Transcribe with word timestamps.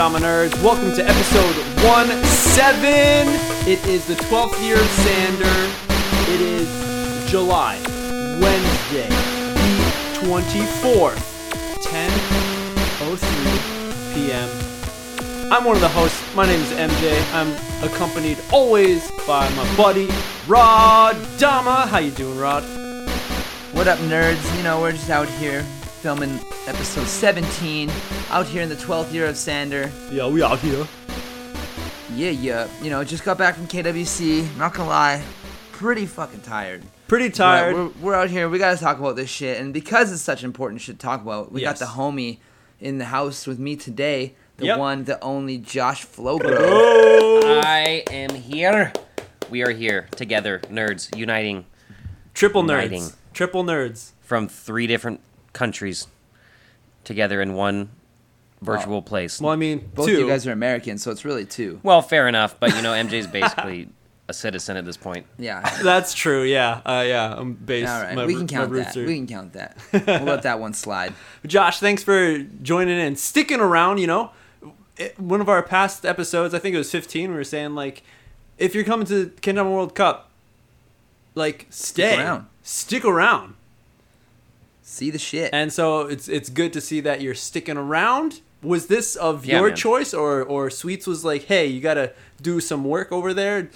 Nerds? 0.00 0.56
Welcome 0.62 0.94
to 0.94 1.06
episode 1.06 1.54
1 1.84 2.24
7. 2.24 3.28
It 3.68 3.86
is 3.86 4.06
the 4.06 4.14
12th 4.14 4.58
year 4.64 4.80
of 4.80 4.86
Sander. 4.86 5.70
It 6.32 6.40
is 6.40 6.66
July, 7.30 7.76
Wednesday, 8.40 9.10
the 9.10 10.24
24th, 10.24 11.20
10.03 11.82 14.14
p.m. 14.14 14.48
I'm 15.52 15.64
one 15.64 15.76
of 15.76 15.82
the 15.82 15.88
hosts. 15.88 16.34
My 16.34 16.46
name 16.46 16.62
is 16.62 16.70
MJ. 16.70 17.22
I'm 17.34 17.54
accompanied 17.84 18.38
always 18.50 19.10
by 19.26 19.50
my 19.50 19.66
buddy, 19.76 20.08
Rod 20.46 21.18
Dama. 21.36 21.86
How 21.86 21.98
you 21.98 22.12
doing, 22.12 22.38
Rod? 22.38 22.64
What 23.72 23.86
up, 23.86 23.98
nerds? 23.98 24.42
You 24.56 24.62
know, 24.62 24.80
we're 24.80 24.92
just 24.92 25.10
out 25.10 25.28
here 25.28 25.62
filming 26.00 26.38
episode 26.66 27.06
17, 27.06 27.90
out 28.30 28.46
here 28.46 28.62
in 28.62 28.68
the 28.68 28.74
12th 28.76 29.12
year 29.12 29.26
of 29.26 29.36
Sander. 29.36 29.90
Yeah, 30.10 30.28
we 30.28 30.42
out 30.42 30.58
here. 30.60 30.86
Yeah, 32.14 32.30
yeah. 32.30 32.68
You 32.82 32.90
know, 32.90 33.04
just 33.04 33.24
got 33.24 33.38
back 33.38 33.54
from 33.54 33.66
KWC. 33.66 34.56
Not 34.56 34.74
gonna 34.74 34.88
lie, 34.88 35.22
pretty 35.72 36.06
fucking 36.06 36.40
tired. 36.40 36.82
Pretty 37.06 37.28
tired. 37.30 37.74
We're, 37.74 37.88
we're 38.00 38.14
out 38.14 38.30
here. 38.30 38.48
We 38.48 38.58
gotta 38.58 38.78
talk 38.78 38.98
about 38.98 39.16
this 39.16 39.28
shit, 39.30 39.60
and 39.60 39.72
because 39.74 40.10
it's 40.12 40.22
such 40.22 40.42
important 40.44 40.80
shit 40.80 40.98
to 40.98 41.02
talk 41.04 41.20
about, 41.22 41.52
we 41.52 41.60
Yes. 41.62 41.78
got 41.80 41.86
the 41.86 41.92
homie 42.00 42.38
in 42.80 42.98
the 42.98 43.04
house 43.06 43.46
with 43.46 43.58
me 43.58 43.76
today. 43.76 44.34
The 44.56 44.66
Yep. 44.66 44.78
one, 44.78 45.04
the 45.04 45.22
only 45.22 45.58
Josh 45.58 46.06
Flobro. 46.06 46.56
Oh! 46.60 47.60
I 47.64 48.04
am 48.10 48.34
here. 48.34 48.92
We 49.50 49.62
are 49.64 49.70
here 49.70 50.06
together, 50.16 50.60
nerds, 50.70 51.14
uniting 51.16 51.64
Triple 52.34 52.62
nerds. 52.62 52.82
Uniting. 52.84 53.08
Triple 53.34 53.64
nerds. 53.64 54.12
from 54.22 54.46
three 54.48 54.86
different 54.86 55.20
countries 55.52 56.06
together 57.04 57.40
in 57.42 57.54
one 57.54 57.90
virtual 58.62 59.02
place. 59.02 59.40
Well, 59.40 59.52
I 59.52 59.56
mean, 59.56 59.90
Both 59.94 60.06
two. 60.06 60.18
you 60.20 60.28
guys 60.28 60.46
are 60.46 60.52
American, 60.52 60.98
so 60.98 61.10
it's 61.10 61.24
really 61.24 61.44
two. 61.46 61.80
Well, 61.82 62.02
fair 62.02 62.28
enough, 62.28 62.58
but 62.60 62.74
you 62.76 62.82
know, 62.82 62.92
MJ's 62.92 63.26
basically 63.26 63.88
a 64.28 64.32
citizen 64.34 64.76
at 64.76 64.84
this 64.84 64.96
point. 64.96 65.26
Yeah. 65.38 65.60
That's 65.82 66.12
true. 66.14 66.42
Yeah. 66.44 66.80
Uh, 66.84 67.04
yeah. 67.06 67.34
I'm 67.36 67.54
based. 67.54 67.90
All 67.90 68.02
right, 68.02 68.14
my 68.14 68.26
we 68.26 68.34
can 68.34 68.46
count 68.46 68.70
my 68.70 68.78
that. 68.78 68.84
roots 68.86 68.96
are- 68.96 69.06
We 69.06 69.16
can 69.16 69.26
count 69.26 69.52
that. 69.54 69.76
We'll 69.92 70.22
let 70.24 70.42
that 70.42 70.60
one 70.60 70.74
slide. 70.74 71.14
Josh, 71.46 71.80
thanks 71.80 72.02
for 72.04 72.38
joining 72.38 72.98
in, 72.98 73.16
sticking 73.16 73.60
around. 73.60 73.98
You 73.98 74.06
know, 74.06 74.30
It- 74.96 75.18
one 75.18 75.40
of 75.40 75.48
our 75.48 75.62
past 75.62 76.04
episodes, 76.04 76.52
I 76.54 76.58
think 76.58 76.74
it 76.74 76.78
was 76.78 76.90
15. 76.92 77.30
We 77.30 77.36
were 77.36 77.44
saying 77.44 77.74
like, 77.74 78.02
if 78.58 78.74
you're 78.74 78.84
coming 78.84 79.06
to 79.06 79.24
the 79.24 79.30
Kendama 79.40 79.70
World 79.72 79.94
Cup, 79.94 80.30
like 81.34 81.66
stay, 81.70 82.18
around. 82.18 82.46
stick 82.62 83.04
around. 83.04 83.54
See 84.90 85.10
the 85.10 85.18
shit. 85.18 85.50
And 85.52 85.72
so 85.72 86.00
it's 86.02 86.26
it's 86.28 86.50
good 86.50 86.72
to 86.72 86.80
see 86.80 87.00
that 87.02 87.20
you're 87.20 87.34
sticking 87.36 87.76
around. 87.76 88.40
Was 88.62 88.88
this 88.88 89.14
of 89.14 89.46
Yeah, 89.46 89.60
your 89.60 89.68
man. 89.68 89.76
choice, 89.76 90.12
or 90.12 90.42
or 90.42 90.68
Sweets 90.68 91.06
was 91.06 91.24
like, 91.24 91.44
hey, 91.44 91.66
you 91.66 91.80
gotta 91.80 92.12
do 92.42 92.58
some 92.60 92.84
work 92.84 93.12
over 93.12 93.32
there, 93.32 93.70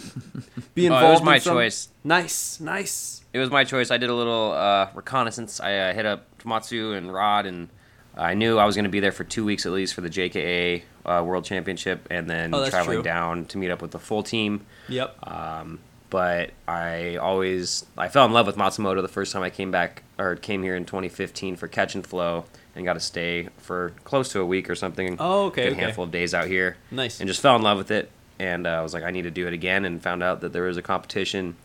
be 0.75 0.87
involved? 0.87 1.05
Oh, 1.07 1.09
it 1.09 1.13
was 1.13 1.23
my 1.23 1.35
in 1.37 1.41
some... 1.41 1.55
choice. 1.57 1.89
Nice, 2.03 2.59
nice. 2.61 3.23
It 3.33 3.39
was 3.39 3.49
my 3.51 3.63
choice. 3.65 3.91
I 3.93 3.97
did 3.97 4.11
a 4.11 4.15
little 4.15 4.53
uh, 4.53 4.89
reconnaissance. 4.95 5.61
I 5.61 5.77
uh, 5.79 5.95
hit 5.95 6.05
up 6.05 6.27
Tomatsu 6.39 6.97
and 6.99 7.13
Rod, 7.13 7.47
and 7.47 7.69
I 8.17 8.35
knew 8.35 8.59
I 8.59 8.65
was 8.65 8.75
going 8.75 8.85
to 8.85 8.91
be 8.91 9.01
there 9.01 9.13
for 9.13 9.25
two 9.25 9.45
weeks 9.45 9.65
at 9.67 9.73
least 9.73 9.95
for 9.95 10.01
the 10.03 10.11
JKA 10.11 10.83
uh, 11.07 11.23
World 11.25 11.45
Championship, 11.45 12.07
and 12.11 12.29
then 12.29 12.53
Oh, 12.55 12.69
traveling 12.69 12.97
true. 12.97 13.03
down 13.05 13.45
to 13.47 13.59
meet 13.59 13.71
up 13.71 13.81
with 13.81 13.93
the 13.93 13.99
full 14.01 14.23
team. 14.25 14.67
Yep. 14.89 15.17
Um, 15.27 15.79
but 16.15 16.53
I 16.69 17.17
always 17.17 17.85
I 17.99 18.07
fell 18.07 18.25
in 18.25 18.31
love 18.31 18.47
with 18.47 18.55
Matsumoto 18.55 19.03
the 19.03 19.09
first 19.09 19.33
time 19.33 19.43
I 19.43 19.51
came 19.51 19.73
back 19.73 20.05
or 20.17 20.37
came 20.37 20.63
here 20.63 20.77
in 20.77 20.85
2015 20.85 21.57
for 21.57 21.67
Catch 21.67 21.97
and 21.97 22.07
Flow 22.07 22.45
and 22.77 22.85
got 22.85 22.93
to 22.93 23.01
stay 23.01 23.49
for 23.59 23.91
close 24.05 24.29
to 24.29 24.41
a 24.41 24.47
week 24.47 24.71
or 24.71 24.77
something. 24.77 25.17
Oh, 25.19 25.47
okay, 25.47 25.73
okay. 25.73 25.75
handful 25.75 26.05
of 26.05 26.13
days 26.13 26.33
out 26.33 26.47
here. 26.47 26.77
Nice. 26.93 27.19
And 27.19 27.27
just 27.27 27.41
fell 27.41 27.57
in 27.57 27.63
love 27.63 27.79
with 27.79 27.91
it, 27.91 28.13
and 28.39 28.65
uh, 28.65 28.71
I 28.71 28.83
was 28.83 28.95
like, 28.95 29.03
I 29.03 29.11
need 29.11 29.23
to 29.23 29.33
do 29.33 29.49
it 29.49 29.55
again, 29.55 29.85
and 29.85 30.01
found 30.01 30.23
out 30.23 30.41
that 30.43 30.53
there 30.53 30.63
was 30.63 30.77
a 30.77 30.83
competition 30.83 31.57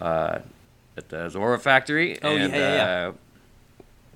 uh, 0.00 0.40
at 0.96 1.08
the 1.10 1.28
Zora 1.28 1.60
factory. 1.60 2.18
Oh, 2.20 2.34
and, 2.34 2.52
yeah, 2.52 2.74
yeah. 2.74 3.08
Uh, 3.08 3.12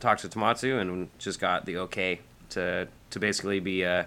talked 0.01 0.23
to 0.23 0.29
Tomatsu 0.29 0.81
and 0.81 1.09
just 1.21 1.39
got 1.39 1.67
the 1.67 1.77
okay 1.77 2.19
to 2.51 2.89
to 3.11 3.21
basically 3.21 3.61
be 3.61 3.85
uh, 3.85 4.07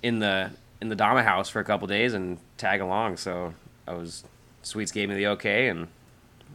in 0.00 0.20
the 0.20 0.52
in 0.80 0.90
the 0.90 0.96
Dama 0.96 1.24
house 1.24 1.48
for 1.48 1.58
a 1.58 1.64
couple 1.64 1.88
days 1.88 2.14
and 2.14 2.38
tag 2.56 2.80
along. 2.80 3.16
So 3.16 3.52
I 3.88 3.94
was 3.94 4.22
Sweets 4.62 4.92
gave 4.92 5.08
me 5.08 5.14
the 5.14 5.28
okay, 5.28 5.68
and 5.68 5.88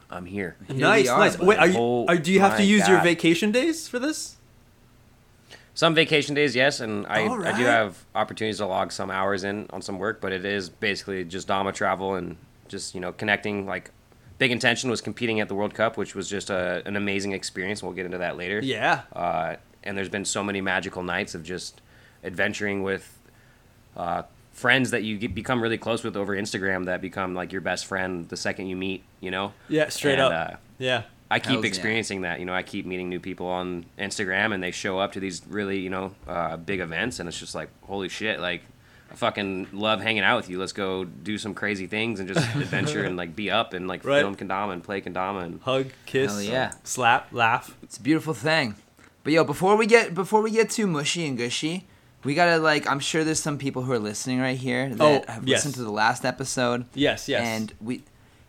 I'm 0.10 0.26
here. 0.26 0.56
Here 0.68 0.78
nice, 0.78 1.06
we 1.06 1.10
are, 1.10 1.20
nice. 1.20 1.36
bud. 1.36 1.48
Wait, 1.48 1.60
are 1.60 1.68
you? 1.68 1.78
Oh 1.78 2.06
Are, 2.08 2.18
do 2.18 2.32
you 2.32 2.40
have 2.40 2.54
to 2.54 2.64
my 2.64 2.64
use 2.64 2.88
your 2.88 3.02
vacation 3.02 3.52
days 3.52 3.88
for 3.88 4.00
this? 4.00 4.38
Some 5.74 5.94
vacation 5.94 6.36
days, 6.36 6.56
yes, 6.56 6.80
and 6.80 7.06
I, 7.08 7.28
All 7.28 7.46
I 7.46 7.58
do 7.58 7.66
have 7.66 8.06
opportunities 8.16 8.60
to 8.60 8.66
log 8.66 8.94
some 8.94 9.12
hours 9.12 9.44
in 9.44 9.68
on 9.72 9.82
some 9.82 10.00
work, 10.00 10.22
but 10.22 10.32
it 10.32 10.46
is 10.46 10.70
basically 10.70 11.26
just 11.26 11.48
Dama 11.48 11.74
travel 11.74 12.16
and 12.16 12.38
just 12.70 12.96
you 12.96 13.02
know 13.02 13.12
connecting. 13.12 13.66
Like, 13.66 13.92
big 14.38 14.52
intention 14.52 14.90
was 14.90 15.02
competing 15.02 15.42
at 15.42 15.50
the 15.50 15.56
World 15.56 15.74
Cup, 15.74 15.98
which 15.98 16.16
was 16.16 16.30
just 16.30 16.50
a, 16.50 16.82
an 16.86 16.96
amazing 16.96 17.34
experience. 17.34 17.84
We'll 17.84 17.92
get 17.94 18.06
into 18.06 18.20
that 18.20 18.38
later. 18.38 18.62
Yeah. 18.64 19.02
Uh, 19.12 19.58
and 19.84 19.98
there's 19.98 20.10
been 20.10 20.26
so 20.26 20.44
many 20.44 20.62
magical 20.62 21.04
nights 21.04 21.36
of 21.36 21.44
just 21.44 21.82
adventuring 22.24 22.82
with 22.82 23.20
uh, 23.98 24.24
friends 24.56 24.90
that 24.92 25.04
you 25.04 25.18
get, 25.20 25.36
become 25.36 25.62
really 25.62 25.78
close 25.78 26.04
with 26.04 26.16
over 26.18 26.36
Instagram 26.36 26.86
that 26.86 27.02
become 27.02 27.36
like 27.36 27.52
your 27.52 27.62
best 27.62 27.86
friend 27.86 28.28
the 28.30 28.38
second 28.38 28.68
you 28.68 28.76
meet. 28.76 29.04
You 29.20 29.30
know. 29.30 29.54
Yeah, 29.70 29.90
straight 29.90 30.14
And, 30.14 30.22
up. 30.22 30.54
Uh, 30.54 30.56
yeah. 30.80 31.04
I 31.30 31.40
keep 31.40 31.52
Hells 31.54 31.64
yeah. 31.66 31.68
experiencing 31.70 32.22
that. 32.22 32.40
You 32.40 32.46
know, 32.46 32.54
I 32.54 32.62
keep 32.64 32.86
meeting 32.86 33.10
new 33.10 33.20
people 33.20 33.48
on 33.48 33.86
Instagram, 33.98 34.54
and 34.54 34.62
they 34.64 34.70
show 34.72 35.00
up 35.00 35.14
to 35.14 35.20
these 35.20 35.42
really, 35.48 35.80
you 35.80 35.90
know, 35.90 36.14
uh, 36.28 36.56
big 36.56 36.80
events, 36.80 37.20
and 37.20 37.28
it's 37.28 37.40
just 37.40 37.56
like, 37.56 37.70
holy 37.84 38.10
shit! 38.10 38.40
Like, 38.40 38.62
I 39.12 39.16
fucking 39.16 39.70
love 39.74 40.02
hanging 40.02 40.22
out 40.24 40.38
with 40.38 40.50
you. 40.52 40.60
Let's 40.60 40.72
go 40.72 41.04
do 41.04 41.38
some 41.40 41.54
crazy 41.56 41.88
things 41.88 42.20
and 42.20 42.28
just 42.28 42.40
adventure 42.56 43.04
and 43.04 43.18
like 43.18 43.36
be 43.36 43.50
up 43.50 43.74
and 43.74 43.88
like 43.88 44.06
Right. 44.06 44.22
film 44.22 44.36
kendama 44.36 44.74
and 44.74 44.84
play 44.84 45.02
kendama 45.02 45.44
and 45.44 45.62
Hug, 45.62 45.88
kiss, 46.06 46.32
Hell 46.32 46.42
yeah. 46.44 46.72
slap, 46.84 47.34
laugh. 47.34 47.76
It's 47.84 47.98
a 47.98 48.02
beautiful 48.02 48.34
thing. 48.36 48.76
But 49.24 49.34
yo, 49.34 49.44
before 49.44 49.76
we 49.78 49.88
get 49.88 50.14
before 50.14 50.42
we 50.42 50.52
get 50.52 50.70
too 50.70 50.86
mushy 50.86 51.26
and 51.26 51.36
gushy, 51.36 51.88
we 52.26 52.34
gotta 52.36 52.58
like 52.58 52.90
I'm 52.90 53.00
sure 53.00 53.24
there's 53.24 53.40
some 53.40 53.58
people 53.58 53.84
who 53.84 53.92
are 53.94 54.00
listening 54.00 54.40
right 54.42 54.58
here 54.58 54.90
that 54.96 55.02
Oh, 55.28 55.32
have 55.32 55.48
yes. 55.48 55.60
listened 55.60 55.76
to 55.76 55.84
the 55.84 55.92
last 55.92 56.26
episode. 56.26 56.86
Yes, 56.94 57.30
yes. 57.30 57.42
And 57.46 57.72
we 57.80 58.04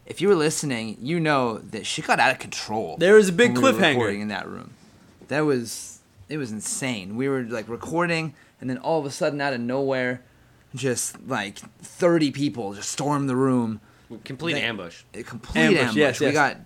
if 0.07 0.21
you 0.21 0.29
were 0.29 0.35
listening, 0.37 0.97
you 1.01 1.21
know 1.21 1.59
that 1.59 1.85
she 1.87 2.01
got 2.03 2.19
out 2.21 2.31
of 2.33 2.39
control. 2.39 2.97
There 2.97 3.15
was 3.15 3.29
a 3.29 3.33
big 3.33 3.53
when 3.59 3.63
we 3.63 3.73
were 3.73 3.79
cliffhanger. 3.79 4.21
in 4.21 4.29
that 4.29 4.49
room. 4.49 4.73
That 5.29 5.41
was 5.41 5.99
it 6.29 6.39
was 6.39 6.51
insane. 6.51 7.17
We 7.17 7.29
were 7.29 7.43
like 7.43 7.69
recording 7.69 8.35
and 8.61 8.69
then 8.71 8.79
all 8.79 8.99
of 8.99 9.07
a 9.07 9.11
sudden 9.11 9.41
out 9.41 9.53
of 9.53 9.61
nowhere 9.61 10.23
just 10.75 11.27
like 11.29 11.59
30 11.81 12.31
people 12.33 12.75
just 12.75 12.91
stormed 12.91 13.29
the 13.29 13.37
room. 13.37 13.81
complete 14.25 14.55
They- 14.55 14.63
ambush. 14.63 15.03
A 15.15 15.23
complete 15.23 15.61
Ambush, 15.61 15.81
ambush. 15.81 15.97
yes, 15.97 16.21
we 16.21 16.27
yes. 16.27 16.35
got 16.35 16.57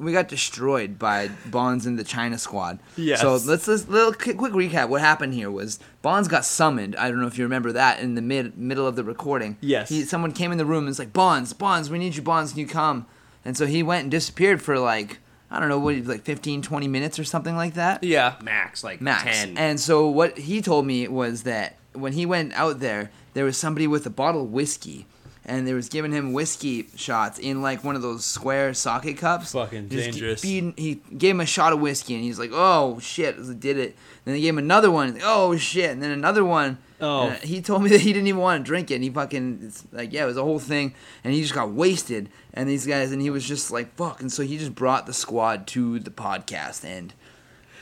we 0.00 0.12
got 0.12 0.28
destroyed 0.28 0.98
by 0.98 1.28
Bonds 1.46 1.84
and 1.86 1.98
the 1.98 2.04
China 2.04 2.38
squad. 2.38 2.78
Yes. 2.96 3.20
So 3.20 3.36
let's 3.36 3.68
let's 3.68 3.86
little 3.86 4.12
quick, 4.12 4.38
quick 4.38 4.52
recap. 4.52 4.88
What 4.88 5.00
happened 5.00 5.34
here 5.34 5.50
was 5.50 5.78
Bonds 6.02 6.26
got 6.26 6.44
summoned. 6.44 6.96
I 6.96 7.10
don't 7.10 7.20
know 7.20 7.26
if 7.26 7.36
you 7.36 7.44
remember 7.44 7.72
that 7.72 8.00
in 8.00 8.14
the 8.14 8.22
mid 8.22 8.56
middle 8.56 8.86
of 8.86 8.96
the 8.96 9.04
recording. 9.04 9.58
Yes. 9.60 9.90
He, 9.90 10.02
someone 10.04 10.32
came 10.32 10.52
in 10.52 10.58
the 10.58 10.64
room 10.64 10.78
and 10.78 10.88
was 10.88 10.98
like, 10.98 11.12
Bonds, 11.12 11.52
Bonds, 11.52 11.90
we 11.90 11.98
need 11.98 12.16
you, 12.16 12.22
Bonds, 12.22 12.52
can 12.52 12.60
you 12.60 12.66
come? 12.66 13.06
And 13.44 13.56
so 13.56 13.66
he 13.66 13.82
went 13.82 14.02
and 14.02 14.10
disappeared 14.10 14.62
for 14.62 14.78
like 14.78 15.18
I 15.50 15.58
don't 15.58 15.68
know 15.68 15.78
what 15.78 15.96
like 16.04 16.22
15, 16.22 16.62
20 16.62 16.88
minutes 16.88 17.18
or 17.18 17.24
something 17.24 17.56
like 17.56 17.74
that. 17.74 18.04
Yeah. 18.04 18.36
Max, 18.42 18.82
like 18.84 19.00
Max. 19.00 19.24
ten. 19.24 19.58
And 19.58 19.80
so 19.80 20.08
what 20.08 20.38
he 20.38 20.62
told 20.62 20.86
me 20.86 21.08
was 21.08 21.42
that 21.42 21.76
when 21.92 22.12
he 22.12 22.24
went 22.24 22.52
out 22.54 22.80
there, 22.80 23.10
there 23.34 23.44
was 23.44 23.56
somebody 23.56 23.86
with 23.86 24.06
a 24.06 24.10
bottle 24.10 24.42
of 24.42 24.50
whiskey. 24.52 25.06
And 25.50 25.66
they 25.66 25.74
was 25.74 25.88
giving 25.88 26.12
him 26.12 26.32
whiskey 26.32 26.86
shots 26.94 27.38
in 27.40 27.60
like 27.60 27.82
one 27.82 27.96
of 27.96 28.02
those 28.02 28.24
square 28.24 28.72
socket 28.72 29.18
cups. 29.18 29.50
Fucking 29.52 29.88
Just 29.88 30.12
dangerous. 30.12 30.40
feeding- 30.42 30.74
he 30.76 31.00
gave 31.18 31.32
him 31.34 31.40
a 31.40 31.46
shot 31.46 31.72
of 31.72 31.80
whiskey, 31.80 32.14
and 32.14 32.22
he's 32.22 32.38
like, 32.38 32.50
"Oh 32.52 33.00
shit!" 33.00 33.34
Did 33.58 33.76
it? 33.76 33.96
Then 34.24 34.34
they 34.34 34.40
gave 34.40 34.50
him 34.50 34.58
another 34.58 34.92
one. 34.92 35.18
Oh 35.24 35.56
shit! 35.56 35.90
And 35.90 36.00
then 36.00 36.12
another 36.12 36.44
one. 36.44 36.78
Oh. 37.00 37.28
And 37.30 37.42
he 37.42 37.60
told 37.62 37.82
me 37.82 37.90
that 37.90 38.00
he 38.02 38.12
didn't 38.12 38.28
even 38.28 38.40
want 38.40 38.62
to 38.62 38.64
drink 38.64 38.90
it. 38.92 38.94
And 38.96 39.02
he 39.04 39.10
fucking 39.10 39.60
it's 39.64 39.84
like 39.90 40.12
yeah, 40.12 40.22
it 40.22 40.26
was 40.26 40.36
a 40.36 40.44
whole 40.44 40.60
thing, 40.60 40.94
and 41.24 41.34
he 41.34 41.42
just 41.42 41.54
got 41.54 41.70
wasted. 41.72 42.28
And 42.54 42.68
these 42.68 42.86
guys, 42.86 43.10
and 43.10 43.20
he 43.20 43.30
was 43.30 43.44
just 43.44 43.72
like 43.72 43.92
fuck. 43.96 44.20
And 44.20 44.32
so 44.32 44.44
he 44.44 44.56
just 44.56 44.74
brought 44.76 45.06
the 45.06 45.12
squad 45.12 45.66
to 45.68 45.98
the 45.98 46.10
podcast, 46.12 46.84
and 46.84 47.12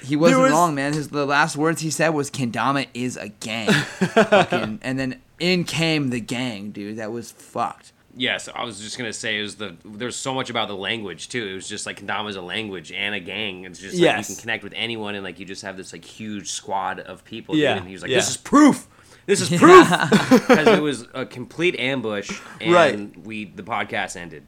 he 0.03 0.17
wasn't 0.17 0.41
was- 0.43 0.53
wrong, 0.53 0.75
man. 0.75 0.94
His 0.94 1.09
the 1.09 1.26
last 1.26 1.55
words 1.56 1.82
he 1.82 1.91
said 1.91 2.11
was 2.11 2.31
"Kendama 2.31 2.87
is 2.94 3.19
a 3.19 3.29
gang," 3.29 3.69
fucking, 4.14 4.79
and 4.82 4.99
then 4.99 5.21
in 5.38 5.64
came 5.64 6.11
the 6.11 6.20
gang, 6.20 6.70
dude. 6.70 6.99
That 6.99 7.12
was 7.12 7.31
fucked. 7.31 7.93
Yes, 8.17 8.49
I 8.52 8.64
was 8.64 8.81
just 8.81 8.99
gonna 8.99 9.12
say 9.12 9.38
it 9.38 9.43
was 9.43 9.56
the 9.56 9.76
there's 9.85 10.17
so 10.17 10.35
much 10.35 10.50
about 10.50 10.67
the 10.69 10.75
language 10.76 11.29
too. 11.29 11.46
It 11.46 11.55
was 11.55 11.69
just 11.69 11.87
like 11.87 12.00
kendama 12.00 12.29
is 12.31 12.37
a 12.37 12.43
language 12.43 12.90
and 12.90 13.14
a 13.14 13.20
gang. 13.20 13.64
It's 13.64 13.79
just 13.79 13.94
like 13.94 14.02
Yes. 14.02 14.29
you 14.29 14.35
can 14.35 14.40
connect 14.43 14.64
with 14.64 14.73
anyone 14.75 15.14
and 15.14 15.23
like 15.23 15.38
you 15.38 15.44
just 15.46 15.62
have 15.62 15.76
this 15.76 15.93
like 15.93 16.05
huge 16.05 16.50
squad 16.50 16.99
of 17.00 17.25
people. 17.25 17.55
Yeah, 17.55 17.75
dude. 17.75 17.79
And 17.82 17.87
he 17.88 17.93
was 17.94 18.02
like, 18.02 18.11
yeah. 18.11 18.17
"This 18.17 18.31
is 18.31 18.37
proof. 18.37 18.88
This 19.26 19.40
is 19.40 19.49
proof." 19.61 19.88
Because 20.49 20.67
it 20.69 20.82
was 20.82 21.06
a 21.14 21.26
complete 21.26 21.79
ambush, 21.79 22.40
and 22.61 22.73
Right. 22.75 23.19
we 23.25 23.44
the 23.44 23.62
podcast 23.62 24.17
ended. 24.17 24.44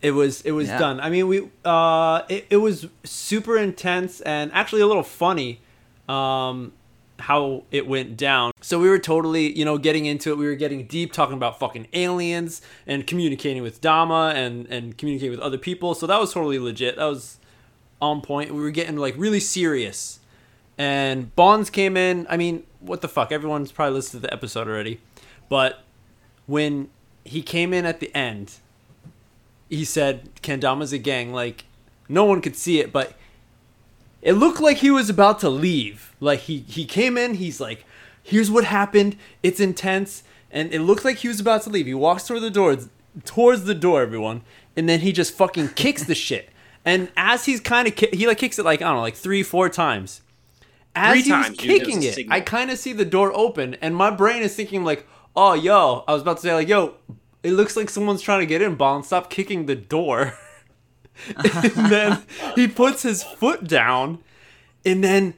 It 0.00 0.12
was 0.12 0.42
it 0.42 0.52
was 0.52 0.68
Yeah. 0.68 0.78
done. 0.78 1.00
I 1.00 1.10
mean, 1.10 1.26
we 1.26 1.48
uh, 1.64 2.22
it, 2.28 2.46
it 2.50 2.56
was 2.58 2.86
super 3.02 3.58
intense 3.58 4.20
and 4.20 4.52
actually 4.52 4.82
a 4.82 4.86
little 4.86 5.02
funny. 5.02 5.60
Um, 6.08 6.72
how 7.20 7.64
it 7.70 7.86
went 7.86 8.16
down. 8.16 8.52
So 8.60 8.78
we 8.78 8.88
were 8.88 8.98
totally, 8.98 9.56
you 9.56 9.64
know, 9.64 9.78
getting 9.78 10.06
into 10.06 10.30
it. 10.30 10.38
We 10.38 10.46
were 10.46 10.54
getting 10.54 10.86
deep, 10.86 11.12
talking 11.12 11.36
about 11.36 11.58
fucking 11.58 11.88
aliens 11.92 12.62
and 12.86 13.06
communicating 13.06 13.62
with 13.62 13.80
Dama 13.80 14.32
and 14.34 14.66
and 14.66 14.96
communicating 14.96 15.32
with 15.32 15.40
other 15.40 15.58
people. 15.58 15.94
So 15.94 16.06
that 16.06 16.20
was 16.20 16.32
totally 16.32 16.58
legit. 16.58 16.96
That 16.96 17.06
was 17.06 17.38
on 18.00 18.20
point. 18.20 18.54
We 18.54 18.60
were 18.60 18.70
getting 18.70 18.96
like 18.96 19.14
really 19.16 19.40
serious. 19.40 20.20
And 20.76 21.34
Bonds 21.34 21.70
came 21.70 21.96
in. 21.96 22.26
I 22.30 22.36
mean, 22.36 22.62
what 22.80 23.00
the 23.00 23.08
fuck? 23.08 23.32
Everyone's 23.32 23.72
probably 23.72 23.94
listened 23.94 24.22
to 24.22 24.28
the 24.28 24.32
episode 24.32 24.68
already. 24.68 25.00
But 25.48 25.80
when 26.46 26.88
he 27.24 27.42
came 27.42 27.74
in 27.74 27.84
at 27.84 27.98
the 27.98 28.14
end, 28.14 28.54
he 29.68 29.84
said 29.84 30.30
Kendama's 30.42 30.92
a 30.92 30.98
gang. 30.98 31.32
Like 31.32 31.64
no 32.08 32.24
one 32.24 32.40
could 32.40 32.56
see 32.56 32.78
it, 32.78 32.92
but 32.92 33.14
it 34.22 34.32
looked 34.32 34.60
like 34.60 34.78
he 34.78 34.90
was 34.90 35.08
about 35.08 35.38
to 35.40 35.48
leave. 35.48 36.14
Like 36.20 36.40
he 36.40 36.58
he 36.68 36.84
came 36.84 37.16
in, 37.16 37.34
he's 37.34 37.60
like, 37.60 37.84
"Here's 38.22 38.50
what 38.50 38.64
happened. 38.64 39.16
It's 39.42 39.60
intense." 39.60 40.22
And 40.50 40.72
it 40.72 40.80
looked 40.80 41.04
like 41.04 41.18
he 41.18 41.28
was 41.28 41.40
about 41.40 41.62
to 41.62 41.70
leave. 41.70 41.86
He 41.86 41.94
walks 41.94 42.26
toward 42.26 42.42
the 42.42 42.50
door, 42.50 42.76
towards 43.24 43.64
the 43.64 43.74
door, 43.74 44.00
everyone, 44.02 44.42
and 44.76 44.88
then 44.88 45.00
he 45.00 45.12
just 45.12 45.34
fucking 45.34 45.68
kicks 45.70 46.04
the 46.04 46.14
shit. 46.14 46.48
And 46.84 47.10
as 47.16 47.44
he's 47.44 47.60
kind 47.60 47.86
of 47.86 47.94
ki- 47.96 48.10
he 48.12 48.26
like 48.26 48.38
kicks 48.38 48.58
it 48.58 48.64
like 48.64 48.80
I 48.80 48.86
don't 48.86 48.96
know, 48.96 49.02
like 49.02 49.14
three, 49.16 49.42
four 49.42 49.68
times. 49.68 50.22
As 50.94 51.12
Three 51.12 51.22
he's 51.22 51.28
times, 51.28 51.56
dude, 51.56 51.80
kicking 51.80 52.02
it. 52.02 52.18
I 52.30 52.40
kind 52.40 52.70
of 52.70 52.78
see 52.78 52.92
the 52.92 53.04
door 53.04 53.30
open, 53.34 53.74
and 53.80 53.94
my 53.94 54.10
brain 54.10 54.42
is 54.42 54.56
thinking 54.56 54.84
like, 54.84 55.06
"Oh, 55.36 55.52
yo!" 55.52 56.02
I 56.08 56.12
was 56.12 56.22
about 56.22 56.38
to 56.38 56.42
say 56.42 56.54
like, 56.54 56.66
"Yo, 56.68 56.94
it 57.42 57.52
looks 57.52 57.76
like 57.76 57.88
someone's 57.90 58.22
trying 58.22 58.40
to 58.40 58.46
get 58.46 58.62
in." 58.62 58.74
Bond, 58.74 59.04
stop 59.04 59.30
kicking 59.30 59.66
the 59.66 59.76
door. 59.76 60.34
and 61.36 61.92
then 61.92 62.22
he 62.54 62.68
puts 62.68 63.02
his 63.02 63.22
foot 63.22 63.64
down, 63.66 64.18
and 64.84 65.02
then 65.02 65.34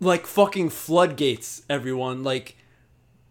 like 0.00 0.26
fucking 0.26 0.70
floodgates. 0.70 1.62
Everyone 1.68 2.22
like 2.22 2.56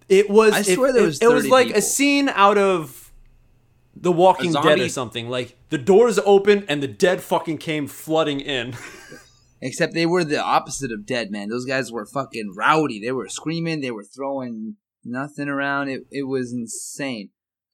it 0.10 0.30
was. 0.30 0.54
I 0.54 0.60
it- 0.60 0.76
swear 0.76 0.94
there 0.94 1.04
was 1.04 1.22
It, 1.22 1.28
was 1.28 1.48
like 1.48 1.68
people. 1.68 1.80
a 1.80 1.82
scene 1.82 2.30
out 2.30 2.58
of 2.58 3.12
The 3.96 4.12
Walking 4.12 4.54
Dead 4.54 4.80
or 4.80 4.90
something. 4.90 5.30
Like 5.30 5.56
the 5.70 5.78
doors 5.78 6.20
open 6.26 6.66
and 6.68 6.82
the 6.84 6.88
dead 6.88 7.22
fucking 7.22 7.58
came 7.60 7.88
flooding 7.88 8.40
in. 8.40 8.74
Except 9.62 9.94
they 9.94 10.06
were 10.06 10.26
the 10.26 10.42
opposite 10.44 10.92
of 10.92 11.06
dead, 11.06 11.32
man. 11.32 11.48
Those 11.48 11.64
guys 11.66 11.90
were 11.90 12.06
fucking 12.06 12.54
rowdy. 12.58 13.00
They 13.00 13.14
were 13.14 13.30
screaming. 13.30 13.80
They 13.80 13.92
were 13.92 14.04
throwing 14.04 14.76
nothing 15.06 15.48
around. 15.48 15.88
It 15.90 16.02
it 16.12 16.24
was 16.24 16.52
insane. 16.52 17.30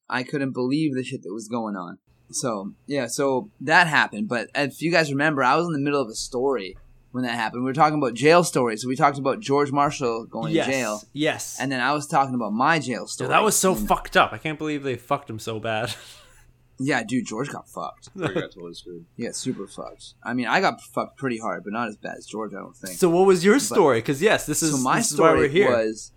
I 0.08 0.22
couldn't 0.24 0.54
believe 0.54 0.94
the 0.94 1.04
shit 1.04 1.24
that 1.24 1.34
was 1.34 1.48
going 1.48 1.76
on. 1.76 1.98
So 2.32 2.74
yeah, 2.88 3.08
so 3.08 3.50
that 3.62 3.88
happened. 3.88 4.28
But 4.28 4.50
if 4.56 4.82
you 4.82 4.92
guys 4.92 5.12
remember, 5.12 5.44
I 5.44 5.56
was 5.56 5.66
in 5.68 5.74
the 5.74 5.80
middle 5.80 6.02
of 6.02 6.10
a 6.10 6.16
story 6.16 6.78
when 7.12 7.24
that 7.24 7.34
happened. 7.36 7.64
We 7.64 7.70
were 7.70 7.74
talking 7.74 7.98
about 7.98 8.14
jail 8.14 8.44
stories. 8.44 8.84
So 8.84 8.88
we 8.88 8.96
talked 8.96 9.18
about 9.18 9.40
George 9.40 9.72
Marshall 9.72 10.26
going 10.26 10.54
yes, 10.54 10.66
to 10.68 10.72
jail, 10.72 11.02
yes. 11.14 11.58
and 11.60 11.72
then 11.72 11.80
I 11.82 11.94
was 11.94 12.06
talking 12.08 12.36
about 12.36 12.54
my 12.54 12.78
jail 12.80 13.02
Dude, 13.02 13.10
story. 13.10 13.30
that 13.30 13.44
was 13.44 13.56
so 13.56 13.74
And- 13.76 13.88
fucked 13.88 14.16
up. 14.16 14.32
I 14.32 14.38
can't 14.38 14.60
believe 14.60 14.84
they 14.84 14.96
fucked 14.96 15.30
him 15.30 15.40
so 15.40 15.60
bad. 15.60 15.94
Yeah, 16.82 17.04
dude, 17.04 17.26
George 17.26 17.50
got 17.50 17.68
fucked. 17.68 18.08
I 18.16 18.28
got 18.28 18.52
totally 18.54 18.74
screwed. 18.74 19.06
He 19.18 19.26
got 19.26 19.36
super 19.36 19.68
fucked. 19.68 20.14
I 20.24 20.34
mean, 20.34 20.48
I 20.48 20.62
got 20.62 20.80
fucked 20.82 21.18
pretty 21.18 21.38
hard, 21.38 21.66
but 21.66 21.74
not 21.74 21.90
as 21.90 21.98
bad 21.98 22.16
as 22.18 22.26
George. 22.26 22.54
I 22.54 22.60
don't 22.60 22.74
think. 22.74 22.98
so 22.98 23.10
what 23.10 23.26
was 23.28 23.44
your 23.44 23.60
story? 23.60 23.98
Because 24.00 24.22
yes, 24.22 24.46
this 24.46 24.64
is 24.64 24.72
so 24.72 24.78
my 24.78 25.00
this 25.00 25.12
is 25.12 25.20
why 25.20 25.28
story 25.28 25.40
we're 25.42 25.48
here. 25.50 25.70
was 25.72 26.14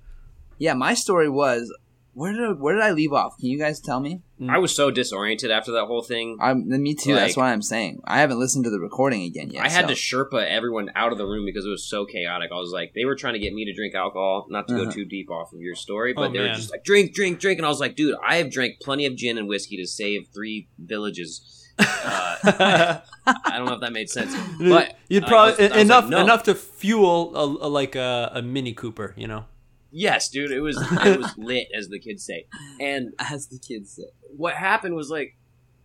yeah 0.58 0.74
my 0.74 0.94
story 0.94 1.28
was 1.28 1.74
where 2.14 2.32
did 2.32 2.40
I, 2.42 2.52
where 2.52 2.74
did 2.74 2.82
i 2.82 2.90
leave 2.90 3.12
off 3.12 3.36
can 3.38 3.48
you 3.48 3.58
guys 3.58 3.80
tell 3.80 4.00
me 4.00 4.20
I 4.48 4.58
was 4.58 4.74
so 4.74 4.90
disoriented 4.90 5.52
after 5.52 5.70
that 5.72 5.84
whole 5.86 6.02
thing. 6.02 6.36
i'm 6.40 6.68
me 6.68 6.94
too 6.94 7.14
that's 7.14 7.36
Like- 7.36 7.46
what 7.46 7.52
i'm 7.52 7.62
saying 7.62 8.00
i 8.04 8.18
haven't 8.18 8.38
listened 8.40 8.64
to 8.64 8.70
the 8.70 8.80
recording 8.80 9.22
again 9.22 9.50
yet 9.50 9.64
I 9.64 9.68
had 9.68 9.82
so. 9.88 9.88
to 9.88 9.94
Sherpa 9.94 10.44
everyone 10.48 10.90
out 10.96 11.12
of 11.12 11.18
the 11.18 11.24
room 11.26 11.44
because 11.46 11.64
it 11.64 11.68
was 11.70 11.84
so 11.88 12.04
chaotic. 12.04 12.50
I 12.52 12.56
was 12.56 12.72
like, 12.72 12.92
they 12.94 13.04
were 13.04 13.14
trying 13.14 13.34
to 13.34 13.38
get 13.38 13.52
me 13.54 13.64
to 13.66 13.72
drink 13.72 13.94
alcohol, 13.94 14.46
not 14.50 14.66
to 14.68 14.74
Uh-huh. 14.74 14.84
go 14.86 14.90
too 14.90 15.04
deep 15.04 15.30
off 15.30 15.52
of 15.52 15.60
your 15.60 15.74
story, 15.76 16.12
but 16.12 16.30
Oh, 16.30 16.32
they 16.32 16.40
were 16.40 16.48
just 16.48 16.70
like, 16.72 16.82
drink, 16.84 17.14
drink, 17.14 17.38
drink. 17.38 17.58
And 17.58 17.66
I 17.66 17.68
was 17.68 17.78
like, 17.80 17.94
dude, 17.96 18.16
I 18.26 18.36
have 18.36 18.50
drank 18.50 18.80
plenty 18.80 19.06
of 19.06 19.14
gin 19.16 19.38
and 19.38 19.46
whiskey 19.48 19.76
to 19.76 19.86
save 19.86 20.26
three 20.34 20.68
villages. 20.78 21.68
Uh, 21.78 22.36
I 22.44 23.56
don't 23.56 23.66
know 23.66 23.74
if 23.74 23.80
that 23.80 23.92
made 23.92 24.10
sense. 24.10 24.34
But 24.58 24.96
You'd 25.08 25.24
I 25.24 25.28
probably 25.28 25.62
was- 25.64 25.72
I 25.72 25.74
was 25.76 25.82
enough 25.84 26.04
like, 26.04 26.10
no. 26.10 26.20
enough 26.22 26.42
to 26.44 26.54
fuel 26.54 27.36
a, 27.36 27.66
a 27.66 27.68
like 27.68 27.94
a, 27.94 28.30
a 28.34 28.42
Mini 28.42 28.72
Cooper, 28.72 29.14
you 29.16 29.26
know. 29.28 29.44
Yes, 29.92 30.30
dude, 30.30 30.50
it 30.50 30.60
was 30.60 30.76
it 30.80 31.20
was 31.20 31.34
lit, 31.38 31.68
as 31.76 31.88
the 31.88 32.00
kids 32.00 32.24
say. 32.24 32.46
And 32.80 33.12
as 33.18 33.48
the 33.48 33.58
kids 33.58 33.92
say 33.92 34.04
what 34.36 34.54
happened 34.54 34.94
was 34.94 35.10
like 35.10 35.36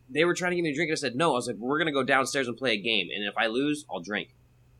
they 0.09 0.24
were 0.24 0.33
trying 0.33 0.51
to 0.51 0.56
give 0.56 0.63
me 0.63 0.69
a 0.69 0.75
drink 0.75 0.89
and 0.89 0.98
I 0.98 1.00
said 1.00 1.15
no. 1.15 1.31
I 1.31 1.33
was 1.33 1.48
like, 1.48 1.57
we're 1.57 1.77
gonna 1.77 1.92
go 1.92 2.04
downstairs 2.04 2.48
and 2.48 2.57
play 2.57 2.74
a 2.74 2.81
game, 2.81 3.09
and 3.13 3.25
if 3.25 3.33
I 3.38 3.48
lose, 3.48 3.86
I'll 3.92 4.00
drink. 4.00 4.33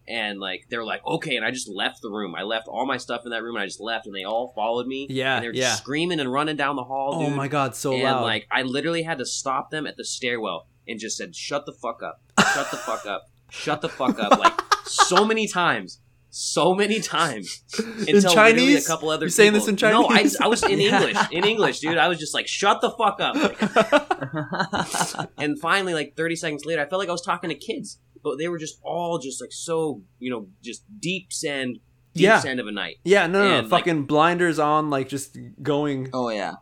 And 0.08 0.40
like 0.40 0.68
they 0.70 0.78
were 0.78 0.86
like, 0.86 1.06
okay, 1.06 1.36
and 1.36 1.46
I 1.46 1.52
just 1.52 1.68
left 1.68 2.02
the 2.02 2.10
room. 2.10 2.34
I 2.34 2.44
left 2.44 2.70
all 2.70 2.86
my 2.86 2.96
stuff 2.96 3.24
in 3.26 3.32
that 3.32 3.44
room, 3.44 3.56
and 3.56 3.64
I 3.64 3.66
just 3.66 3.82
left, 3.82 4.06
and 4.06 4.16
they 4.16 4.24
all 4.24 4.54
followed 4.56 4.88
me. 4.88 5.08
Yeah, 5.10 5.36
and 5.36 5.44
they 5.44 5.50
were 5.50 5.54
yeah. 5.54 5.74
screaming 5.76 6.22
and 6.22 6.32
running 6.32 6.56
down 6.56 6.78
the 6.78 6.86
hall. 6.86 7.16
Oh 7.16 7.30
my 7.30 7.50
god, 7.50 7.76
so 7.76 7.94
and 7.94 8.04
loud. 8.04 8.22
like 8.22 8.48
I 8.50 8.62
literally 8.62 9.04
had 9.04 9.18
to 9.18 9.26
stop 9.26 9.70
them 9.70 9.86
at 9.86 9.98
the 9.98 10.06
stairwell 10.06 10.68
and 10.88 10.98
just 10.98 11.18
said, 11.18 11.36
"Shut 11.36 11.66
the 11.66 11.74
fuck 11.74 12.02
up! 12.02 12.22
Shut 12.54 12.72
the 12.72 12.78
fuck 12.78 13.06
up! 13.06 13.30
Shut 13.50 13.82
the 13.82 13.90
fuck 13.90 14.18
up!" 14.18 14.40
Like 14.40 14.62
so 14.86 15.26
many 15.26 15.46
times, 15.46 16.00
so 16.30 16.74
many 16.76 17.00
times. 17.00 17.64
Until 17.78 18.06
literally 18.16 18.36
Chinese? 18.36 18.86
a 18.86 18.88
couple 18.88 19.10
other. 19.10 19.26
You 19.26 19.30
saying 19.30 19.52
people- 19.54 19.60
this 19.66 19.70
in 19.70 19.78
Chinese? 19.78 19.94
No, 20.02 20.08
I, 20.08 20.16
Chinese? 20.18 20.38
I 20.42 20.48
was 20.48 20.64
in 20.64 20.80
Yeah. 20.80 20.98
English. 21.02 21.18
In 21.32 21.44
English, 21.46 21.80
dude. 21.80 21.98
I 21.98 22.08
was 22.08 22.20
just 22.20 22.34
like, 22.34 22.48
"Shut 22.48 22.82
the 22.82 22.92
fuck 22.92 23.20
up!" 23.20 23.36
Like, 23.36 25.30
and 25.38 25.60
finally, 25.60 25.94
like 25.94 26.16
30 26.16 26.36
seconds 26.36 26.66
later, 26.66 26.82
I 26.82 26.86
felt 26.88 27.00
like 27.00 27.10
I 27.10 27.12
was 27.14 27.22
talking 27.22 27.50
to 27.50 27.56
kids, 27.56 28.00
but 28.24 28.38
they 28.38 28.48
were 28.48 28.58
just 28.58 28.80
all 28.84 29.20
just 29.20 29.42
like 29.42 29.52
so, 29.52 30.02
you 30.20 30.30
know, 30.30 30.48
just 30.64 30.84
deep 31.00 31.32
send, 31.32 31.76
deep 32.14 32.24
Yeah. 32.24 32.40
send 32.40 32.60
of 32.60 32.68
a 32.68 32.72
night. 32.72 32.98
yeah, 33.04 33.28
no, 33.28 33.40
no, 33.44 33.50
no 33.50 33.58
and, 33.60 33.70
like- 33.72 33.82
fucking 33.82 34.04
blinders 34.06 34.60
on, 34.60 34.90
like 34.90 35.10
just 35.10 35.38
going 35.62 36.10
oh 36.14 36.30
yeah 36.30 36.56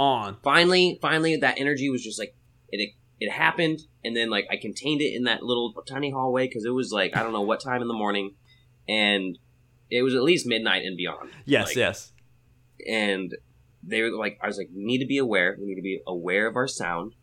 on. 0.00 0.36
finally 0.42 0.98
finally 1.00 1.36
that 1.36 1.60
energy 1.60 1.88
was 1.88 2.02
just 2.02 2.18
like 2.18 2.34
it 2.70 2.90
it 3.20 3.30
happened 3.30 3.78
and 4.04 4.16
then 4.16 4.28
like 4.30 4.46
i 4.50 4.56
contained 4.56 5.00
it 5.00 5.14
in 5.14 5.24
that 5.24 5.42
little 5.44 5.72
tiny 5.86 6.10
hallway 6.10 6.48
because 6.48 6.64
it 6.64 6.70
was 6.70 6.90
like 6.90 7.16
i 7.16 7.22
don't 7.22 7.32
know 7.32 7.42
what 7.42 7.60
time 7.62 7.80
in 7.82 7.86
the 7.86 7.94
morning 7.94 8.34
and 8.88 9.38
it 9.90 10.02
was 10.02 10.14
at 10.14 10.22
least 10.22 10.46
midnight 10.46 10.84
and 10.84 10.96
beyond. 10.96 11.30
Yes, 11.44 11.68
Like, 11.68 11.76
yes. 11.76 12.12
and 12.88 13.36
they 13.84 14.00
were 14.00 14.10
like 14.16 14.38
i 14.40 14.46
was 14.46 14.56
like 14.56 14.68
we 14.74 14.84
need 14.84 14.98
to 14.98 15.06
be 15.06 15.18
aware. 15.18 15.56
We 15.58 15.66
need 15.66 15.74
to 15.76 15.82
be 15.82 16.00
aware 16.06 16.46
of 16.46 16.56
our 16.56 16.68
sound. 16.68 17.14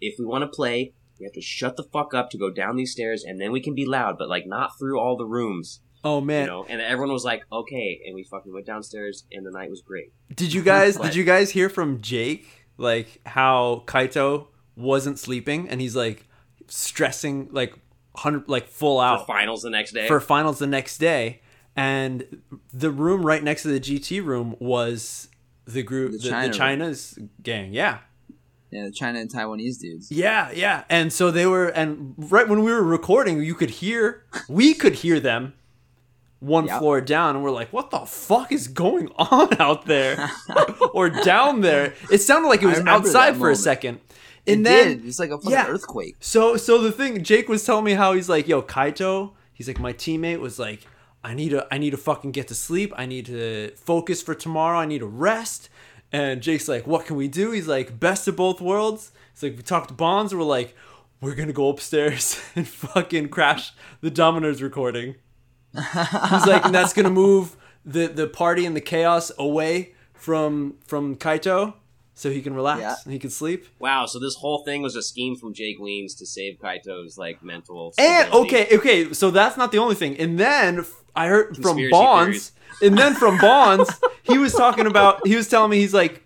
If 0.00 0.18
we 0.18 0.24
want 0.24 0.42
to 0.42 0.48
play 0.48 0.92
we 1.18 1.24
have 1.24 1.32
to 1.34 1.40
shut 1.40 1.76
the 1.76 1.82
fuck 1.82 2.14
up 2.14 2.30
to 2.30 2.38
go 2.38 2.48
down 2.50 2.76
these 2.76 2.92
stairs 2.92 3.24
and 3.24 3.40
then 3.40 3.50
we 3.52 3.60
can 3.60 3.74
be 3.74 3.84
loud 3.84 4.16
but 4.18 4.28
like 4.28 4.46
not 4.46 4.78
through 4.78 4.98
all 4.98 5.16
the 5.16 5.26
rooms. 5.26 5.80
Oh 6.04 6.20
you 6.20 6.26
man, 6.26 6.46
know? 6.46 6.64
And 6.68 6.80
everyone 6.80 7.12
was 7.12 7.24
like 7.24 7.42
okay 7.52 8.00
and 8.06 8.14
we 8.14 8.24
fucking 8.24 8.52
went 8.52 8.66
downstairs 8.66 9.24
and 9.32 9.44
the 9.44 9.50
night 9.50 9.68
was 9.70 9.82
great. 9.82 10.12
Did 10.34 10.52
you 10.52 10.62
guys 10.62 10.96
did 10.96 11.14
you 11.14 11.24
guys 11.24 11.50
hear 11.50 11.68
from 11.68 12.00
Jake 12.00 12.46
like 12.78 13.20
how 13.26 13.82
Kaito 13.86 14.46
wasn't 14.76 15.18
sleeping 15.18 15.68
and 15.68 15.80
he's 15.80 15.96
like 15.96 16.26
stressing 16.68 17.48
like 17.50 17.74
hundred 18.18 18.48
like 18.48 18.68
full 18.68 18.98
for 18.98 19.04
out 19.04 19.26
finals 19.26 19.62
the 19.62 19.70
next 19.70 19.92
day 19.92 20.06
for 20.08 20.20
finals 20.20 20.58
the 20.58 20.66
next 20.66 20.98
day, 20.98 21.40
and 21.76 22.42
the 22.72 22.90
room 22.90 23.24
right 23.24 23.42
next 23.42 23.62
to 23.62 23.68
the 23.68 23.80
GT 23.80 24.24
room 24.24 24.56
was 24.58 25.28
the 25.66 25.82
group, 25.82 26.12
The 26.12 26.18
the, 26.18 26.24
the, 26.24 26.30
China 26.30 26.48
room. 26.48 26.52
China's 26.52 27.18
gang. 27.42 27.72
Yeah, 27.74 27.98
yeah 28.70 28.84
the 28.84 28.90
china 28.90 29.18
and 29.20 29.30
taiwanese 29.30 29.78
dudes 29.80 30.10
yeah, 30.10 30.50
yeah. 30.52 30.84
And 30.88 31.12
so 31.12 31.30
they 31.30 31.46
were, 31.46 31.66
and 31.68 32.14
right 32.16 32.48
when 32.48 32.62
we 32.64 32.72
were 32.72 32.82
recording, 32.82 33.42
you 33.42 33.54
could 33.54 33.70
hear, 33.70 34.24
we 34.48 34.74
could 34.74 34.94
hear 34.96 35.20
them 35.20 35.54
one 36.40 36.66
Yep. 36.66 36.78
floor 36.78 37.00
down, 37.00 37.34
and 37.34 37.44
we're 37.44 37.50
like, 37.50 37.72
"What 37.72 37.90
the 37.90 38.00
fuck 38.00 38.52
is 38.52 38.68
going 38.68 39.08
on 39.18 39.60
out 39.60 39.86
there, 39.86 40.30
or 40.94 41.10
down 41.10 41.62
there?" 41.62 41.94
It 42.12 42.18
sounded 42.18 42.48
like 42.48 42.62
it 42.62 42.66
was 42.66 42.78
outside 42.80 43.32
that 43.32 43.38
for 43.38 43.48
a 43.48 43.56
moment. 43.56 43.58
Second. 44.48 44.52
it 44.52 44.56
And 44.56 44.66
then 44.66 44.86
did 44.98 45.06
it's 45.06 45.18
like 45.18 45.30
a 45.30 45.38
fucking 45.38 45.50
yeah. 45.50 45.66
earthquake 45.66 46.16
So 46.20 46.56
so 46.56 46.80
the 46.80 46.92
thing 46.92 47.22
Jake 47.22 47.48
was 47.48 47.64
telling 47.64 47.84
me 47.84 47.92
how 47.92 48.12
he's 48.14 48.28
like, 48.28 48.48
yo, 48.48 48.62
Kaito, 48.62 49.32
he's 49.52 49.68
like 49.68 49.78
my 49.78 49.92
teammate 49.92 50.40
was 50.40 50.58
like, 50.58 50.86
I 51.24 51.34
need 51.34 51.50
to 51.50 51.66
I 51.70 51.78
need 51.78 51.90
to 51.90 51.96
fucking 51.96 52.32
get 52.32 52.48
to 52.48 52.54
sleep. 52.54 52.92
I 52.96 53.06
need 53.06 53.26
to 53.26 53.72
focus 53.76 54.22
for 54.22 54.34
tomorrow. 54.34 54.78
I 54.78 54.86
need 54.86 55.00
to 55.00 55.06
rest. 55.06 55.68
And 56.10 56.40
Jake's 56.40 56.68
like, 56.68 56.86
what 56.86 57.04
can 57.06 57.16
we 57.16 57.28
do? 57.28 57.50
He's 57.50 57.68
like, 57.68 58.00
best 58.00 58.26
of 58.28 58.36
both 58.36 58.60
worlds. 58.60 59.12
He's 59.34 59.42
like, 59.42 59.56
we 59.56 59.62
talked 59.62 59.88
to 59.88 59.94
Bonds, 59.94 60.34
we're 60.34 60.42
like, 60.42 60.74
we're 61.20 61.34
gonna 61.34 61.52
go 61.52 61.68
upstairs 61.68 62.40
and 62.56 62.66
fucking 62.66 63.28
crash 63.28 63.72
the 64.00 64.10
Domino's 64.10 64.62
recording. 64.62 65.16
He's 65.74 66.46
like, 66.46 66.64
and 66.64 66.74
that's 66.74 66.92
gonna 66.92 67.10
move 67.24 67.56
the 67.84 68.06
the 68.06 68.26
party 68.26 68.64
and 68.66 68.74
the 68.76 68.80
chaos 68.80 69.30
away 69.38 69.94
from 70.14 70.76
from 70.84 71.16
Kaito 71.16 71.74
so 72.18 72.30
he 72.30 72.42
can 72.42 72.52
relax 72.54 72.80
Yeah. 72.80 72.96
and 73.04 73.12
he 73.12 73.18
can 73.18 73.30
sleep. 73.30 73.66
Wow, 73.78 74.06
so 74.06 74.18
this 74.18 74.34
whole 74.34 74.64
thing 74.64 74.82
was 74.82 74.96
a 74.96 75.02
scheme 75.02 75.36
from 75.36 75.54
Jake 75.54 75.78
Weems 75.78 76.14
to 76.16 76.26
save 76.26 76.58
Kaito's 76.58 77.16
like 77.16 77.42
mental. 77.42 77.94
And 77.98 78.26
stability. 78.26 78.56
okay, 78.56 78.76
okay, 78.76 79.12
so 79.12 79.30
that's 79.30 79.56
not 79.56 79.70
the 79.72 79.78
only 79.78 79.94
thing. 79.94 80.16
And 80.18 80.38
then 80.38 80.84
I 81.14 81.26
heard 81.28 81.54
from 81.56 81.62
Conspiracy 81.76 81.90
Bonds, 81.92 82.52
and 82.82 82.98
then 82.98 83.14
from 83.14 83.38
Bonds, 83.38 83.90
he 84.22 84.36
was 84.38 84.52
talking 84.52 84.86
about. 84.86 85.26
He 85.26 85.34
was 85.36 85.48
telling 85.48 85.70
me 85.70 85.78
he's 85.78 85.94
like, 85.94 86.22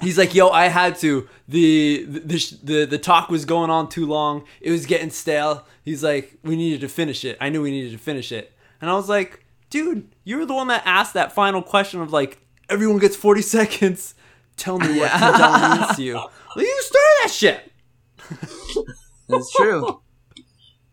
he's 0.00 0.16
like, 0.18 0.34
yo, 0.34 0.48
I 0.48 0.66
had 0.66 0.96
to. 1.00 1.28
The 1.48 2.04
the 2.08 2.56
the 2.62 2.84
the 2.86 2.98
talk 2.98 3.28
was 3.30 3.44
going 3.44 3.70
on 3.70 3.88
too 3.88 4.06
long. 4.06 4.44
It 4.60 4.70
was 4.70 4.86
getting 4.86 5.10
stale. 5.10 5.66
He's 5.84 6.02
like, 6.02 6.38
we 6.44 6.56
needed 6.56 6.80
to 6.82 6.88
finish 6.88 7.24
it. 7.24 7.36
I 7.40 7.48
knew 7.50 7.62
we 7.62 7.70
needed 7.70 7.92
to 7.92 7.98
finish 7.98 8.32
it. 8.32 8.52
And 8.80 8.90
I 8.90 8.94
was 8.94 9.08
like, 9.08 9.44
dude, 9.70 10.08
you're 10.24 10.46
the 10.46 10.54
one 10.54 10.68
that 10.68 10.82
asked 10.86 11.14
that 11.14 11.32
final 11.32 11.62
question 11.62 12.00
of 12.00 12.12
like, 12.12 12.38
everyone 12.68 12.98
gets 12.98 13.16
40 13.16 13.42
seconds. 13.56 14.14
Tell 14.60 14.78
me 14.78 14.88
what 14.88 14.96
Yeah. 14.96 15.18
Tell 15.36 15.78
means 15.78 15.96
to 15.96 16.02
you. 16.02 16.14
Well, 16.56 16.64
you 16.64 16.82
started 16.82 17.16
that 17.22 17.30
shit. 17.30 17.72
That's 19.28 19.52
true. 19.52 20.02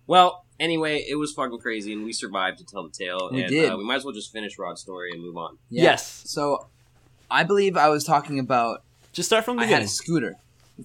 Well, 0.05 0.45
anyway, 0.59 1.03
it 1.09 1.15
was 1.15 1.33
fucking 1.33 1.57
crazy, 1.59 1.93
and 1.93 2.03
we 2.05 2.13
survived 2.13 2.59
to 2.59 2.63
tell 2.63 2.83
the 2.83 2.91
tale. 2.91 3.29
We 3.31 3.41
and, 3.41 3.49
did. 3.49 3.71
Uh, 3.71 3.75
we 3.77 3.83
might 3.83 3.95
as 3.95 4.05
well 4.05 4.13
just 4.13 4.31
finish 4.31 4.59
Rod's 4.59 4.81
story 4.81 5.11
and 5.11 5.21
move 5.21 5.35
on. 5.35 5.57
Yeah. 5.71 5.83
Yes. 5.83 6.21
So, 6.27 6.67
I 7.31 7.43
believe 7.43 7.75
I 7.75 7.89
was 7.89 8.03
talking 8.03 8.37
about. 8.37 8.83
Just 9.13 9.27
start 9.29 9.45
from 9.45 9.57
the 9.57 9.63
I 9.63 9.65
had 9.65 9.69
beginning. 9.71 9.85
a 9.85 9.89
scooter. 9.89 10.35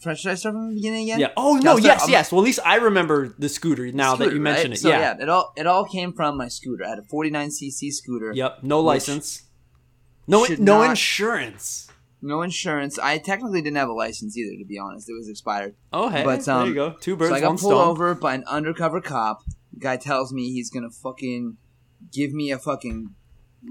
Should 0.00 0.08
I 0.30 0.34
start 0.36 0.54
from 0.54 0.70
the 0.70 0.74
beginning 0.76 1.02
again? 1.10 1.20
Yeah. 1.20 1.28
Oh 1.36 1.56
Yeah, 1.56 1.60
no. 1.60 1.70
I'll 1.72 1.76
start- 1.78 1.84
Yes. 1.92 2.00
I'm- 2.00 2.10
yes. 2.10 2.32
Well, 2.32 2.40
at 2.40 2.44
least 2.44 2.60
I 2.64 2.76
remember 2.76 3.34
the 3.38 3.50
scooter 3.50 3.92
now 3.92 4.16
that 4.16 4.32
you 4.32 4.40
mention 4.40 4.70
right? 4.70 4.78
it. 4.78 4.80
So 4.80 4.88
yeah. 4.88 5.16
it 5.20 5.28
all 5.28 5.52
it 5.54 5.66
all 5.66 5.84
came 5.84 6.14
from 6.14 6.38
my 6.38 6.48
scooter. 6.48 6.86
I 6.86 6.88
had 6.88 6.98
a 6.98 7.02
49cc 7.02 7.92
scooter. 7.92 8.32
Yep. 8.34 8.62
No 8.62 8.80
license. 8.80 9.42
No. 10.26 10.46
No 10.58 10.78
not- 10.78 10.90
insurance. 10.90 11.88
No 12.24 12.42
insurance. 12.42 13.00
I 13.00 13.18
technically 13.18 13.60
didn't 13.62 13.78
have 13.78 13.88
a 13.88 13.92
license 13.92 14.38
either, 14.38 14.56
to 14.56 14.64
be 14.64 14.78
honest. 14.78 15.10
It 15.10 15.14
was 15.14 15.28
expired. 15.28 15.74
Oh 15.92 16.08
hey. 16.08 16.22
But, 16.24 16.44
there 16.44 16.54
um, 16.54 16.68
you 16.68 16.74
go. 16.74 16.94
Two 17.00 17.16
birds, 17.16 17.30
so 17.30 17.34
I 17.34 17.40
got 17.40 17.48
one 17.48 17.58
pulled 17.58 17.72
stone. 17.72 17.88
over 17.88 18.14
by 18.14 18.34
an 18.34 18.44
undercover 18.46 19.00
cop. 19.00 19.42
The 19.72 19.80
guy 19.80 19.96
tells 19.96 20.32
me 20.32 20.52
he's 20.52 20.70
gonna 20.70 20.90
fucking 20.90 21.56
give 22.12 22.32
me 22.32 22.52
a 22.52 22.58
fucking. 22.58 23.14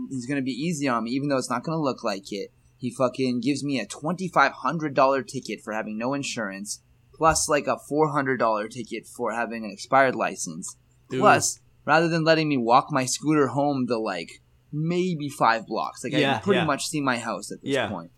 He's 0.10 0.26
gonna 0.26 0.42
be 0.42 0.52
easy 0.52 0.88
on 0.88 1.06
me, 1.06 1.12
even 1.12 1.30
though 1.30 1.38
it's 1.38 1.50
not 1.50 1.64
gonna 1.64 1.82
look 1.82 2.04
like 2.04 2.32
it. 2.32 2.52
He 2.78 2.92
fucking 2.92 3.40
gives 3.40 3.64
me 3.64 3.80
a 3.80 3.86
twenty 3.86 4.28
five 4.28 4.52
hundred 4.52 4.96
dollar 4.96 5.24
ticket 5.24 5.62
for 5.62 5.72
having 5.72 5.98
no 5.98 6.14
insurance, 6.14 6.82
plus 7.14 7.48
like 7.48 7.68
a 7.68 7.78
four 7.78 8.10
hundred 8.10 8.38
dollar 8.38 8.68
ticket 8.68 9.06
for 9.08 9.32
having 9.32 9.64
an 9.64 9.72
expired 9.72 10.16
license. 10.16 10.76
Dude. 11.10 11.22
Plus, 11.22 11.62
rather 11.86 12.10
than 12.10 12.26
letting 12.26 12.50
me 12.50 12.58
walk 12.58 12.88
my 12.92 13.06
scooter 13.06 13.48
home 13.48 13.86
the 13.86 13.98
like 13.98 14.42
maybe 14.74 15.30
five 15.30 15.68
blocks, 15.68 16.04
like 16.04 16.14
I 16.14 16.20
can 16.22 16.42
pretty 16.42 16.60
yeah. 16.60 16.66
much 16.66 16.88
see 16.88 17.00
my 17.00 17.18
house 17.18 17.50
at 17.52 17.62
this 17.62 17.72
Yeah. 17.72 17.88
point. 17.88 18.12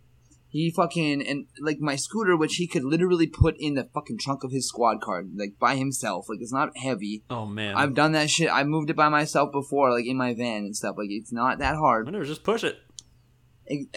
He 0.53 0.69
fucking 0.69 1.25
and 1.25 1.48
like 1.60 1.79
my 1.79 1.95
scooter, 1.95 2.38
which 2.38 2.57
he 2.57 2.67
could 2.67 2.83
literally 2.83 3.25
put 3.25 3.55
in 3.57 3.74
the 3.74 3.89
fucking 3.91 4.19
trunk 4.19 4.43
of 4.43 4.51
his 4.51 4.67
squad 4.67 5.01
car, 5.01 5.24
like 5.36 5.57
by 5.60 5.75
himself. 5.75 6.29
Like 6.29 6.41
it's 6.41 6.53
not 6.53 6.77
heavy. 6.77 7.24
Oh 7.27 7.48
man. 7.48 7.74
I've 7.75 7.95
done 7.95 8.12
that 8.12 8.29
shit. 8.29 8.51
I 8.51 8.63
moved 8.63 8.91
it 8.91 8.95
by 8.95 9.10
myself 9.10 9.51
before, 9.51 9.91
like 9.91 10.05
in 10.05 10.15
my 10.15 10.36
van 10.36 10.57
and 10.57 10.75
stuff. 10.75 10.93
Like 10.95 11.10
it's 11.10 11.33
not 11.33 11.57
that 11.57 11.75
hard. 11.75 12.05
Whatever. 12.05 12.24
Just 12.24 12.43
push 12.43 12.63
it. 12.63 12.77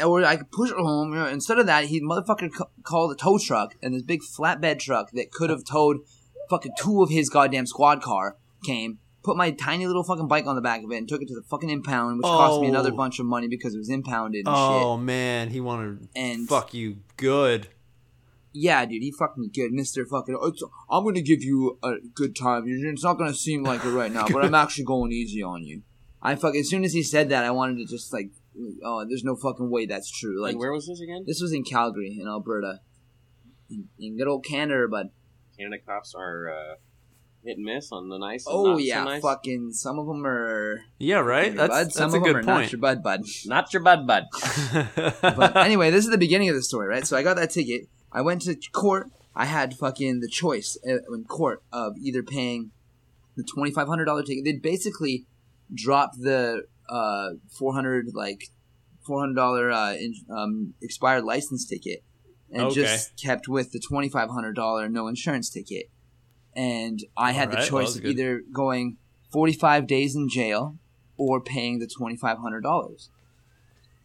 Or 0.02 0.24
I 0.24 0.36
could 0.36 0.50
push 0.50 0.70
it 0.70 0.78
home. 0.78 1.12
You 1.12 1.18
know, 1.18 1.26
instead 1.26 1.58
of 1.58 1.66
that, 1.66 1.84
he 1.84 2.00
motherfucker 2.00 2.50
ca- 2.50 2.70
called 2.84 3.12
a 3.12 3.16
tow 3.16 3.36
truck 3.36 3.74
and 3.82 3.92
this 3.94 4.02
big 4.02 4.22
flatbed 4.22 4.78
truck 4.78 5.10
that 5.10 5.30
could 5.30 5.50
have 5.50 5.62
towed 5.62 5.98
fucking 6.48 6.72
two 6.78 7.02
of 7.02 7.10
his 7.10 7.28
goddamn 7.28 7.66
squad 7.66 8.00
car 8.00 8.38
came. 8.64 8.98
Put 9.26 9.36
my 9.36 9.50
tiny 9.50 9.88
little 9.88 10.04
fucking 10.04 10.28
bike 10.28 10.46
on 10.46 10.54
the 10.54 10.62
back 10.62 10.84
of 10.84 10.92
it 10.92 10.96
and 10.98 11.08
took 11.08 11.20
it 11.20 11.26
to 11.26 11.34
the 11.34 11.42
fucking 11.42 11.68
impound, 11.68 12.18
which 12.18 12.22
cost 12.24 12.60
me 12.60 12.68
Oh. 12.68 12.70
another 12.70 12.92
bunch 12.92 13.18
of 13.18 13.26
money 13.26 13.48
because 13.48 13.74
it 13.74 13.78
was 13.78 13.90
impounded 13.90 14.46
and 14.46 14.54
Oh 14.56 14.96
man, 14.96 15.50
he 15.50 15.60
wanted. 15.60 16.08
And 16.14 16.48
fuck 16.48 16.72
you 16.72 16.98
good. 17.16 17.66
Yeah, 18.52 18.86
dude, 18.86 19.02
he 19.02 19.10
fucked 19.10 19.36
me 19.36 19.48
good, 19.52 19.72
Mister. 19.72 20.06
Fucking, 20.06 20.38
it's, 20.44 20.62
I'm 20.88 21.02
gonna 21.04 21.20
give 21.22 21.42
you 21.42 21.76
a 21.82 21.94
good 22.14 22.36
time. 22.36 22.64
It's 22.68 23.02
not 23.02 23.18
gonna 23.18 23.34
seem 23.34 23.64
like 23.64 23.84
it 23.84 23.90
right 23.90 24.12
now, 24.12 24.26
but 24.28 24.44
I'm 24.44 24.54
actually 24.62 24.84
going 24.84 25.10
easy 25.10 25.42
on 25.42 25.64
you. 25.64 25.82
I 26.22 26.36
fucking 26.36 26.60
as 26.60 26.68
soon 26.70 26.84
as 26.84 26.92
he 26.92 27.02
said 27.02 27.28
that, 27.30 27.42
I 27.44 27.50
wanted 27.50 27.78
to 27.78 27.84
just 27.84 28.12
like, 28.12 28.30
oh, 28.84 29.04
there's 29.08 29.24
no 29.24 29.34
fucking 29.34 29.68
way 29.70 29.86
that's 29.86 30.10
true. 30.10 30.40
Like, 30.40 30.54
Like, 30.54 30.60
where 30.60 30.72
was 30.72 30.86
this 30.86 31.00
again? 31.00 31.24
this 31.26 31.40
was 31.40 31.52
in 31.52 31.64
Calgary, 31.64 32.16
in 32.20 32.28
Alberta, 32.28 32.80
in, 33.68 33.88
in 33.98 34.16
good 34.16 34.28
old 34.28 34.44
Canada, 34.44 34.86
but 34.88 35.08
Canada 35.58 35.82
cops 35.84 36.14
are 36.14 36.48
uh, 36.48 36.74
hit 37.46 37.56
and 37.56 37.64
miss 37.64 37.90
on 37.92 38.08
the 38.08 38.18
nice. 38.18 38.44
oh 38.46 38.72
not 38.72 38.82
yeah, 38.82 38.98
so 39.04 39.10
nice. 39.10 39.22
fucking 39.22 39.72
some 39.72 39.98
of 39.98 40.06
them 40.06 40.26
are 40.26 40.82
Yeah, 40.98 41.18
right. 41.18 41.54
That's 41.54 41.68
bud, 41.70 41.84
that's 41.86 41.94
some 41.94 42.04
a 42.04 42.06
of 42.06 42.12
them 42.12 42.22
good 42.24 42.36
are 42.36 42.42
not 42.42 42.72
your 42.72 42.80
bud, 42.80 43.02
bud. 43.02 43.22
Not 43.46 43.72
your 43.72 43.82
bud, 43.82 44.06
bud. 44.06 44.24
But 45.22 45.56
anyway, 45.56 45.90
this 45.90 46.04
is 46.04 46.10
the 46.10 46.18
beginning 46.18 46.48
of 46.48 46.54
the 46.56 46.62
story, 46.62 46.88
right? 46.88 47.06
So 47.06 47.16
I 47.16 47.22
got 47.22 47.36
that 47.36 47.50
ticket. 47.50 47.82
I 48.12 48.20
went 48.22 48.42
to 48.42 48.56
court. 48.72 49.10
I 49.34 49.44
had 49.46 49.74
fucking 49.74 50.20
the 50.20 50.28
choice 50.28 50.78
uh, 50.88 50.96
in 51.14 51.24
court 51.24 51.62
of 51.72 51.94
either 51.98 52.22
paying 52.22 52.70
the 53.36 53.44
twenty 53.44 53.70
five 53.70 53.86
hundred 53.88 54.06
dollar 54.06 54.22
ticket. 54.22 54.44
They'd 54.44 54.62
basically 54.62 55.26
dropped 55.72 56.16
the 56.20 56.62
uh, 56.88 57.28
four 57.58 57.74
hundred 57.74 58.06
like 58.14 58.48
four 59.06 59.20
hundred 59.20 59.34
dollar 59.36 59.70
uh, 59.70 59.92
in- 59.94 60.14
um, 60.30 60.74
expired 60.82 61.24
license 61.24 61.66
ticket, 61.66 62.02
and 62.50 62.62
Okay. 62.68 62.74
just 62.82 63.20
kept 63.22 63.46
with 63.48 63.72
the 63.72 63.78
twenty 63.80 64.08
five 64.08 64.30
hundred 64.30 64.54
dollar 64.56 64.88
no 64.88 65.06
insurance 65.06 65.50
ticket. 65.50 65.86
And 66.56 67.00
I 67.16 67.32
had 67.32 67.50
Alright, 67.50 67.64
the 67.64 67.70
choice 67.70 67.96
of 67.96 68.02
good. 68.02 68.12
either 68.12 68.42
going 68.52 68.96
forty 69.30 69.52
five 69.52 69.86
days 69.86 70.16
in 70.16 70.28
jail 70.28 70.78
or 71.18 71.40
paying 71.40 71.78
the 71.78 71.86
twenty 71.86 72.16
five 72.16 72.38
hundred 72.38 72.62
dollars. 72.62 73.10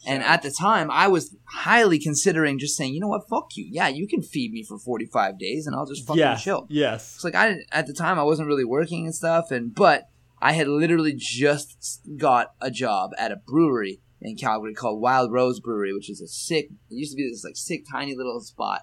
And 0.08 0.24
at 0.24 0.41
the 0.41 0.51
time, 0.51 0.89
I 0.89 1.08
was 1.08 1.36
highly 1.46 2.00
considering 2.00 2.58
just 2.58 2.75
saying, 2.75 2.93
you 2.93 3.00
know 3.00 3.08
what, 3.08 3.29
fuck 3.29 3.50
you. 3.55 3.67
Yeah, 3.70 3.88
you 3.88 4.08
can 4.08 4.24
feed 4.24 4.51
me 4.51 4.63
for 4.63 4.79
45 4.79 5.38
days 5.38 5.67
and 5.67 5.75
I'll 5.75 5.86
just 5.86 6.08
fucking 6.08 6.20
yeah. 6.20 6.36
chill. 6.38 6.65
Yes. 6.70 7.13
It's 7.15 7.24
like 7.24 7.36
I 7.36 7.50
didn't- 7.50 7.67
at 7.72 7.86
the 7.86 7.93
time 7.93 8.17
I 8.17 8.24
wasn't 8.24 8.48
really 8.48 8.65
working 8.65 9.05
and 9.05 9.13
stuff, 9.13 9.51
and 9.51 9.75
but 9.75 10.10
I 10.41 10.53
had 10.53 10.67
literally 10.67 11.13
just 11.15 12.01
got 12.17 12.55
a 12.60 12.72
job 12.72 13.12
at 13.20 13.31
a 13.31 13.36
brewery 13.36 14.01
in 14.20 14.38
Calgary 14.38 14.74
called 14.74 15.00
Wild 15.01 15.31
Rose 15.31 15.60
Brewery, 15.60 15.93
which 15.93 16.10
is 16.10 16.20
a 16.20 16.27
sick. 16.27 16.70
It 16.89 16.96
used 16.96 17.12
to 17.12 17.17
be 17.17 17.29
this 17.29 17.43
like 17.43 17.55
sick, 17.55 17.84
tiny 17.91 18.15
little 18.15 18.41
spot 18.41 18.81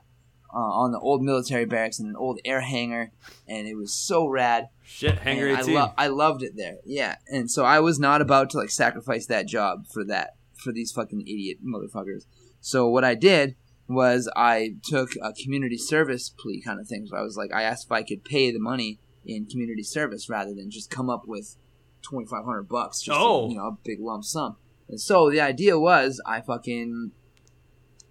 uh, 0.53 0.57
on 0.59 0.93
the 0.93 0.99
old 0.99 1.23
military 1.23 1.65
barracks 1.67 1.99
in 2.01 2.07
an 2.07 2.17
old 2.17 2.41
air 2.45 2.61
hangar, 2.63 3.13
and 3.47 3.67
it 3.69 3.75
was 3.77 3.93
so 3.93 4.27
rad. 4.27 4.69
Shit. 4.83 5.19
hangar 5.19 5.49
And 5.49 5.57
I, 5.57 5.61
eighteen. 5.61 5.75
lo- 5.75 5.93
I 5.99 6.07
loved 6.09 6.43
it 6.43 6.57
there. 6.57 6.77
Yeah, 6.85 7.17
and 7.29 7.51
so 7.51 7.65
I 7.65 7.81
was 7.81 7.99
not 7.99 8.21
about 8.23 8.51
to 8.51 8.59
like 8.59 8.71
sacrifice 8.71 9.27
that 9.27 9.47
job 9.47 9.87
for 9.93 10.05
that 10.07 10.37
for 10.55 10.73
these 10.73 10.91
fucking 10.93 11.21
idiot 11.23 11.59
motherfuckers. 11.65 12.25
So 12.61 12.89
what 12.89 13.05
I 13.05 13.15
did 13.15 13.57
was 13.89 14.31
I 14.37 14.75
took 14.85 15.11
a 15.23 15.33
community 15.33 15.79
service 15.79 16.29
plea 16.31 16.61
kind 16.61 16.81
of 16.81 16.87
thing. 16.89 17.07
So 17.07 17.17
I 17.17 17.23
was 17.23 17.37
like, 17.37 17.53
I 17.55 17.63
asked 17.63 17.87
if 17.87 17.93
I 17.93 18.03
could 18.03 18.25
pay 18.25 18.51
the 18.51 18.59
money 18.59 18.99
in 19.25 19.47
community 19.47 19.83
service 19.83 20.29
rather 20.29 20.53
than 20.55 20.71
just 20.71 20.91
come 20.91 21.09
up 21.11 21.23
with 21.27 21.57
twenty 22.03 22.27
five 22.27 22.45
hundred 22.45 22.69
bucks, 22.69 23.01
just 23.03 23.19
Oh. 23.19 23.49
you 23.51 23.57
know, 23.57 23.67
a 23.67 23.77
big 23.85 23.99
lump 24.01 24.25
sum. 24.25 24.57
And 24.89 24.99
so 25.01 25.31
the 25.31 25.41
idea 25.41 25.79
was 25.79 26.21
I 26.27 26.41
fucking 26.41 27.13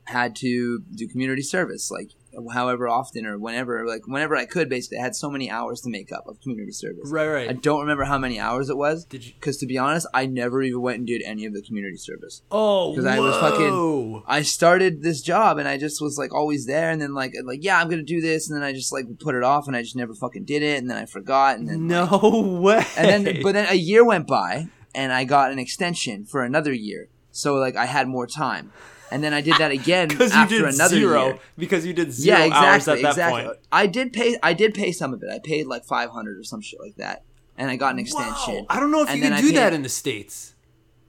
had 0.06 0.36
to 0.38 0.84
do 0.96 1.08
community 1.08 1.41
service, 1.41 1.91
like 1.91 2.12
however 2.54 2.88
often 2.88 3.26
or 3.26 3.38
whenever, 3.38 3.86
like 3.88 4.08
whenever 4.08 4.36
I 4.36 4.46
could. 4.46 4.70
Basically, 4.70 4.98
I 5.00 5.02
had 5.02 5.16
so 5.16 5.30
many 5.30 5.50
hours 5.50 5.82
to 5.82 5.90
make 5.90 6.12
up 6.12 6.28
of 6.28 6.40
community 6.42 6.72
service. 6.72 7.10
right. 7.12 7.28
Right. 7.28 7.50
I 7.50 7.54
don't 7.54 7.82
remember 7.82 8.04
how 8.06 8.18
many 8.18 8.40
hours 8.40 8.70
it 8.70 8.78
was 8.78 9.06
Did 9.06 9.26
you? 9.26 9.34
because, 9.40 9.58
to 9.58 9.66
be 9.66 9.78
honest, 9.78 10.08
I 10.14 10.26
never 10.26 10.62
even 10.64 10.82
went 10.82 10.98
and 11.00 11.08
did 11.08 11.22
any 11.26 11.46
of 11.46 11.54
the 11.54 11.62
community 11.62 11.98
service. 11.98 12.42
Oh. 12.52 12.94
'Cause 12.96 13.06
I 13.06 13.20
was 13.20 13.36
fucking-. 13.38 14.24
I 14.28 14.42
started 14.42 15.02
this 15.04 15.22
job 15.22 15.58
and 15.58 15.68
I 15.68 15.78
just 15.78 16.02
was 16.02 16.18
like 16.18 16.34
always 16.34 16.66
there, 16.66 16.90
and 16.90 17.02
then 17.02 17.14
like 17.14 17.34
like 17.44 17.64
yeah, 17.64 17.80
I'm 17.80 17.90
gonna 17.90 18.04
do 18.04 18.22
this, 18.22 18.50
and 18.50 18.56
then 18.56 18.64
I 18.68 18.74
just 18.74 18.92
like 18.94 19.06
put 19.20 19.36
it 19.36 19.44
off, 19.44 19.68
and 19.68 19.76
I 19.76 19.82
just 19.82 19.96
never 19.96 20.14
fucking 20.14 20.46
did 20.46 20.62
it, 20.64 20.78
and 20.80 20.90
then 20.90 20.98
I 20.98 21.06
forgot, 21.06 21.58
and 21.58 21.68
then 21.68 21.88
No 21.88 22.60
way. 22.62 22.86
and 22.98 23.26
then 23.26 23.42
but 23.44 23.54
then 23.54 23.68
a 23.70 23.76
year 23.76 24.04
went 24.06 24.28
by, 24.28 24.68
and 24.96 25.12
I 25.12 25.24
got 25.26 25.52
an 25.52 25.60
extension 25.60 26.26
for 26.26 26.44
another 26.44 26.74
year, 26.74 27.08
so 27.32 27.56
like 27.56 27.76
I 27.76 27.86
had 27.86 28.08
more 28.08 28.28
time, 28.28 28.72
and 29.12 29.24
then 29.24 29.34
I 29.34 29.42
did 29.42 29.56
that 29.58 29.72
again 29.72 30.12
after 30.22 30.56
did 30.56 30.62
another 30.66 30.96
zero 30.96 31.26
year. 31.26 31.40
because 31.58 31.86
you 31.86 31.94
did 31.94 32.12
zero 32.12 32.38
Yeah, 32.40 32.46
exactly, 32.46 32.68
hours 32.68 32.88
at 32.88 33.02
that 33.02 33.10
exactly. 33.10 33.44
point. 33.44 33.58
I 33.72 33.88
did 33.88 34.14
pay. 34.14 34.38
I 34.44 34.54
did 34.54 34.74
pay 34.74 34.92
some 34.92 35.14
of 35.14 35.22
it. 35.24 35.30
I 35.32 35.40
paid 35.40 35.68
like 35.68 35.86
five 35.86 36.10
hundred 36.12 36.38
or 36.38 36.44
some 36.44 36.62
shit 36.62 36.80
like 36.80 36.96
that, 36.98 37.24
and 37.58 37.70
I 37.70 37.76
got 37.76 37.94
an 37.94 38.00
extension. 38.00 38.56
Wow. 38.56 38.66
I 38.70 38.80
don't 38.80 38.92
know 38.92 39.04
if 39.04 39.10
And 39.10 39.20
you 39.20 39.30
can 39.30 39.42
do 39.42 39.48
paid- 39.50 39.56
that 39.58 39.74
in 39.74 39.82
the 39.84 39.90
states. 39.90 40.56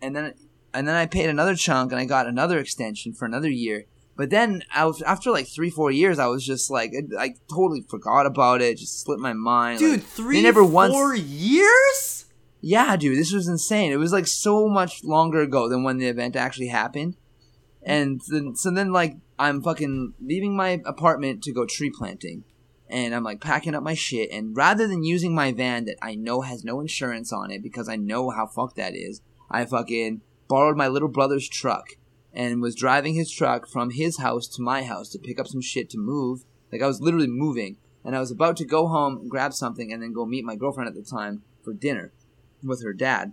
and 0.02 0.14
then 0.14 0.34
and 0.74 0.86
then 0.86 0.94
I 0.94 1.06
paid 1.06 1.28
another 1.30 1.54
chunk, 1.54 1.92
and 1.92 2.00
I 2.00 2.04
got 2.04 2.26
another 2.26 2.58
extension 2.58 3.12
for 3.12 3.24
another 3.24 3.50
year. 3.50 3.86
But 4.16 4.30
then 4.30 4.62
I 4.74 4.84
was, 4.84 5.00
after 5.02 5.30
like 5.30 5.46
three, 5.46 5.70
four 5.70 5.92
years, 5.92 6.18
I 6.18 6.26
was 6.26 6.44
just 6.44 6.72
like, 6.72 6.92
I, 7.16 7.34
totally 7.48 7.82
forgot 7.88 8.26
about 8.26 8.60
it. 8.60 8.76
Just 8.76 9.00
slipped 9.02 9.20
my 9.22 9.32
mind, 9.32 9.78
Dude, 9.78 10.00
Like, 10.00 10.02
three, 10.02 10.42
never 10.42 10.64
once. 10.64 10.92
years? 11.20 12.26
Yeah, 12.60 12.96
dude, 12.96 13.16
this 13.16 13.32
was 13.32 13.46
insane. 13.46 13.92
It 13.92 13.96
was 13.96 14.12
like 14.12 14.26
so 14.26 14.68
much 14.68 15.04
longer 15.04 15.40
ago 15.40 15.68
than 15.68 15.84
when 15.84 15.98
the 15.98 16.06
event 16.08 16.34
actually 16.34 16.66
happened. 16.66 17.16
And 17.88 18.20
then, 18.28 18.54
so 18.54 18.70
then, 18.70 18.92
like, 18.92 19.16
I'm 19.38 19.62
fucking 19.62 20.14
leaving 20.20 20.56
my 20.56 20.80
apartment 20.84 21.42
to 21.44 21.52
go 21.52 21.64
tree 21.66 21.90
planting. 21.90 22.44
And 22.90 23.14
I'm 23.14 23.24
like 23.24 23.40
packing 23.40 23.74
up 23.74 23.82
my 23.82 23.94
shit. 23.94 24.30
And 24.30 24.56
rather 24.56 24.86
than 24.86 25.04
using 25.04 25.34
my 25.34 25.52
van 25.52 25.84
that 25.86 25.98
I 26.00 26.14
know 26.14 26.40
has 26.42 26.64
no 26.64 26.80
insurance 26.80 27.32
on 27.32 27.50
it 27.50 27.62
because 27.62 27.88
I 27.88 27.96
know 27.96 28.30
how 28.30 28.46
fucked 28.46 28.76
that 28.76 28.94
is, 28.94 29.20
I 29.50 29.64
fucking 29.64 30.22
borrowed 30.48 30.76
my 30.76 30.88
little 30.88 31.08
brother's 31.08 31.48
truck 31.48 31.86
and 32.32 32.62
was 32.62 32.74
driving 32.74 33.14
his 33.14 33.30
truck 33.30 33.68
from 33.68 33.90
his 33.90 34.18
house 34.18 34.48
to 34.48 34.62
my 34.62 34.84
house 34.84 35.08
to 35.10 35.18
pick 35.18 35.38
up 35.38 35.48
some 35.48 35.60
shit 35.60 35.90
to 35.90 35.98
move. 35.98 36.44
Like, 36.72 36.82
I 36.82 36.86
was 36.86 37.00
literally 37.00 37.26
moving. 37.26 37.76
And 38.04 38.16
I 38.16 38.20
was 38.20 38.30
about 38.30 38.56
to 38.58 38.64
go 38.64 38.88
home, 38.88 39.28
grab 39.28 39.52
something, 39.52 39.92
and 39.92 40.02
then 40.02 40.12
go 40.12 40.24
meet 40.24 40.44
my 40.44 40.56
girlfriend 40.56 40.88
at 40.88 40.94
the 40.94 41.02
time 41.02 41.42
for 41.62 41.74
dinner 41.74 42.12
with 42.62 42.82
her 42.82 42.92
dad, 42.92 43.32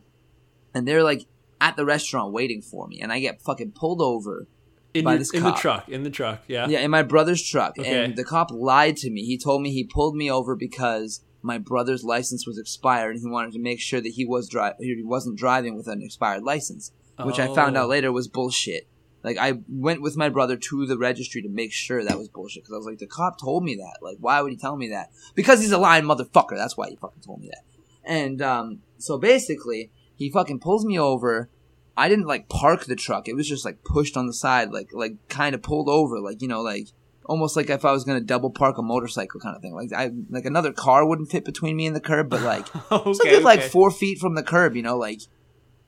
and 0.73 0.87
they're 0.87 1.03
like 1.03 1.25
at 1.65 1.75
the 1.75 1.85
restaurant 1.85 2.31
waiting 2.31 2.61
for 2.61 2.87
me, 2.87 3.01
and 3.01 3.11
I 3.11 3.19
get 3.19 3.41
fucking 3.41 3.71
pulled 3.71 4.01
over. 4.01 4.47
In, 4.93 5.03
By 5.03 5.11
your- 5.13 5.19
this 5.19 5.33
in 5.33 5.43
the 5.43 5.51
truck. 5.51 5.89
In 5.89 6.03
the 6.03 6.09
truck. 6.09 6.43
Yeah. 6.47 6.67
Yeah, 6.69 6.79
in 6.79 6.89
my 6.91 7.03
brother's 7.03 7.43
truck, 7.43 7.73
Okay. 7.77 8.05
and 8.05 8.15
the 8.15 8.23
cop 8.23 8.49
lied 8.51 8.95
to 8.97 9.09
me. 9.09 9.25
He 9.25 9.37
told 9.37 9.61
me 9.61 9.71
he 9.71 9.83
pulled 9.83 10.15
me 10.15 10.31
over 10.31 10.55
because 10.55 11.21
my 11.41 11.57
brother's 11.57 12.03
license 12.03 12.47
was 12.47 12.57
expired 12.57 13.15
and 13.15 13.21
he 13.25 13.29
wanted 13.29 13.51
to 13.53 13.59
make 13.59 13.79
sure 13.81 13.99
that 13.99 14.13
he 14.13 14.25
was 14.25 14.47
dri- 14.47 14.71
he 14.79 15.03
wasn't 15.03 15.37
driving 15.37 15.75
with 15.75 15.87
an 15.87 16.01
expired 16.01 16.43
license, 16.43 16.91
which 17.23 17.39
I 17.39 17.53
found 17.53 17.75
Oh. 17.75 17.81
out 17.81 17.89
later 17.89 18.09
was 18.11 18.27
bullshit. 18.29 18.87
Like 19.21 19.37
I 19.37 19.59
went 19.67 20.01
with 20.01 20.15
my 20.15 20.29
brother 20.29 20.55
to 20.55 20.85
the 20.85 20.97
registry 20.97 21.41
to 21.41 21.49
make 21.49 21.73
sure 21.73 22.01
that 22.03 22.17
was 22.17 22.29
bullshit 22.29 22.63
because 22.63 22.73
I 22.75 22.77
was 22.77 22.85
like, 22.85 22.99
the 22.99 23.07
cop 23.07 23.37
told 23.39 23.63
me 23.65 23.75
that. 23.75 23.97
Like, 24.01 24.17
why 24.21 24.39
would 24.41 24.51
he 24.53 24.57
tell 24.57 24.77
me 24.77 24.87
that? 24.89 25.09
Because 25.35 25.59
he's 25.59 25.71
a 25.73 25.77
lying 25.77 26.05
motherfucker. 26.05 26.55
That's 26.55 26.77
why 26.77 26.89
he 26.89 26.95
fucking 26.95 27.21
told 27.21 27.41
me 27.41 27.47
that. 27.49 27.63
And 28.05 28.41
um, 28.41 28.79
so 28.97 29.17
basically, 29.17 29.91
he 30.15 30.29
fucking 30.31 30.59
pulls 30.61 30.85
me 30.85 30.97
over. 30.97 31.49
I 31.97 32.09
didn't 32.09 32.27
like 32.27 32.49
park 32.49 32.85
the 32.85 32.95
truck. 32.95 33.27
It 33.27 33.35
was 33.35 33.47
just 33.47 33.65
like 33.65 33.83
pushed 33.83 34.17
on 34.17 34.27
the 34.27 34.33
side, 34.33 34.71
like 34.71 34.89
like 34.93 35.15
kind 35.29 35.55
of 35.55 35.61
pulled 35.61 35.89
over, 35.89 36.19
like 36.19 36.41
you 36.41 36.47
know, 36.47 36.61
like 36.61 36.89
almost 37.25 37.55
like 37.55 37.69
if 37.69 37.85
I 37.85 37.91
was 37.91 38.03
gonna 38.03 38.21
double 38.21 38.49
park 38.49 38.77
a 38.77 38.81
motorcycle 38.81 39.39
kind 39.39 39.55
of 39.55 39.61
thing. 39.61 39.73
Like 39.73 39.93
I 39.93 40.11
like 40.29 40.45
another 40.45 40.73
car 40.73 41.05
wouldn't 41.05 41.31
fit 41.31 41.45
between 41.45 41.77
me 41.77 41.85
and 41.85 41.95
the 41.95 42.01
curb, 42.01 42.29
but 42.29 42.41
like 42.41 42.67
okay, 42.91 43.09
it's 43.09 43.19
like 43.19 43.29
good, 43.29 43.43
like 43.43 43.61
four 43.61 43.91
feet 43.91 44.19
from 44.19 44.35
the 44.35 44.43
curb, 44.43 44.75
you 44.75 44.81
know, 44.81 44.97
like 44.97 45.21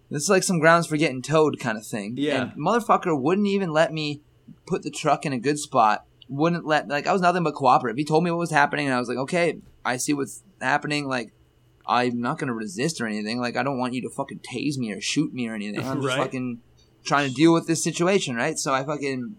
this 0.09 0.23
is 0.23 0.29
like 0.29 0.43
some 0.43 0.59
grounds 0.59 0.87
for 0.87 0.97
getting 0.97 1.21
towed 1.21 1.59
kind 1.59 1.77
of 1.77 1.85
thing. 1.85 2.15
Yeah. 2.17 2.43
And 2.43 2.51
motherfucker 2.53 3.19
wouldn't 3.19 3.47
even 3.47 3.71
let 3.71 3.91
me 3.93 4.21
put 4.65 4.83
the 4.83 4.91
truck 4.91 5.25
in 5.25 5.33
a 5.33 5.39
good 5.39 5.59
spot. 5.59 6.05
Wouldn't 6.29 6.65
let 6.65 6.87
like 6.87 7.07
I 7.07 7.13
was 7.13 7.21
nothing 7.21 7.43
but 7.43 7.55
cooperative. 7.55 7.97
He 7.97 8.05
told 8.05 8.23
me 8.23 8.31
what 8.31 8.39
was 8.39 8.51
happening 8.51 8.85
and 8.85 8.95
I 8.95 8.99
was 8.99 9.09
like, 9.09 9.17
Okay, 9.17 9.59
I 9.83 9.97
see 9.97 10.13
what's 10.13 10.43
happening, 10.61 11.07
like 11.07 11.33
I'm 11.87 12.19
not 12.19 12.37
gonna 12.39 12.53
resist 12.53 12.99
or 13.01 13.07
anything. 13.07 13.39
Like 13.39 13.55
I 13.55 13.63
don't 13.63 13.77
want 13.79 13.93
you 13.93 14.01
to 14.03 14.09
fucking 14.09 14.39
tase 14.39 14.77
me 14.77 14.91
or 14.91 15.01
shoot 15.01 15.33
me 15.33 15.47
or 15.47 15.55
anything. 15.55 15.85
I'm 15.85 15.97
just 16.01 16.07
Right. 16.07 16.23
fucking 16.23 16.61
trying 17.05 17.29
to 17.29 17.33
deal 17.33 17.53
with 17.53 17.67
this 17.67 17.83
situation, 17.83 18.35
right? 18.35 18.57
So 18.57 18.73
I 18.73 18.83
fucking 18.83 19.35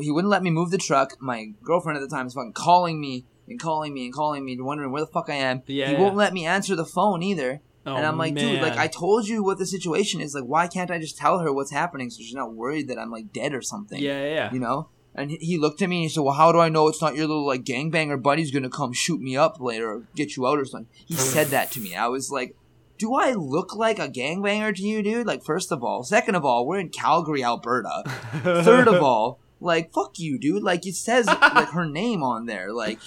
he 0.00 0.10
wouldn't 0.10 0.30
let 0.30 0.42
me 0.42 0.50
move 0.50 0.70
the 0.70 0.78
truck. 0.78 1.16
My 1.20 1.52
girlfriend 1.62 1.96
at 1.96 2.00
the 2.08 2.14
time 2.14 2.26
is 2.26 2.34
fucking 2.34 2.54
calling 2.54 3.00
me 3.00 3.24
and 3.48 3.60
calling 3.60 3.94
me 3.94 4.06
and 4.06 4.14
calling 4.14 4.44
me, 4.44 4.60
wondering 4.60 4.90
where 4.90 5.02
the 5.02 5.06
fuck 5.06 5.30
I 5.30 5.34
am. 5.34 5.62
Yeah, 5.66 5.88
he 5.88 5.94
won't 5.94 6.16
let 6.16 6.32
me 6.34 6.44
answer 6.44 6.74
the 6.74 6.84
phone 6.84 7.22
either. 7.22 7.60
Oh, 7.84 7.94
and 7.94 8.04
I'm 8.04 8.18
like, 8.18 8.34
dude, 8.34 8.60
like. 8.60 8.76
I 8.76 8.88
told 8.88 9.28
you 9.28 9.44
what 9.44 9.58
the 9.58 9.66
situation 9.66 10.20
is. 10.20 10.34
Like, 10.34 10.42
why 10.42 10.66
can't 10.66 10.90
I 10.90 10.98
just 10.98 11.16
tell 11.16 11.38
her 11.38 11.52
what's 11.52 11.70
happening 11.70 12.10
so 12.10 12.18
she's 12.20 12.34
not 12.34 12.52
worried 12.52 12.88
that 12.88 12.98
I'm 12.98 13.12
like 13.12 13.32
dead 13.32 13.54
or 13.54 13.62
something? 13.62 14.02
yeah, 14.02 14.24
yeah, 14.24 14.34
yeah. 14.34 14.52
You 14.52 14.58
know? 14.58 14.88
And 15.18 15.30
he- 15.30 15.56
looked 15.58 15.80
at 15.82 15.88
me 15.88 15.96
and 15.96 16.02
he 16.04 16.08
said, 16.10 16.22
"Well, 16.22 16.34
how 16.34 16.52
do 16.52 16.58
I 16.60 16.68
know 16.68 16.88
it's 16.88 17.00
not 17.00 17.14
your 17.16 17.26
little 17.26 17.46
like 17.46 17.64
gangbanger 17.64 18.20
buddy's 18.22 18.50
gonna 18.50 18.68
come 18.70 18.92
shoot 18.92 19.20
me 19.20 19.36
up 19.36 19.58
later 19.60 19.90
or 19.90 20.02
get 20.14 20.36
you 20.36 20.46
out 20.46 20.58
or 20.58 20.64
something?" 20.66 20.88
He 21.06 21.14
said 21.14 21.46
that 21.48 21.72
to 21.72 21.80
me. 21.80 21.94
I 21.96 22.08
was 22.08 22.30
like, 22.30 22.54
"Do 22.98 23.14
I 23.14 23.32
look 23.32 23.74
like 23.74 23.98
a 23.98 24.08
gangbanger 24.08 24.76
to 24.76 24.82
you, 24.82 25.02
dude?" 25.02 25.26
Like, 25.26 25.42
first 25.42 25.72
of 25.72 25.82
all, 25.82 26.02
second 26.04 26.34
of 26.34 26.44
all, 26.44 26.66
we're 26.66 26.78
in 26.80 26.90
Calgary, 26.90 27.42
Alberta. 27.42 28.02
Third 28.42 28.88
of 28.88 29.02
all, 29.02 29.38
like, 29.60 29.90
fuck 29.92 30.18
you, 30.18 30.38
dude. 30.38 30.62
Like, 30.62 30.86
it 30.86 30.94
says 30.96 31.26
like 31.26 31.70
her 31.70 31.86
name 31.86 32.22
on 32.22 32.44
there, 32.44 32.70
like, 32.72 32.98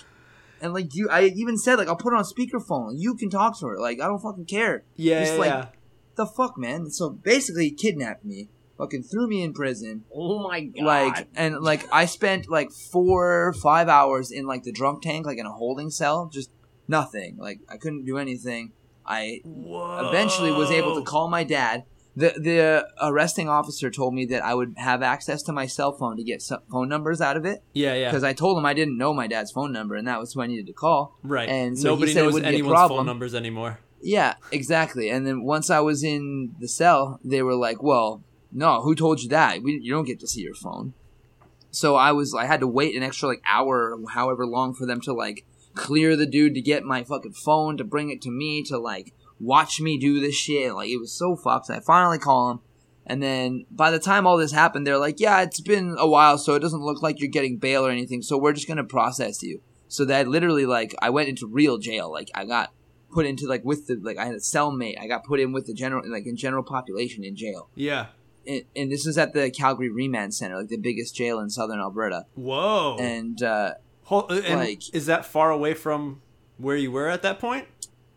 and 0.62 0.74
like 0.74 0.96
you, 0.96 1.10
I 1.12 1.26
even 1.36 1.58
said 1.60 1.76
like 1.78 1.88
I'll 1.88 1.96
put 1.96 2.14
it 2.14 2.18
on 2.18 2.24
speakerphone. 2.24 2.94
You 2.98 3.14
can 3.16 3.30
talk 3.30 3.60
to 3.60 3.68
her. 3.68 3.78
Like, 3.80 4.02
I 4.02 4.08
don't 4.08 4.20
fucking 4.20 4.46
care. 4.46 4.84
yeah, 4.96 5.20
Just 5.20 5.34
yeah, 5.34 5.40
like 5.40 5.50
yeah. 5.52 5.66
the 6.16 6.26
fuck, 6.26 6.58
man. 6.58 6.90
So 6.90 7.12
basically, 7.12 7.66
he 7.66 7.72
kidnapped 7.72 8.26
me, 8.26 8.50
fucking 8.80 9.04
threw 9.04 9.28
me 9.28 9.44
in 9.44 9.54
prison. 9.54 10.06
Oh 10.12 10.40
my 10.40 10.62
god! 10.62 10.84
Like 10.84 11.28
and 11.36 11.60
like 11.60 11.86
I 11.92 12.06
spent 12.06 12.50
like 12.50 12.72
four 12.72 13.54
five 13.54 13.88
hours 13.88 14.32
in 14.32 14.48
like 14.48 14.64
the 14.64 14.72
drunk 14.72 15.04
tank, 15.04 15.28
like 15.28 15.38
in 15.38 15.46
a 15.46 15.52
holding 15.52 15.92
cell, 15.92 16.28
just 16.34 16.50
nothing. 16.88 17.38
Like 17.38 17.60
I 17.70 17.78
couldn't 17.78 18.06
do 18.06 18.18
anything. 18.18 18.72
I 19.06 19.42
Whoa. 19.44 20.08
eventually 20.10 20.52
was 20.52 20.72
able 20.72 20.96
to 20.96 21.04
call 21.04 21.30
my 21.30 21.44
dad. 21.44 21.84
The 22.16 22.34
the 22.38 22.88
arresting 23.02 23.48
officer 23.48 23.90
told 23.92 24.14
me 24.14 24.26
that 24.26 24.44
I 24.44 24.54
would 24.54 24.74
have 24.78 25.02
access 25.04 25.42
to 25.44 25.54
my 25.54 25.68
cell 25.68 25.92
phone 25.94 26.18
to 26.18 26.24
get 26.24 26.42
some 26.42 26.60
phone 26.70 26.90
numbers 26.90 27.22
out 27.22 27.38
of 27.38 27.46
it 27.46 27.64
Yeah, 27.74 27.94
yeah. 27.94 28.10
because 28.10 28.24
I 28.24 28.34
told 28.34 28.58
him 28.58 28.66
I 28.66 28.74
didn't 28.74 28.98
know 28.98 29.14
my 29.14 29.28
dad's 29.28 29.52
phone 29.52 29.72
number 29.72 29.96
and 29.96 30.08
that 30.08 30.20
was 30.20 30.34
who 30.34 30.42
I 30.42 30.48
needed 30.48 30.68
to 30.68 30.74
call. 30.74 31.18
right. 31.24 31.48
and 31.48 31.78
so 31.78 31.90
Nobody 31.90 32.14
knows 32.14 32.34
wouldn't 32.34 32.50
be 32.52 32.56
a 32.58 32.60
anyone's 32.60 32.90
phone 32.90 33.06
numbers 33.06 33.34
anymore. 33.36 33.80
Yeah, 34.02 34.36
exactly. 34.52 35.10
And 35.10 35.26
then 35.26 35.44
once 35.44 35.70
I 35.70 35.80
was 35.82 36.04
in 36.04 36.56
the 36.60 36.68
cell, 36.68 37.20
they 37.24 37.42
were 37.42 37.56
like, 37.56 37.84
"Well, 37.84 38.24
no, 38.52 38.82
who 38.82 38.96
told 38.96 39.22
you 39.22 39.30
that? 39.30 39.62
We, 39.62 39.80
you 39.82 39.94
don't 39.94 40.06
get 40.06 40.20
to 40.22 40.28
see 40.28 40.42
your 40.42 40.56
phone." 40.56 40.94
So 41.72 41.96
I 41.96 42.12
was, 42.12 42.34
I 42.34 42.46
had 42.46 42.62
to 42.62 42.68
wait 42.68 42.96
an 42.96 43.04
extra 43.04 43.30
like 43.30 43.42
hour, 43.48 43.96
however 44.10 44.46
long, 44.46 44.74
for 44.74 44.86
them 44.86 45.02
to 45.02 45.14
like 45.14 45.46
clear 45.76 46.16
the 46.16 46.26
dude 46.26 46.56
to 46.56 46.62
get 46.62 46.84
my 46.84 47.04
fucking 47.04 47.34
phone 47.34 47.78
to 47.78 47.84
bring 47.84 48.10
it 48.10 48.22
to 48.24 48.32
me 48.32 48.64
to 48.64 48.78
like 48.78 49.14
watch 49.40 49.80
me 49.80 49.98
do 49.98 50.20
this 50.20 50.36
shit. 50.36 50.74
Like 50.74 50.90
it 50.90 50.98
was 50.98 51.12
so 51.12 51.36
fucked. 51.36 51.70
I 51.70 51.80
finally 51.80 52.20
call 52.20 52.52
him, 52.52 52.60
and 53.06 53.22
then 53.22 53.66
by 53.72 53.92
the 53.92 54.00
time 54.00 54.26
all 54.26 54.38
this 54.38 54.52
happened, 54.52 54.86
they're 54.86 54.98
like, 54.98 55.20
"Yeah, 55.20 55.42
it's 55.42 55.62
been 55.62 55.96
a 55.98 56.08
while, 56.08 56.38
so 56.38 56.56
it 56.56 56.60
doesn't 56.60 56.82
look 56.82 57.02
like 57.02 57.20
you're 57.20 57.30
getting 57.30 57.58
bail 57.58 57.86
or 57.86 57.92
anything. 57.92 58.22
So 58.22 58.38
we're 58.38 58.54
just 58.54 58.68
gonna 58.68 58.84
process 58.84 59.44
you." 59.44 59.62
So 59.88 60.06
that 60.06 60.28
literally, 60.28 60.68
like, 60.68 60.94
I 61.02 61.10
went 61.10 61.30
into 61.30 61.48
real 61.48 61.80
jail. 61.80 62.12
Like 62.12 62.30
I 62.36 62.46
got 62.46 62.72
put 63.12 63.26
into 63.26 63.48
like 63.48 63.66
with 63.66 63.88
the 63.88 64.00
like 64.02 64.18
I 64.18 64.26
had 64.26 64.36
a 64.36 64.40
cellmate. 64.40 65.00
I 65.00 65.08
got 65.08 65.24
put 65.24 65.40
in 65.40 65.52
with 65.52 65.66
the 65.66 65.74
general 65.74 66.04
like 66.10 66.26
in 66.26 66.36
general 66.36 66.64
population 66.64 67.24
in 67.24 67.36
jail. 67.36 67.70
Yeah. 67.76 68.08
And, 68.48 68.64
and 68.76 68.92
this 68.92 69.06
is 69.06 69.18
at 69.18 69.34
the 69.34 69.52
Calgary 69.52 69.90
Remand 69.90 70.34
Center, 70.34 70.58
like 70.58 70.70
the 70.70 70.78
biggest 70.78 71.16
jail 71.16 71.40
in 71.40 71.50
southern 71.50 71.80
Alberta. 71.80 72.26
Whoa. 72.36 72.98
And 73.00 73.42
uh, 73.44 73.74
Hol- 74.04 74.28
and 74.30 74.60
like- 74.60 74.94
is 74.94 75.06
that 75.06 75.26
far 75.26 75.52
away 75.52 75.74
from 75.74 76.22
where 76.58 76.76
you 76.76 76.92
were 76.92 77.08
at 77.08 77.22
that 77.22 77.40
point? 77.40 77.68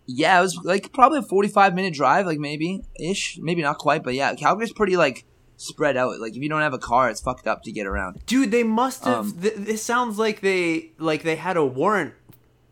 yeah, 0.07 0.39
it 0.39 0.43
was 0.43 0.59
like 0.65 0.93
probably 0.93 1.19
a 1.21 1.23
forty-five 1.23 1.75
minute 1.75 1.95
drive, 1.95 2.27
like 2.27 2.39
maybe 2.39 2.81
ish, 3.01 3.39
maybe 3.41 3.63
not 3.63 3.79
quite, 3.79 4.03
but 4.03 4.15
yeah, 4.15 4.35
Calgary's 4.35 4.73
pretty 4.73 4.97
like 4.97 5.25
spread 5.57 5.97
out. 5.97 6.19
Like 6.21 6.35
if 6.37 6.43
you 6.43 6.49
don't 6.49 6.61
have 6.61 6.75
a 6.75 6.79
car, 6.79 7.09
it's 7.09 7.21
fucked 7.21 7.47
up 7.47 7.63
to 7.63 7.73
get 7.73 7.87
around. 7.87 8.21
Dude, 8.27 8.51
they 8.51 8.65
must 8.65 9.05
have. 9.05 9.19
Um, 9.19 9.41
th- 9.41 9.55
this 9.57 9.83
sounds 9.83 10.19
like 10.19 10.41
they 10.41 10.91
like 10.99 11.23
they 11.23 11.37
had 11.37 11.57
a 11.57 11.65
warrant 11.65 12.15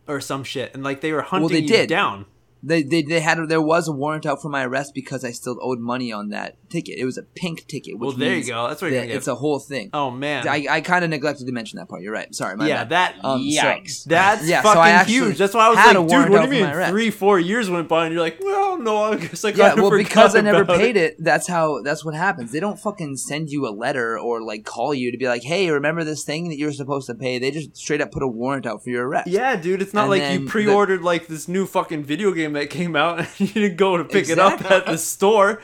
or 0.08 0.20
some 0.20 0.42
shit, 0.42 0.74
and 0.74 0.82
like 0.82 1.00
they 1.02 1.12
were 1.12 1.22
hunting 1.22 1.48
they 1.50 1.60
you 1.60 1.68
did. 1.68 1.88
down. 1.88 2.26
They, 2.62 2.82
they 2.82 3.02
they 3.02 3.20
had 3.20 3.38
there 3.48 3.62
was 3.62 3.88
a 3.88 3.92
warrant 3.92 4.26
out 4.26 4.42
for 4.42 4.48
my 4.48 4.64
arrest 4.64 4.92
because 4.92 5.24
I 5.24 5.30
still 5.30 5.56
owed 5.62 5.78
money 5.78 6.12
on 6.12 6.28
that 6.30 6.56
ticket. 6.70 6.98
It 6.98 7.04
was 7.04 7.18
a 7.18 7.22
pink 7.22 7.66
ticket. 7.66 7.98
Which 7.98 8.09
Well, 8.09 8.16
there 8.16 8.37
you 8.37 8.44
go. 8.44 8.68
That's 8.68 8.80
what 8.80 8.90
you're 8.92 9.00
that 9.00 9.11
It's 9.11 9.28
a 9.28 9.35
whole 9.35 9.59
thing. 9.59 9.90
Oh 9.92 10.11
man. 10.11 10.48
I, 10.48 10.66
I 10.70 10.80
kind 10.80 11.04
of 11.04 11.11
neglected 11.11 11.46
to 11.46 11.52
mention 11.52 11.78
that 11.78 11.88
part. 11.88 12.02
You're 12.02 12.12
right. 12.12 12.35
Sorry, 12.35 12.56
my 12.56 12.68
yeah, 12.68 12.85
bad. 12.85 13.16
that 13.16 13.24
Um, 13.24 13.42
so- 13.50 14.06
That's 14.06 14.46
Yeah, 14.46 14.62
so 14.62 14.68
fucking 14.68 14.80
I 14.80 15.04
huge. 15.04 15.38
That's 15.38 15.54
why 15.54 15.66
I 15.66 15.68
was 15.68 15.76
like, 15.76 16.09
dude, 16.09 16.30
what 16.30 16.48
do 16.48 16.56
you 16.56 16.64
mean? 16.64 16.88
Three, 16.88 17.11
four 17.11 17.38
years 17.38 17.68
went 17.68 17.88
by, 17.88 18.06
and 18.06 18.14
you're 18.14 18.22
like, 18.22 18.38
well, 18.40 18.78
no, 18.78 19.12
I 19.12 19.16
guess 19.16 19.44
I 19.44 19.50
Yeah, 19.50 19.74
well, 19.74 19.90
because 19.90 20.35
I 20.35 20.40
never 20.40 20.64
paid 20.64 20.96
it, 20.96 21.16
that's 21.18 21.46
how 21.46 21.83
that's 21.83 22.04
what 22.04 22.14
happens. 22.14 22.52
They 22.52 22.61
don't 22.61 22.78
fucking 22.78 23.16
send 23.16 23.50
you 23.50 23.66
a 23.66 23.70
letter 23.70 24.18
or 24.18 24.42
like 24.42 24.64
call 24.64 24.94
you 24.94 25.11
to 25.12 25.18
be 25.18 25.26
like, 25.26 25.42
"Hey, 25.42 25.70
remember 25.70 26.04
this 26.04 26.24
thing 26.24 26.48
that 26.48 26.56
you're 26.56 26.72
supposed 26.72 27.06
to 27.09 27.14
pay?" 27.14 27.38
They 27.38 27.50
just 27.50 27.76
straight 27.76 28.00
up 28.00 28.12
put 28.12 28.22
a 28.22 28.28
warrant 28.28 28.66
out 28.66 28.83
for 28.83 28.90
your 28.90 29.06
arrest. 29.06 29.28
Yeah, 29.28 29.56
dude, 29.56 29.83
it's 29.83 29.94
not 29.94 30.02
And 30.02 30.11
like 30.11 30.40
you 30.40 30.46
pre-ordered 30.46 31.02
like 31.02 31.26
this 31.26 31.48
new 31.48 31.66
fucking 31.66 32.04
video 32.04 32.33
game 32.33 32.52
that 32.54 32.70
came 32.70 32.96
out 32.96 33.18
and 33.38 33.40
you 33.40 33.46
didn't 33.48 33.76
go 33.76 33.96
to 33.96 34.04
pick 34.04 34.28
it 34.28 34.38
up 34.38 34.70
at 34.70 34.87
the 34.87 34.98
store. 34.98 35.61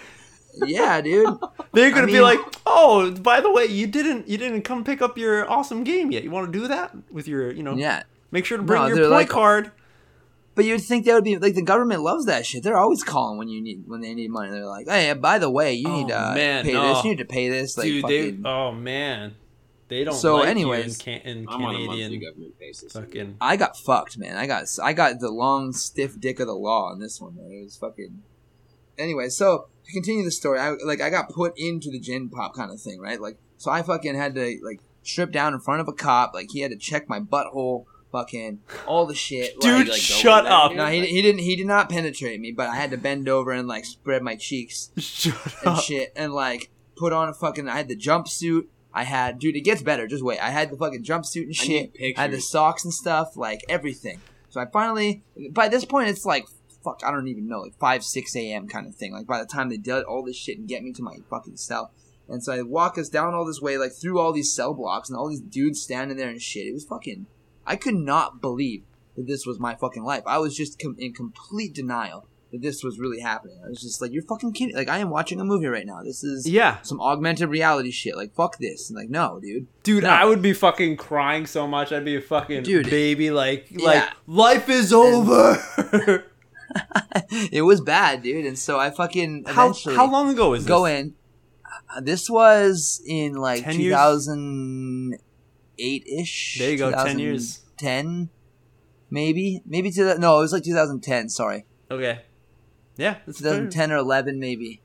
Yeah, 0.67 1.01
dude. 1.01 1.39
They're 1.73 1.91
gonna 1.91 2.05
I 2.05 2.07
be 2.07 2.21
like, 2.21 2.39
"Oh, 2.65 3.11
by 3.11 3.41
the 3.41 3.51
way, 3.53 3.67
you 3.67 3.87
didn't 3.87 4.29
you 4.29 4.39
didn't 4.39 4.63
come 4.63 4.85
pick 4.85 5.03
up 5.03 5.19
your 5.19 5.51
awesome 5.51 5.85
game 5.85 6.11
yet. 6.11 6.25
You 6.25 6.31
want 6.31 6.53
to 6.53 6.59
do 6.59 6.69
that 6.69 6.95
with 7.11 7.29
your, 7.29 7.53
you 7.53 7.63
know, 7.63 7.75
Yeah, 7.77 8.03
make 8.31 8.45
sure 8.45 8.57
to 8.57 8.63
bring 8.63 8.81
No, 8.83 8.87
your 8.89 8.97
they're 8.97 9.05
point 9.07 9.13
like- 9.13 9.29
card." 9.29 9.71
but 10.55 10.65
you'd 10.65 10.81
think 10.81 11.05
that 11.05 11.13
would 11.13 11.23
be 11.23 11.37
like 11.37 11.55
the 11.55 11.61
government 11.61 12.01
loves 12.01 12.25
that 12.25 12.47
shit. 12.47 12.63
They're 12.63 12.79
always 12.79 13.03
calling 13.05 13.37
when 13.37 13.49
you 13.49 13.61
need 13.61 13.83
when 13.87 14.01
they 14.01 14.15
need 14.15 14.31
money. 14.31 14.51
They're 14.51 14.65
like, 14.65 14.89
"Hey, 14.89 15.13
by 15.13 15.39
the 15.39 15.51
way, 15.51 15.75
you 15.75 15.87
Oh, 15.87 15.97
need 15.99 16.09
to 16.09 16.19
uh, 16.31 16.35
man, 16.35 16.65
pay 16.65 16.73
no. 16.73 16.95
this. 16.95 17.05
You 17.05 17.11
need 17.11 17.19
to 17.19 17.27
pay 17.27 17.51
this." 17.51 17.77
Like, 17.77 17.85
Dude, 17.87 18.01
fucking, 18.03 18.43
they 18.43 18.49
oh 18.49 18.73
man, 18.73 19.35
they 19.89 20.03
don't. 20.05 20.15
So 20.15 20.37
like 20.37 20.49
anyways, 20.49 21.05
you 21.07 21.13
in, 21.13 21.21
can, 21.21 21.29
in 21.39 21.47
I'm 21.51 21.63
on 21.63 21.75
a 21.75 21.79
Canadian 21.87 22.23
government 22.23 22.59
basis. 22.59 22.91
fucking. 22.95 23.37
I 23.39 23.57
got 23.59 23.77
fucked, 23.77 24.17
man. 24.17 24.39
I 24.39 24.47
got 24.47 24.65
I 24.83 24.95
got 24.95 25.21
the 25.21 25.31
long 25.31 25.75
stiff 25.75 26.19
dick 26.19 26.41
of 26.41 26.47
the 26.47 26.55
law 26.55 26.87
on 26.91 27.01
this 27.01 27.21
one. 27.21 27.37
Man. 27.37 27.51
It 27.53 27.63
was 27.63 27.77
fucking. 27.77 28.23
Anyway, 28.97 29.29
so 29.29 29.67
to 29.87 29.93
continue 29.93 30.25
the 30.25 30.31
story, 30.31 30.59
I 30.59 30.71
like 30.85 31.01
I 31.01 31.11
got 31.11 31.31
put 31.31 31.55
into 31.57 31.91
the 31.91 31.99
gen 31.99 32.29
pop 32.29 32.55
kind 32.55 32.71
of 32.71 32.81
thing, 32.81 33.01
right? 33.01 33.21
Like, 33.21 33.39
so 33.57 33.71
I 33.71 33.83
fucking 33.83 34.15
had 34.15 34.35
to 34.35 34.59
like 34.63 34.81
strip 35.03 35.33
down 35.33 35.55
in 35.55 35.61
front 35.61 35.81
of 35.81 35.89
a 35.89 35.93
cop. 35.93 36.35
Like, 36.35 36.51
he 36.51 36.61
had 36.61 36.71
to 36.73 36.77
check 36.77 37.09
my 37.09 37.21
butthole, 37.21 37.85
fucking 38.13 38.61
all 38.87 39.07
the 39.07 39.15
shit. 39.15 39.59
Dude, 39.61 39.89
like, 39.89 40.01
shut 40.01 40.45
over 40.47 40.53
up. 40.53 40.75
no, 40.75 40.87
he, 40.87 41.07
he 41.07 41.23
didn't. 41.23 41.41
He 41.41 41.57
did 41.57 41.67
not 41.67 41.89
penetrate 41.89 42.41
me, 42.41 42.53
but 42.53 42.69
I 42.69 42.77
had 42.77 42.91
to 42.91 42.97
bend 42.97 43.29
over 43.29 43.53
and 43.53 43.69
like 43.69 43.85
spread 43.85 44.23
my 44.23 44.37
cheeks 44.37 44.91
Shut 44.99 45.35
and 45.65 45.69
up. 45.77 45.83
shit, 45.83 46.13
and 46.17 46.33
like 46.33 46.71
put 46.97 47.13
on 47.13 47.29
a 47.29 47.35
fucking. 47.35 47.69
I 47.69 47.77
had 47.77 47.89
the 47.89 47.97
jumpsuit. 47.97 48.67
I 48.93 49.05
had, 49.05 49.39
dude. 49.39 49.57
It 49.57 49.61
gets 49.61 49.83
better. 49.83 50.07
Just 50.07 50.25
wait. 50.25 50.39
I 50.43 50.49
had 50.51 50.71
the 50.71 50.77
fucking 50.77 51.05
jumpsuit 51.05 51.43
and 51.43 51.51
I 51.51 51.65
shit. 51.65 52.01
need 52.01 52.15
I 52.17 52.23
had 52.23 52.33
the 52.33 52.41
socks 52.41 52.83
and 52.85 52.93
stuff, 52.95 53.37
like 53.37 53.61
everything. 53.69 54.21
So 54.49 54.61
I 54.63 54.65
finally, 54.73 55.23
by 55.51 55.69
this 55.69 55.85
point, 55.85 56.09
it's 56.09 56.25
like 56.25 56.47
fuck. 56.87 57.01
I 57.05 57.11
don't 57.11 57.29
even 57.29 57.49
know, 57.49 57.61
like 57.61 57.79
five, 57.79 58.05
six 58.05 58.35
a.m. 58.37 58.69
kind 58.69 58.87
of 58.87 58.95
thing. 58.95 59.13
Like 59.13 59.27
by 59.27 59.41
the 59.41 59.47
time 59.47 59.69
they 59.69 59.77
did 59.77 60.05
all 60.05 60.23
this 60.25 60.37
shit 60.37 60.59
and 60.59 60.69
get 60.69 60.83
me 60.83 60.93
to 60.93 61.03
my 61.03 61.17
fucking 61.29 61.57
cell, 61.57 61.91
and 62.29 62.43
so 62.43 62.53
I 62.53 62.63
walk 62.63 62.97
us 62.99 63.09
down 63.09 63.35
all 63.35 63.45
this 63.45 63.61
way, 63.61 63.77
like 63.79 63.93
through 63.93 64.19
all 64.21 64.33
these 64.33 64.53
cell 64.55 64.73
blocks 64.75 65.09
and 65.09 65.19
all 65.19 65.29
these 65.29 65.41
dudes 65.41 65.83
standing 65.83 66.17
there 66.17 66.29
and 66.31 66.41
shit. 66.41 66.67
It 66.67 66.73
was 66.75 66.85
fucking. 66.85 67.27
I 67.67 67.77
could 67.77 67.97
not 67.97 68.41
believe 68.41 68.85
that 69.17 69.27
this 69.27 69.45
was 69.47 69.59
my 69.59 69.75
fucking 69.75 70.05
life. 70.05 70.23
I 70.27 70.39
was 70.39 70.57
just 70.57 70.79
com- 70.81 70.97
in 70.99 71.13
complete 71.13 71.75
denial. 71.75 72.29
that 72.53 72.63
this 72.63 72.85
was 72.85 73.01
really 73.01 73.19
happening. 73.21 73.59
I 73.65 73.69
was 73.69 73.81
just 73.81 74.01
like, 74.01 74.13
you're 74.13 74.23
fucking 74.23 74.53
kidding. 74.53 74.77
Like, 74.77 74.89
I 74.89 74.99
am 74.99 75.11
watching 75.11 75.41
a 75.41 75.45
movie 75.45 75.67
right 75.67 75.85
now. 75.85 76.05
This 76.05 76.23
is 76.23 76.49
Yeah. 76.49 76.81
some 76.83 77.01
augmented 77.01 77.49
reality 77.49 77.91
shit. 77.91 78.15
Like, 78.17 78.33
fuck 78.37 78.59
this. 78.59 78.89
And 78.89 78.97
like, 78.97 79.11
no, 79.11 79.41
dude. 79.43 79.67
Dude, 79.83 80.05
No. 80.05 80.11
I 80.11 80.25
would 80.25 80.43
be 80.43 80.53
fucking 80.53 80.97
crying 80.97 81.47
so 81.47 81.67
much. 81.67 81.91
I'd 81.91 82.05
be 82.05 82.15
a 82.15 82.21
fucking 82.21 82.63
Dude. 82.63 82.89
baby. 82.89 83.33
Like, 83.33 83.67
Yeah. 83.73 83.85
like 83.85 84.09
life 84.29 84.69
is 84.69 84.93
over. 84.93 86.25
it 87.53 87.63
was 87.63 87.81
bad, 87.81 88.23
dude. 88.23 88.47
And 88.47 88.59
so 88.59 88.79
I 88.79 88.91
fucking 88.91 89.45
how 89.47 89.67
eventually 89.67 89.97
how 89.97 90.11
long 90.11 90.31
ago 90.31 90.55
this? 90.57 90.65
go 90.65 90.85
in. 90.85 91.15
Uh, 91.95 92.01
This 92.01 92.31
was 92.31 93.03
in 93.07 93.35
like 93.35 93.71
2008 93.71 96.05
ish. 96.07 96.57
There 96.59 96.71
you 96.71 96.79
go, 96.79 96.91
10 96.91 97.19
years. 97.19 97.61
10, 97.79 98.31
maybe, 99.11 99.63
maybe 99.67 99.91
to 99.91 100.05
that. 100.05 100.19
No, 100.19 100.39
it 100.39 100.43
was 100.43 100.53
like 100.53 100.65
2010. 100.65 101.29
Sorry, 101.29 101.67
Okay. 101.91 102.21
Yeah. 102.97 103.19
That's 103.27 103.41
fair. 103.41 103.53
2010 103.53 103.93
or 103.93 103.97
11, 103.99 104.41
maybe. 104.41 104.81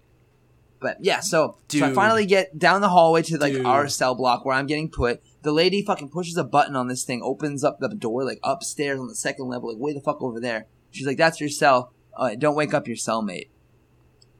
But 0.81 0.97
yeah, 0.99 1.19
so 1.19 1.57
so 1.69 1.85
I 1.85 1.93
finally 1.93 2.25
get 2.25 2.57
down 2.57 2.81
the 2.81 2.89
hallway 2.89 3.21
to 3.21 3.37
like 3.37 3.53
Dude. 3.53 3.65
our 3.67 3.87
cell 3.87 4.15
block 4.15 4.43
where 4.45 4.55
I'm 4.55 4.65
getting 4.65 4.89
put. 4.89 5.21
The 5.43 5.51
lady 5.51 5.85
fucking 5.85 6.09
pushes 6.09 6.37
a 6.37 6.43
button 6.43 6.75
on 6.75 6.87
this 6.87 7.03
thing, 7.03 7.21
opens 7.23 7.63
up 7.63 7.77
the 7.79 7.89
door 7.89 8.25
like 8.25 8.39
upstairs 8.43 8.99
on 8.99 9.07
the 9.07 9.15
second 9.15 9.47
level, 9.47 9.69
like 9.69 9.77
way 9.79 9.93
the 9.93 10.01
fuck 10.01 10.21
over 10.23 10.39
there. 10.39 10.65
She's 10.91 11.07
like, 11.07 11.17
"That's 11.17 11.39
your 11.39 11.49
cell. 11.49 11.93
Uh, 12.15 12.35
don't 12.35 12.55
wake 12.55 12.73
up 12.73 12.87
your 12.87 12.97
cellmate." 12.97 13.49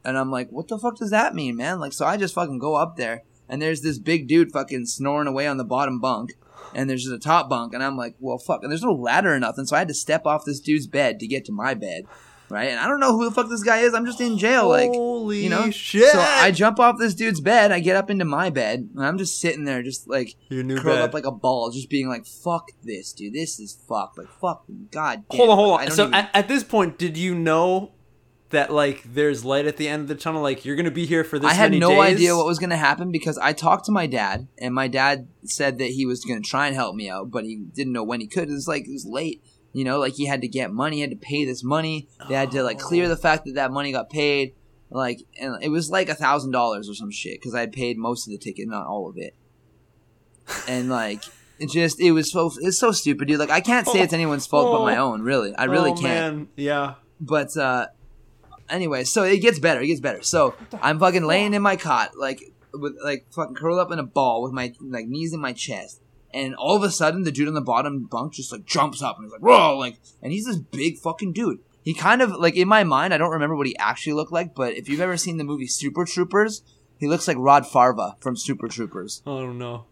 And 0.04 0.18
I'm 0.18 0.30
like, 0.30 0.50
"What 0.50 0.68
the 0.68 0.78
fuck 0.78 0.96
does 0.96 1.10
that 1.10 1.34
mean, 1.34 1.56
man?" 1.56 1.80
Like, 1.80 1.92
so 1.92 2.06
I 2.06 2.16
just 2.16 2.34
fucking 2.34 2.58
go 2.58 2.74
up 2.74 2.96
there, 2.96 3.22
and 3.48 3.60
there's 3.60 3.82
this 3.82 3.98
big 3.98 4.28
dude 4.28 4.52
fucking 4.52 4.86
snoring 4.86 5.28
away 5.28 5.46
on 5.46 5.56
the 5.56 5.64
bottom 5.64 6.00
bunk, 6.00 6.34
and 6.74 6.88
there's 6.88 7.04
just 7.04 7.14
a 7.14 7.18
top 7.18 7.48
bunk, 7.48 7.74
and 7.74 7.82
I'm 7.82 7.96
like, 7.96 8.14
"Well, 8.20 8.38
fuck." 8.38 8.62
And 8.62 8.70
there's 8.70 8.82
no 8.82 8.92
ladder 8.92 9.34
or 9.34 9.40
nothing, 9.40 9.66
so 9.66 9.76
I 9.76 9.80
had 9.80 9.88
to 9.88 9.94
step 9.94 10.26
off 10.26 10.44
this 10.44 10.60
dude's 10.60 10.86
bed 10.86 11.18
to 11.20 11.26
get 11.26 11.44
to 11.46 11.52
my 11.52 11.74
bed, 11.74 12.04
right? 12.52 12.68
And 12.68 12.78
I 12.78 12.86
don't 12.86 13.00
know 13.00 13.16
who 13.16 13.24
the 13.24 13.30
fuck 13.30 13.48
this 13.48 13.62
guy 13.62 13.78
is. 13.78 13.94
I'm 13.94 14.06
just 14.06 14.20
in 14.20 14.38
jail, 14.38 14.68
like 14.68 14.90
Holy 14.90 15.42
you 15.42 15.48
know 15.50 15.70
shit! 15.70 16.10
so 16.10 16.20
i 16.20 16.50
jump 16.50 16.78
off 16.78 16.98
this 16.98 17.14
dude's 17.14 17.40
bed 17.40 17.70
i 17.72 17.78
get 17.80 17.94
up 17.96 18.10
into 18.10 18.24
my 18.24 18.50
bed 18.50 18.88
and 18.94 19.04
i'm 19.06 19.16
just 19.18 19.40
sitting 19.40 19.64
there 19.64 19.82
just 19.82 20.08
like 20.08 20.34
Your 20.48 20.62
new 20.64 20.76
curled 20.76 20.96
bed. 20.98 21.02
up 21.02 21.14
like 21.14 21.24
a 21.24 21.30
ball 21.30 21.70
just 21.70 21.88
being 21.88 22.08
like 22.08 22.26
fuck 22.26 22.70
this 22.82 23.12
dude 23.12 23.32
this 23.34 23.58
is 23.60 23.78
fuck 23.88 24.14
like 24.18 24.28
fuck 24.40 24.64
god 24.90 25.24
damn, 25.30 25.38
hold 25.38 25.50
on, 25.50 25.56
hold 25.56 25.80
on. 25.80 25.90
So 25.92 26.02
even- 26.04 26.14
at, 26.14 26.30
at 26.34 26.48
this 26.48 26.64
point, 26.64 26.98
did 26.98 27.16
you 27.16 27.34
know 27.34 27.92
that 28.50 28.70
like 28.72 29.02
there's 29.14 29.44
light 29.44 29.66
at 29.66 29.76
the 29.78 29.88
end 29.88 30.02
of 30.02 30.08
the 30.08 30.14
tunnel? 30.14 30.42
Like 30.42 30.64
you're 30.64 30.76
gonna 30.76 30.90
be 30.90 31.06
here 31.06 31.24
for 31.24 31.38
this 31.38 31.50
I 31.50 31.54
had 31.54 31.72
no 31.72 31.88
days? 31.90 32.16
idea 32.16 32.36
what 32.36 32.44
was 32.44 32.58
going 32.58 32.68
to 32.70 32.76
happen 32.76 33.10
because 33.10 33.38
I 33.38 33.54
talked 33.54 33.86
to 33.86 33.92
my 33.92 34.06
dad, 34.06 34.46
and 34.58 34.74
my 34.74 34.88
dad 34.88 35.28
said 35.44 35.78
that 35.78 35.86
he 35.88 36.04
was 36.04 36.22
going 36.24 36.42
to 36.42 36.46
try 36.48 36.66
and 36.66 36.76
help 36.76 36.94
me 36.94 37.08
out, 37.08 37.30
but 37.30 37.44
he 37.44 37.56
didn't 37.56 37.94
know 37.94 38.04
when 38.04 38.20
he 38.20 38.26
could. 38.26 38.50
It 38.50 38.52
was 38.52 38.68
like 38.68 38.86
it 38.86 38.92
was 38.92 39.06
late, 39.06 39.42
you 39.72 39.84
know, 39.84 39.98
like 39.98 40.14
he 40.14 40.26
had 40.26 40.40
to 40.42 40.48
get 40.48 40.72
money, 40.72 40.96
he 40.96 41.00
had 41.02 41.10
to 41.10 41.16
pay 41.16 41.44
this 41.44 41.62
money. 41.64 42.08
They 42.28 42.34
had 42.34 42.50
to 42.52 42.62
like 42.62 42.78
clear 42.78 43.08
the 43.08 43.16
fact 43.16 43.44
that 43.46 43.54
that 43.54 43.70
money 43.72 43.92
got 43.92 44.10
paid, 44.10 44.54
like, 44.90 45.20
and 45.40 45.62
it 45.62 45.68
was 45.70 45.90
like 45.90 46.08
a 46.08 46.14
thousand 46.14 46.50
dollars 46.52 46.88
or 46.88 46.94
some 46.94 47.10
shit 47.10 47.40
because 47.40 47.54
I 47.54 47.60
had 47.60 47.72
paid 47.72 47.96
most 47.98 48.26
of 48.26 48.32
the 48.32 48.38
ticket, 48.38 48.68
not 48.68 48.86
all 48.86 49.08
of 49.08 49.16
it, 49.16 49.34
and 50.68 50.88
like. 50.88 51.22
It 51.58 51.70
just 51.70 52.00
it 52.00 52.10
was 52.10 52.32
so 52.32 52.50
it's 52.60 52.78
so 52.78 52.90
stupid, 52.90 53.28
dude. 53.28 53.38
Like 53.38 53.50
I 53.50 53.60
can't 53.60 53.86
say 53.86 54.00
it's 54.00 54.12
anyone's 54.12 54.48
fault 54.48 54.72
but 54.72 54.84
my 54.84 54.96
Oh. 54.96 55.12
own. 55.12 55.22
Really, 55.22 55.54
I 55.54 55.64
really 55.64 55.90
oh, 55.92 55.94
can't 55.94 56.36
Man. 56.36 56.48
Yeah. 56.56 56.94
but 57.20 57.56
uh 57.56 57.86
anyway 58.68 59.04
so 59.04 59.22
it 59.22 59.38
gets 59.38 59.60
better 59.60 59.80
it 59.80 59.86
gets 59.86 60.00
better 60.00 60.22
so 60.22 60.54
i'm 60.80 60.98
fucking 60.98 61.22
laying 61.24 61.52
in 61.52 61.60
my 61.60 61.76
cot 61.76 62.16
like 62.16 62.40
with 62.72 62.94
like 63.04 63.26
fucking 63.30 63.54
curled 63.54 63.78
up 63.78 63.92
in 63.92 63.98
a 63.98 64.02
ball 64.02 64.42
with 64.42 64.50
my 64.52 64.72
like 64.80 65.06
knees 65.06 65.32
in 65.34 65.40
my 65.40 65.52
chest 65.52 66.00
and 66.34 66.54
all 66.54 66.76
of 66.76 66.82
a 66.82 66.90
sudden 66.90 67.22
the 67.22 67.32
dude 67.32 67.48
on 67.48 67.54
the 67.54 67.60
bottom 67.60 68.04
bunk 68.10 68.32
just 68.34 68.52
like 68.52 68.64
jumps 68.64 69.02
up 69.02 69.16
and 69.16 69.24
he's 69.26 69.32
like 69.32 69.42
whoa 69.42 69.76
like 69.76 69.96
and 70.22 70.32
he's 70.32 70.46
this 70.46 70.58
big 70.58 70.98
fucking 70.98 71.32
dude 71.32 71.58
he 71.82 71.92
kind 71.94 72.22
of 72.22 72.30
like 72.32 72.56
in 72.56 72.68
my 72.68 72.84
mind 72.84 73.12
i 73.12 73.18
don't 73.18 73.30
remember 73.30 73.54
what 73.56 73.66
he 73.66 73.76
actually 73.78 74.12
looked 74.12 74.32
like 74.32 74.54
but 74.54 74.72
if 74.74 74.88
you've 74.88 75.00
ever 75.00 75.16
seen 75.16 75.36
the 75.36 75.44
movie 75.44 75.66
super 75.66 76.04
troopers 76.04 76.62
he 76.98 77.06
looks 77.08 77.26
like 77.28 77.36
rod 77.38 77.66
farva 77.66 78.16
from 78.20 78.36
super 78.36 78.68
troopers 78.68 79.22
Oh 79.26 79.52
no. 79.52 79.86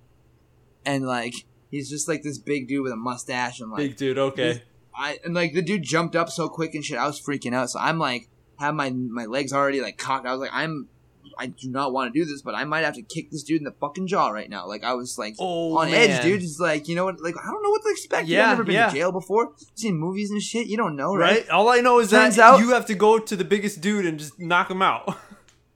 and 0.84 1.06
like 1.06 1.34
he's 1.70 1.88
just 1.90 2.08
like 2.08 2.22
this 2.22 2.38
big 2.38 2.68
dude 2.68 2.82
with 2.82 2.92
a 2.92 2.96
mustache 2.96 3.60
and 3.60 3.70
like 3.70 3.78
Big 3.78 3.96
dude. 3.96 4.18
Okay. 4.18 4.62
I 4.94 5.18
and 5.24 5.34
like 5.34 5.54
the 5.54 5.62
dude 5.62 5.82
jumped 5.84 6.16
up 6.16 6.28
so 6.30 6.48
quick 6.48 6.74
and 6.74 6.84
shit. 6.84 6.98
I 6.98 7.06
was 7.06 7.20
freaking 7.20 7.54
out. 7.54 7.70
So 7.70 7.78
I'm 7.78 7.98
like, 7.98 8.28
have 8.58 8.74
my 8.74 8.90
my 8.90 9.26
legs 9.26 9.52
already 9.52 9.80
like 9.80 9.96
cocked. 9.96 10.26
I 10.26 10.32
was 10.32 10.40
like, 10.40 10.50
I'm, 10.52 10.88
I 11.38 11.46
do 11.46 11.68
not 11.70 11.92
want 11.92 12.12
to 12.12 12.18
do 12.18 12.24
this, 12.24 12.42
but 12.42 12.54
I 12.54 12.64
might 12.64 12.84
have 12.84 12.94
to 12.94 13.02
kick 13.02 13.30
this 13.30 13.42
dude 13.42 13.58
in 13.58 13.64
the 13.64 13.72
fucking 13.80 14.06
jaw 14.06 14.28
right 14.30 14.48
now. 14.50 14.66
Like 14.66 14.84
I 14.84 14.94
was 14.94 15.18
like 15.18 15.34
Oh, 15.38 15.78
on 15.78 15.90
man. 15.90 16.10
edge, 16.10 16.22
dude. 16.22 16.42
It's 16.42 16.58
like 16.60 16.88
you 16.88 16.94
know 16.94 17.04
what? 17.04 17.20
Like 17.20 17.34
I 17.42 17.50
don't 17.50 17.62
know 17.62 17.70
what 17.70 17.82
to 17.82 17.90
expect. 17.90 18.28
Yeah, 18.28 18.40
You've 18.40 18.48
never 18.50 18.64
been 18.64 18.74
yeah. 18.74 18.88
to 18.88 18.94
jail 18.94 19.12
before. 19.12 19.52
seen 19.74 19.96
movies 19.98 20.30
and 20.30 20.42
shit. 20.42 20.66
You 20.66 20.76
don't 20.76 20.96
know, 20.96 21.14
right? 21.14 21.38
Right. 21.40 21.50
All 21.50 21.68
I 21.68 21.80
know 21.80 21.98
is 22.00 22.10
Turns 22.10 22.36
that 22.36 22.42
out- 22.54 22.60
you 22.60 22.70
have 22.70 22.86
to 22.86 22.94
go 22.94 23.18
to 23.18 23.36
the 23.36 23.44
biggest 23.44 23.80
dude 23.80 24.06
and 24.06 24.18
just 24.18 24.38
knock 24.38 24.70
him 24.70 24.82
out. 24.82 25.16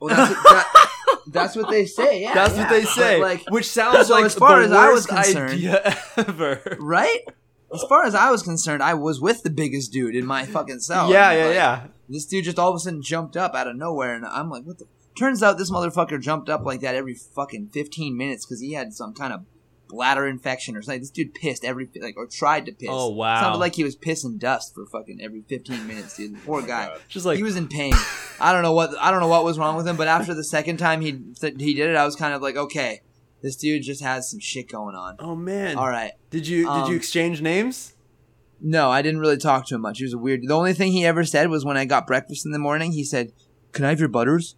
Well, 0.01 0.15
that's 0.15 0.35
what, 0.35 0.43
that, 0.45 0.91
that's 1.29 1.57
what 1.57 1.71
they 1.71 1.87
say. 1.87 2.21
Yeah, 2.23 2.35
That's 2.35 2.55
yeah. 2.57 2.63
what 2.63 2.69
they 2.71 2.83
But, 2.83 2.89
say. 2.91 3.23
like 3.23 3.45
which 3.49 3.67
sounds 3.67 4.09
so 4.09 4.15
like 4.15 4.25
as 4.27 4.35
far 4.35 4.59
the 4.59 4.67
as 4.67 4.73
I 4.73 4.89
was 4.91 5.07
concerned- 5.07 5.53
idea 5.55 5.97
ever. 6.19 6.77
right. 6.81 7.21
As 7.73 7.83
far 7.89 8.05
as 8.05 8.15
I 8.15 8.31
was 8.31 8.43
concerned, 8.43 8.83
I 8.83 8.93
was 8.95 9.21
with 9.21 9.43
the 9.45 9.51
biggest 9.51 9.93
dude 9.93 10.15
in 10.15 10.27
my 10.27 10.45
fucking 10.45 10.81
cell. 10.81 11.11
yeah, 11.11 11.33
yeah, 11.33 11.45
like, 11.47 11.55
yeah. 11.55 11.87
This 12.09 12.27
dude 12.27 12.45
just 12.45 12.59
all 12.59 12.69
of 12.71 12.77
a 12.77 12.79
sudden 12.81 13.03
jumped 13.03 13.37
up 13.37 13.55
out 13.55 13.67
of 13.67 13.77
nowhere, 13.77 14.15
and 14.15 14.27
I'm 14.27 14.51
like, 14.51 14.65
what 14.65 14.79
the? 14.79 14.85
Turns 15.17 15.43
out 15.43 15.59
this 15.59 15.71
motherfucker 15.71 16.21
jumped 16.21 16.49
up 16.49 16.65
like 16.65 16.81
that 16.81 16.95
every 16.95 17.15
fucking 17.15 17.69
15 17.73 18.17
minutes 18.17 18.45
because 18.45 18.61
he 18.61 18.73
had 18.73 18.93
some 18.93 19.15
kind 19.15 19.33
of 19.33 19.45
bladder 19.89 20.27
infection 20.27 20.77
or 20.77 20.83
something. 20.83 21.01
This 21.01 21.11
dude 21.11 21.35
pissed 21.35 21.65
every 21.65 21.89
like 22.01 22.17
or 22.17 22.27
tried 22.27 22.67
to 22.67 22.73
piss. 22.73 22.89
Oh, 22.91 23.11
wow. 23.11 23.41
Sounded 23.41 23.59
like 23.59 23.77
he 23.77 23.85
was 23.85 23.97
pissing 23.97 24.39
dust 24.39 24.75
for 24.75 24.87
fucking 24.87 25.21
every 25.23 25.43
15 25.49 25.87
minutes, 25.87 26.17
dude. 26.17 26.43
Poor 26.45 26.63
guy. 26.67 26.97
Just 27.09 27.27
like 27.27 27.37
he 27.37 27.43
was 27.45 27.57
in 27.57 27.69
pain. 27.69 27.93
I 28.41 28.53
don't 28.53 28.63
know 28.63 28.73
what 28.73 28.91
I 28.99 29.11
don't 29.13 29.21
know 29.21 29.29
what 29.29 29.45
was 29.45 29.59
wrong 29.59 29.77
with 29.77 29.87
him, 29.87 29.97
but 29.97 30.09
after 30.09 30.35
the 30.35 30.43
second 30.45 30.79
time 30.79 31.01
he 31.01 31.21
he 31.41 31.75
did 31.75 31.91
it, 31.91 31.97
I 31.97 32.05
was 32.05 32.17
kind 32.17 32.35
of 32.35 32.43
like, 32.43 32.57
okay, 32.57 33.03
this 33.43 33.55
dude 33.57 33.83
just 33.85 34.03
has 34.03 34.29
some 34.29 34.41
shit 34.41 34.69
going 34.69 34.97
on. 34.97 35.17
Oh 35.21 35.37
man. 35.37 35.77
All 35.77 35.89
right. 35.89 36.13
Did 36.31 36.49
you 36.49 36.63
did 36.65 36.69
Um, 36.69 36.91
you 36.91 36.97
exchange 36.97 37.41
names? 37.41 37.93
No, 38.61 38.91
I 38.91 39.03
didn't 39.03 39.21
really 39.21 39.37
talk 39.37 39.67
to 39.67 39.75
him 39.75 39.83
much. 39.83 39.99
He 39.99 40.05
was 40.05 40.15
a 40.15 40.19
weird. 40.19 40.41
The 40.47 40.55
only 40.55 40.73
thing 40.73 40.91
he 40.93 41.05
ever 41.05 41.25
said 41.25 41.51
was 41.51 41.65
when 41.65 41.77
I 41.77 41.85
got 41.85 42.07
breakfast 42.07 42.47
in 42.47 42.53
the 42.53 42.59
morning, 42.59 42.93
he 42.93 43.05
said, 43.05 43.33
"Can 43.73 43.85
I 43.85 43.91
have 43.91 44.01
your 44.01 44.09
butters?" 44.09 44.57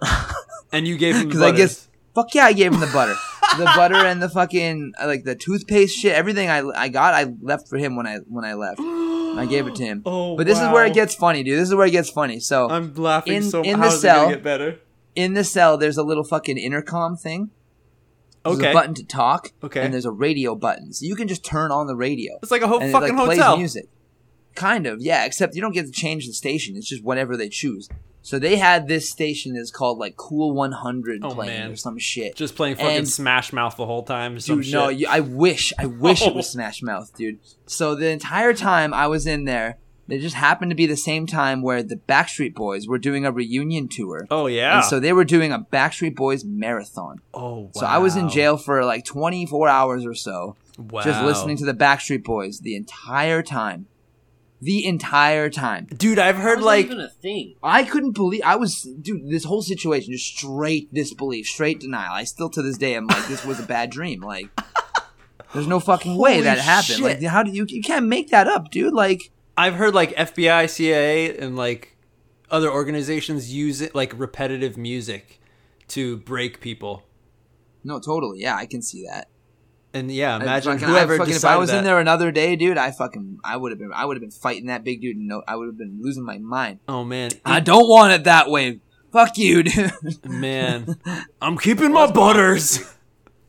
And 0.72 0.86
you 0.86 0.98
gave 0.98 1.16
him 1.16 1.26
Because 1.28 1.40
I 1.40 1.50
guess, 1.52 1.88
fuck 2.14 2.34
yeah, 2.34 2.44
I 2.44 2.52
gave 2.52 2.72
him 2.74 2.80
the 2.80 2.86
butter, 2.88 3.14
the 3.56 3.64
butter 3.64 3.94
and 3.94 4.20
the 4.22 4.28
fucking 4.28 4.92
like 5.02 5.24
the 5.24 5.34
toothpaste 5.34 5.96
shit. 5.96 6.12
Everything 6.14 6.50
I, 6.50 6.58
I 6.76 6.88
got, 6.88 7.14
I 7.14 7.32
left 7.40 7.68
for 7.68 7.78
him 7.78 7.96
when 7.96 8.06
I 8.06 8.18
when 8.28 8.44
I 8.44 8.52
left. 8.54 8.78
I 8.80 9.46
gave 9.48 9.66
it 9.66 9.74
to 9.76 9.84
him. 9.84 10.02
Oh, 10.06 10.36
but 10.36 10.46
this 10.46 10.58
is 10.58 10.68
where 10.68 10.84
it 10.84 10.92
gets 10.94 11.14
funny, 11.14 11.42
dude. 11.42 11.58
This 11.58 11.68
is 11.68 11.74
where 11.74 11.86
it 11.86 11.90
gets 11.92 12.10
funny. 12.10 12.38
So 12.40 12.68
I'm 12.68 12.92
laughing 12.94 13.32
in- 13.34 13.42
so 13.44 13.62
in 13.62 13.80
the 13.80 13.90
cell- 13.90 14.28
get 14.28 14.42
better? 14.42 14.78
in 15.14 15.32
the 15.34 15.42
cell, 15.44 15.78
there's 15.78 15.96
a 15.96 16.02
little 16.02 16.22
fucking 16.24 16.58
intercom 16.58 17.16
thing. 17.16 17.50
There's 18.44 18.58
Okay. 18.58 18.70
a 18.70 18.72
button 18.74 18.94
to 18.94 19.04
talk. 19.04 19.52
Okay. 19.62 19.82
And 19.82 19.92
there's 19.92 20.04
a 20.04 20.10
radio 20.12 20.54
button, 20.54 20.92
so 20.92 21.06
you 21.06 21.16
can 21.16 21.28
just 21.28 21.44
turn 21.44 21.70
on 21.70 21.86
the 21.86 21.96
radio. 21.96 22.38
It's 22.42 22.50
like 22.52 22.62
a 22.62 22.68
whole 22.68 22.80
and 22.80 22.92
fucking 22.92 23.10
it 23.14 23.16
like 23.16 23.24
plays 23.26 23.38
hotel. 23.38 23.56
music. 23.56 23.88
Kind 24.54 24.86
of, 24.86 25.00
yeah. 25.00 25.24
Except 25.24 25.54
you 25.54 25.60
don't 25.60 25.72
get 25.74 25.86
to 25.86 25.92
change 25.92 26.26
the 26.26 26.32
station. 26.34 26.76
It's 26.76 26.88
just 26.88 27.02
whatever 27.02 27.36
they 27.36 27.48
choose. 27.48 27.88
So 28.22 28.38
they 28.38 28.56
had 28.56 28.88
this 28.88 29.08
station 29.10 29.54
that's 29.54 29.70
called 29.70 29.98
like 29.98 30.16
Cool 30.16 30.52
100 30.52 31.20
Oh, 31.24 31.30
playing 31.30 31.60
man. 31.60 31.70
or 31.70 31.76
some 31.76 31.98
shit. 31.98 32.34
Just 32.36 32.56
playing 32.56 32.76
fucking 32.76 32.96
And- 32.98 33.08
Smash 33.08 33.52
Mouth 33.52 33.76
the 33.76 33.86
whole 33.86 34.02
time. 34.02 34.36
Dude, 34.36 34.70
no, 34.72 34.88
shit. 34.90 34.98
you, 35.00 35.06
I 35.08 35.20
wish, 35.20 35.72
I 35.78 35.86
wish 35.86 36.22
it 36.26 36.34
was 36.34 36.46
Oh. 36.48 36.52
Smash 36.52 36.82
Mouth, 36.82 37.14
dude. 37.16 37.38
So 37.66 37.94
the 37.94 38.08
entire 38.10 38.52
time 38.52 38.92
I 38.92 39.06
was 39.06 39.26
in 39.26 39.44
there, 39.44 39.78
it 40.08 40.18
just 40.20 40.34
happened 40.36 40.70
to 40.70 40.74
be 40.74 40.86
the 40.86 40.96
same 40.96 41.26
time 41.26 41.62
where 41.62 41.82
the 41.82 41.96
Backstreet 41.96 42.54
Boys 42.54 42.86
were 42.88 42.98
doing 42.98 43.24
a 43.26 43.32
reunion 43.32 43.88
tour. 43.88 44.26
Oh 44.30 44.46
yeah. 44.46 44.76
And 44.78 44.84
so 44.84 44.98
they 45.00 45.12
were 45.12 45.24
doing 45.24 45.52
a 45.52 45.58
Backstreet 45.60 46.16
Boys 46.16 46.44
marathon. 46.44 47.18
oh. 47.34 47.56
Wow. 47.60 47.70
So 47.74 47.86
I 47.86 47.98
was 47.98 48.16
in 48.16 48.28
jail 48.28 48.56
for 48.56 48.84
like 48.84 49.04
24 49.04 49.68
hours 49.68 50.04
or 50.06 50.14
so, 50.14 50.56
Wow. 50.78 51.02
just 51.02 51.22
listening 51.24 51.56
to 51.58 51.64
the 51.66 51.74
Backstreet 51.74 52.24
Boys 52.24 52.60
the 52.60 52.74
entire 52.76 53.42
time. 53.42 53.86
The 54.60 54.84
entire 54.86 55.50
time. 55.50 55.86
Dude, 55.86 56.18
I've 56.18 56.36
heard 56.36 56.58
How's 56.58 56.64
like 56.64 56.86
even 56.86 57.00
a 57.00 57.08
thing. 57.08 57.54
I 57.62 57.84
couldn't 57.84 58.12
believe 58.12 58.42
I 58.44 58.56
was 58.56 58.82
dude. 58.82 59.30
This 59.30 59.44
whole 59.44 59.62
situation 59.62 60.12
just 60.12 60.36
straight 60.36 60.92
disbelief, 60.92 61.46
straight 61.46 61.78
denial. 61.80 62.12
I 62.12 62.24
still 62.24 62.50
to 62.50 62.62
this 62.62 62.76
day 62.76 62.96
am 62.96 63.06
like, 63.06 63.26
this 63.28 63.44
was 63.44 63.60
a 63.60 63.62
bad 63.62 63.90
dream. 63.90 64.20
Like, 64.20 64.48
there's 65.54 65.68
no 65.68 65.78
fucking 65.78 66.16
way 66.16 66.40
that 66.40 66.58
happened. 66.58 66.98
shit. 66.98 67.00
Like, 67.00 67.22
how 67.22 67.44
do 67.44 67.52
you 67.52 67.66
you 67.68 67.82
can't 67.82 68.06
make 68.06 68.30
that 68.30 68.48
up, 68.48 68.70
dude? 68.70 68.94
Like, 68.94 69.30
I've 69.56 69.74
heard 69.74 69.94
like 69.94 70.14
FBI, 70.16 70.68
CIA, 70.68 71.38
and 71.38 71.56
like 71.56 71.96
other 72.50 72.70
organizations 72.70 73.52
use 73.54 73.80
it 73.80 73.94
like 73.94 74.12
repetitive 74.18 74.76
music 74.76 75.40
to 75.88 76.16
break 76.18 76.60
people. 76.60 77.04
no, 77.84 77.98
totally. 78.00 78.40
Yeah, 78.40 78.56
I 78.56 78.66
can 78.66 78.82
see 78.82 79.04
that. 79.06 79.28
And 79.94 80.10
yeah, 80.12 80.36
imagine 80.36 80.74
fucking- 80.74 80.88
whoever 80.88 81.14
I 81.14 81.18
fucking, 81.18 81.34
if 81.34 81.44
I 81.44 81.56
was 81.56 81.70
that. 81.70 81.78
in 81.78 81.84
there 81.84 81.98
another 81.98 82.30
day, 82.30 82.56
dude, 82.56 82.76
I 82.78 82.90
fucking 82.90 83.38
I 83.42 83.56
would 83.56 83.72
have 83.72 83.78
been 83.78 83.90
I 83.92 84.04
would 84.04 84.16
have 84.16 84.20
been 84.20 84.30
fighting 84.30 84.66
that 84.66 84.84
big 84.84 85.00
dude. 85.00 85.16
And 85.16 85.28
no, 85.28 85.42
I 85.48 85.56
would 85.56 85.66
have 85.66 85.78
been 85.78 85.98
losing 86.02 86.24
my 86.24 86.38
mind. 86.38 86.80
Oh 86.88 87.04
man, 87.04 87.30
I 87.44 87.60
don't 87.60 87.88
want 87.88 88.12
it 88.12 88.24
that 88.24 88.50
way. 88.50 88.80
Fuck 89.12 89.38
you, 89.38 89.62
dude. 89.62 89.92
man, 90.26 90.96
I'm 91.40 91.56
keeping 91.56 91.92
my 91.92 92.10
butters. 92.10 92.80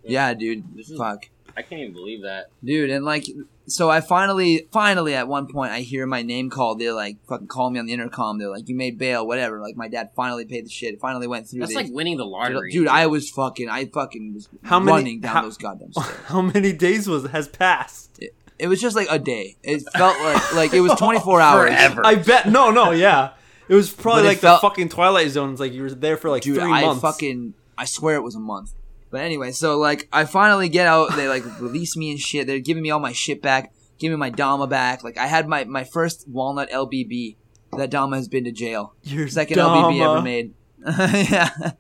yeah, 0.04 0.34
dude. 0.34 0.64
This 0.76 0.90
is- 0.90 0.98
Fuck. 0.98 1.26
I 1.58 1.62
can't 1.62 1.82
even 1.82 1.94
believe 1.94 2.22
that. 2.24 2.46
dude 2.64 2.90
and 2.90 3.04
like 3.04 3.26
so 3.72 3.90
I 3.90 4.02
finally, 4.02 4.68
finally, 4.72 5.16
at 5.16 5.28
one 5.28 5.48
point, 5.48 5.72
I 5.72 5.80
hear 5.82 6.06
my 6.06 6.22
name 6.22 6.50
called. 6.50 6.80
They're 6.80 6.94
like, 6.94 7.18
fucking 7.28 7.48
call 7.48 7.70
me 7.70 7.80
on 7.80 7.86
the 7.86 7.94
intercom. 7.94 8.38
They're 8.38 8.50
like, 8.50 8.68
you 8.70 8.76
made 8.76 8.98
bail, 8.98 9.26
whatever. 9.26 9.60
Like, 9.62 9.76
my 9.76 9.88
dad 9.88 10.12
finally 10.16 10.46
paid 10.46 10.66
the 10.66 10.70
shit. 10.70 11.00
Finally 11.00 11.28
went 11.28 11.48
through. 11.48 11.62
That's 11.62 11.74
They- 11.74 11.84
like 11.84 11.92
winning 11.92 12.18
the 12.18 12.26
lottery. 12.26 12.72
dude, 12.72 12.88
I 12.88 13.08
was 13.08 13.30
fucking, 13.30 13.70
I 13.70 13.86
fucking 13.86 14.34
was 14.34 14.50
How 14.64 14.80
many- 14.80 14.92
running 14.98 15.20
down 15.22 15.34
how- 15.36 15.42
those 15.44 15.58
goddamn 15.58 15.92
stairs. 15.94 16.08
How 16.26 16.42
many 16.42 16.74
days 16.74 17.08
was 17.08 17.26
has 17.28 17.48
passed? 17.48 18.20
It 18.58 18.68
was 18.68 18.82
just 18.82 18.96
like 18.96 19.08
a 19.10 19.18
day. 19.20 19.56
It 19.64 19.84
felt 19.96 20.20
like 20.20 20.54
like 20.54 20.74
it 20.74 20.82
was 20.82 20.94
24 21.00 21.40
hours. 21.42 21.70
Forever. 21.70 22.02
I 22.06 22.16
bet. 22.16 22.50
No, 22.50 22.72
no, 22.72 22.92
yeah. 22.92 23.32
It 23.70 23.76
was 23.76 23.90
probably 23.92 24.24
But 24.24 24.26
it 24.26 24.28
like 24.30 24.38
felt- 24.40 24.62
the 24.62 24.68
fucking 24.68 24.90
Twilight 24.90 25.30
Zone. 25.30 25.52
It's 25.52 25.60
like 25.62 25.72
you 25.74 25.84
were 25.84 25.92
there 25.92 26.18
for 26.18 26.30
like 26.30 26.44
Dude, 26.44 26.60
three 26.60 26.72
I 26.72 26.82
months. 26.82 27.02
fucking 27.02 27.54
I 27.78 27.86
swear 27.86 28.16
it 28.16 28.24
was 28.24 28.36
a 28.36 28.40
month. 28.40 28.74
But 29.12 29.22
anyway, 29.22 29.52
so 29.52 29.78
like 29.78 30.08
I 30.12 30.26
finally 30.26 30.70
get 30.70 30.88
out. 30.88 31.16
They 31.16 31.28
like 31.28 31.44
release 31.62 31.96
me 31.96 32.12
and 32.12 32.20
shit. 32.20 32.48
They're 32.48 32.60
giving 32.60 32.84
me 32.84 32.92
all 32.92 33.00
my 33.00 33.14
shit 33.14 33.42
back, 33.42 33.74
giving 33.98 34.18
me 34.18 34.20
my 34.20 34.30
Dama 34.30 34.68
back. 34.68 35.04
Like 35.04 35.18
I 35.18 35.28
had 35.28 35.48
my 35.48 35.64
my 35.66 35.84
first 35.84 36.28
Walnut 36.28 36.70
LBB. 36.70 37.38
That 37.78 37.92
Dama 37.92 38.16
has 38.16 38.28
been 38.28 38.46
to 38.46 38.52
jail. 38.52 38.96
Your 39.04 39.28
Second 39.28 39.58
Dama. 39.58 39.88
LBB 39.88 40.02
ever 40.02 40.22
made. 40.24 40.54
yeah. 41.32 41.72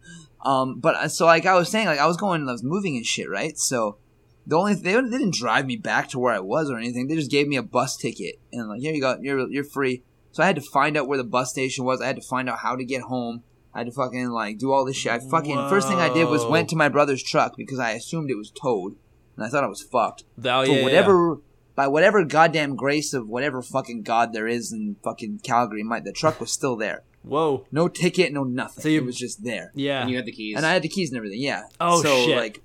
Um, 0.46 0.80
but 0.80 0.96
uh, 0.96 1.08
so 1.08 1.26
like 1.26 1.46
I 1.46 1.56
was 1.56 1.70
saying, 1.70 1.88
like 1.88 2.00
I 2.00 2.06
was 2.06 2.18
going, 2.18 2.48
I 2.48 2.52
was 2.52 2.63
moving 2.63 2.96
and 2.96 3.06
shit, 3.06 3.30
right? 3.30 3.58
So 3.58 3.98
the 4.46 4.56
only 4.56 4.76
they, 4.76 4.94
they 4.94 5.02
didn't 5.02 5.34
drive 5.34 5.65
me 5.65 5.78
back 5.78 6.10
to 6.10 6.20
where 6.20 6.34
I 6.34 6.39
was 6.39 6.70
or 6.70 6.78
anything. 6.78 7.08
They 7.08 7.15
just 7.15 7.32
gave 7.32 7.48
me 7.48 7.56
a 7.56 7.63
bus 7.63 7.98
ticket 7.98 8.36
and 8.54 8.70
like 8.70 8.82
here 8.82 8.94
you 8.94 9.02
go, 9.02 9.18
you're 9.22 9.50
you're 9.50 9.63
free. 9.63 10.04
So 10.32 10.44
I 10.44 10.46
had 10.46 10.56
to 10.56 10.62
find 10.62 10.96
out 10.96 11.08
where 11.08 11.18
the 11.18 11.24
bus 11.24 11.50
station 11.50 11.86
was. 11.86 12.02
I 12.02 12.08
had 12.08 12.15
to 12.15 12.22
find 12.22 12.50
out 12.50 12.60
how 12.60 12.76
to 12.76 12.84
get 12.84 13.02
home. 13.04 13.44
I 13.80 13.84
had 13.84 13.88
to 13.88 13.94
fucking 13.94 14.28
like 14.32 14.58
do 14.58 14.74
all 14.74 14.84
this 14.84 14.98
shit. 14.98 15.13
I 15.13 15.20
fucking 15.20 15.56
first 15.70 15.88
thing 15.88 16.00
I 16.00 16.13
did 16.13 16.26
was 16.28 16.46
went 16.46 16.68
to 16.72 16.76
my 16.76 16.89
brother's 16.89 17.24
truck 17.24 17.56
because 17.56 17.80
I 17.80 17.92
assumed 17.92 18.30
it 18.30 18.36
was 18.36 18.52
towed, 18.52 18.98
and 19.38 19.46
I 19.46 19.48
thought 19.48 19.63
I 19.63 19.68
was 19.68 19.82
fucked. 19.82 20.26
Oh, 20.38 20.65
For 20.65 20.70
yeah, 20.70 20.78
yeah. 20.80 20.84
whatever 20.84 21.38
by 21.76 21.88
whatever 21.88 22.26
goddamn 22.26 22.76
grace 22.76 23.13
of 23.13 23.30
whatever 23.30 23.62
fucking 23.62 24.02
god 24.02 24.34
there 24.34 24.48
is 24.48 24.74
in 24.74 24.98
fucking 25.02 25.39
Calgary, 25.44 25.82
my 25.82 26.02
the 26.02 26.12
truck 26.12 26.42
was 26.42 26.52
still 26.52 26.76
there. 26.76 27.04
Whoa. 27.24 27.65
No 27.72 27.88
ticket, 27.88 28.34
no 28.34 28.44
nothing. 28.44 28.82
So 28.82 28.89
you- 28.89 29.00
it 29.00 29.06
was 29.06 29.15
just 29.15 29.46
there. 29.46 29.72
Yeah. 29.76 30.02
and 30.02 30.10
you 30.10 30.18
had 30.18 30.26
the 30.26 30.34
keys. 30.34 30.58
And 30.58 30.65
I 30.65 30.74
had 30.74 30.82
the 30.82 30.89
keys 30.89 31.10
and 31.10 31.18
everything, 31.18 31.42
yeah. 31.42 31.63
Oh, 31.80 32.02
so, 32.04 32.26
shit. 32.26 32.36
like, 32.36 32.62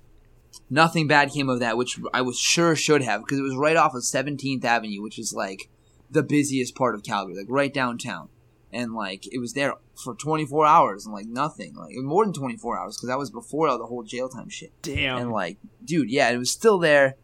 nothing 0.69 1.07
bad 1.07 1.31
came 1.31 1.47
of 1.49 1.61
that, 1.61 1.77
which 1.77 1.97
I 2.13 2.21
was 2.23 2.37
sure 2.37 2.75
should 2.75 3.01
have, 3.03 3.21
because 3.21 3.39
it 3.39 3.43
was 3.43 3.55
right 3.55 3.75
off 3.77 3.93
of 3.95 4.03
17th 4.03 4.65
Avenue, 4.65 5.01
which 5.01 5.17
is, 5.17 5.33
like, 5.33 5.69
the 6.11 6.23
busiest 6.23 6.75
part 6.75 6.93
of 6.95 7.03
Calgary, 7.03 7.35
like, 7.35 7.47
right 7.49 7.73
downtown. 7.73 8.27
And, 8.75 8.93
like, 8.93 9.25
it 9.33 9.39
was 9.39 9.53
there 9.53 9.73
for 10.03 10.13
24 10.15 10.65
hours 10.65 11.05
and, 11.05 11.15
like, 11.15 11.27
nothing. 11.27 11.75
Like, 11.75 11.95
more 11.95 12.25
than 12.25 12.33
24 12.33 12.77
hours, 12.77 12.97
because 12.97 13.09
that 13.09 13.17
was 13.17 13.31
before 13.31 13.67
all 13.67 13.77
the 13.77 13.85
whole 13.85 14.03
jail 14.03 14.29
time 14.29 14.49
shit. 14.49 14.73
Damn. 14.81 15.17
And, 15.17 15.31
like, 15.31 15.57
dude, 15.83 16.11
yeah, 16.11 16.29
it 16.29 16.37
was 16.37 16.51
still 16.51 16.79
there, 16.79 17.15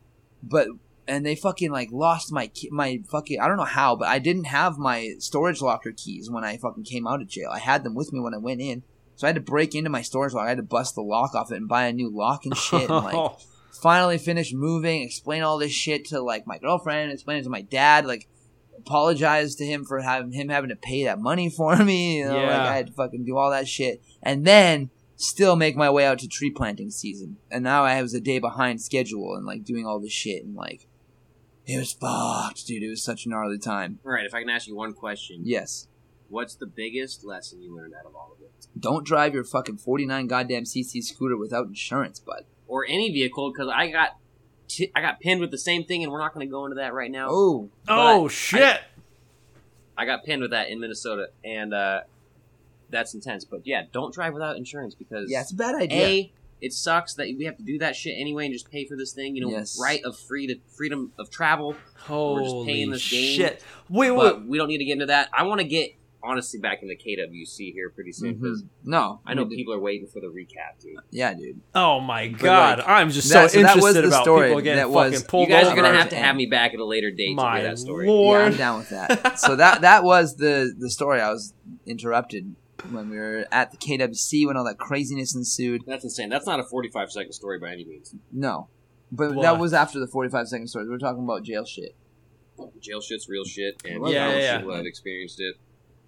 but. 0.42 0.68
And 1.08 1.26
they 1.26 1.36
fucking 1.36 1.72
like 1.72 1.90
lost 1.92 2.32
my 2.32 2.48
key, 2.48 2.70
my 2.72 3.02
fucking 3.10 3.38
I 3.40 3.48
don't 3.48 3.58
know 3.58 3.64
how, 3.66 3.98
but 3.98 4.08
I 4.08 4.20
didn't 4.20 4.46
have 4.46 4.78
my 4.78 5.16
storage 5.18 5.60
locker 5.60 5.92
keys 5.92 6.30
when 6.30 6.46
I 6.46 6.56
fucking 6.56 6.86
came 6.86 7.06
out 7.06 7.22
of 7.22 7.28
jail. 7.28 7.50
I 7.52 7.60
had 7.60 7.84
them 7.84 7.96
with 7.96 8.14
me 8.14 8.22
when 8.22 8.36
I 8.36 8.38
went 8.38 8.62
in, 8.62 8.84
so 9.16 9.28
I 9.28 9.30
had 9.30 9.36
to 9.36 9.42
break 9.42 9.76
into 9.76 9.90
my 9.90 10.04
storage 10.04 10.32
locker. 10.34 10.46
I 10.46 10.50
had 10.50 10.58
to 10.58 10.64
bust 10.64 10.96
the 10.96 11.02
lock 11.02 11.36
off 11.36 11.52
it 11.52 11.58
and 11.58 11.68
buy 11.68 11.88
a 11.88 11.92
new 11.92 12.10
lock 12.10 12.46
and 12.46 12.56
shit. 12.56 12.90
And 12.90 13.04
like 13.04 13.40
finally 13.82 14.18
finished 14.18 14.54
moving, 14.54 15.02
explain 15.02 15.44
all 15.44 15.58
this 15.58 15.72
shit 15.72 16.06
to 16.06 16.22
like 16.22 16.48
my 16.48 16.58
girlfriend, 16.60 17.12
explain 17.12 17.40
it 17.40 17.44
to 17.44 17.50
my 17.50 17.62
dad, 17.62 18.06
like 18.06 18.28
apologize 18.86 19.56
to 19.56 19.66
him 19.66 19.86
for 19.86 20.00
having 20.02 20.32
him 20.32 20.50
having 20.50 20.70
to 20.70 20.76
pay 20.76 21.04
that 21.06 21.20
money 21.20 21.50
for 21.50 21.76
me. 21.78 22.18
You 22.20 22.26
know, 22.26 22.34
like 22.36 22.42
Yeah. 22.48 22.64
I 22.70 22.76
had 22.76 22.88
to 22.88 22.94
fucking 22.94 23.26
do 23.26 23.38
all 23.38 23.52
that 23.52 23.68
shit, 23.68 24.02
and 24.22 24.46
then 24.46 24.90
still 25.16 25.56
make 25.56 25.76
my 25.76 25.90
way 25.90 26.06
out 26.06 26.20
to 26.20 26.28
tree 26.28 26.50
planting 26.52 26.90
season. 26.90 27.38
And 27.52 27.64
now 27.64 27.84
I 27.84 28.02
was 28.02 28.14
a 28.14 28.20
day 28.22 28.40
behind 28.40 28.82
schedule 28.82 29.36
and 29.36 29.46
like 29.46 29.64
doing 29.64 29.86
all 29.86 30.00
this 30.00 30.12
shit 30.12 30.44
and 30.44 30.56
like 30.56 30.88
it 31.68 31.78
was 31.78 31.94
fucked, 31.94 32.66
dude. 32.66 32.82
It 32.82 32.90
was 32.90 33.04
such 33.04 33.26
a 33.26 33.30
gnarly 33.30 33.60
time. 33.60 34.00
All 34.04 34.12
right, 34.12 34.26
if 34.26 34.34
I 34.34 34.40
can 34.40 34.50
ask 34.50 34.68
you 34.68 34.76
one 34.76 34.94
question, 34.94 35.42
Yes. 35.44 35.88
what's 36.28 36.56
the 36.56 36.66
biggest 36.66 37.24
lesson 37.24 37.62
you 37.62 37.76
learned 37.76 37.94
out 37.94 38.08
of 38.08 38.16
all 38.16 38.32
of 38.36 38.42
it, 38.42 38.52
Don't 38.80 39.06
drive 39.06 39.36
your 39.36 39.44
fucking 39.44 39.78
49 39.78 40.26
goddamn 40.26 40.64
CC 40.66 41.02
scooter 41.04 41.38
without 41.38 41.68
insurance, 41.68 42.20
bud. 42.20 42.46
or 42.68 42.84
any 42.90 43.12
vehicle? 43.12 43.52
Because 43.54 43.70
I 43.72 43.90
got 43.92 44.18
t- 44.76 44.92
I 44.96 45.02
got 45.02 45.20
pinned 45.20 45.42
with 45.42 45.52
the 45.52 45.58
same 45.58 45.84
thing, 45.84 46.04
and 46.04 46.12
we're 46.12 46.20
not 46.20 46.34
going 46.34 46.46
to 46.46 46.52
go 46.52 46.66
into 46.66 46.76
that 46.76 46.94
right 46.94 47.12
now. 47.12 47.28
Oh, 47.30 47.70
oh, 47.88 48.28
shit. 48.28 48.80
I 49.98 50.06
got 50.06 50.24
pinned 50.24 50.42
with 50.42 50.52
that 50.52 50.70
in 50.70 50.80
Minnesota, 50.80 51.28
and 51.44 51.74
uh, 51.74 52.02
that's 52.90 53.14
intense. 53.14 53.46
But 53.46 53.62
yeah, 53.66 53.84
don't 53.92 54.14
drive 54.14 54.34
without 54.34 54.56
insurance 54.58 54.96
because 54.96 55.30
yeah, 55.30 55.42
it's 55.42 55.52
a 55.52 55.56
bad 55.56 55.76
idea. 55.76 56.06
a 56.08 56.32
it 56.62 56.74
sucks 56.74 57.16
that 57.16 57.26
we 57.38 57.46
have 57.46 57.58
to 57.58 57.64
do 57.64 57.80
that 57.80 57.96
shit 57.96 58.16
anyway 58.20 58.46
and 58.46 58.54
just 58.54 58.70
pay 58.70 58.86
for 58.86 58.96
this 58.96 59.14
thing. 59.14 59.36
You 59.36 59.42
know, 59.42 59.50
Yes. 59.50 59.80
right 59.82 60.04
of 60.04 60.18
free 60.18 60.46
to 60.48 60.56
freedom 60.76 61.12
of 61.18 61.30
travel. 61.32 61.76
Holy 61.98 62.36
We're 62.44 62.50
just 62.50 62.68
paying 62.68 62.92
this 62.92 63.10
game. 63.10 63.36
shit. 63.38 63.64
Wait, 63.90 64.12
wait. 64.12 64.18
But 64.18 64.46
we 64.46 64.58
don't 64.60 64.68
need 64.68 64.78
to 64.78 64.86
get 64.86 64.94
into 64.94 65.08
that. 65.08 65.30
I 65.34 65.44
want 65.44 65.60
to 65.62 65.68
get 65.68 65.96
honestly 66.24 66.60
back 66.60 66.84
into 66.84 66.96
KWC 66.96 67.74
here 67.74 67.90
pretty 67.90 68.12
soon 68.12 68.36
because 68.36 68.62
Mhm. 68.64 68.68
No, 68.86 69.22
I 69.26 69.34
know 69.34 69.44
we 69.44 69.56
people 69.56 69.74
are 69.74 69.80
waiting 69.80 70.08
for 70.08 70.20
the 70.20 70.28
recap, 70.28 70.80
dude. 70.82 70.96
Yeah, 71.10 71.34
dude. 71.34 71.62
Oh 71.76 72.00
my 72.00 72.28
god. 72.28 72.80
like, 72.80 72.88
I'm 72.88 73.10
just 73.10 73.30
that- 73.30 73.52
so 73.52 73.58
so 73.58 73.64
that 73.64 73.76
was 73.78 73.86
interested 73.96 74.02
the 74.04 74.08
about 74.10 74.24
story 74.24 74.48
people 74.50 74.62
getting 74.62 74.78
that 74.78 74.90
was- 74.90 75.14
fucking 75.16 75.28
pulled 75.28 75.50
You 75.50 75.56
guys 75.56 75.68
are 75.68 75.76
gonna 75.76 75.94
have 75.94 76.10
to 76.10 76.16
have 76.16 76.36
me 76.36 76.46
back 76.46 76.74
at 76.74 76.80
a 76.80 76.86
later 76.86 77.12
date 77.12 77.36
My 77.36 77.56
to 77.56 77.62
hear 77.62 77.70
that 77.72 77.78
story. 77.80 78.08
lord. 78.08 78.40
Yeah, 78.42 78.46
I'm 78.48 78.58
down 78.58 78.80
with 78.80 78.90
that. 78.90 79.40
so 79.40 79.56
that 79.56 79.82
that 79.82 80.04
was 80.04 80.36
the 80.38 80.74
the 80.78 80.90
story. 80.90 81.20
I 81.22 81.32
was 81.32 81.54
interrupted 81.86 82.56
when 82.92 83.10
we 83.10 83.18
were 83.18 83.46
at 83.52 83.72
the 83.72 83.78
KWC 83.78 84.46
when 84.48 84.58
all 84.58 84.64
that 84.66 84.78
craziness 84.80 85.36
ensued. 85.36 85.82
That's 85.86 86.04
insane. 86.04 86.30
That's 86.30 86.46
not 86.48 86.60
a 86.60 86.64
45 86.64 87.12
second 87.12 87.34
story 87.34 87.60
by 87.60 87.72
any 87.72 87.86
means. 87.86 88.14
No, 88.32 88.70
but 89.12 89.36
What? 89.36 89.44
that 89.44 89.60
was 89.60 89.74
after 89.74 90.00
the 90.00 90.08
45 90.08 90.48
second 90.48 90.68
story. 90.68 90.88
We 90.88 90.96
are 90.96 91.00
talking 91.00 91.24
about 91.24 91.44
jail 91.44 91.66
shit. 91.66 91.96
Jail 92.80 93.02
shit's 93.02 93.28
real 93.30 93.44
shit, 93.44 93.82
and 93.86 94.08
Yeah, 94.08 94.12
yeah, 94.30 94.30
yeah, 94.36 94.40
yeah. 94.40 94.58
people 94.60 94.76
have 94.76 94.86
experienced 94.86 95.40
it. 95.40 95.56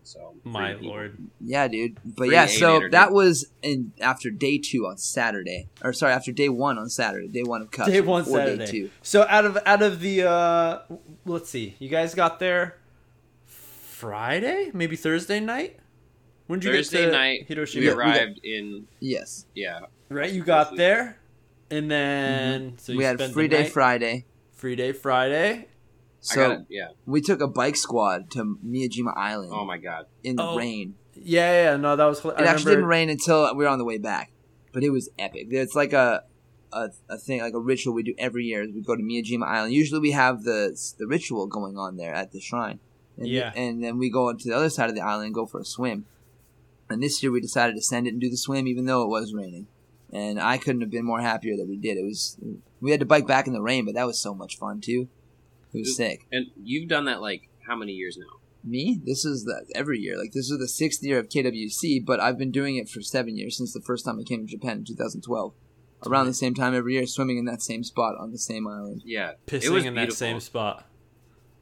So 0.05 0.35
My 0.43 0.73
people. 0.73 0.89
lord. 0.89 1.17
Yeah, 1.39 1.67
dude. 1.67 1.97
But 2.03 2.25
Free 2.27 2.31
yeah, 2.33 2.45
so 2.45 2.73
later, 2.75 2.89
that 2.91 3.05
dude. 3.07 3.13
was 3.15 3.45
in 3.61 3.93
after 4.01 4.29
day 4.29 4.57
two 4.57 4.85
on 4.85 4.97
Saturday, 4.97 5.69
or 5.83 5.93
sorry, 5.93 6.13
after 6.13 6.31
day 6.31 6.49
one 6.49 6.77
on 6.77 6.89
Saturday, 6.89 7.27
day 7.27 7.43
one 7.43 7.61
of 7.61 7.71
cups. 7.71 7.89
Day 7.91 8.01
one 8.01 8.25
Saturday. 8.25 8.65
Day 8.65 8.71
two. 8.71 8.89
So 9.01 9.25
out 9.29 9.45
of 9.45 9.57
out 9.65 9.81
of 9.81 9.99
the 10.01 10.23
uh 10.29 10.79
let's 11.25 11.49
see. 11.49 11.75
You 11.79 11.89
guys 11.89 12.13
got 12.15 12.39
there 12.39 12.77
Friday? 13.45 14.71
Maybe 14.73 14.95
Thursday 14.95 15.39
night? 15.39 15.79
When 16.47 16.59
did 16.59 16.67
you 16.67 16.73
Thursday 16.75 16.97
get 16.99 17.05
to 17.05 17.11
night, 17.11 17.45
Hiroshima? 17.47 17.85
we 17.85 17.89
arrived 17.91 18.39
in 18.43 18.87
Yes, 18.99 19.45
yeah. 19.55 19.79
Right, 20.09 20.31
you 20.31 20.43
got 20.43 20.75
there, 20.75 21.17
and 21.71 21.89
then 21.89 22.77
so 22.77 22.91
you 22.91 22.99
Mm-hmm. 22.99 23.17
we 23.17 23.23
had 23.23 23.31
free 23.33 23.47
the 23.47 23.55
day 23.55 23.63
night- 23.63 23.71
Friday. 23.71 24.25
free 24.51 24.75
day 24.75 24.91
Friday. 24.91 25.67
I 26.31 26.33
So 26.35 26.47
got 26.47 26.59
it. 26.59 26.65
Yeah. 26.69 26.87
we 27.05 27.21
took 27.21 27.41
a 27.41 27.47
bike 27.47 27.75
squad 27.75 28.31
to 28.31 28.57
Miyajima 28.65 29.13
Island 29.15 29.51
Oh 29.53 29.65
my 29.65 29.77
god. 29.77 30.05
in 30.23 30.35
the 30.37 30.43
Oh, 30.43 30.57
rain. 30.57 30.95
Yeah, 31.15 31.71
yeah, 31.71 31.77
no, 31.77 31.95
that 31.95 32.05
was. 32.05 32.19
I 32.25 32.29
It 32.29 32.31
remember, 32.31 32.49
actually 32.49 32.71
didn't 32.75 32.85
rain 32.85 33.09
until 33.09 33.55
we 33.55 33.63
were 33.65 33.69
on 33.69 33.77
the 33.77 33.85
way 33.85 33.97
back, 33.97 34.31
but 34.71 34.83
it 34.83 34.89
was 34.89 35.09
epic. 35.19 35.47
It's 35.51 35.75
like 35.75 35.93
a, 35.93 36.23
a 36.71 36.89
a 37.09 37.17
thing, 37.19 37.41
like 37.41 37.53
a 37.53 37.59
ritual 37.59 37.93
we 37.93 38.01
do 38.03 38.15
every 38.17 38.45
year. 38.45 38.65
We 38.73 38.81
go 38.81 38.95
to 38.95 39.03
Miyajima 39.03 39.45
Island. 39.45 39.73
Usually, 39.73 39.99
we 39.99 40.11
have 40.11 40.43
the 40.43 40.75
the 40.97 41.05
ritual 41.05 41.45
going 41.47 41.77
on 41.77 41.97
there 41.97 42.13
at 42.15 42.31
the 42.31 42.39
shrine. 42.39 42.79
And 43.17 43.27
Yeah. 43.27 43.51
and 43.55 43.83
then 43.83 43.99
we 43.99 44.09
go 44.09 44.33
to 44.33 44.49
the 44.49 44.55
other 44.55 44.69
side 44.71 44.89
of 44.89 44.95
the 44.95 45.01
island 45.01 45.27
and 45.27 45.35
go 45.35 45.45
for 45.45 45.59
a 45.59 45.65
swim. 45.65 46.05
And 46.89 47.01
this 47.03 47.21
year, 47.21 47.31
we 47.31 47.41
decided 47.41 47.75
to 47.75 47.81
send 47.81 48.07
it 48.07 48.13
and 48.13 48.21
do 48.21 48.29
the 48.29 48.37
swim, 48.37 48.67
even 48.67 48.85
though 48.85 49.03
it 49.03 49.09
was 49.09 49.33
raining. 49.33 49.67
And 50.11 50.39
I 50.39 50.57
couldn't 50.57 50.81
have 50.81 50.89
been 50.91 51.05
more 51.05 51.21
happier 51.21 51.55
that 51.57 51.67
we 51.67 51.77
did. 51.77 51.97
It 51.97 52.03
was 52.03 52.37
we 52.81 52.89
had 52.91 52.99
to 53.01 53.05
bike 53.05 53.27
back 53.27 53.45
in 53.45 53.53
the 53.53 53.61
rain, 53.61 53.85
but 53.85 53.93
that 53.93 54.07
was 54.07 54.19
so 54.19 54.33
much 54.33 54.57
fun 54.57 54.81
too. 54.81 55.07
It 55.73 55.79
was 55.79 55.95
sick. 55.95 56.27
And 56.31 56.47
you've 56.61 56.89
done 56.89 57.05
that 57.05 57.21
like 57.21 57.49
how 57.67 57.75
many 57.75 57.93
years 57.93 58.17
now? 58.17 58.39
Me? 58.63 58.99
This 59.03 59.25
is 59.25 59.43
the 59.43 59.65
every 59.75 59.99
year. 59.99 60.17
Like 60.17 60.31
this 60.31 60.49
is 60.49 60.57
the 60.59 60.67
sixth 60.67 61.03
year 61.03 61.19
of 61.19 61.29
KWC, 61.29 62.05
but 62.05 62.19
I've 62.19 62.37
been 62.37 62.51
doing 62.51 62.77
it 62.77 62.87
for 62.87 63.01
seven 63.01 63.37
years 63.37 63.57
since 63.57 63.73
the 63.73 63.81
first 63.81 64.05
time 64.05 64.19
I 64.19 64.23
came 64.23 64.45
to 64.45 64.51
Japan 64.51 64.77
in 64.79 64.85
2012. 64.85 65.53
Around 66.05 66.25
the 66.25 66.33
same 66.33 66.53
time 66.53 66.75
every 66.75 66.93
year, 66.95 67.05
swimming 67.05 67.37
in 67.37 67.45
that 67.45 67.61
same 67.61 67.81
spot 67.83 68.15
on 68.19 68.31
the 68.31 68.37
same 68.37 68.67
island, 68.67 69.03
Yeah. 69.05 69.33
pissing 69.47 69.63
it 69.63 69.69
was 69.69 69.85
in 69.85 69.95
that 69.95 70.11
same 70.11 70.41
spot. 70.41 70.85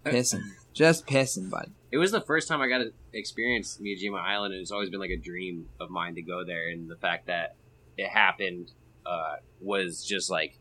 pissing, 0.04 0.41
just 0.74 1.06
pissing, 1.06 1.47
bud. 1.50 1.71
It 1.91 1.97
was 2.00 2.12
the 2.12 2.21
first 2.21 2.47
time 2.47 2.60
I 2.60 2.67
got 2.67 2.80
to 2.80 2.91
experience 3.13 3.80
Miyajima 3.80 4.19
Island, 4.19 4.54
and 4.56 4.62
it's 4.62 4.71
always 4.71 4.89
been 4.89 5.00
like 5.00 5.12
a 5.12 5.17
dream 5.17 5.67
of 5.80 5.91
mine 5.91 6.15
to 6.15 6.24
go 6.24 6.43
there. 6.43 6.69
And 6.69 6.89
the 6.89 6.95
fact 6.95 7.28
that 7.28 7.56
it 7.97 8.10
happened 8.10 8.71
uh, 9.06 9.36
was 9.60 10.04
just 10.04 10.32
like 10.32 10.58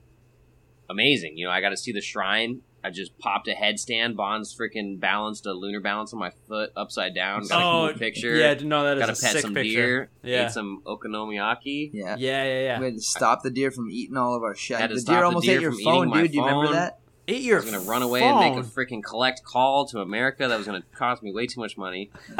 amazing. 0.88 1.38
You 1.38 1.46
know, 1.46 1.52
I 1.52 1.60
got 1.60 1.70
to 1.70 1.76
see 1.76 1.92
the 1.92 2.00
shrine. 2.00 2.60
I 2.82 2.90
just 2.90 3.18
popped 3.18 3.48
a 3.48 3.52
headstand. 3.52 4.16
Bonds 4.16 4.56
freaking 4.56 4.98
balanced 4.98 5.46
a 5.46 5.52
lunar 5.52 5.80
balance 5.80 6.12
on 6.12 6.18
my 6.18 6.30
foot 6.48 6.72
upside 6.76 7.14
down. 7.14 7.46
Got 7.46 7.60
a 7.60 7.64
oh, 7.64 7.88
cool 7.88 7.98
picture. 7.98 8.36
yeah, 8.36 8.54
no, 8.54 8.84
that 8.84 8.96
is 8.96 9.00
got 9.00 9.10
a 9.10 9.14
to 9.14 9.20
pet 9.20 9.32
sick 9.32 9.42
some 9.42 9.54
picture. 9.54 9.70
deer. 9.70 10.10
Yeah. 10.22 10.46
Ate 10.46 10.52
some 10.52 10.82
okonomiyaki. 10.86 11.90
Yeah. 11.92 12.16
Yeah, 12.18 12.44
yeah, 12.44 12.60
yeah. 12.60 12.78
We 12.78 12.86
had 12.86 12.94
to 12.94 13.02
stop 13.02 13.42
the 13.42 13.50
deer 13.50 13.70
from 13.70 13.90
eating 13.90 14.16
all 14.16 14.34
of 14.34 14.42
our 14.42 14.54
shit. 14.54 14.78
The 14.78 15.00
stop 15.00 15.14
deer 15.14 15.20
the 15.20 15.26
almost 15.26 15.46
deer 15.46 15.56
ate 15.56 15.62
your 15.62 15.72
from 15.72 15.80
eating 15.80 15.92
phone, 15.92 16.12
dude. 16.12 16.30
Do 16.30 16.36
you 16.36 16.44
remember 16.44 16.66
phone. 16.66 16.74
that? 16.74 17.00
Eat 17.26 17.34
I 17.34 17.38
your 17.38 17.56
was 17.60 17.70
gonna 17.70 17.80
run 17.80 18.02
away 18.02 18.22
and 18.22 18.40
make 18.40 18.64
a 18.64 18.66
freaking 18.66 19.04
collect 19.04 19.44
call 19.44 19.86
to 19.88 20.00
America 20.00 20.48
that 20.48 20.56
was 20.56 20.66
gonna 20.66 20.82
cost 20.94 21.22
me 21.22 21.32
way 21.32 21.46
too 21.46 21.60
much 21.60 21.76
money. 21.76 22.10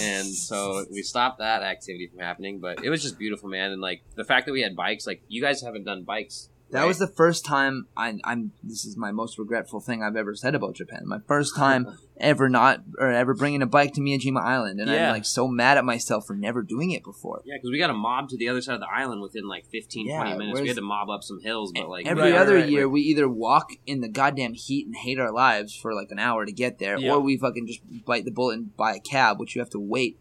and 0.00 0.26
so 0.26 0.84
we 0.90 1.02
stopped 1.02 1.38
that 1.38 1.62
activity 1.62 2.08
from 2.08 2.20
happening. 2.20 2.58
But 2.58 2.82
it 2.82 2.90
was 2.90 3.02
just 3.02 3.18
beautiful, 3.18 3.48
man. 3.48 3.72
And 3.72 3.80
like 3.80 4.02
the 4.14 4.24
fact 4.24 4.46
that 4.46 4.52
we 4.52 4.62
had 4.62 4.74
bikes, 4.74 5.06
like 5.06 5.22
you 5.28 5.42
guys 5.42 5.62
haven't 5.62 5.84
done 5.84 6.02
bikes 6.02 6.48
That 6.70 6.80
Right. 6.80 6.88
was 6.88 6.98
the 6.98 7.06
first 7.06 7.44
time 7.44 7.86
I, 7.96 8.18
I'm. 8.24 8.50
This 8.62 8.84
is 8.84 8.96
my 8.96 9.12
most 9.12 9.38
regretful 9.38 9.78
thing 9.80 10.02
I've 10.02 10.16
ever 10.16 10.34
said 10.34 10.56
about 10.56 10.74
Japan. 10.74 11.02
My 11.06 11.20
first 11.28 11.54
time 11.54 11.86
ever 12.16 12.48
not 12.48 12.82
or 12.98 13.12
ever 13.12 13.34
bringing 13.34 13.62
a 13.62 13.66
bike 13.66 13.92
to 13.94 14.00
Miyajima 14.00 14.40
Island, 14.42 14.80
and 14.80 14.90
Yeah. 14.90 15.06
I'm 15.10 15.12
like 15.14 15.24
so 15.26 15.46
mad 15.46 15.78
at 15.78 15.84
myself 15.84 16.26
for 16.26 16.34
never 16.34 16.62
doing 16.64 16.90
it 16.90 17.04
before. 17.04 17.42
Yeah, 17.44 17.54
because 17.56 17.70
we 17.70 17.78
got 17.78 17.90
a 17.90 17.94
mob 17.94 18.30
to 18.30 18.36
the 18.36 18.48
other 18.48 18.60
side 18.60 18.74
of 18.74 18.80
the 18.80 18.88
island 18.92 19.22
within 19.22 19.46
like 19.46 19.66
15, 19.66 20.08
Yeah, 20.08 20.16
20 20.22 20.38
minutes. 20.38 20.60
We 20.60 20.66
had 20.66 20.76
to 20.76 20.82
mob 20.82 21.08
up 21.08 21.22
some 21.22 21.38
hills, 21.40 21.70
but 21.72 21.88
like 21.88 22.04
Every 22.06 22.32
Right, 22.32 22.34
other 22.34 22.56
right, 22.56 22.68
year, 22.68 22.88
we 22.88 23.00
either 23.02 23.28
walk 23.28 23.70
in 23.86 24.00
the 24.00 24.08
goddamn 24.08 24.54
heat 24.54 24.86
and 24.86 24.96
hate 24.96 25.20
our 25.20 25.30
lives 25.32 25.72
for 25.76 25.94
like 25.94 26.10
an 26.10 26.18
hour 26.18 26.44
to 26.44 26.52
get 26.52 26.80
there, 26.80 26.98
Yeah. 26.98 27.12
or 27.12 27.20
we 27.20 27.36
fucking 27.36 27.68
just 27.68 27.80
bite 28.04 28.24
the 28.24 28.32
bullet 28.32 28.54
and 28.58 28.76
buy 28.76 28.94
a 28.96 29.00
cab, 29.00 29.38
which 29.38 29.54
you 29.54 29.60
have 29.60 29.70
to 29.70 29.80
wait 29.80 30.18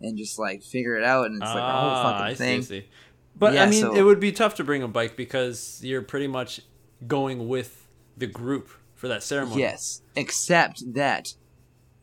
and 0.00 0.16
just 0.16 0.38
like 0.38 0.62
figure 0.62 0.96
it 0.96 1.04
out, 1.04 1.26
and 1.26 1.34
it's 1.42 1.42
like 1.54 1.56
a 1.58 1.72
whole 1.72 1.90
Ah, 1.90 2.02
fucking 2.12 2.24
I 2.26 2.34
thing. 2.34 2.62
See. 2.62 2.84
But 3.36 3.56
I 3.58 3.66
mean, 3.66 3.80
so- 3.82 3.94
it 3.94 4.02
would 4.02 4.20
be 4.20 4.32
tough 4.32 4.54
to 4.56 4.64
bring 4.64 4.82
a 4.82 4.88
bike 4.88 5.16
because 5.16 5.80
you're 5.82 6.02
pretty 6.02 6.28
much 6.28 6.60
going 7.06 7.48
with 7.48 7.88
the 8.16 8.26
group 8.26 8.68
for 8.94 9.08
that 9.08 9.22
ceremony. 9.22 9.60
Yes, 9.60 10.02
except 10.14 10.82
that 10.94 11.34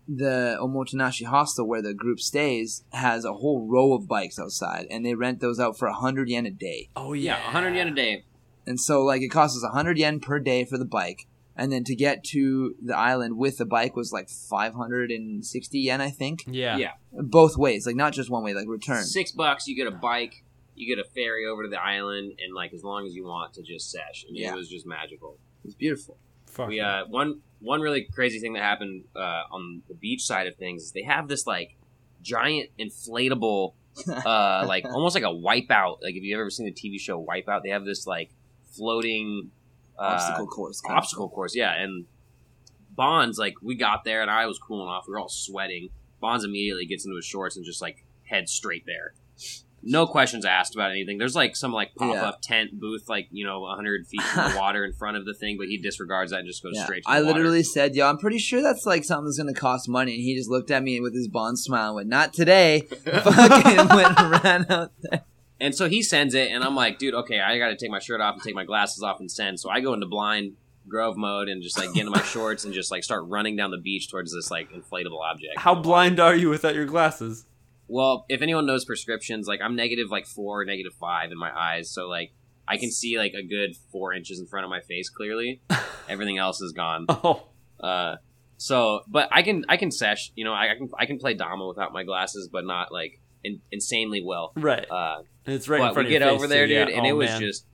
the 0.07 0.57
Omotenashi 0.59 1.25
hostel 1.25 1.67
where 1.67 1.81
the 1.81 1.93
group 1.93 2.19
stays 2.19 2.83
has 2.91 3.23
a 3.23 3.33
whole 3.33 3.67
row 3.67 3.93
of 3.93 4.07
bikes 4.07 4.37
outside, 4.39 4.87
and 4.89 5.05
they 5.05 5.13
rent 5.15 5.39
those 5.39 5.59
out 5.59 5.77
for 5.77 5.87
a 5.87 5.93
hundred 5.93 6.27
yen 6.29 6.45
a 6.45 6.51
day. 6.51 6.89
Oh 6.95 7.13
yeah, 7.13 7.37
yeah, 7.37 7.43
100 7.45 7.75
yen 7.75 7.87
a 7.87 7.93
day. 7.95 8.25
And 8.67 8.79
so, 8.79 9.03
like, 9.03 9.21
it 9.21 9.29
costs 9.29 9.57
us 9.57 9.63
a 9.63 9.73
hundred 9.73 9.97
yen 9.97 10.19
per 10.19 10.37
day 10.39 10.65
for 10.65 10.77
the 10.77 10.85
bike, 10.85 11.27
and 11.55 11.71
then 11.71 11.83
to 11.85 11.95
get 11.95 12.23
to 12.25 12.75
the 12.83 12.95
island 12.95 13.37
with 13.37 13.57
the 13.57 13.65
bike 13.65 13.95
was 13.95 14.11
like 14.11 14.29
five 14.29 14.73
hundred 14.75 15.11
and 15.11 15.45
sixty 15.45 15.79
yen, 15.79 16.01
I 16.01 16.09
think, 16.09 16.43
Yeah. 16.47 16.77
Yeah. 16.77 16.91
both 17.13 17.55
ways, 17.57 17.85
like 17.87 17.95
not 17.95 18.13
just 18.13 18.29
one 18.29 18.43
way, 18.43 18.53
like 18.53 18.67
return. 18.67 19.03
Six 19.03 19.31
bucks, 19.31 19.67
you 19.67 19.75
get 19.75 19.87
a 19.87 19.95
bike, 19.95 20.43
you 20.75 20.93
get 20.95 21.03
a 21.03 21.07
ferry 21.09 21.45
over 21.45 21.63
to 21.63 21.69
the 21.69 21.81
island, 21.81 22.33
and 22.43 22.53
like 22.55 22.73
as 22.73 22.83
long 22.83 23.05
as 23.05 23.13
you 23.13 23.25
want 23.25 23.53
to 23.55 23.61
just 23.63 23.91
sesh. 23.91 24.25
I 24.27 24.31
mean, 24.31 24.43
Yeah. 24.43 24.53
it 24.53 24.55
was 24.55 24.69
just 24.69 24.85
magical. 24.85 25.37
It's 25.65 25.75
beautiful. 25.75 26.17
Fuck. 26.47 26.69
We 26.69 26.79
uh 26.79 27.05
one 27.07 27.41
one 27.59 27.81
really 27.81 28.07
crazy 28.13 28.39
thing 28.39 28.53
that 28.53 28.63
happened 28.63 29.03
uh, 29.15 29.43
on 29.51 29.83
the 29.87 29.93
beach 29.93 30.23
side 30.25 30.47
of 30.47 30.55
things 30.55 30.83
is 30.83 30.91
they 30.91 31.03
have 31.03 31.27
this 31.27 31.45
like 31.45 31.77
giant 32.21 32.69
inflatable 32.79 33.73
uh 34.25 34.65
like 34.67 34.85
almost 34.85 35.15
like 35.15 35.23
a 35.23 35.27
wipeout. 35.27 35.97
Like 36.01 36.15
if 36.15 36.23
you've 36.23 36.39
ever 36.39 36.49
seen 36.49 36.65
the 36.65 36.73
TV 36.73 36.99
show 36.99 37.23
Wipeout, 37.23 37.61
they 37.63 37.69
have 37.69 37.85
this 37.85 38.07
like 38.07 38.31
floating 38.75 39.51
uh, 39.99 40.03
Obstacle 40.03 40.47
course. 40.47 40.81
kind 40.81 40.93
of. 40.93 40.97
obstacle 41.03 41.29
course, 41.29 41.55
yeah. 41.55 41.73
And 41.81 42.05
Bonds, 42.93 43.37
like 43.37 43.55
we 43.61 43.75
got 43.75 44.03
there 44.03 44.21
and 44.21 44.29
I 44.29 44.45
was 44.47 44.59
cooling 44.59 44.87
off. 44.87 45.05
We 45.07 45.11
were 45.13 45.19
all 45.19 45.29
sweating. 45.29 45.89
Bonds 46.19 46.43
immediately 46.43 46.85
gets 46.85 47.05
into 47.05 47.15
his 47.15 47.25
shorts 47.25 47.55
and 47.55 47.65
just 47.65 47.81
like 47.81 48.03
heads 48.25 48.51
straight 48.51 48.85
there. 48.85 49.13
No 49.83 50.05
questions 50.05 50.45
asked 50.45 50.75
about 50.75 50.91
anything. 50.91 51.17
There's 51.17 51.35
like 51.35 51.55
some 51.55 51.71
like 51.73 51.95
pop 51.95 52.13
Yeah. 52.13 52.25
up 52.29 52.41
tent 52.41 52.79
booth, 52.79 53.09
like 53.09 53.27
you 53.31 53.45
know, 53.45 53.61
100 53.61 54.05
feet 54.07 54.21
from 54.21 54.51
the 54.51 54.57
water 54.57 54.85
in 54.85 54.93
front 54.93 55.17
of 55.17 55.25
the 55.25 55.33
thing, 55.33 55.57
but 55.57 55.67
he 55.67 55.77
disregards 55.77 56.31
that 56.31 56.39
and 56.41 56.47
just 56.47 56.61
goes 56.63 56.73
Yeah. 56.75 56.83
straight. 56.85 57.03
to 57.03 57.09
I 57.09 57.19
the 57.19 57.25
water. 57.25 57.39
literally 57.39 57.63
said, 57.63 57.95
"Yo, 57.95 58.07
I'm 58.07 58.17
pretty 58.17 58.37
sure 58.37 58.61
that's 58.61 58.85
like 58.85 59.03
something 59.03 59.25
that's 59.25 59.37
gonna 59.37 59.53
cost 59.53 59.89
money," 59.89 60.13
and 60.15 60.21
he 60.21 60.35
just 60.35 60.49
looked 60.49 60.69
at 60.71 60.83
me 60.83 60.99
with 61.01 61.15
his 61.15 61.27
bond 61.27 61.57
smile 61.59 61.89
and 61.89 61.95
went, 61.95 62.09
"Not 62.09 62.33
today." 62.33 62.81
Fucking 63.05 63.87
went 63.95 64.19
and 64.19 64.43
ran 64.43 64.65
out 64.69 64.91
there. 64.99 65.23
And 65.59 65.75
so 65.75 65.87
he 65.87 66.01
sends 66.01 66.33
it, 66.33 66.49
and 66.51 66.63
I'm 66.63 66.75
like, 66.75 66.97
dude, 66.97 67.13
okay, 67.13 67.39
I 67.39 67.57
got 67.59 67.69
to 67.69 67.75
take 67.75 67.91
my 67.91 67.99
shirt 67.99 68.19
off 68.19 68.33
and 68.35 68.43
take 68.43 68.55
my 68.55 68.65
glasses 68.65 69.03
off 69.03 69.19
and 69.19 69.29
send. 69.31 69.59
So 69.59 69.69
I 69.69 69.79
go 69.79 69.93
into 69.93 70.07
blind 70.07 70.53
Grove 70.87 71.15
mode 71.15 71.47
and 71.49 71.61
just 71.61 71.77
like 71.77 71.93
get 71.93 72.01
into 72.07 72.11
my 72.11 72.23
shorts 72.23 72.65
and 72.65 72.73
just 72.73 72.89
like 72.89 73.03
start 73.03 73.25
running 73.27 73.55
down 73.55 73.69
the 73.69 73.77
beach 73.77 74.09
towards 74.09 74.33
this 74.33 74.49
like 74.49 74.71
inflatable 74.71 75.19
object. 75.21 75.53
How 75.57 75.75
blind 75.75 76.19
are 76.19 76.35
you 76.35 76.49
without 76.49 76.73
your 76.73 76.85
glasses? 76.85 77.45
Well, 77.93 78.25
if 78.29 78.41
anyone 78.41 78.65
knows 78.65 78.85
prescriptions, 78.85 79.47
like 79.47 79.59
I'm 79.61 79.75
negative 79.75 80.09
like 80.09 80.25
four, 80.25 80.63
negative 80.63 80.93
five 80.99 81.31
in 81.31 81.37
my 81.37 81.51
eyes, 81.55 81.91
so 81.91 82.07
like 82.07 82.31
I 82.67 82.77
can 82.77 82.89
see 82.91 83.17
like 83.17 83.33
a 83.33 83.43
good 83.45 83.75
four 83.91 84.13
inches 84.13 84.39
in 84.39 84.47
front 84.47 84.63
of 84.63 84.69
my 84.69 84.79
face 84.79 85.09
clearly. 85.09 85.61
Everything 86.09 86.37
else 86.37 86.61
is 86.61 86.71
gone. 86.71 87.05
Oh, 87.09 87.43
Uh, 87.79 88.15
so, 88.57 89.01
but 89.07 89.27
I 89.31 89.41
can 89.41 89.65
I 89.67 89.75
can 89.75 89.91
sesh. 89.91 90.31
You 90.35 90.45
know, 90.45 90.53
I, 90.53 90.71
I 90.71 90.75
can 90.75 90.89
I 90.97 91.05
can 91.05 91.17
play 91.17 91.33
Dama 91.33 91.67
without 91.67 91.91
my 91.93 92.03
glasses, 92.03 92.47
but 92.51 92.63
not 92.63 92.91
like 92.93 93.19
in, 93.43 93.59
insanely 93.71 94.21
well. 94.23 94.53
right. 94.55 94.85
Uh, 94.89 95.23
it's 95.45 95.67
right 95.67 95.81
in 95.81 95.93
but 95.95 96.05
we 96.05 96.11
get 96.11 96.21
over 96.21 96.47
there, 96.47 96.67
too. 96.67 96.75
dude, 96.75 96.89
Yeah. 96.89 96.95
and 96.97 97.05
Oh, 97.05 97.09
it 97.09 97.13
was 97.13 97.29
man. 97.31 97.41
just 97.41 97.65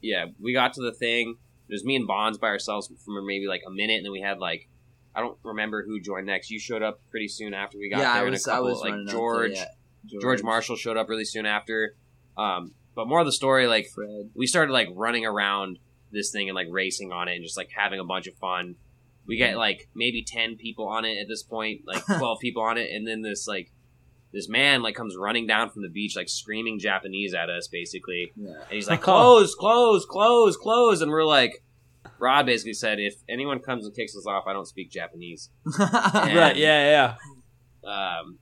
yeah. 0.00 0.24
We 0.40 0.52
got 0.54 0.72
to 0.74 0.80
the 0.82 0.92
thing. 0.94 1.36
It 1.68 1.72
was 1.74 1.84
me 1.84 1.94
and 1.94 2.06
Bonds 2.08 2.38
by 2.38 2.48
ourselves 2.48 2.90
for 3.04 3.22
maybe 3.22 3.46
like 3.46 3.60
a 3.66 3.70
minute, 3.70 3.98
and 3.98 4.04
then 4.06 4.12
we 4.12 4.20
had 4.22 4.38
like 4.38 4.66
I 5.14 5.20
don't 5.20 5.36
remember 5.42 5.84
who 5.84 6.00
joined 6.00 6.26
next. 6.26 6.50
You 6.50 6.60
showed 6.60 6.82
up 6.82 7.00
pretty 7.10 7.28
soon 7.28 7.52
after 7.54 7.78
we 7.78 7.90
got 7.90 7.98
yeah, 7.98 8.14
there, 8.14 8.22
I 8.22 8.26
and 8.26 8.30
was. 8.32 8.46
a 8.46 8.50
I 8.50 8.54
couple 8.54 8.70
was 8.70 8.80
like 8.80 8.90
running 8.92 9.08
out 9.08 9.12
George. 9.12 9.54
there, 9.54 9.66
yeah. 10.06 10.18
George 10.20 10.42
Marshall 10.42 10.76
showed 10.76 10.96
up 10.96 11.08
really 11.08 11.24
soon 11.24 11.46
after. 11.46 11.94
Um, 12.38 12.72
but 12.94 13.06
more 13.08 13.20
of 13.20 13.26
the 13.26 13.32
story, 13.32 13.66
like 13.66 13.86
Fred. 13.94 14.30
we 14.34 14.46
started 14.46 14.72
like 14.72 14.88
running 14.94 15.26
around 15.26 15.78
this 16.12 16.30
thing 16.30 16.48
and 16.48 16.54
like 16.56 16.68
racing 16.70 17.12
on 17.12 17.28
it 17.28 17.34
and 17.34 17.44
just 17.44 17.56
like 17.56 17.70
having 17.76 17.98
a 18.00 18.04
bunch 18.04 18.26
of 18.26 18.34
fun. 18.36 18.76
We 19.26 19.36
get 19.36 19.56
like 19.56 19.88
maybe 19.94 20.24
ten 20.26 20.56
people 20.56 20.88
on 20.88 21.04
it 21.04 21.18
at 21.20 21.28
this 21.28 21.42
point, 21.42 21.82
like 21.86 22.04
twelve 22.18 22.38
people 22.40 22.62
on 22.62 22.78
it, 22.78 22.90
and 22.92 23.06
then 23.06 23.22
this 23.22 23.46
like 23.46 23.70
this 24.32 24.48
man 24.48 24.80
like 24.82 24.94
comes 24.94 25.16
running 25.16 25.46
down 25.46 25.70
from 25.70 25.82
the 25.82 25.88
beach 25.88 26.14
like 26.16 26.28
screaming 26.28 26.78
Japanese 26.78 27.34
at 27.34 27.50
us 27.50 27.66
basically, 27.68 28.32
Yeah. 28.36 28.50
and 28.54 28.70
he's 28.70 28.88
like 28.88 29.00
close, 29.02 29.54
close, 29.54 30.06
close, 30.06 30.56
close, 30.56 31.00
and 31.00 31.10
we're 31.10 31.24
like. 31.26 31.62
Rod 32.20 32.46
basically 32.46 32.74
said, 32.74 32.98
"If 32.98 33.14
anyone 33.28 33.60
comes 33.60 33.86
and 33.86 33.94
kicks 33.94 34.16
us 34.16 34.26
off, 34.26 34.44
I 34.46 34.52
don't 34.52 34.66
speak 34.66 34.90
Japanese." 34.90 35.50
Right. 35.78 36.56
Yeah. 36.56 37.16
Yeah. 37.84 38.20
um, 38.20 38.38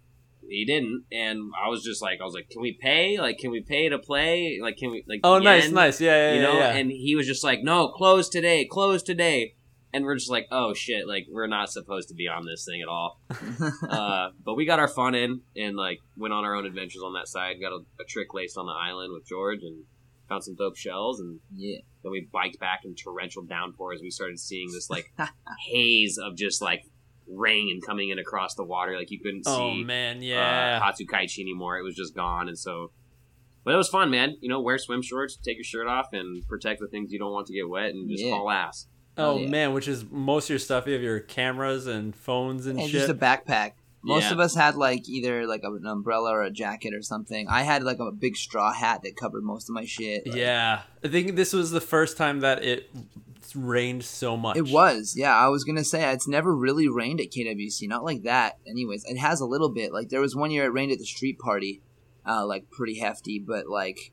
he 0.48 0.64
didn't, 0.64 1.04
and 1.12 1.50
I 1.62 1.68
was 1.68 1.84
just 1.84 2.00
like, 2.00 2.20
I 2.22 2.24
was 2.24 2.32
like, 2.32 2.48
can 2.48 2.62
we 2.62 2.72
pay? 2.72 3.18
Like, 3.18 3.38
can 3.38 3.50
we 3.50 3.60
pay 3.60 3.90
to 3.90 3.98
play? 3.98 4.58
Like, 4.62 4.78
can 4.78 4.90
we 4.90 5.04
like? 5.06 5.20
Oh, 5.22 5.38
nice, 5.38 5.70
nice. 5.70 6.00
Yeah. 6.00 6.30
Yeah. 6.30 6.34
You 6.34 6.42
know, 6.42 6.52
yeah, 6.54 6.58
yeah. 6.72 6.76
and 6.76 6.90
he 6.90 7.14
was 7.14 7.26
just 7.26 7.44
like, 7.44 7.62
no, 7.62 7.88
close 7.88 8.28
today, 8.30 8.64
close 8.64 9.02
today, 9.02 9.54
and 9.92 10.04
we're 10.04 10.14
just 10.14 10.30
like, 10.30 10.46
oh 10.50 10.74
shit, 10.74 11.06
like 11.06 11.26
we're 11.30 11.46
not 11.46 11.70
supposed 11.70 12.08
to 12.08 12.14
be 12.14 12.28
on 12.28 12.46
this 12.46 12.64
thing 12.64 12.82
at 12.82 12.88
all. 12.88 13.20
uh, 13.88 14.28
but 14.44 14.54
we 14.54 14.66
got 14.66 14.78
our 14.78 14.88
fun 14.88 15.14
in 15.14 15.40
and 15.56 15.76
like 15.76 15.98
went 16.16 16.34
on 16.34 16.44
our 16.44 16.54
own 16.54 16.66
adventures 16.66 17.02
on 17.02 17.14
that 17.14 17.28
side. 17.28 17.56
Got 17.60 17.72
a, 17.72 17.80
a 18.00 18.04
trick 18.06 18.34
laced 18.34 18.58
on 18.58 18.66
the 18.66 18.72
island 18.72 19.12
with 19.12 19.26
George 19.26 19.60
and 19.62 19.84
found 20.28 20.44
some 20.44 20.54
dope 20.56 20.76
shells 20.76 21.20
and 21.20 21.40
yeah. 21.54 21.78
then 22.02 22.12
we 22.12 22.28
biked 22.32 22.58
back 22.60 22.80
in 22.84 22.94
torrential 22.94 23.42
downpour 23.42 23.92
as 23.94 24.00
we 24.02 24.10
started 24.10 24.38
seeing 24.38 24.70
this 24.72 24.90
like 24.90 25.12
haze 25.70 26.18
of 26.18 26.36
just 26.36 26.60
like 26.62 26.84
rain 27.26 27.80
coming 27.84 28.10
in 28.10 28.18
across 28.18 28.54
the 28.54 28.64
water. 28.64 28.96
Like 28.96 29.10
you 29.10 29.20
couldn't 29.20 29.44
oh 29.46 29.56
see 29.74 29.84
man. 29.84 30.18
uh, 30.18 30.20
Yeah. 30.20 30.80
Hatsukaichi 30.80 31.40
anymore. 31.40 31.78
It 31.78 31.82
was 31.82 31.94
just 31.94 32.14
gone, 32.14 32.48
and 32.48 32.58
so. 32.58 32.90
But 33.64 33.74
it 33.74 33.76
was 33.76 33.88
fun, 33.88 34.08
man. 34.10 34.36
You 34.40 34.48
know, 34.48 34.60
wear 34.62 34.78
swim 34.78 35.02
shorts, 35.02 35.36
take 35.36 35.56
your 35.58 35.64
shirt 35.64 35.86
off, 35.88 36.06
and 36.14 36.46
protect 36.48 36.80
the 36.80 36.86
things 36.88 37.12
you 37.12 37.18
don't 37.18 37.32
want 37.32 37.46
to 37.48 37.52
get 37.52 37.68
wet, 37.68 37.90
and 37.90 38.08
just 38.08 38.24
Yeah. 38.24 38.30
haul 38.34 38.50
ass. 38.50 38.86
oh 39.18 39.38
yeah. 39.40 39.48
man. 39.48 39.72
Which 39.74 39.88
is 39.88 40.06
most 40.10 40.46
of 40.46 40.50
your 40.50 40.58
stuff. 40.58 40.86
You 40.86 40.94
have 40.94 41.02
your 41.02 41.20
cameras 41.20 41.86
and 41.86 42.14
phones 42.16 42.66
and, 42.66 42.78
and 42.78 42.88
shit. 42.88 43.00
just 43.00 43.10
a 43.10 43.14
backpack. 43.14 43.72
Most 44.02 44.24
Yeah. 44.24 44.32
of 44.32 44.40
us 44.40 44.54
had 44.54 44.76
like 44.76 45.08
either 45.08 45.46
like 45.46 45.62
an 45.64 45.84
umbrella 45.86 46.30
or 46.30 46.42
a 46.42 46.50
jacket 46.50 46.94
or 46.94 47.02
something. 47.02 47.48
I 47.48 47.62
had 47.62 47.82
like 47.82 47.98
a 47.98 48.12
big 48.12 48.36
straw 48.36 48.72
hat 48.72 49.02
that 49.02 49.16
covered 49.16 49.42
most 49.42 49.68
of 49.68 49.74
my 49.74 49.84
shit. 49.84 50.26
Like, 50.26 50.36
yeah. 50.36 50.82
I 51.04 51.08
think 51.08 51.36
this 51.36 51.52
was 51.52 51.70
the 51.70 51.80
first 51.80 52.16
time 52.16 52.40
that 52.40 52.64
it 52.64 52.90
rained 53.54 54.04
so 54.04 54.36
much. 54.36 54.56
It 54.56 54.68
was, 54.68 55.14
yeah. 55.16 55.34
I 55.34 55.48
was 55.48 55.64
gonna 55.64 55.84
say 55.84 56.10
it's 56.12 56.28
never 56.28 56.54
really 56.54 56.88
rained 56.88 57.20
at 57.20 57.30
KWC, 57.30 57.88
not 57.88 58.04
like 58.04 58.22
that. 58.22 58.58
Anyways, 58.66 59.04
it 59.04 59.18
has 59.18 59.40
a 59.40 59.46
little 59.46 59.70
bit. 59.70 59.92
Like 59.92 60.10
there 60.10 60.20
was 60.20 60.36
one 60.36 60.50
year 60.50 60.64
it 60.66 60.72
rained 60.72 60.92
at 60.92 60.98
the 60.98 61.04
street 61.06 61.38
party, 61.38 61.82
uh, 62.26 62.46
like 62.46 62.70
pretty 62.70 62.98
hefty, 63.00 63.38
but 63.38 63.66
like 63.68 64.12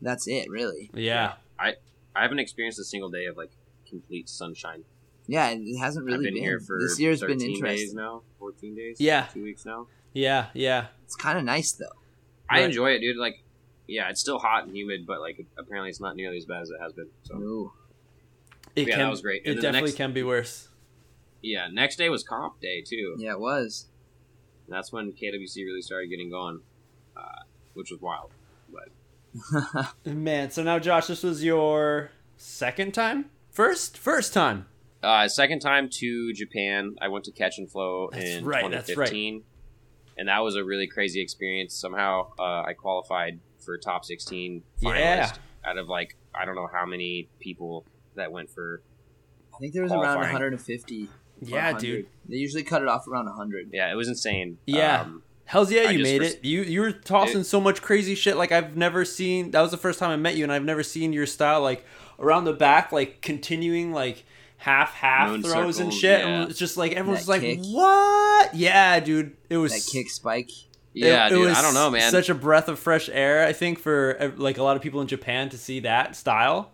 that's 0.00 0.26
it, 0.26 0.48
really. 0.48 0.90
Yeah. 0.94 1.34
i 1.58 1.74
I 2.16 2.22
haven't 2.22 2.38
experienced 2.40 2.80
a 2.80 2.84
single 2.84 3.10
day 3.10 3.26
of 3.26 3.36
like 3.36 3.50
complete 3.88 4.28
sunshine. 4.28 4.84
Yeah, 5.30 5.50
it 5.50 5.78
hasn't 5.78 6.04
really 6.06 6.26
I've 6.28 6.34
been, 6.34 6.42
here 6.42 6.58
for 6.60 6.78
this 6.80 6.98
year's 6.98 7.20
been 7.20 7.38
13 7.38 7.54
interesting. 7.54 7.86
days 7.86 7.94
now, 7.94 8.22
fourteen 8.38 8.74
days. 8.74 8.96
Yeah. 9.00 9.26
two 9.32 9.42
weeks 9.44 9.64
now. 9.64 9.86
Yeah. 10.12 10.46
Yeah. 10.54 10.86
It's 11.04 11.14
kind 11.16 11.38
of 11.38 11.44
nice 11.44 11.72
though. 11.72 11.86
I 12.48 12.56
Right. 12.60 12.64
enjoy 12.64 12.90
it, 12.92 12.98
dude. 13.00 13.16
Like, 13.16 13.42
yeah, 13.86 14.08
it's 14.10 14.20
still 14.20 14.38
hot 14.38 14.64
and 14.66 14.74
humid, 14.76 15.06
but 15.06 15.20
like 15.20 15.44
apparently 15.56 15.88
it's 15.90 16.00
not 16.00 16.16
nearly 16.16 16.36
as 16.38 16.46
bad 16.46 16.62
as 16.62 16.70
it 16.70 16.78
has 16.80 16.92
been. 16.92 17.08
So 17.22 17.36
Ooh. 17.36 17.72
It 18.74 18.88
Yeah, 18.88 18.96
can, 18.96 19.04
that 19.04 19.10
was 19.10 19.20
great. 19.22 19.42
And 19.46 19.58
It 19.58 19.62
definitely 19.62 19.90
next- 19.90 19.96
can 19.96 20.12
be 20.12 20.22
worse. 20.22 20.68
yeah, 21.42 21.68
next 21.72 21.96
day 21.96 22.08
was 22.08 22.22
comp 22.24 22.60
day 22.60 22.82
too. 22.82 23.14
Yeah, 23.18 23.32
it 23.32 23.40
was. 23.40 23.86
And 24.66 24.74
that's 24.74 24.92
when 24.92 25.12
KWC 25.12 25.64
really 25.64 25.82
started 25.82 26.08
getting 26.10 26.30
going, 26.30 26.60
uh, 27.16 27.42
which 27.74 27.90
was 27.90 28.00
wild. 28.00 28.30
But 28.72 28.88
Man, 30.04 30.50
so 30.50 30.62
now 30.64 30.78
Josh, 30.80 31.06
this 31.06 31.22
was 31.22 31.44
your 31.44 32.10
second 32.36 32.94
time? 32.94 33.30
First? 33.50 33.96
First 33.98 34.32
time. 34.34 34.66
Uh, 35.02 35.28
second 35.28 35.60
time 35.60 35.88
to 35.88 36.32
Japan, 36.32 36.96
I 37.00 37.08
went 37.08 37.24
to 37.24 37.32
Catch 37.32 37.58
and 37.58 37.70
Flow 37.70 38.10
That's 38.12 38.24
in 38.24 38.44
right, 38.44 38.70
that's 38.70 38.86
2015, 38.88 39.42
and 40.18 40.28
that 40.28 40.40
was 40.40 40.56
a 40.56 40.64
really 40.64 40.86
crazy 40.86 41.20
experience. 41.22 41.74
Somehow, 41.74 42.32
uh, 42.38 42.62
I 42.66 42.74
qualified 42.74 43.40
for 43.64 43.78
top 43.78 44.04
16 44.04 44.62
finalist 44.82 44.94
Yeah. 44.94 45.32
out 45.64 45.78
of 45.78 45.88
like 45.88 46.16
I 46.34 46.44
don't 46.44 46.54
know 46.54 46.68
how 46.72 46.86
many 46.86 47.28
people 47.40 47.84
that 48.14 48.30
went 48.30 48.50
for. 48.50 48.82
I 49.54 49.58
think 49.58 49.72
there 49.74 49.82
was 49.82 49.92
around 49.92 50.18
150. 50.18 51.08
Yeah, 51.42 51.72
100. 51.72 51.78
dude. 51.80 52.06
They 52.28 52.36
usually 52.36 52.62
cut 52.62 52.82
it 52.82 52.88
off 52.88 53.08
around 53.08 53.26
100. 53.26 53.70
Yeah, 53.72 53.90
it 53.90 53.94
was 53.96 54.08
insane. 54.08 54.58
Yeah. 54.66 55.02
Um, 55.02 55.22
Hell's 55.46 55.72
yeah, 55.72 55.82
I 55.88 55.90
you 55.90 56.02
made 56.04 56.20
res- 56.20 56.34
it. 56.34 56.44
You 56.44 56.62
you 56.62 56.80
were 56.80 56.92
tossing 56.92 57.42
so 57.42 57.60
much 57.60 57.82
crazy 57.82 58.14
shit 58.14 58.36
like 58.36 58.52
I've 58.52 58.76
never 58.76 59.04
seen. 59.04 59.50
That 59.50 59.60
was 59.62 59.70
the 59.72 59.76
first 59.76 59.98
time 59.98 60.10
I 60.10 60.16
met 60.16 60.36
you, 60.36 60.44
and 60.44 60.52
I've 60.52 60.64
never 60.64 60.82
seen 60.84 61.12
your 61.12 61.26
style 61.26 61.60
like, 61.60 61.84
around 62.20 62.44
the 62.44 62.52
back, 62.52 62.92
like 62.92 63.20
continuing 63.20 63.92
like 63.92 64.24
half 64.60 64.94
half 64.94 65.40
throws 65.42 65.78
and 65.78 65.92
shit. 65.92 66.20
yeah. 66.20 66.42
And 66.42 66.50
it's 66.50 66.58
just 66.58 66.76
like 66.76 66.92
everyone's 66.92 67.28
like, 67.28 67.40
kick. 67.40 67.60
"What? 67.64 68.54
Yeah, 68.54 69.00
dude, 69.00 69.36
it 69.48 69.56
was 69.56 69.72
That 69.72 69.90
kick 69.90 70.10
spike. 70.10 70.50
Yeah, 70.92 71.26
it- 71.26 71.32
it 71.32 71.34
dude. 71.36 71.48
was 71.48 71.58
I 71.58 71.62
don't 71.62 71.74
know, 71.74 71.90
man. 71.90 72.10
Such 72.10 72.28
a 72.28 72.34
breath 72.34 72.68
of 72.68 72.78
fresh 72.78 73.08
air, 73.12 73.46
I 73.46 73.52
think, 73.52 73.78
for 73.78 74.16
uh, 74.20 74.30
like 74.36 74.58
a 74.58 74.62
lot 74.62 74.76
of 74.76 74.82
people 74.82 75.00
in 75.00 75.06
Japan 75.06 75.48
to 75.50 75.58
see 75.58 75.80
that 75.80 76.14
style. 76.16 76.72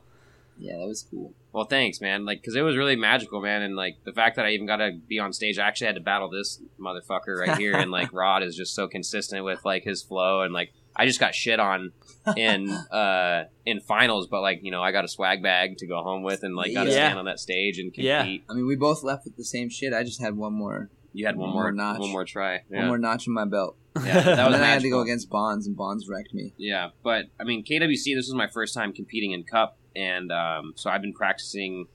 Yeah, 0.59 0.79
that 0.79 0.87
was 0.87 1.07
cool. 1.11 1.35
Well, 1.53 1.65
thanks, 1.65 2.01
man. 2.01 2.25
Like, 2.25 2.41
because 2.41 2.57
it 2.57 2.63
was 2.63 2.77
really 2.77 2.97
magical, 2.97 3.41
man. 3.41 3.63
And 3.63 3.77
like 3.77 3.97
the 4.05 4.13
fact 4.13 4.37
that 4.37 4.47
I 4.47 4.51
even 4.51 4.67
got 4.67 4.77
to 4.77 4.93
be 4.93 5.19
on 5.19 5.33
stage, 5.33 5.59
I 5.59 5.67
actually 5.67 5.89
had 5.89 5.97
to 5.97 6.01
battle 6.03 6.31
this 6.31 6.61
motherfucker 6.81 7.37
right 7.39 7.57
here. 7.59 7.75
and 7.77 7.91
like 7.91 8.13
Rod 8.13 8.43
is 8.43 8.57
just 8.57 8.75
so 8.75 8.89
consistent 8.89 9.45
with 9.45 9.65
like 9.65 9.85
his 9.85 10.03
flow, 10.03 10.43
and 10.43 10.53
like 10.55 10.73
I 10.95 11.07
just 11.07 11.21
got 11.21 11.35
shit 11.35 11.61
on 11.61 11.93
in 12.37 12.71
uh 12.91 13.45
in 13.65 13.81
finals, 13.81 14.27
but 14.29 14.41
like 14.41 14.61
you 14.63 14.71
know 14.71 14.83
I 14.83 14.93
got 14.93 15.05
a 15.05 15.09
swag 15.09 15.43
bag 15.43 15.77
to 15.79 15.87
go 15.87 16.03
home 16.03 16.23
with, 16.23 16.43
and 16.43 16.55
like 16.57 16.73
got 16.73 16.85
to 16.85 16.91
Yeah. 16.91 16.97
stand 17.09 17.19
on 17.19 17.25
that 17.27 17.39
stage 17.41 17.79
and 17.79 17.93
compete. 17.93 18.05
Yeah. 18.07 18.23
I 18.51 18.55
mean, 18.55 18.67
we 18.67 18.77
both 18.77 19.03
left 19.03 19.25
with 19.25 19.37
the 19.37 19.45
same 19.45 19.69
shit. 19.71 19.93
I 19.93 20.03
just 20.05 20.21
had 20.23 20.37
one 20.37 20.53
more, 20.55 20.91
You 21.13 21.27
had 21.27 21.37
one 21.37 21.49
One 21.49 21.55
more, 21.55 21.63
more 21.65 21.73
notch. 21.73 22.01
one 22.01 22.11
more 22.11 22.25
try. 22.25 22.61
Yeah, 22.71 22.79
one 22.81 22.87
more 22.89 22.99
notch 22.99 23.27
in 23.27 23.33
my 23.35 23.45
belt. 23.45 23.77
yeah 23.97 24.21
that 24.21 24.27
and 24.39 24.47
was 24.47 24.55
then 24.55 24.63
I 24.63 24.67
had 24.73 24.83
to 24.83 24.91
go 24.91 25.01
against 25.01 25.29
Bonds, 25.31 25.67
and 25.67 25.77
Bonds 25.77 26.07
wrecked 26.09 26.33
me. 26.35 26.53
Yeah, 26.59 26.91
but 27.03 27.27
I 27.41 27.45
mean, 27.45 27.63
KWC. 27.65 28.15
This 28.15 28.27
was 28.27 28.35
my 28.35 28.49
first 28.49 28.75
time 28.75 28.93
competing 28.93 29.33
in 29.33 29.45
Cup, 29.45 29.79
and 29.97 30.31
um, 30.33 30.73
so 30.77 30.91
I've 30.91 31.03
been 31.03 31.15
practicing 31.15 31.87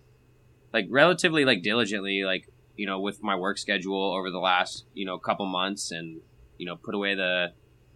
like 0.73 0.85
relatively 0.89 1.45
like 1.45 1.61
diligently, 1.61 2.23
like 2.25 2.43
you 2.75 2.87
know, 2.87 2.99
with 2.99 3.19
my 3.21 3.35
work 3.35 3.57
schedule 3.57 4.13
over 4.17 4.31
the 4.31 4.39
last 4.39 4.85
you 4.93 5.05
know 5.05 5.19
couple 5.19 5.45
months, 5.45 5.91
and 5.91 6.21
you 6.57 6.65
know, 6.65 6.77
put 6.83 6.95
away 6.95 7.15
the 7.15 7.47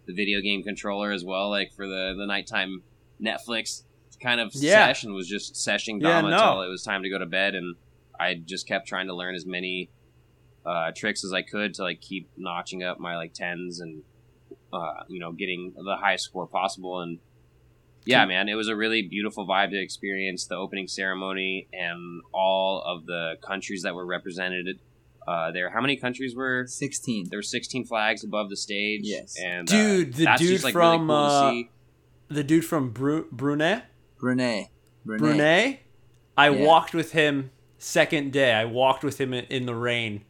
the 0.06 0.14
video 0.14 0.40
game 0.40 0.62
controller 0.62 1.10
as 1.12 1.24
well, 1.24 1.50
like 1.50 1.70
for 1.74 1.86
the 1.86 2.14
the 2.16 2.26
nighttime 2.26 2.84
Netflix 3.24 3.82
kind 4.22 4.40
of 4.40 4.50
Yeah. 4.54 4.86
session 4.86 5.12
was 5.14 5.28
just 5.28 5.56
seshing 5.56 6.00
Yeah, 6.00 6.20
Dama 6.20 6.30
no. 6.30 6.36
until 6.36 6.62
it 6.62 6.68
was 6.68 6.82
time 6.82 7.02
to 7.02 7.10
go 7.10 7.18
to 7.18 7.26
bed, 7.26 7.54
and 7.54 7.76
I 8.18 8.34
just 8.44 8.66
kept 8.66 8.86
trying 8.86 9.08
to 9.08 9.14
learn 9.14 9.34
as 9.34 9.44
many 9.46 9.90
uh, 10.64 10.90
tricks 10.96 11.24
as 11.24 11.32
I 11.32 11.42
could 11.42 11.74
to 11.74 11.82
like 11.82 12.00
keep 12.00 12.28
notching 12.36 12.82
up 12.82 12.98
my 12.98 13.16
like 13.16 13.32
tens 13.34 13.80
and 13.80 14.02
uh, 14.72 15.02
you 15.08 15.20
know 15.20 15.32
getting 15.32 15.72
the 15.76 15.96
highest 16.00 16.24
score 16.24 16.46
possible. 16.46 17.00
And 17.00 17.18
yeah, 18.06 18.24
man, 18.24 18.48
it 18.48 18.54
was 18.54 18.68
a 18.68 18.76
really 18.76 19.02
beautiful 19.02 19.46
vibe 19.46 19.70
to 19.70 19.78
experience 19.80 20.46
the 20.46 20.54
opening 20.54 20.88
ceremony 20.88 21.68
and 21.72 22.22
all 22.32 22.82
of 22.82 23.06
the 23.06 23.34
countries 23.42 23.82
that 23.82 23.94
were 23.94 24.06
represented 24.06 24.78
uh, 25.26 25.50
there. 25.50 25.70
How 25.70 25.80
many 25.80 25.96
countries 25.96 26.34
were? 26.36 26.66
Sixteen. 26.68 27.26
There 27.28 27.38
were 27.38 27.42
16 27.42 27.84
flags 27.86 28.22
above 28.24 28.48
the 28.48 28.56
stage. 28.56 29.00
Yes. 29.04 29.36
and 29.42 29.66
Dude, 29.66 30.14
uh, 30.14 30.16
the 30.18 30.24
that's 30.24 30.40
dude 30.40 30.50
just, 30.50 30.64
like, 30.64 30.72
from, 30.72 31.10
really 31.10 31.62
cool 31.62 31.70
uh. 32.30 32.34
The 32.34 32.44
dude 32.44 32.64
from 32.64 32.90
Bru- 32.90 33.26
Brunei, 33.30 33.82
Brunei. 34.18 34.70
Brunei. 35.04 35.18
Brunei, 35.20 35.80
I 36.36 36.48
Yeah. 36.50 36.64
walked 36.66 36.94
with 36.94 37.12
him 37.12 37.50
second 37.78 38.32
day. 38.32 38.52
I 38.52 38.64
walked 38.64 39.04
with 39.04 39.20
him 39.20 39.32
in, 39.34 39.44
in 39.46 39.66
the 39.66 39.74
rain 39.74 40.22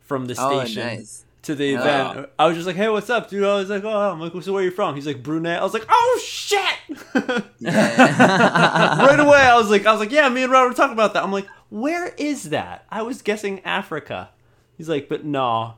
from 0.00 0.26
the 0.26 0.34
Oh, 0.38 0.64
station 0.64 0.86
nice. 0.86 1.24
To 1.42 1.54
the 1.54 1.74
event. 1.74 2.28
I 2.38 2.46
was 2.46 2.56
just 2.56 2.66
like, 2.66 2.76
"Hey, 2.76 2.88
what's 2.88 3.10
up, 3.10 3.28
dude?" 3.28 3.44
I 3.44 3.56
was 3.56 3.68
like, 3.70 3.84
"Oh, 3.84 3.90
I'm 4.12 4.20
like, 4.20 4.32
so 4.42 4.52
where 4.52 4.62
are 4.62 4.64
you 4.64 4.70
from?" 4.70 4.94
He's 4.94 5.06
like, 5.06 5.22
"Brunei." 5.22 5.56
I 5.56 5.62
was 5.62 5.74
like, 5.74 5.86
"Oh 5.88 6.20
shit!" 6.24 6.76
Right 7.60 9.18
away, 9.20 9.38
I 9.38 9.56
was 9.56 9.70
like, 9.70 9.86
"I 9.86 9.90
was 9.92 10.00
like, 10.00 10.12
yeah, 10.12 10.28
me 10.28 10.42
and 10.42 10.52
Robert 10.52 10.68
were 10.68 10.74
talking 10.74 10.92
about 10.92 11.14
that." 11.14 11.22
I'm 11.22 11.32
like, 11.32 11.46
"Where 11.70 12.08
is 12.16 12.50
that?" 12.50 12.86
I 12.90 13.02
was 13.02 13.22
guessing 13.22 13.60
Africa. 13.64 14.30
He's 14.76 14.88
like, 14.88 15.08
"But 15.08 15.24
no, 15.24 15.74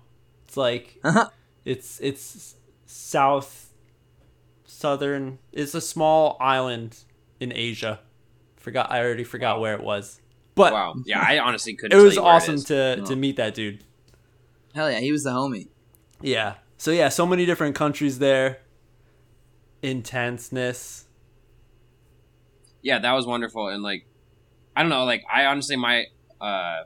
it's 0.47 0.57
like 0.57 0.99
Uh-huh. 1.05 1.29
it's 1.65 1.99
it's 2.01 2.57
south 2.87 3.71
southern. 4.65 5.39
It's 5.53 5.75
a 5.75 5.81
small 5.81 6.37
island 6.41 6.99
in 7.41 7.53
Asia. 7.55 8.01
Forgot 8.57 8.91
I 8.91 9.01
already 9.05 9.25
forgot 9.25 9.61
where 9.61 9.75
it 9.75 9.83
was, 9.83 10.21
but 10.55 10.73
Wow. 10.73 10.95
Yeah, 11.07 11.21
I 11.27 11.39
honestly 11.39 11.75
couldn't. 11.75 11.93
it 11.93 12.01
tell 12.01 12.05
was 12.05 12.19
awesome 12.19 12.61
to 12.65 13.03
to 13.05 13.17
meet 13.17 13.37
that 13.37 13.55
dude. 13.55 13.85
Hell 14.75 14.91
yeah, 14.91 15.01
he 15.01 15.13
was 15.13 15.25
the 15.25 15.31
homie. 15.31 15.69
Yeah. 16.21 16.55
So 16.77 16.91
yeah, 16.91 17.09
so 17.09 17.27
many 17.27 17.47
different 17.47 17.75
countries 17.77 18.19
there. 18.19 18.61
Intenseness. 19.83 21.05
yeah, 22.83 22.99
that 22.99 23.13
was 23.13 23.27
wonderful. 23.27 23.69
And 23.69 23.83
like, 23.83 24.07
I 24.77 24.83
don't 24.83 24.91
know, 24.91 25.05
like 25.05 25.25
I 25.33 25.47
honestly 25.47 25.77
my 25.77 26.05
uh, 26.41 26.85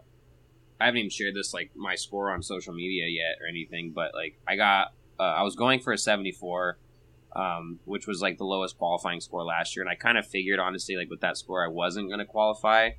I 0.80 0.84
haven't 0.84 0.98
even 0.98 1.10
shared 1.10 1.34
this 1.34 1.52
like 1.52 1.72
my 1.74 1.96
score 1.96 2.30
on 2.32 2.42
social 2.42 2.72
media 2.72 3.06
yet 3.08 3.42
or 3.42 3.48
anything, 3.48 3.92
but 3.94 4.14
like 4.14 4.38
I 4.46 4.56
got 4.56 4.92
uh, 5.18 5.22
I 5.22 5.42
was 5.42 5.56
going 5.56 5.80
for 5.80 5.92
a 5.92 5.98
seventy 5.98 6.32
four, 6.32 6.78
um, 7.34 7.80
which 7.84 8.06
was 8.06 8.20
like 8.22 8.38
the 8.38 8.44
lowest 8.44 8.78
qualifying 8.78 9.20
score 9.20 9.44
last 9.44 9.74
year, 9.74 9.82
and 9.82 9.90
I 9.90 9.96
kind 9.96 10.16
of 10.16 10.26
figured 10.26 10.60
honestly 10.60 10.96
like 10.96 11.10
with 11.10 11.20
that 11.22 11.36
score 11.36 11.64
I 11.64 11.68
wasn't 11.68 12.08
going 12.08 12.20
to 12.20 12.26
qualify, 12.26 12.90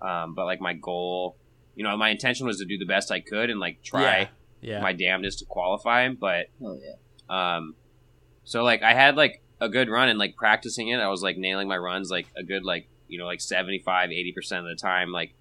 um, 0.00 0.34
but 0.34 0.44
like 0.44 0.60
my 0.60 0.74
goal, 0.74 1.36
you 1.76 1.84
know, 1.84 1.96
my 1.96 2.08
intention 2.08 2.46
was 2.46 2.58
to 2.58 2.64
do 2.64 2.76
the 2.78 2.86
best 2.86 3.12
I 3.12 3.20
could 3.20 3.50
and 3.50 3.60
like 3.60 3.82
try 3.84 4.02
Yeah. 4.20 4.28
Yeah. 4.62 4.80
my 4.80 4.92
damnedest 4.92 5.38
to 5.40 5.44
qualify, 5.44 6.08
but 6.08 6.46
Hell 6.60 6.80
yeah. 6.82 7.56
um, 7.56 7.74
so 8.44 8.64
like 8.64 8.82
I 8.82 8.92
had 8.94 9.16
like 9.16 9.42
a 9.60 9.68
good 9.68 9.88
run 9.88 10.08
and 10.08 10.18
like 10.18 10.34
practicing 10.36 10.88
it, 10.88 10.96
I 10.98 11.08
was 11.08 11.22
like 11.22 11.36
nailing 11.36 11.68
my 11.68 11.76
runs 11.78 12.10
like 12.10 12.26
a 12.36 12.42
good 12.42 12.64
like 12.64 12.88
you 13.08 13.18
know 13.18 13.26
like 13.26 13.40
75 13.40 14.10
80 14.10 14.32
percent 14.32 14.66
of 14.66 14.70
the 14.76 14.80
time 14.80 15.12
like 15.12 15.34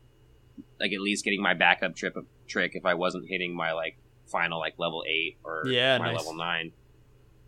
like 0.80 0.92
at 0.94 1.02
least 1.02 1.24
getting 1.26 1.42
my 1.42 1.54
backup 1.56 1.96
trip 1.96 2.16
trick 2.48 2.72
if 2.76 2.86
I 2.86 2.94
wasn't 2.94 3.26
hitting 3.28 3.56
my 3.56 3.72
like 3.74 3.98
final 4.28 4.60
like 4.60 4.76
level 4.78 5.04
eight 5.08 5.38
or 5.44 5.64
Yeah, 5.68 5.98
my 5.98 6.08
nice. 6.12 6.18
level 6.18 6.36
nine, 6.36 6.72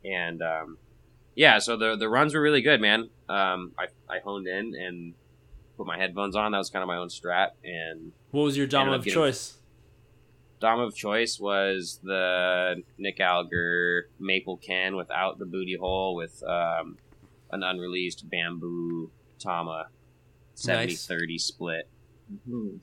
and 0.05 0.41
um, 0.41 0.77
yeah, 1.35 1.59
so 1.59 1.75
the 1.77 1.95
the 1.95 2.09
runs 2.09 2.33
were 2.33 2.41
really 2.41 2.61
good, 2.61 2.81
man. 2.81 3.09
Um, 3.29 3.73
I 3.77 3.88
I 4.09 4.19
honed 4.23 4.47
in 4.47 4.73
and 4.75 5.13
put 5.78 5.86
my 5.88 5.97
headphones 5.97 6.36
on. 6.36 6.51
That 6.51 6.57
was 6.57 6.69
kind 6.69 6.84
of 6.84 6.88
my 6.88 6.97
own 6.97 7.07
strat 7.09 7.49
and 7.63 8.11
what 8.32 8.43
was 8.43 8.57
your 8.57 8.67
dom 8.67 8.89
of 8.89 9.03
getting- 9.03 9.13
choice? 9.13 9.53
Dom 10.59 10.80
of 10.80 10.95
choice 10.95 11.39
was 11.39 11.99
the 12.01 12.82
Nick 12.97 13.19
Alger 13.19 14.09
Maple 14.19 14.57
Ken 14.57 14.95
without 14.95 15.38
the 15.38 15.45
booty 15.45 15.75
hole 15.80 16.15
with 16.15 16.41
um, 16.43 16.97
an 17.51 17.61
unreleased 17.61 18.28
bamboo 18.28 19.11
Tama 19.39 19.86
70 20.55 20.88
Nice. 20.93 21.05
30 21.05 21.38
split. 21.38 21.88
Mhm. 22.49 22.80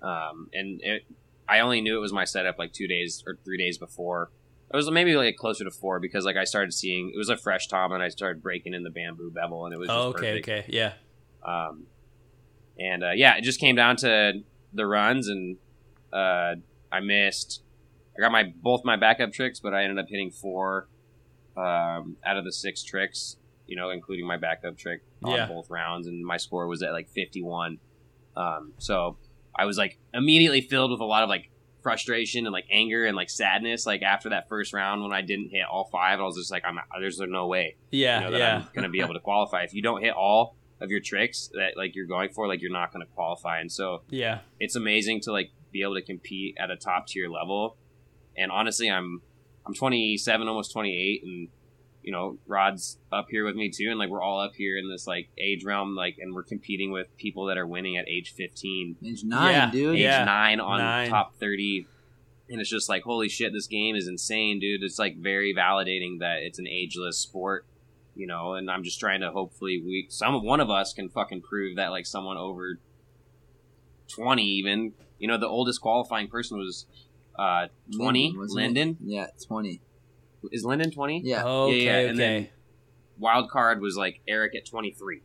Um, 0.00 0.48
and 0.52 0.80
it, 0.80 1.02
I 1.48 1.58
only 1.58 1.80
knew 1.80 1.96
it 1.96 2.00
was 2.00 2.12
my 2.12 2.24
setup 2.24 2.56
like 2.56 2.72
two 2.72 2.86
days 2.86 3.24
or 3.26 3.36
three 3.44 3.58
days 3.58 3.78
before. 3.78 4.30
It 4.72 4.76
was 4.76 4.88
maybe 4.88 5.16
like 5.16 5.34
closer 5.34 5.64
to 5.64 5.72
four 5.72 5.98
because 5.98 6.24
like 6.24 6.36
I 6.36 6.44
started 6.44 6.72
seeing 6.72 7.10
it 7.12 7.18
was 7.18 7.30
a 7.30 7.36
fresh 7.36 7.66
Tama 7.66 7.94
and 7.94 8.02
I 8.04 8.10
started 8.10 8.42
breaking 8.44 8.74
in 8.74 8.84
the 8.84 8.90
bamboo 8.90 9.32
bevel 9.32 9.64
and 9.64 9.74
it 9.74 9.78
was 9.78 9.88
just 9.88 9.98
Oh, 9.98 10.08
okay, 10.10 10.40
perfect. 10.40 10.48
okay, 10.48 10.64
yeah. 10.68 10.92
Um, 11.42 11.86
and 12.78 13.02
uh, 13.04 13.10
yeah, 13.14 13.36
it 13.36 13.42
just 13.42 13.60
came 13.60 13.76
down 13.76 13.96
to 13.96 14.42
the 14.72 14.86
runs, 14.86 15.28
and 15.28 15.56
uh, 16.12 16.54
I 16.92 17.00
missed. 17.00 17.62
I 18.16 18.20
got 18.20 18.32
my 18.32 18.52
both 18.62 18.84
my 18.84 18.96
backup 18.96 19.32
tricks, 19.32 19.60
but 19.60 19.74
I 19.74 19.84
ended 19.84 19.98
up 19.98 20.08
hitting 20.08 20.30
four 20.30 20.88
um, 21.56 22.16
out 22.24 22.36
of 22.36 22.44
the 22.44 22.52
six 22.52 22.82
tricks. 22.82 23.36
You 23.66 23.76
know, 23.76 23.90
including 23.90 24.26
my 24.26 24.38
backup 24.38 24.78
trick 24.78 25.02
on 25.22 25.32
Yeah. 25.32 25.46
both 25.46 25.68
rounds, 25.68 26.06
and 26.06 26.24
my 26.24 26.38
score 26.38 26.66
was 26.66 26.82
at 26.82 26.92
like 26.92 27.08
fifty-one. 27.10 27.78
Um, 28.36 28.72
so 28.78 29.18
I 29.54 29.66
was 29.66 29.76
like 29.76 29.98
immediately 30.14 30.62
filled 30.62 30.90
with 30.90 31.00
a 31.00 31.04
lot 31.04 31.22
of 31.22 31.28
like 31.28 31.50
frustration 31.82 32.46
and 32.46 32.52
like 32.52 32.64
anger 32.72 33.04
and 33.04 33.14
like 33.14 33.28
sadness. 33.28 33.84
Like 33.84 34.00
after 34.02 34.30
that 34.30 34.48
first 34.48 34.72
round 34.72 35.02
when 35.02 35.12
I 35.12 35.20
didn't 35.20 35.50
hit 35.50 35.64
all 35.70 35.84
five, 35.92 36.18
I 36.18 36.22
was 36.22 36.36
just 36.36 36.50
like, 36.50 36.64
I'm 36.66 36.78
there's 36.98 37.18
no 37.20 37.46
way 37.46 37.76
Yeah, 37.90 38.18
you 38.20 38.24
know, 38.24 38.30
that 38.32 38.38
yeah. 38.38 38.56
I'm 38.56 38.68
going 38.74 38.84
to 38.84 38.88
be 38.88 39.00
able 39.00 39.14
to 39.14 39.20
qualify. 39.20 39.64
If 39.64 39.74
you 39.74 39.82
don't 39.82 40.02
hit 40.02 40.14
all 40.14 40.56
of 40.80 40.90
your 40.90 41.00
tricks 41.00 41.50
that 41.54 41.76
like 41.76 41.94
you're 41.96 42.06
going 42.06 42.30
for, 42.30 42.46
like 42.46 42.60
you're 42.62 42.70
not 42.72 42.92
going 42.92 43.04
to 43.04 43.12
qualify. 43.12 43.60
And 43.60 43.70
so 43.70 44.02
Yeah. 44.10 44.40
it's 44.60 44.76
amazing 44.76 45.20
to 45.22 45.32
like 45.32 45.50
be 45.72 45.82
able 45.82 45.94
to 45.94 46.02
compete 46.02 46.56
at 46.58 46.70
a 46.70 46.76
top 46.76 47.06
tier 47.08 47.28
level. 47.28 47.76
And 48.36 48.50
honestly, 48.50 48.88
I'm 48.90 49.22
I'm 49.66 49.74
27, 49.74 50.48
almost 50.48 50.72
28, 50.72 51.22
and 51.24 51.48
you 52.02 52.12
know 52.12 52.38
Rod's 52.46 52.98
up 53.12 53.26
here 53.28 53.44
with 53.44 53.54
me 53.56 53.70
too, 53.70 53.88
and 53.90 53.98
like 53.98 54.08
we're 54.08 54.22
all 54.22 54.40
up 54.40 54.52
here 54.56 54.78
in 54.78 54.88
this 54.88 55.06
like 55.06 55.28
age 55.36 55.62
realm, 55.64 55.94
like, 55.94 56.16
and 56.18 56.32
we're 56.34 56.44
competing 56.44 56.90
with 56.90 57.14
people 57.18 57.46
that 57.46 57.58
are 57.58 57.66
winning 57.66 57.96
at 57.98 58.08
age 58.08 58.32
15 58.34 58.96
Age 59.04 59.24
nine, 59.24 59.52
Yeah. 59.52 59.70
dude. 59.70 59.94
age 59.96 60.00
Yeah. 60.02 60.24
nine 60.24 60.60
on 60.60 60.78
Nine. 60.78 61.10
top 61.10 61.34
30 61.38 61.86
and 62.50 62.62
it's 62.62 62.70
just 62.70 62.88
like 62.88 63.02
holy 63.02 63.28
shit 63.28 63.52
this 63.52 63.66
game 63.66 63.94
is 63.94 64.08
insane 64.08 64.58
dude 64.58 64.82
it's 64.82 64.98
like 64.98 65.18
very 65.18 65.52
validating 65.54 66.20
that 66.20 66.38
it's 66.40 66.58
an 66.58 66.66
ageless 66.66 67.18
sport 67.18 67.66
you 68.18 68.26
know 68.26 68.54
and 68.54 68.70
i'm 68.70 68.82
just 68.82 69.00
trying 69.00 69.20
to 69.20 69.30
hopefully 69.30 69.82
we 69.84 70.06
some 70.10 70.44
one 70.44 70.60
of 70.60 70.68
us 70.70 70.92
can 70.92 71.08
fucking 71.08 71.40
prove 71.40 71.76
that 71.76 71.88
like 71.88 72.04
someone 72.04 72.36
over 72.36 72.78
20 74.08 74.42
even 74.42 74.92
you 75.18 75.28
know 75.28 75.38
the 75.38 75.48
oldest 75.48 75.80
qualifying 75.80 76.28
person 76.28 76.58
was 76.58 76.86
uh 77.38 77.68
20 77.96 78.34
Linden, 78.36 78.90
it? 78.90 78.96
Yeah, 79.04 79.26
twenty. 79.46 79.80
is 80.50 80.64
linden 80.64 80.90
20 80.90 81.22
Yeah. 81.24 81.44
Okay, 81.44 81.84
yeah, 81.84 81.98
and 81.98 82.10
okay. 82.10 82.18
then- 82.18 82.48
wild 83.18 83.50
card 83.50 83.80
was 83.80 83.96
like 83.96 84.20
eric 84.28 84.54
at 84.56 84.66
23 84.66 85.22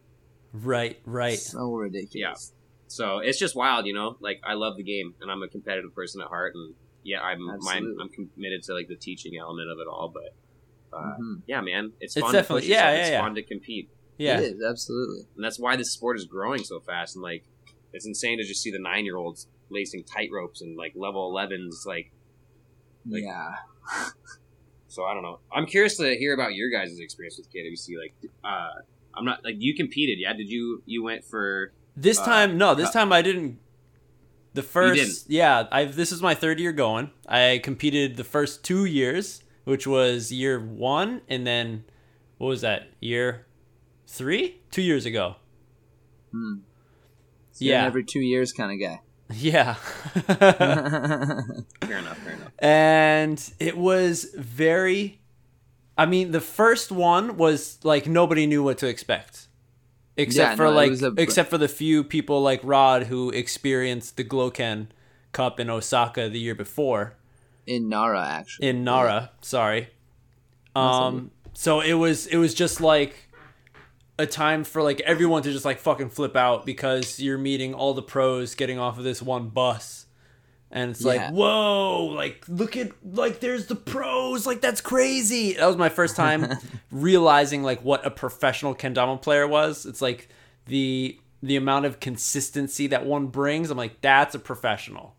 right, 0.54 1.00
right. 1.06 1.40
So 1.40 1.72
ridiculous. 1.74 2.14
Yeah. 2.54 2.60
So 2.88 3.18
it's 3.20 3.40
just 3.40 3.56
wild, 3.56 3.88
you 3.88 3.94
know. 3.94 4.18
Like 4.20 4.40
I 4.46 4.54
love 4.54 4.78
the 4.78 4.84
game, 4.84 5.16
and 5.20 5.32
I'm 5.32 5.42
a 5.42 5.48
competitive 5.48 5.96
person 5.96 6.22
at 6.22 6.28
heart, 6.28 6.54
and 6.54 6.76
yeah, 7.04 7.22
I'm 7.22 7.44
my, 7.44 7.82
I'm 8.00 8.10
committed 8.10 8.62
to 8.64 8.74
like 8.74 8.88
the 8.88 8.96
teaching 8.96 9.34
element 9.36 9.70
of 9.72 9.80
it 9.80 9.88
all. 9.88 10.12
But 10.14 10.36
uh, 10.96 11.18
Mhm. 11.20 11.42
yeah, 11.48 11.62
man, 11.62 11.94
it's 12.00 12.16
It's 12.16 12.24
fun. 12.24 12.34
definitely- 12.34 12.62
to 12.62 12.68
push 12.68 12.70
yourself. 12.70 12.86
yeah, 12.94 13.00
It's 13.00 13.10
yeah, 13.10 13.16
yeah. 13.16 13.22
fun 13.22 13.36
to 13.36 13.44
compete. 13.44 13.90
Yeah. 14.18 14.40
It 14.40 14.44
is 14.56 14.64
absolutely. 14.64 15.22
and 15.36 15.44
that's 15.44 15.60
why 15.60 15.76
this 15.76 15.92
sport 15.92 16.18
is 16.18 16.26
growing 16.26 16.64
so 16.64 16.80
fast. 16.80 17.16
And 17.16 17.24
like, 17.24 17.44
it's 17.94 18.06
insane 18.06 18.38
to 18.38 18.44
just 18.44 18.62
see 18.62 18.72
the 18.72 18.80
nine 18.80 19.06
year 19.06 19.18
olds 19.18 19.48
lacing 19.70 20.04
tight 20.04 20.30
ropes 20.32 20.62
and 20.62 20.78
like 20.78 20.94
level 20.96 21.32
11s. 21.32 21.86
Like, 21.86 22.12
Like- 23.10 23.24
yeah. 23.24 23.56
so 24.88 25.04
I 25.04 25.14
don't 25.14 25.24
know. 25.24 25.40
I'm 25.52 25.66
curious 25.66 25.98
to 25.98 26.16
hear 26.18 26.34
about 26.34 26.54
your 26.54 26.70
guys' 26.70 26.98
experience 27.00 27.38
with 27.38 27.50
KWC. 27.52 27.98
Like, 27.98 28.14
uh, 28.44 28.82
I'm 29.16 29.26
not 29.26 29.44
like 29.44 29.56
you 29.60 29.76
competed, 29.76 30.20
yeah? 30.20 30.34
Did 30.34 30.50
you 30.50 30.82
you 30.86 31.04
went 31.04 31.24
for? 31.26 31.74
This 31.96 32.18
Uh, 32.20 32.26
time, 32.26 32.58
no. 32.58 32.74
This 32.76 32.90
uh, 32.90 32.94
time 32.94 33.12
I 33.12 33.22
didn't. 33.22 33.60
The 34.54 34.64
first, 34.64 34.96
didn't? 34.96 35.24
yeah. 35.28 35.68
I've 35.72 35.96
this 35.96 36.12
is 36.12 36.22
my 36.22 36.36
third 36.36 36.60
year 36.60 36.72
going. 36.72 37.12
I 37.28 37.60
competed 37.64 38.16
the 38.18 38.24
first 38.24 38.64
two 38.64 38.86
years, 38.86 39.43
which 39.64 39.86
was 39.88 40.32
year 40.32 40.60
one, 40.60 41.22
and 41.30 41.46
then 41.48 41.84
what 42.38 42.48
was 42.48 42.62
that? 42.62 42.90
Year 43.00 43.46
three, 44.08 44.62
two 44.72 44.82
years 44.82 45.06
ago. 45.06 45.36
Hmm. 46.32 46.56
So 47.52 47.66
Yeah. 47.66 47.86
every 47.86 48.04
two 48.04 48.20
years 48.22 48.52
kind 48.54 48.72
of 48.72 48.80
guy. 48.80 49.02
Yeah. 49.36 49.74
Fair 50.28 51.98
enough. 51.98 52.18
Fair 52.18 52.34
enough. 52.34 52.52
and 52.60 53.54
it 53.60 53.78
was 53.78 54.26
very 54.38 55.22
i 55.98 56.06
mean 56.06 56.32
the 56.32 56.42
first 56.42 56.92
one 56.92 57.38
was 57.38 57.80
like 57.84 58.08
nobody 58.08 58.46
knew 58.46 58.64
what 58.64 58.78
to 58.80 58.88
expect 58.88 59.48
except 60.18 60.52
Yeah, 60.52 60.56
for 60.56 60.64
no, 60.66 60.72
like 60.72 60.92
a- 61.02 61.14
except 61.18 61.50
for 61.50 61.58
the 61.58 61.68
few 61.68 62.04
people 62.04 62.42
like 62.42 62.62
rod 62.64 63.04
who 63.04 63.30
experienced 63.32 64.18
the 64.18 64.24
gloken 64.24 64.88
cup 65.32 65.60
in 65.60 65.70
osaka 65.70 66.30
the 66.30 66.40
year 66.40 66.56
before 66.56 67.16
In 67.66 67.88
Nara, 67.90 68.26
actually. 68.28 68.68
in 68.70 68.84
nara 68.84 69.32
sorry. 69.42 69.90
Um 70.76 71.32
so 71.54 71.82
it 71.82 71.94
was 71.94 72.26
it 72.28 72.38
was 72.38 72.54
just 72.54 72.82
like 72.82 73.16
a 74.20 74.26
time 74.26 74.64
for 74.64 74.82
like 74.84 75.00
everyone 75.02 75.42
to 75.44 75.52
just 75.52 75.66
like 75.66 75.80
fucking 75.80 76.10
flip 76.10 76.36
out 76.36 76.66
because 76.66 77.20
you're 77.20 77.38
meeting 77.38 77.74
all 77.74 77.94
the 77.94 78.02
pros 78.02 78.56
getting 78.56 78.78
off 78.80 78.98
of 78.98 79.04
this 79.04 79.22
one 79.22 79.50
bus. 79.50 80.06
And 80.72 80.92
it's 80.92 81.02
Yeah. 81.02 81.08
like 81.08 81.32
whoa 81.32 82.06
like 82.16 82.44
look 82.48 82.76
at 82.76 82.92
like 83.06 83.40
there's 83.40 83.68
the 83.68 83.76
pros 83.76 84.46
like 84.48 84.62
that's 84.62 84.82
crazy. 84.82 85.54
That 85.54 85.68
was 85.68 85.78
my 85.78 85.90
first 85.90 86.16
time 86.16 86.48
realizing 86.92 87.64
like 87.64 87.84
what 87.84 88.06
a 88.06 88.12
professional 88.12 88.74
kendama 88.76 89.22
player 89.22 89.48
was. 89.48 89.86
It's 89.86 90.02
like 90.02 90.30
the 90.66 91.20
the 91.42 91.56
amount 91.56 91.86
of 91.86 92.00
consistency 92.00 92.88
that 92.88 93.06
one 93.06 93.28
brings. 93.28 93.70
I'm 93.70 93.78
like 93.78 94.02
that's 94.02 94.34
a 94.36 94.40
professional 94.40 95.16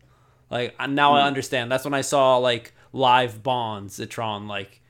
like 0.49 0.75
now 0.89 1.11
Hmm. 1.11 1.17
i 1.17 1.21
understand 1.27 1.71
that's 1.71 1.83
when 1.85 1.93
i 1.93 2.01
saw 2.01 2.37
like 2.37 2.73
live 2.93 3.41
bonds 3.43 3.99
Itron 3.99 4.47
like 4.47 4.81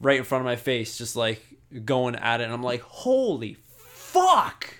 right 0.00 0.18
in 0.18 0.24
front 0.24 0.42
of 0.42 0.46
my 0.46 0.54
face, 0.56 0.96
just 0.96 1.16
like 1.16 1.42
going 1.84 2.14
at 2.14 2.40
it, 2.40 2.44
and 2.44 2.52
I'm 2.52 2.62
like, 2.62 2.82
holy 2.82 3.56
fuck! 3.76 4.74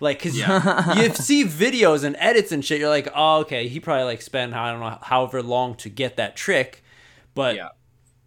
Like, 0.00 0.20
cause 0.22 0.36
you 0.36 0.44
see 1.14 1.44
videos 1.44 2.02
and 2.04 2.16
edits 2.18 2.50
and 2.52 2.64
shit, 2.64 2.80
you're 2.80 2.88
like, 2.88 3.08
oh, 3.14 3.40
okay, 3.42 3.68
he 3.68 3.78
probably 3.80 4.04
like 4.04 4.22
spent 4.22 4.54
I 4.54 4.72
don't 4.72 4.80
know 4.80 4.98
however 5.02 5.40
long 5.42 5.76
to 5.76 5.88
get 5.88 6.16
that 6.16 6.36
trick, 6.36 6.82
but 7.34 7.54
Yeah. 7.56 7.68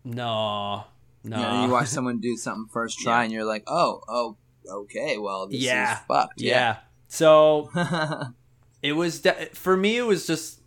no, 0.06 0.86
no, 1.24 1.38
You, 1.38 1.44
know, 1.44 1.66
you 1.66 1.72
watch 1.72 1.88
someone 1.88 2.20
do 2.20 2.38
something 2.38 2.68
first 2.72 3.00
try, 3.00 3.18
Yeah. 3.20 3.24
and 3.26 3.34
you're 3.34 3.44
like, 3.46 3.64
oh, 3.68 4.02
oh, 4.08 4.38
okay, 4.70 5.18
well, 5.18 5.48
this 5.48 5.62
Yeah. 5.62 5.94
is 5.94 6.00
fucked. 6.08 6.42
yeah. 6.42 6.78
So 7.08 7.70
it 8.82 8.94
was 8.94 9.20
de- 9.22 9.48
for 9.54 9.76
me 9.76 9.98
it 9.98 10.04
was 10.04 10.26
just 10.26 10.59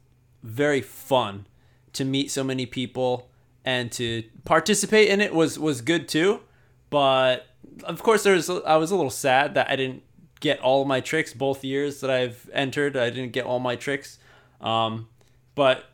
very 0.42 0.80
fun 0.80 1.46
to 1.92 2.04
meet 2.04 2.30
so 2.30 2.42
many 2.42 2.66
people 2.66 3.30
and 3.64 3.92
to 3.92 4.24
participate 4.44 5.08
in 5.08 5.20
it 5.20 5.34
was 5.34 5.58
was 5.58 5.80
good 5.80 6.08
too. 6.08 6.40
But 6.90 7.46
of 7.84 8.02
course 8.02 8.22
there's 8.22 8.50
i 8.50 8.76
was 8.76 8.90
a 8.90 8.96
little 8.96 9.10
sad 9.10 9.54
that 9.54 9.70
i 9.70 9.76
didn't 9.76 10.02
get 10.40 10.60
all 10.60 10.84
my 10.84 11.00
tricks. 11.00 11.32
Both 11.32 11.64
years 11.64 12.00
that 12.00 12.10
i've 12.10 12.50
entered 12.52 12.96
i 12.96 13.10
didn't 13.10 13.32
get 13.32 13.44
all 13.44 13.60
my 13.60 13.76
tricks. 13.76 14.18
Um 14.60 15.08
but 15.54 15.84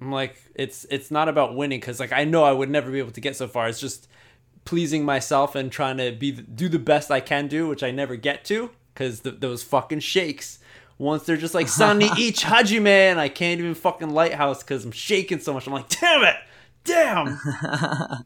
i'm 0.00 0.12
like 0.12 0.40
it's 0.54 0.86
it's 0.90 1.10
not 1.10 1.28
about 1.28 1.56
winning 1.56 1.80
because 1.80 1.98
like 1.98 2.12
i 2.12 2.24
know 2.24 2.44
i 2.44 2.52
would 2.52 2.70
never 2.70 2.90
be 2.90 2.98
able 2.98 3.10
to 3.12 3.20
get 3.20 3.36
so 3.36 3.48
far. 3.48 3.68
It's 3.68 3.80
just 3.80 4.08
pleasing 4.68 5.02
myself 5.02 5.54
and 5.54 5.72
trying 5.72 5.96
to 5.96 6.12
be 6.12 6.30
do 6.30 6.68
the 6.68 6.78
best 6.78 7.10
I 7.10 7.20
can 7.20 7.48
do, 7.48 7.66
which 7.66 7.82
I 7.82 7.90
never 7.90 8.16
get 8.16 8.44
to 8.46 8.70
because 8.92 9.20
those 9.20 9.62
fucking 9.62 10.00
shakes. 10.00 10.58
Once 10.98 11.22
they're 11.24 11.36
just 11.36 11.54
like 11.54 11.68
Sunny 11.68 12.08
each 12.18 12.44
Hajime, 12.44 12.86
and 12.88 13.20
I 13.20 13.28
can't 13.28 13.60
even 13.60 13.74
fucking 13.74 14.10
lighthouse 14.10 14.62
because 14.62 14.84
I'm 14.84 14.90
shaking 14.92 15.38
so 15.38 15.52
much. 15.54 15.66
I'm 15.66 15.72
like, 15.72 15.88
damn 15.88 16.24
it, 16.24 16.36
damn. 16.84 17.38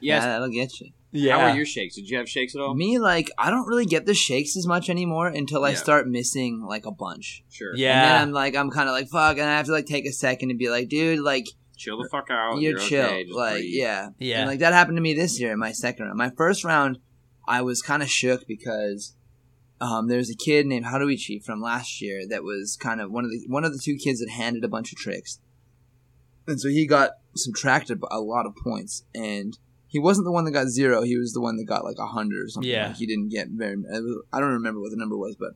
Yeah, 0.00 0.20
that'll 0.20 0.48
get 0.48 0.80
you. 0.80 0.90
Yeah, 1.10 1.38
How 1.40 1.50
were 1.50 1.56
your 1.56 1.66
shakes? 1.66 1.96
Did 1.96 2.08
you 2.08 2.18
have 2.18 2.28
shakes 2.28 2.54
at 2.54 2.60
all? 2.60 2.74
Me, 2.74 2.98
like, 2.98 3.30
I 3.38 3.50
don't 3.50 3.66
really 3.66 3.86
get 3.86 4.06
the 4.06 4.14
shakes 4.14 4.56
as 4.56 4.66
much 4.66 4.88
anymore 4.90 5.26
until 5.26 5.64
I 5.64 5.70
Yeah. 5.70 5.76
start 5.76 6.06
missing 6.06 6.64
like 6.68 6.86
a 6.86 6.90
bunch. 6.92 7.42
Sure. 7.50 7.74
Yeah. 7.74 7.94
And 8.02 8.04
then 8.04 8.22
I'm 8.28 8.32
like, 8.32 8.54
I'm 8.54 8.70
kind 8.70 8.88
of 8.88 8.92
like, 8.94 9.08
fuck, 9.08 9.38
and 9.38 9.48
I 9.48 9.56
have 9.56 9.66
to 9.66 9.72
like 9.72 9.86
take 9.86 10.06
a 10.06 10.12
second 10.12 10.50
and 10.50 10.58
be 10.58 10.68
like, 10.70 10.88
dude, 10.88 11.18
like, 11.20 11.46
Chill 11.76 12.00
the 12.00 12.08
fuck 12.10 12.28
out. 12.30 12.60
you're, 12.60 12.78
chill, 12.78 13.06
okay, 13.06 13.24
just 13.24 13.36
like, 13.36 13.54
breathe. 13.54 13.64
yeah, 13.74 14.10
Yeah. 14.18 14.40
And 14.40 14.48
like 14.48 14.58
that 14.60 14.72
happened 14.72 14.96
to 14.98 15.00
me 15.02 15.14
this 15.14 15.40
year 15.40 15.52
in 15.52 15.58
my 15.58 15.72
second 15.72 16.06
round. 16.06 16.18
My 16.18 16.30
first 16.36 16.62
round, 16.64 16.98
I 17.48 17.62
was 17.62 17.82
kind 17.82 18.02
of 18.02 18.08
shook 18.10 18.46
because 18.46 19.14
um, 19.80 20.08
there's 20.08 20.30
a 20.30 20.34
kid 20.36 20.66
named 20.66 20.86
Haruichi 20.86 21.42
from 21.44 21.60
last 21.60 22.00
year 22.00 22.26
that 22.28 22.42
was 22.42 22.76
kind 22.80 23.00
of 23.00 23.10
one 23.10 23.24
of 23.24 23.30
the 23.30 23.44
one 23.48 23.64
of 23.64 23.72
the 23.72 23.80
two 23.82 23.96
kids 23.96 24.20
that 24.20 24.30
handed 24.30 24.64
a 24.64 24.68
bunch 24.68 24.92
of 24.92 24.98
tricks, 24.98 25.40
and 26.46 26.60
so 26.60 26.68
he 26.68 26.86
got 26.86 27.12
subtracted 27.36 28.00
a 28.10 28.20
lot 28.20 28.46
of 28.46 28.54
points 28.56 29.04
and. 29.14 29.58
He 29.90 29.98
wasn't 29.98 30.26
the 30.26 30.32
one 30.32 30.44
that 30.44 30.50
got 30.50 30.66
zero. 30.68 31.00
He 31.00 31.16
was 31.16 31.32
the 31.32 31.40
one 31.40 31.56
that 31.56 31.64
got 31.64 31.82
like 31.82 31.96
a 31.98 32.08
hundred 32.08 32.44
or 32.44 32.48
something. 32.50 32.70
Yeah. 32.70 32.88
Like 32.88 32.96
he 32.96 33.06
didn't 33.06 33.30
get 33.30 33.48
very. 33.48 33.74
was- 33.78 34.22
I 34.30 34.38
don't 34.38 34.52
remember 34.52 34.80
what 34.82 34.90
the 34.90 34.98
number 34.98 35.16
was, 35.16 35.34
but 35.34 35.52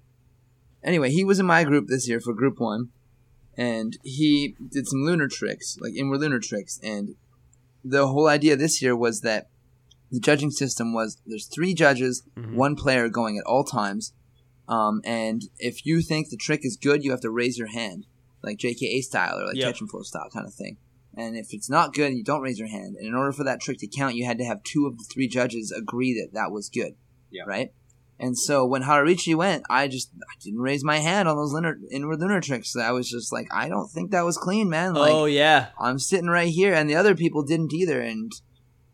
anyway, 0.82 1.10
he 1.10 1.22
was 1.22 1.38
in 1.38 1.44
my 1.44 1.64
group 1.64 1.86
this 1.86 2.08
year 2.08 2.18
for 2.18 2.32
group 2.32 2.58
one, 2.58 2.88
and 3.58 3.98
he 4.02 4.56
did 4.70 4.88
some 4.88 5.02
lunar 5.04 5.28
tricks, 5.28 5.76
like 5.82 5.92
inward 5.94 6.20
lunar 6.20 6.38
tricks. 6.38 6.80
And 6.82 7.16
the 7.84 8.06
whole 8.06 8.26
idea 8.26 8.56
this 8.56 8.80
year 8.80 8.96
was 8.96 9.20
that 9.20 9.48
the 10.12 10.20
judging 10.20 10.50
system 10.52 10.92
was 10.94 11.18
there's 11.26 11.46
three 11.46 11.74
judges, 11.74 12.22
Mhm. 12.36 12.54
one 12.54 12.76
player 12.76 13.08
going 13.08 13.38
at 13.38 13.44
all 13.44 13.64
times, 13.64 14.12
um, 14.68 15.00
and 15.04 15.42
if 15.58 15.84
you 15.84 16.02
think 16.02 16.28
the 16.30 16.36
trick 16.36 16.60
is 16.62 16.76
good, 16.76 17.02
you 17.02 17.10
have 17.10 17.20
to 17.22 17.30
raise 17.30 17.58
your 17.58 17.68
hand, 17.68 18.06
like 18.42 18.58
JKA 18.58 19.00
style 19.02 19.38
or 19.40 19.46
like 19.46 19.56
Yep. 19.56 19.64
catch 19.74 19.80
and 19.80 19.90
flow 19.90 20.02
style 20.02 20.28
kind 20.32 20.46
of 20.46 20.54
thing. 20.54 20.76
And 21.14 21.36
if 21.36 21.52
it's 21.52 21.68
not 21.68 21.92
good, 21.92 22.14
you 22.14 22.24
don't 22.24 22.40
raise 22.40 22.58
your 22.58 22.68
hand. 22.68 22.96
And 22.96 23.06
in 23.06 23.14
order 23.14 23.32
for 23.32 23.44
that 23.44 23.60
trick 23.60 23.78
to 23.78 23.86
count, 23.86 24.14
you 24.14 24.24
had 24.24 24.38
to 24.38 24.44
have 24.44 24.62
two 24.62 24.86
of 24.86 24.96
the 24.96 25.04
three 25.12 25.28
judges 25.28 25.70
agree 25.70 26.14
that 26.14 26.32
that 26.34 26.52
was 26.52 26.70
good. 26.70 26.94
Yeah. 27.30 27.42
Right. 27.46 27.72
And 28.18 28.38
so 28.38 28.64
when 28.64 28.82
Haruichi 28.82 29.34
went, 29.34 29.64
I 29.68 29.88
just 29.88 30.10
I 30.22 30.34
didn't 30.42 30.60
raise 30.60 30.84
my 30.84 30.98
hand 30.98 31.28
on 31.28 31.36
those 31.36 31.52
lunar, 31.52 31.78
inward 31.90 32.20
lunar 32.20 32.40
tricks. 32.40 32.76
I 32.76 32.92
was 32.92 33.10
just 33.10 33.32
like, 33.32 33.48
I 33.52 33.68
don't 33.68 33.88
think 33.90 34.10
that 34.12 34.24
was 34.24 34.38
clean, 34.38 34.68
man. 34.70 34.94
Like, 34.94 35.12
oh 35.12 35.24
yeah, 35.24 35.68
I'm 35.80 35.98
sitting 35.98 36.28
right 36.28 36.48
here, 36.48 36.72
and 36.72 36.88
the 36.88 36.94
other 36.94 37.14
people 37.16 37.42
didn't 37.42 37.72
either. 37.72 38.00
And 38.00 38.30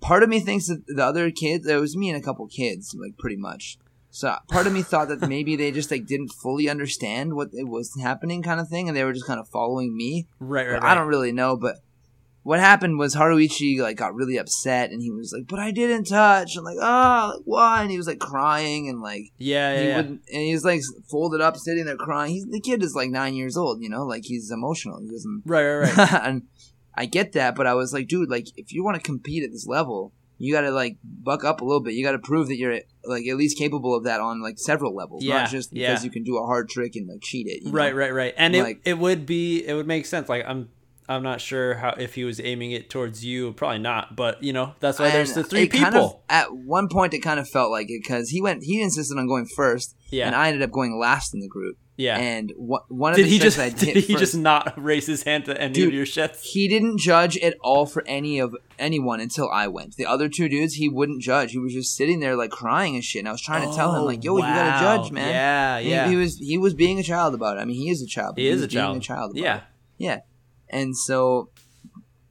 part 0.01 0.23
of 0.23 0.29
me 0.29 0.41
thinks 0.41 0.67
that 0.67 0.87
the 0.87 1.05
other 1.05 1.31
kids, 1.31 1.67
it 1.67 1.81
was 1.81 1.97
me 1.97 2.11
and 2.11 2.21
a 2.21 2.25
couple 2.25 2.47
kids, 2.47 2.95
like 2.99 3.17
pretty 3.19 3.37
much. 3.37 3.79
So 4.11 4.35
part 4.49 4.67
of 4.67 4.73
me 4.73 4.83
thought 4.83 5.09
that 5.09 5.21
maybe 5.29 5.57
they 5.57 5.71
just 5.71 5.91
like 5.91 6.07
didn't 6.07 6.31
fully 6.31 6.69
understand 6.69 7.35
what 7.35 7.51
it 7.53 7.69
was 7.69 7.95
happening, 8.01 8.43
kind 8.43 8.61
of 8.61 8.69
thing, 8.69 8.89
and 8.89 8.97
they 8.97 9.05
were 9.05 9.13
just 9.13 9.27
kind 9.27 9.41
of 9.41 9.49
following 9.49 9.97
me. 9.97 10.27
right, 10.41 10.67
right, 10.67 10.75
right. 10.75 10.83
I 10.83 10.95
don't 10.95 11.09
really 11.09 11.33
know, 11.33 11.57
but 11.57 11.77
what 12.49 12.61
happened 12.61 12.99
was 12.99 13.15
Haruichi 13.15 13.79
like 13.79 13.99
got 13.99 14.15
really 14.15 14.39
upset, 14.39 14.91
and 14.91 15.03
he 15.03 15.11
was 15.11 15.35
like, 15.35 15.47
"But 15.47 15.59
I 15.59 15.71
didn't 15.71 16.05
touch." 16.05 16.57
I'm 16.57 16.65
like, 16.65 16.79
"Oh, 16.81 17.35
like, 17.35 17.43
why?" 17.45 17.83
And 17.83 17.91
he 17.91 17.99
was 17.99 18.07
like 18.07 18.21
crying, 18.21 18.89
and 18.89 19.03
like 19.03 19.33
yeah, 19.37 19.73
yeah, 19.75 19.81
he 19.81 19.89
yeah. 19.89 19.97
wouldn't, 19.97 20.23
and 20.33 20.43
he 20.43 20.55
was 20.55 20.65
like 20.65 20.81
folded 21.11 21.43
up, 21.43 21.59
sitting 21.59 21.85
there 21.85 21.97
crying. 21.97 22.33
He's 22.33 22.47
the 22.47 22.61
kid 22.61 22.83
is 22.83 22.95
like 22.95 23.11
nine 23.11 23.35
years 23.35 23.59
old, 23.59 23.83
you 23.83 23.91
know, 23.91 24.07
like 24.07 24.25
he's 24.25 24.51
emotional. 24.51 24.99
He 24.99 25.11
doesn't 25.11 25.43
right, 25.45 25.63
right, 25.63 25.97
right. 25.97 26.13
and 26.25 26.43
I 26.99 27.07
get 27.07 27.33
that, 27.33 27.55
but 27.55 27.67
I 27.67 27.75
was 27.75 27.93
like, 27.93 28.09
dude, 28.09 28.29
like 28.31 28.47
if 28.57 28.73
you 28.73 28.85
want 28.85 28.97
to 28.97 29.03
compete 29.03 29.45
at 29.45 29.51
this 29.53 29.67
level, 29.67 30.13
you 30.37 30.53
got 30.53 30.63
to 30.63 30.71
like 30.71 30.97
buck 31.05 31.45
up 31.45 31.61
a 31.61 31.65
little 31.65 31.81
bit. 31.81 31.95
You 31.95 32.05
got 32.05 32.13
to 32.13 32.19
prove 32.19 32.49
that 32.49 32.57
you're 32.57 32.81
like 33.05 33.27
at 33.27 33.37
least 33.37 33.57
capable 33.59 33.95
of 33.97 34.05
that 34.05 34.21
on 34.21 34.43
like 34.43 34.59
several 34.59 34.95
levels, 34.95 35.25
Yeah, 35.25 35.41
not 35.43 35.51
just 35.51 35.73
because 35.73 36.01
yeah. 36.01 36.05
you 36.05 36.11
can 36.11 36.25
do 36.25 36.37
a 36.39 36.45
hard 36.47 36.69
trick 36.69 36.97
and 36.97 37.09
like 37.09 37.23
cheat 37.23 37.47
it. 37.47 37.63
you 37.65 37.71
right, 37.73 37.93
know? 37.93 37.99
right, 37.99 38.13
right. 38.13 38.35
And 38.37 38.55
Like- 38.57 38.81
it 38.85 38.91
it 38.91 38.99
would 38.99 39.27
be 39.27 39.65
it 39.65 39.75
would 39.75 39.87
make 39.87 40.07
sense. 40.07 40.29
Like 40.29 40.45
I'm 40.47 40.69
I'm 41.09 41.23
not 41.23 41.41
sure 41.41 41.75
how 41.75 41.95
if 41.99 42.15
he 42.15 42.25
was 42.25 42.39
aiming 42.41 42.73
it 42.73 42.91
towards 42.91 43.25
you, 43.25 43.53
probably 43.55 43.79
not. 43.79 44.15
But 44.15 44.43
you 44.43 44.53
know 44.53 44.75
that's 44.81 44.99
why 44.99 45.11
there's 45.11 45.33
the 45.35 45.43
three 45.45 45.63
it 45.63 45.69
kind 45.69 45.87
of- 45.87 45.93
people. 45.95 46.25
at 46.29 46.55
one 46.55 46.89
point, 46.89 47.15
it 47.15 47.21
kind 47.21 47.41
of 47.41 47.49
felt 47.49 47.71
like 47.71 47.89
it 47.91 48.03
because 48.03 48.29
he 48.31 48.41
went. 48.43 48.63
He 48.65 48.81
insisted 48.83 49.17
on 49.19 49.27
going 49.27 49.47
first, 49.47 49.97
yeah, 50.11 50.27
and 50.27 50.37
I 50.37 50.49
ended 50.49 50.63
up 50.63 50.71
going 50.71 50.99
last 50.99 51.33
in 51.35 51.41
the 51.41 51.49
group. 51.49 51.77
yeah. 51.97 52.19
And 52.19 52.53
wha- 52.57 52.85
one 52.89 53.13
of 53.13 53.17
did 53.17 53.27
the 53.27 53.31
he 53.31 53.39
just 53.39 53.59
I 53.59 53.71
did 53.81 53.95
hit 53.95 54.05
he 54.05 54.13
first- 54.13 54.19
just 54.21 54.37
not 54.37 54.75
raise 54.83 55.07
his 55.07 55.23
hand 55.23 55.47
to 55.47 55.59
any 55.61 55.73
Dude, 55.73 55.89
of 55.89 55.95
your 55.95 56.05
shits? 56.07 56.43
He 56.43 56.69
didn't 56.69 56.99
judge 56.99 57.39
at 57.39 57.57
all 57.63 57.87
for 57.87 58.03
any 58.07 58.39
of 58.39 58.55
anyone 58.79 59.21
until 59.21 59.49
I 59.51 59.67
went. 59.69 59.97
The 59.97 60.05
other 60.07 60.29
two 60.29 60.49
dudes, 60.49 60.75
he 60.75 60.89
wouldn't 60.89 61.23
judge. 61.23 61.53
He 61.53 61.59
was 61.59 61.73
just 61.73 61.97
sitting 61.97 62.21
there 62.21 62.37
like 62.37 62.51
crying 62.51 62.95
and 62.95 63.03
shit. 63.03 63.21
And 63.21 63.29
I 63.29 63.33
was 63.33 63.41
trying 63.43 63.69
to 63.69 63.75
tell 63.75 63.95
him 63.97 64.05
like, 64.05 64.19
oh, 64.21 64.23
"Yo, 64.25 64.37
you 64.37 64.43
gotta 64.43 64.77
Oh, 64.77 65.03
judge, 65.03 65.11
man." 65.13 65.29
Yeah, 65.31 65.77
And 65.79 65.87
yeah. 65.89 66.09
He, 66.11 66.17
was 66.17 66.37
he 66.39 66.59
was 66.59 66.75
being 66.75 66.99
a 66.99 67.03
child 67.03 67.33
about 67.35 67.57
it. 67.57 67.61
I 67.61 67.65
mean, 67.65 67.77
he 67.77 67.89
is 67.91 68.03
a 68.03 68.07
child. 68.07 68.35
but 68.37 68.43
He 68.43 68.49
is 68.49 68.57
was 68.57 68.65
a 68.65 68.69
being 68.69 68.77
child. 68.83 68.97
a 68.97 69.01
child. 69.01 69.31
About 69.33 69.63
yeah, 69.99 70.15
it. 70.17 70.23
And 70.71 70.97
so 70.97 71.51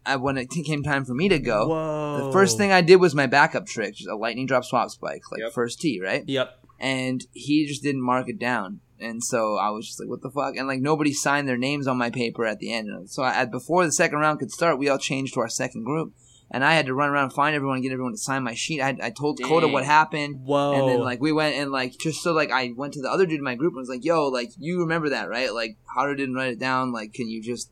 I, 0.06 0.16
when 0.16 0.38
it 0.38 0.50
came 0.50 0.84
time 0.84 1.06
for 1.06 1.14
me 1.14 1.30
to 1.30 1.40
go, 1.40 1.68
Whoa. 1.68 2.26
the 2.26 2.32
first 2.32 2.58
thing 2.58 2.72
I 2.72 2.82
did 2.82 2.98
was 2.98 3.14
my 3.14 3.28
backup 3.28 3.66
trick, 3.66 3.96
just 3.96 4.10
a 4.10 4.16
lightning 4.16 4.46
drop 4.48 4.64
swap 4.64 4.90
spike, 4.90 5.24
like 5.32 5.42
Yep. 5.42 5.54
first 5.54 5.82
tee, 5.82 6.00
right? 6.02 6.24
Yep. 6.28 6.54
And 6.80 7.26
he 7.34 7.66
just 7.66 7.84
didn't 7.84 8.02
mark 8.04 8.30
it 8.30 8.40
down. 8.40 8.82
And 9.00 9.24
so 9.24 9.58
I 9.58 9.70
was 9.70 9.86
just 9.88 10.00
like, 10.00 10.10
what 10.10 10.22
the 10.22 10.32
fuck? 10.32 10.56
And 10.56 10.68
like 10.68 10.80
nobody 10.80 11.14
signed 11.14 11.48
their 11.48 11.58
names 11.58 11.88
on 11.88 11.98
my 11.98 12.10
paper 12.10 12.46
at 12.46 12.60
the 12.60 12.74
end. 12.74 13.10
So 13.10 13.24
I, 13.24 13.46
before 13.46 13.86
the 13.86 13.92
second 13.92 14.20
round 14.20 14.40
could 14.40 14.52
start, 14.52 14.80
we 14.80 14.90
all 14.90 14.98
changed 14.98 15.34
to 15.36 15.40
our 15.42 15.50
second 15.50 15.84
group. 15.84 16.14
And 16.50 16.64
I 16.64 16.76
had 16.76 16.86
to 16.86 16.94
run 16.94 17.10
around 17.10 17.26
and 17.26 17.34
find 17.34 17.56
everyone 17.56 17.76
and 17.76 17.84
get 17.84 17.92
everyone 17.92 18.14
to 18.14 18.18
sign 18.18 18.42
my 18.44 18.54
sheet. 18.54 18.82
I, 18.82 18.96
I 19.02 19.10
told 19.10 19.38
Coda 19.44 19.68
what 19.68 19.84
happened. 19.84 20.46
Whoa. 20.46 20.74
And 20.74 20.88
then 20.88 21.02
like 21.02 21.20
we 21.20 21.34
went 21.34 21.56
and 21.56 21.72
like 21.72 21.98
just 22.00 22.24
so 22.24 22.32
like 22.32 22.52
I 22.52 22.72
went 22.76 22.94
to 22.94 23.02
the 23.02 23.10
other 23.10 23.26
dude 23.26 23.40
in 23.40 23.44
my 23.44 23.56
group 23.56 23.74
and 23.74 23.82
was 23.82 23.90
like, 23.90 24.06
"Yo, 24.06 24.30
like 24.30 24.52
you 24.58 24.80
remember 24.80 25.10
that, 25.10 25.28
right? 25.28 25.54
Like 25.54 25.78
Haru 25.94 26.16
didn't 26.16 26.36
write 26.36 26.54
it 26.54 26.60
down. 26.60 26.94
Like, 26.94 27.14
can 27.14 27.28
you 27.30 27.44
just 27.44 27.70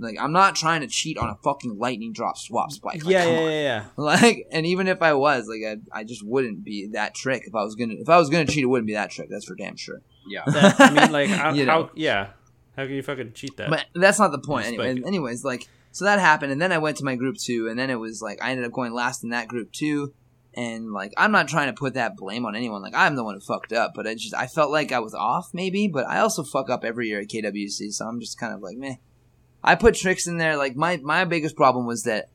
like 0.00 0.16
I'm 0.18 0.32
not 0.32 0.56
trying 0.56 0.80
to 0.80 0.86
cheat 0.88 1.18
on 1.18 1.28
a 1.28 1.36
fucking 1.44 1.78
lightning 1.78 2.12
drop 2.12 2.36
swap 2.38 2.72
spike. 2.72 3.04
Like, 3.04 3.12
yeah, 3.12 3.24
yeah, 3.26 3.40
yeah, 3.40 3.50
yeah. 3.50 3.84
Like, 3.96 4.46
and 4.50 4.66
even 4.66 4.88
if 4.88 5.02
I 5.02 5.12
was 5.14 5.46
like, 5.46 5.62
I, 5.92 6.00
I 6.00 6.04
just 6.04 6.24
wouldn't 6.26 6.64
be 6.64 6.88
that 6.88 7.14
trick 7.14 7.44
if 7.46 7.54
I 7.54 7.62
was 7.62 7.74
gonna 7.74 7.94
if 7.94 8.08
I 8.08 8.18
was 8.18 8.30
gonna 8.30 8.46
cheat, 8.46 8.64
it 8.64 8.66
wouldn't 8.66 8.86
be 8.86 8.94
that 8.94 9.10
trick. 9.10 9.28
That's 9.30 9.44
for 9.44 9.54
damn 9.54 9.76
sure. 9.76 10.00
Yeah. 10.26 10.42
That, 10.46 10.80
I 10.80 10.90
mean, 10.90 11.12
like, 11.12 11.28
how, 11.30 11.52
You 11.52 11.66
how 11.66 11.80
know. 11.82 11.90
yeah. 11.94 12.30
How 12.76 12.86
can 12.86 12.94
you 12.94 13.02
fucking 13.02 13.32
cheat 13.34 13.56
that? 13.58 13.68
But 13.68 13.86
that's 13.94 14.18
not 14.18 14.32
the 14.32 14.38
point. 14.38 14.66
Anyway, 14.66 15.02
anyways, 15.04 15.44
like 15.44 15.68
so 15.92 16.04
that 16.04 16.18
happened, 16.20 16.52
and 16.52 16.62
then 16.62 16.72
I 16.72 16.78
went 16.78 16.96
to 16.98 17.04
my 17.04 17.16
group 17.16 17.36
two, 17.36 17.68
and 17.68 17.78
then 17.78 17.90
it 17.90 17.96
was 17.96 18.22
like 18.22 18.40
I 18.42 18.50
ended 18.52 18.64
up 18.64 18.72
going 18.72 18.92
last 18.92 19.22
in 19.24 19.30
that 19.30 19.48
group 19.48 19.72
two, 19.72 20.14
And 20.54 20.92
like 20.92 21.12
I'm 21.16 21.32
not 21.32 21.48
trying 21.48 21.66
to 21.66 21.72
put 21.78 21.94
that 21.94 22.16
blame 22.16 22.46
on 22.46 22.54
anyone. 22.56 22.80
Like 22.80 22.94
I'm 22.94 23.16
the 23.16 23.24
one 23.24 23.34
who 23.34 23.40
fucked 23.40 23.72
up, 23.72 23.92
but 23.94 24.06
I 24.06 24.14
just 24.14 24.34
I 24.34 24.46
felt 24.46 24.70
like 24.70 24.92
I 24.92 25.00
was 25.00 25.14
off 25.14 25.50
maybe. 25.52 25.88
But 25.88 26.06
I 26.06 26.20
also 26.20 26.42
fuck 26.44 26.70
up 26.70 26.84
every 26.84 27.08
year 27.08 27.20
at 27.20 27.28
KWC, 27.28 27.92
so 27.92 28.06
I'm 28.06 28.20
just 28.20 28.38
kind 28.38 28.54
of 28.54 28.62
like 28.62 28.76
meh. 28.76 28.94
I 29.62 29.74
put 29.74 29.94
tricks 29.94 30.26
in 30.26 30.38
there. 30.38 30.56
Like 30.56 30.76
my 30.76 30.96
my 30.98 31.24
biggest 31.24 31.56
problem 31.56 31.86
was 31.86 32.04
that 32.04 32.28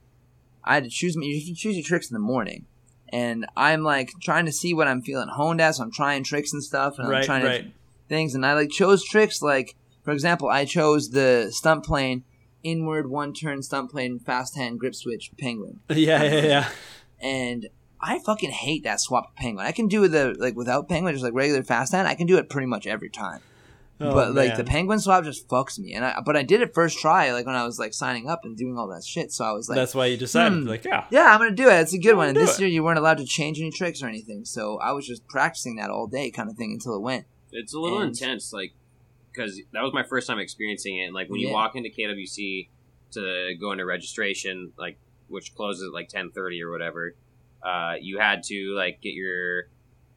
I 0.64 0.76
had 0.76 0.84
to 0.84 0.90
choose. 0.90 1.16
You 1.16 1.40
should 1.40 1.56
choose 1.56 1.76
your 1.76 1.86
tricks 1.86 2.10
in 2.10 2.14
the 2.14 2.20
morning, 2.20 2.66
and 3.10 3.46
I'm 3.56 3.84
like 3.84 4.12
trying 4.22 4.46
to 4.46 4.52
see 4.52 4.74
what 4.74 4.88
I'm 4.88 5.02
feeling 5.02 5.30
honed 5.30 5.62
at. 5.62 5.76
So 5.76 5.84
I'm 5.84 5.92
trying 5.92 6.24
tricks 6.24 6.54
and 6.54 6.64
stuff, 6.64 6.98
and 6.98 7.08
I'm 7.08 7.12
right, 7.12 7.26
trying 7.26 7.42
to 7.44 7.72
things 8.08 8.36
and 8.36 8.46
I 8.46 8.54
like 8.54 8.70
chose 8.70 9.04
tricks 9.04 9.42
like 9.42 9.76
for 10.04 10.12
example 10.12 10.50
I 10.50 10.66
chose 10.66 11.10
the 11.10 11.50
stunt 11.52 11.84
plane 11.86 12.24
inward 12.64 13.10
one 13.10 13.34
turn 13.34 13.62
stunt 13.62 13.92
plane 13.92 14.20
fast 14.20 14.56
hand 14.56 14.80
grip 14.80 14.96
switch 14.96 15.32
penguin 15.38 15.80
Yeah, 15.90 16.24
yeah, 16.24 16.46
yeah. 16.46 16.70
and 17.20 17.68
I 18.02 18.20
fucking 18.20 18.52
hate 18.52 18.84
that 18.84 19.00
swap 19.00 19.36
penguin 19.36 19.66
I 19.66 19.72
can 19.72 19.88
do 19.88 20.08
the 20.08 20.36
like 20.38 20.56
without 20.56 20.90
penguin 20.90 21.14
just 21.14 21.24
like 21.24 21.34
regular 21.34 21.64
fast 21.64 21.94
hand 21.94 22.08
I 22.08 22.16
can 22.16 22.28
do 22.28 22.38
it 22.38 22.50
pretty 22.50 22.68
much 22.68 22.88
every 22.88 23.10
time 23.10 23.42
Oh, 23.98 24.14
but 24.14 24.36
like 24.36 24.50
man. 24.50 24.58
the 24.58 24.64
penguin 24.66 25.00
swap 25.00 25.24
just 25.24 25.48
fucks 25.48 25.80
me 25.80 25.94
and 25.94 26.04
I 26.04 26.20
but 26.26 26.36
I 26.36 26.44
did 26.44 26.60
it 26.60 26.74
first 26.74 27.00
try 27.00 27.32
like 27.32 27.46
when 27.46 27.56
I 27.56 27.64
was 27.64 27.80
like 27.80 27.94
signing 27.94 28.28
up 28.28 28.42
and 28.44 28.58
doing 28.58 28.78
all 28.78 28.88
that 28.90 29.06
shit 29.06 29.32
so 29.32 29.46
I 29.46 29.54
was 29.54 29.70
like 29.70 29.78
That's 29.78 29.96
why 29.96 30.08
you 30.08 30.18
decided, 30.18 30.64
hmm. 30.64 30.68
like, 30.68 30.84
yeah. 30.84 31.06
yeah, 31.12 31.34
I'm 31.34 31.40
gonna 31.40 31.52
do 31.56 31.70
it. 31.70 31.80
It's 31.80 31.94
a 31.94 31.98
good 31.98 32.12
I'm 32.12 32.18
one. 32.18 32.28
And 32.30 32.38
this 32.38 32.60
it. 32.60 32.62
year 32.64 32.70
you 32.70 32.84
weren't 32.84 33.00
allowed 33.00 33.20
to 33.20 33.26
change 33.26 33.58
any 33.58 33.72
tricks 33.72 34.04
or 34.04 34.08
anything, 34.08 34.44
so 34.44 34.78
I 34.80 34.92
was 34.92 35.08
just 35.08 35.26
practicing 35.28 35.78
that 35.78 35.90
all 35.90 36.08
day, 36.08 36.30
kind 36.30 36.50
of 36.50 36.58
thing, 36.58 36.74
until 36.74 36.96
it 36.96 37.02
went. 37.02 37.26
It's 37.54 37.74
a 37.74 37.80
little 37.80 38.00
And- 38.00 38.10
intense, 38.10 38.52
like 38.52 38.74
because 39.32 39.62
that 39.74 39.82
was 39.82 39.94
my 39.94 40.04
first 40.04 40.28
time 40.28 40.40
experiencing 40.40 40.98
it. 40.98 41.06
And 41.06 41.14
like 41.14 41.30
when 41.30 41.40
you 41.40 41.52
walk 41.52 41.76
into 41.76 41.90
KWC 41.90 42.70
to 43.12 43.56
go 43.60 43.72
into 43.72 43.86
registration, 43.86 44.74
like 44.78 44.98
which 45.28 45.56
closes 45.56 45.88
at 45.88 45.94
like 45.94 46.10
ten 46.10 46.32
thirty 46.32 46.62
or 46.62 46.72
whatever, 46.72 47.16
uh, 47.64 47.96
you 48.00 48.20
had 48.20 48.44
to 48.44 48.74
like 48.76 49.02
get 49.02 49.14
your 49.14 49.70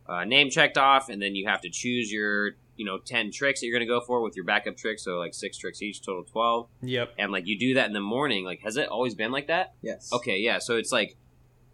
uh, 0.08 0.24
name 0.24 0.50
checked 0.50 0.78
off, 0.78 1.08
and 1.08 1.20
then 1.22 1.34
you 1.34 1.46
have 1.46 1.60
to 1.60 1.70
choose 1.70 2.10
your 2.10 2.52
you 2.78 2.86
know 2.86 2.96
ten 2.98 3.30
tricks 3.30 3.60
that 3.60 3.66
you're 3.66 3.78
gonna 3.78 3.86
go 3.86 4.00
for 4.00 4.22
with 4.22 4.34
your 4.36 4.46
backup 4.46 4.78
tricks. 4.78 5.04
So 5.04 5.18
like 5.18 5.34
six 5.34 5.58
tricks 5.58 5.82
each, 5.82 6.00
total 6.00 6.24
twelve. 6.24 6.68
Yep. 6.80 7.12
And 7.18 7.30
like 7.30 7.46
you 7.46 7.58
do 7.58 7.74
that 7.74 7.86
in 7.88 7.92
the 7.92 8.00
morning. 8.00 8.46
Like 8.46 8.60
has 8.62 8.78
it 8.78 8.88
always 8.88 9.14
been 9.14 9.30
like 9.32 9.48
that? 9.48 9.74
Yes. 9.82 10.08
Okay, 10.12 10.38
yeah. 10.38 10.58
So 10.58 10.76
it's 10.76 10.90
like 10.92 11.16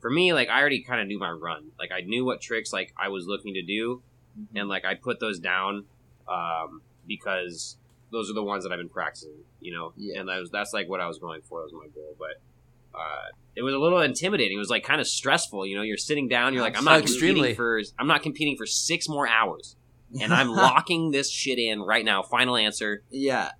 for 0.00 0.11
me, 0.11 0.32
like 0.32 0.48
I 0.48 0.59
already 0.61 0.82
kind 0.82 1.00
of 1.00 1.07
knew 1.07 1.18
my 1.20 1.30
run. 1.30 1.70
Like 1.78 1.90
I 1.96 2.00
knew 2.00 2.24
what 2.24 2.40
tricks 2.40 2.72
like 2.72 2.92
I 3.00 3.09
was 3.11 3.26
looking 3.26 3.55
to 3.55 3.62
do, 3.62 4.02
Mm-hmm. 4.36 4.57
and 4.57 4.68
like 4.68 4.84
I 4.84 4.94
put 4.96 5.20
those 5.20 5.38
down 5.38 5.84
um, 6.26 6.82
because 7.07 7.76
those 8.11 8.28
are 8.30 8.34
the 8.34 8.42
ones 8.42 8.64
that 8.64 8.72
I've 8.72 8.78
been 8.80 8.88
practicing. 8.88 9.36
You 9.61 9.72
know, 9.74 9.92
Yeah. 9.96 10.18
and 10.20 10.28
that 10.28 10.40
was 10.40 10.50
that's 10.50 10.72
like 10.72 10.88
what 10.88 11.00
I 11.00 11.07
was 11.07 11.18
going 11.18 11.42
for. 11.42 11.61
That 11.61 11.72
was 11.72 11.74
my 11.74 11.88
goal, 11.94 12.16
but. 12.18 12.40
Uh, 12.96 13.26
it 13.57 13.62
was 13.62 13.74
a 13.74 13.78
little 13.78 14.00
intimidating. 14.00 14.57
It 14.57 14.61
was 14.61 14.70
like 14.70 14.84
kind 14.84 15.00
of 15.00 15.07
stressful. 15.09 15.66
You 15.66 15.74
know, 15.76 15.82
you're 15.82 15.96
sitting 15.96 16.28
down. 16.28 16.55
You're 16.55 16.62
like, 16.62 16.78
I'm 16.78 16.84
not 16.84 17.00
Extremely. 17.00 17.55
competing 17.55 17.57
for. 17.57 17.80
I'm 17.98 18.07
not 18.07 18.22
competing 18.22 18.57
for 18.57 18.66
six 18.66 19.09
more 19.09 19.26
hours, 19.28 19.74
and 20.21 20.33
I'm 20.33 20.49
locking 20.55 21.11
this 21.11 21.31
shit 21.31 21.59
in 21.59 21.81
right 21.83 22.05
now. 22.05 22.23
Final 22.23 22.57
answer. 22.57 23.03
Yeah. 23.11 23.51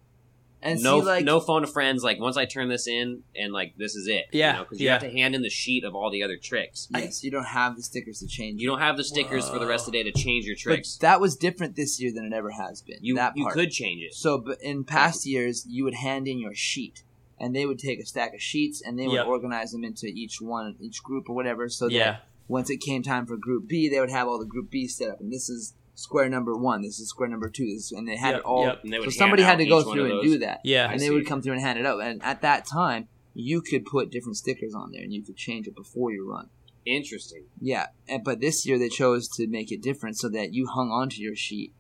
And 0.63 0.83
no, 0.83 1.01
see, 1.01 1.07
like, 1.07 1.25
no 1.27 1.41
phone 1.41 1.61
to 1.61 1.67
friends. 1.67 2.03
Like 2.03 2.19
once 2.19 2.39
I 2.39 2.47
turn 2.47 2.71
this 2.71 2.89
in, 2.89 3.23
and 3.37 3.53
like 3.53 3.75
this 3.77 3.95
is 3.95 4.09
it. 4.09 4.25
Yeah, 4.33 4.61
because 4.61 4.81
you, 4.81 4.87
yeah. 4.87 4.93
have 4.95 5.03
to 5.03 5.11
hand 5.11 5.35
in 5.35 5.43
the 5.43 5.51
sheet 5.51 5.85
of 5.85 5.95
all 5.95 6.11
the 6.11 6.23
other 6.23 6.39
tricks. 6.39 6.89
yes, 6.91 7.23
you 7.23 7.31
don't 7.31 7.45
have 7.45 7.77
the 7.77 7.83
stickers 7.83 8.21
to 8.21 8.27
change. 8.27 8.63
You 8.63 8.69
don't 8.69 8.79
have 8.79 8.97
the 8.97 9.05
stickers 9.05 9.47
for 9.47 9.59
the 9.59 9.67
rest 9.67 9.87
of 9.87 9.93
the 9.93 10.03
day 10.03 10.11
to 10.11 10.19
change 10.19 10.47
your 10.47 10.57
tricks. 10.57 10.97
But 10.97 11.07
that 11.07 11.21
was 11.21 11.37
different 11.37 11.77
this 11.77 12.01
year 12.01 12.13
than 12.15 12.25
it 12.25 12.33
ever 12.33 12.51
has 12.51 12.81
been. 12.81 12.97
you 13.03 13.15
that 13.17 13.37
you 13.37 13.45
part. 13.45 13.55
could 13.57 13.71
change 13.73 14.03
it. 14.03 14.15
So, 14.15 14.39
but 14.39 14.57
in 14.63 14.85
past 14.85 15.27
years, 15.27 15.67
you 15.69 15.85
would 15.85 15.97
hand 15.97 16.27
in 16.27 16.39
your 16.39 16.55
sheet, 16.55 17.03
and 17.39 17.55
they 17.55 17.67
would 17.67 17.79
take 17.79 18.01
a 18.01 18.07
stack 18.07 18.33
of 18.33 18.41
sheets 18.41 18.81
and 18.81 18.99
they 18.99 19.07
would 19.07 19.17
Yep. 19.17 19.27
organize 19.27 19.73
them 19.73 19.85
into 19.85 20.07
each 20.07 20.41
one, 20.41 20.77
each 20.81 21.03
group 21.03 21.29
or 21.29 21.35
whatever. 21.35 21.69
So 21.69 21.89
that 21.89 21.93
Yeah. 21.95 22.17
once 22.49 22.71
it 22.71 22.79
came 22.81 23.03
time 23.03 23.27
for 23.27 23.37
Group 23.37 23.69
B, 23.69 23.91
they 23.91 24.01
would 24.01 24.11
have 24.11 24.29
all 24.29 24.39
the 24.39 24.47
Group 24.47 24.71
B 24.71 24.89
set 24.89 25.11
up, 25.11 25.21
and 25.21 25.31
this 25.31 25.51
is 25.51 25.75
square 25.95 26.29
number 26.29 26.57
one, 26.57 26.83
this 26.83 26.99
is 26.99 27.09
square 27.09 27.29
number 27.29 27.49
two, 27.49 27.67
this, 27.67 27.93
and 27.93 28.07
they 28.09 28.17
had 28.17 28.33
Yep, 28.33 28.41
it 28.41 28.45
all. 28.45 28.67
yep. 28.67 28.81
And 28.85 28.93
they 28.93 28.99
So 29.05 29.11
somebody 29.11 29.43
had 29.43 29.59
to 29.59 29.67
go 29.67 29.83
through 29.83 30.11
and 30.21 30.23
do 30.23 30.39
that. 30.39 30.61
Yeah. 30.65 30.89
I 30.89 30.93
and 30.93 31.01
they 31.01 31.07
see. 31.07 31.11
would 31.15 31.27
come 31.27 31.41
through 31.43 31.53
and 31.55 31.63
hand 31.63 31.79
it 31.79 31.87
out. 31.87 32.01
And 32.01 32.23
at 32.23 32.43
that 32.43 32.67
time, 32.67 33.09
you 33.35 33.61
could 33.63 33.85
put 33.85 34.11
different 34.11 34.37
stickers 34.37 34.75
on 34.75 34.93
there, 34.93 35.03
and 35.03 35.13
you 35.13 35.23
could 35.23 35.37
change 35.37 35.67
it 35.67 35.75
before 35.75 36.13
you 36.13 36.29
run. 36.29 36.51
Interesting. 36.87 37.45
Yeah, 37.61 37.87
and, 38.09 38.23
but 38.23 38.41
this 38.41 38.67
year 38.67 38.79
they 38.79 38.89
chose 38.91 39.27
to 39.37 39.47
make 39.49 39.73
it 39.73 39.83
different 39.83 40.19
so 40.19 40.29
that 40.29 40.53
you 40.53 40.67
hung 40.67 40.91
onto 40.91 41.21
your 41.23 41.35
sheet, 41.35 41.73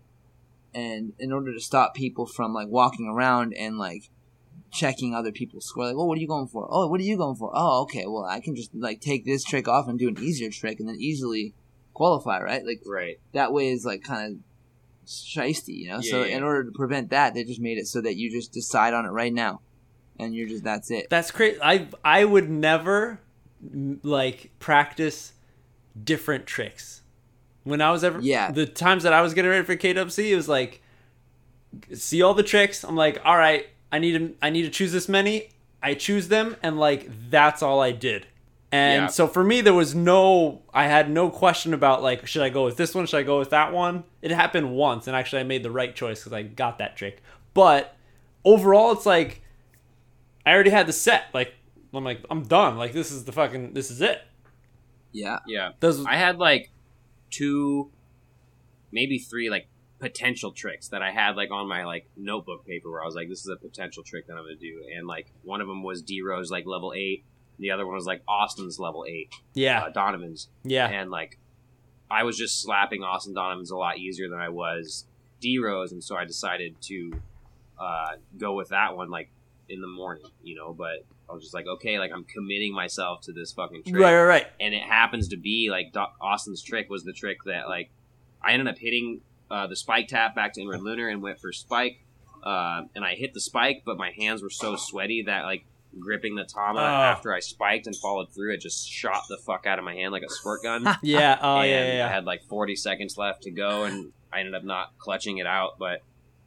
and 0.74 1.12
in 1.18 1.30
order 1.30 1.52
to 1.52 1.60
stop 1.60 1.94
people 1.94 2.26
from 2.26 2.52
like 2.54 2.68
walking 2.68 3.06
around 3.06 3.52
and 3.54 3.78
like 3.78 4.10
checking 4.72 5.14
other 5.14 5.30
people's 5.30 5.66
score, 5.66 5.84
like, 5.86 5.94
oh, 5.94 6.06
what 6.06 6.18
are 6.18 6.20
you 6.20 6.26
going 6.26 6.48
for? 6.48 6.66
Oh, 6.70 6.88
what 6.88 7.00
are 7.00 7.04
you 7.04 7.16
going 7.16 7.36
for? 7.36 7.52
Oh, 7.54 7.82
okay, 7.82 8.06
well, 8.06 8.24
I 8.24 8.40
can 8.40 8.56
just 8.56 8.74
like 8.74 9.00
take 9.00 9.24
this 9.24 9.44
trick 9.44 9.68
off 9.68 9.86
and 9.88 9.98
do 9.98 10.08
an 10.08 10.18
easier 10.18 10.50
trick, 10.50 10.80
and 10.80 10.88
then 10.88 10.96
easily 10.98 11.54
qualify, 11.94 12.40
right? 12.42 12.64
Like 12.66 12.82
Right. 12.86 13.18
that 13.32 13.52
way 13.52 13.68
is 13.68 13.84
like 13.86 14.02
kind 14.02 14.32
of 14.36 15.06
shisty, 15.08 15.76
you 15.76 15.88
know. 15.88 16.00
so 16.00 16.20
Yeah, 16.22 16.26
yeah. 16.30 16.36
in 16.38 16.42
order 16.42 16.64
to 16.64 16.70
prevent 16.72 17.10
that, 17.10 17.34
they 17.34 17.44
just 17.44 17.60
made 17.60 17.78
it 17.78 17.86
so 17.86 18.00
that 18.02 18.16
you 18.16 18.30
just 18.30 18.52
decide 18.52 18.92
on 18.94 19.04
it 19.06 19.10
right 19.10 19.32
now, 19.32 19.60
and 20.18 20.34
you're 20.34 20.48
just 20.48 20.64
that's 20.64 20.90
it. 20.90 21.06
That's 21.10 21.30
crazy. 21.30 21.58
I 21.62 21.88
I 22.04 22.24
would 22.24 22.50
never 22.50 23.20
like 24.02 24.50
practice 24.58 25.32
different 26.02 26.46
tricks. 26.46 27.02
When 27.62 27.80
I 27.80 27.90
was 27.92 28.04
ever 28.04 28.20
Yeah. 28.20 28.50
the 28.50 28.66
times 28.66 29.04
that 29.04 29.12
I 29.14 29.22
was 29.22 29.32
getting 29.32 29.50
ready 29.50 29.64
for 29.64 29.76
KWC, 29.76 30.30
it 30.32 30.36
was 30.36 30.48
like 30.48 30.82
see 31.92 32.22
all 32.22 32.34
the 32.34 32.42
tricks. 32.42 32.84
I'm 32.84 32.96
like, 32.96 33.20
all 33.24 33.36
right, 33.38 33.66
I 33.90 33.98
need 33.98 34.12
to 34.18 34.34
I 34.42 34.50
need 34.50 34.62
to 34.62 34.70
choose 34.70 34.92
this 34.92 35.08
many. 35.08 35.50
I 35.82 35.94
choose 35.94 36.28
them, 36.28 36.56
and 36.62 36.78
like 36.78 37.08
that's 37.30 37.62
all 37.62 37.80
I 37.80 37.92
did. 37.92 38.26
And 38.74 39.02
Yeah. 39.02 39.06
so 39.08 39.28
for 39.28 39.44
me, 39.44 39.60
there 39.60 39.74
was 39.74 39.94
no, 39.94 40.62
I 40.72 40.84
had 40.86 41.08
no 41.10 41.30
question 41.30 41.72
about 41.74 42.02
like, 42.02 42.26
should 42.26 42.42
I 42.42 42.48
go 42.48 42.64
with 42.64 42.76
this 42.76 42.92
one? 42.94 43.06
Should 43.06 43.18
I 43.18 43.22
go 43.22 43.38
with 43.38 43.50
that 43.50 43.72
one? 43.72 44.02
It 44.20 44.30
happened 44.32 44.74
once, 44.74 45.06
and 45.06 45.14
actually, 45.14 45.40
I 45.40 45.44
made 45.44 45.62
the 45.62 45.70
right 45.70 45.94
choice 45.94 46.20
because 46.20 46.32
I 46.32 46.42
got 46.42 46.78
that 46.78 46.96
trick. 46.96 47.22
But 47.52 47.94
overall, 48.44 48.90
it's 48.92 49.06
like 49.06 49.42
I 50.44 50.52
already 50.52 50.70
had 50.70 50.86
the 50.88 50.92
set. 50.92 51.24
Like 51.32 51.54
I'm 51.92 52.02
like 52.04 52.20
I'm 52.30 52.42
done. 52.42 52.76
Like 52.76 52.92
this 52.92 53.12
is 53.12 53.24
the 53.24 53.32
fucking 53.32 53.74
this 53.74 53.90
is 53.92 54.00
it. 54.00 54.22
Yeah, 55.12 55.38
Yeah. 55.46 55.70
Those 55.78 56.04
I 56.04 56.16
had 56.16 56.38
like 56.38 56.70
two, 57.30 57.90
maybe 58.90 59.18
three 59.18 59.50
like 59.50 59.68
potential 60.00 60.50
tricks 60.52 60.88
that 60.88 61.02
I 61.02 61.10
had 61.12 61.36
like 61.36 61.50
on 61.52 61.68
my 61.68 61.84
like 61.84 62.08
notebook 62.16 62.66
paper 62.66 62.90
where 62.90 63.02
I 63.02 63.06
was 63.06 63.14
like, 63.14 63.28
this 63.28 63.40
is 63.40 63.48
a 63.48 63.56
potential 63.56 64.02
trick 64.02 64.26
that 64.26 64.32
I'm 64.32 64.42
gonna 64.44 64.56
do, 64.56 64.82
and 64.96 65.06
like 65.06 65.32
one 65.44 65.60
of 65.60 65.68
them 65.68 65.82
was 65.84 66.02
D 66.02 66.22
Rose 66.22 66.50
like 66.50 66.66
level 66.66 66.92
eight, 66.96 67.24
the 67.58 67.70
other 67.70 67.86
one 67.86 67.94
was 67.94 68.06
like 68.06 68.22
Austin's 68.26 68.78
level 68.78 69.04
eight, 69.08 69.32
yeah 69.54 69.84
uh, 69.84 69.90
Donovan's, 69.90 70.48
yeah 70.64 70.88
and 70.88 71.10
like 71.10 71.38
I 72.10 72.22
was 72.22 72.36
just 72.36 72.62
slapping 72.62 73.02
Austin 73.02 73.34
Donovan's 73.34 73.70
a 73.70 73.76
lot 73.76 73.98
easier 73.98 74.28
than 74.28 74.38
I 74.38 74.48
was 74.48 75.06
D 75.40 75.58
Rose, 75.58 75.92
and 75.92 76.02
so 76.02 76.16
I 76.16 76.24
decided 76.24 76.80
to 76.82 77.12
uh, 77.78 78.12
go 78.38 78.54
with 78.54 78.68
that 78.68 78.96
one 78.96 79.10
like 79.10 79.30
in 79.68 79.80
the 79.80 79.88
morning, 79.88 80.24
you 80.42 80.54
know. 80.54 80.72
But 80.72 81.04
I 81.28 81.32
was 81.32 81.42
just 81.42 81.54
like, 81.54 81.66
okay, 81.66 81.98
like 81.98 82.12
I'm 82.12 82.24
committing 82.24 82.74
myself 82.74 83.22
to 83.22 83.32
this 83.32 83.52
fucking 83.52 83.84
trick, 83.84 83.96
right 83.96 84.14
right 84.14 84.24
right. 84.24 84.46
and 84.60 84.74
it 84.74 84.82
happens 84.82 85.28
to 85.28 85.36
be 85.36 85.68
like 85.70 85.92
Doc- 85.92 86.14
Austin's 86.20 86.62
trick 86.62 86.88
was 86.88 87.04
the 87.04 87.12
trick 87.12 87.38
that 87.46 87.68
like 87.68 87.90
I 88.42 88.52
ended 88.52 88.68
up 88.68 88.78
hitting 88.78 89.22
uh, 89.50 89.66
the 89.66 89.76
spike 89.76 90.08
tap 90.08 90.34
back 90.34 90.52
to 90.54 90.60
inward 90.60 90.82
lunar 90.82 91.08
and 91.08 91.22
went 91.22 91.40
for 91.40 91.52
spike, 91.52 92.00
uh, 92.42 92.82
and 92.94 93.04
I 93.04 93.14
hit 93.14 93.34
the 93.34 93.40
spike, 93.40 93.82
but 93.84 93.96
my 93.96 94.12
hands 94.16 94.42
were 94.42 94.50
so 94.50 94.76
sweaty 94.76 95.24
that 95.26 95.44
like 95.44 95.64
gripping 95.98 96.34
the 96.34 96.44
tama 96.44 96.80
Oh. 96.80 96.84
after 96.84 97.32
I 97.34 97.40
spiked 97.40 97.86
and 97.86 97.96
followed 97.96 98.32
through, 98.34 98.54
it 98.54 98.60
just 98.60 98.88
shot 98.88 99.22
the 99.28 99.38
fuck 99.38 99.66
out 99.66 99.78
of 99.78 99.84
my 99.84 99.94
hand 99.94 100.12
like 100.12 100.22
a 100.22 100.28
squirt 100.30 100.62
gun. 100.62 100.84
Yeah. 101.02 101.38
Oh 101.40 101.58
and 101.58 101.70
yeah 101.70 101.96
yeah. 101.96 102.06
I 102.06 102.12
had 102.12 102.24
like 102.24 102.42
40 102.44 102.76
seconds 102.76 103.16
left 103.18 103.42
to 103.42 103.50
go, 103.50 103.84
and 103.84 104.12
I 104.32 104.40
ended 104.40 104.54
up 104.54 104.64
not 104.64 104.96
clutching 104.98 105.38
it 105.38 105.46
out. 105.46 105.78
But 105.78 106.00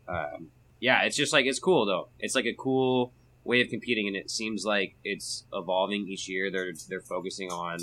um, 0.08 0.48
yeah, 0.80 1.04
it's 1.04 1.16
just 1.18 1.34
like 1.34 1.45
it's 1.45 1.60
cool 1.60 1.86
though. 1.86 2.10
It's 2.20 2.36
like 2.36 2.45
a 2.45 2.54
cool 2.54 3.14
way 3.43 3.62
of 3.62 3.70
competing, 3.70 4.08
and 4.08 4.16
it 4.16 4.30
seems 4.30 4.66
like 4.66 4.95
it's 5.04 5.45
evolving 5.54 6.08
each 6.08 6.28
year. 6.30 6.52
They're 6.52 6.74
they're 6.89 7.02
focusing 7.02 7.52
on 7.52 7.78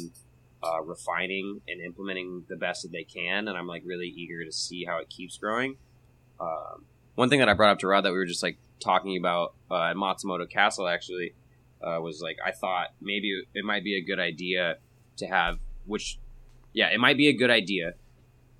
uh, 0.62 0.82
refining 0.82 1.60
and 1.68 1.80
implementing 1.80 2.44
the 2.48 2.56
best 2.56 2.82
that 2.82 2.92
they 2.92 3.04
can, 3.04 3.48
and 3.48 3.56
I'm 3.56 3.66
like 3.66 3.82
really 3.84 4.08
eager 4.08 4.44
to 4.44 4.52
see 4.52 4.84
how 4.84 4.98
it 4.98 5.08
keeps 5.10 5.36
growing. 5.38 5.76
Um, 6.40 6.84
one 7.14 7.28
thing 7.30 7.38
that 7.38 7.48
I 7.48 7.54
brought 7.54 7.70
up 7.70 7.78
to 7.80 7.86
Rod 7.86 8.04
that 8.04 8.10
we 8.12 8.18
were 8.18 8.24
just 8.26 8.42
like 8.42 8.58
talking 8.80 9.16
about 9.16 9.54
uh, 9.70 9.84
at 9.90 9.96
Matsumoto 9.96 10.48
Castle 10.50 10.88
actually 10.88 11.32
uh, 11.86 12.00
was 12.00 12.20
like 12.22 12.38
I 12.44 12.52
thought 12.52 12.88
maybe 13.00 13.42
it 13.54 13.64
might 13.64 13.84
be 13.84 13.96
a 13.96 14.02
good 14.02 14.18
idea 14.18 14.76
to 15.18 15.26
have 15.26 15.58
which 15.86 16.18
yeah 16.72 16.88
it 16.88 16.98
might 16.98 17.16
be 17.16 17.28
a 17.28 17.32
good 17.32 17.50
idea 17.50 17.94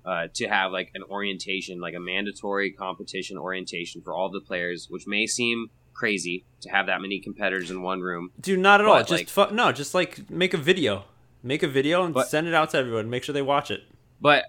uh, 0.05 0.27
to 0.35 0.47
have 0.47 0.71
like 0.71 0.91
an 0.93 1.03
orientation 1.09 1.79
like 1.81 1.95
a 1.95 1.99
mandatory 1.99 2.71
competition 2.71 3.37
orientation 3.37 4.01
for 4.01 4.13
all 4.13 4.29
the 4.29 4.39
players 4.41 4.87
which 4.89 5.07
may 5.07 5.25
seem 5.25 5.69
crazy 5.95 6.45
to 6.61 6.69
have 6.69 6.85
that 6.87 7.01
many 7.01 7.19
competitors 7.19 7.71
in 7.71 7.81
one 7.81 8.01
room 8.01 8.29
Dude, 8.39 8.59
not 8.59 8.81
at 8.81 8.87
all. 8.87 8.99
Just 8.99 9.11
like- 9.11 9.29
fu- 9.29 9.55
no, 9.55 9.71
just 9.71 9.95
like 9.95 10.29
make 10.29 10.53
a 10.53 10.57
video, 10.57 11.05
make 11.41 11.63
a 11.63 11.67
video 11.67 12.03
and 12.03 12.13
But- 12.13 12.27
send 12.27 12.47
it 12.47 12.53
out 12.53 12.71
to 12.71 12.77
everyone. 12.77 13.09
Make 13.09 13.23
sure 13.23 13.33
they 13.33 13.41
watch 13.41 13.71
it. 13.71 13.81
But 14.21 14.45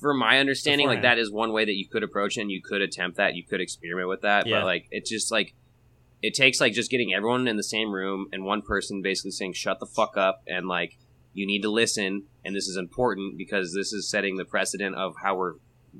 from 0.00 0.18
my 0.18 0.38
understanding, 0.38 0.86
like 0.88 1.02
that 1.02 1.18
is 1.18 1.30
one 1.30 1.52
way 1.52 1.64
that 1.64 1.74
you 1.74 1.86
could 1.86 2.02
approach 2.02 2.36
it 2.36 2.42
and 2.42 2.50
you 2.50 2.60
could 2.60 2.80
attempt 2.82 3.16
that. 3.18 3.34
You 3.34 3.44
could 3.44 3.60
experiment 3.60 4.08
with 4.08 4.22
that. 4.22 4.46
Yeah. 4.46 4.60
But 4.60 4.66
like 4.66 4.88
it's 4.90 5.08
just 5.08 5.30
like 5.30 5.54
it 6.22 6.34
takes 6.34 6.60
like 6.60 6.72
just 6.72 6.90
getting 6.90 7.14
everyone 7.14 7.48
in 7.48 7.56
the 7.56 7.62
same 7.62 7.92
room 7.92 8.26
and 8.32 8.44
one 8.44 8.62
person 8.62 9.02
basically 9.02 9.30
saying, 9.30 9.54
Shut 9.54 9.80
the 9.80 9.86
fuck 9.86 10.16
up 10.16 10.42
and 10.46 10.68
like 10.68 10.98
you 11.32 11.46
need 11.46 11.62
to 11.62 11.70
listen 11.70 12.24
and 12.44 12.54
this 12.54 12.66
is 12.66 12.76
important 12.76 13.38
because 13.38 13.74
this 13.74 13.92
is 13.92 14.08
setting 14.08 14.36
the 14.36 14.44
precedent 14.44 14.96
of 14.96 15.14
how 15.22 15.36
we're 15.36 15.54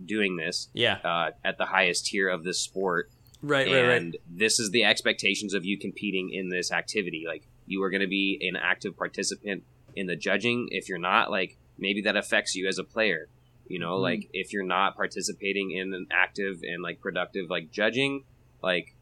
doing 0.04 0.36
this 0.36 0.68
Yeah, 0.72 0.98
uh, 1.04 1.30
at 1.44 1.58
the 1.58 1.66
highest 1.66 2.06
tier 2.06 2.28
of 2.28 2.44
this 2.44 2.60
sport. 2.60 3.10
Right, 3.42 3.66
and 3.68 3.88
right, 3.88 4.02
right. 4.02 4.14
this 4.28 4.60
is 4.60 4.70
the 4.70 4.84
expectations 4.84 5.54
of 5.54 5.64
you 5.64 5.78
competing 5.78 6.30
in 6.30 6.50
this 6.50 6.70
activity. 6.70 7.24
Like 7.26 7.46
you 7.66 7.82
are 7.82 7.90
going 7.90 8.02
to 8.02 8.08
be 8.08 8.38
an 8.42 8.60
active 8.60 8.96
participant 8.96 9.64
in 9.96 10.06
the 10.06 10.16
judging. 10.16 10.68
If 10.70 10.88
you're 10.88 10.98
not 10.98 11.30
like 11.30 11.56
maybe 11.78 12.02
that 12.02 12.16
affects 12.16 12.54
you 12.54 12.68
as 12.68 12.78
a 12.78 12.84
player 12.84 13.28
you 13.70 13.78
know? 13.78 13.98
Mhm. 13.98 14.02
like 14.02 14.30
if 14.32 14.52
you're 14.52 14.64
not 14.64 14.96
participating 14.96 15.70
in 15.70 15.94
an 15.94 16.08
active 16.10 16.62
and 16.62 16.82
like 16.82 17.00
productive 17.00 17.48
like 17.48 17.70
judging 17.70 18.24
like 18.62 18.94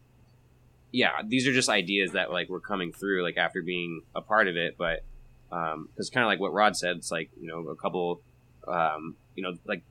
yeah 0.93 1.23
these 1.27 1.47
are 1.47 1.53
just 1.53 1.69
ideas 1.69 2.13
that 2.13 2.31
like 2.31 2.49
were 2.49 2.61
coming 2.61 2.93
through 2.93 3.23
like 3.23 3.37
after 3.37 3.63
being 3.63 4.03
a 4.15 4.21
part 4.21 4.49
of 4.49 4.57
it 4.57 4.77
but 4.79 5.05
um 5.53 5.89
because 5.91 6.11
kind 6.11 6.25
of 6.25 6.29
like 6.29 6.41
what 6.41 6.53
rod 6.53 6.77
said 6.77 6.97
it's 6.97 7.11
like 7.11 7.31
you 7.41 7.47
know 7.47 7.69
a 7.69 7.77
couple 7.77 8.21
um 8.67 9.17
you 9.35 9.43
know 9.43 9.55
like 9.67 9.83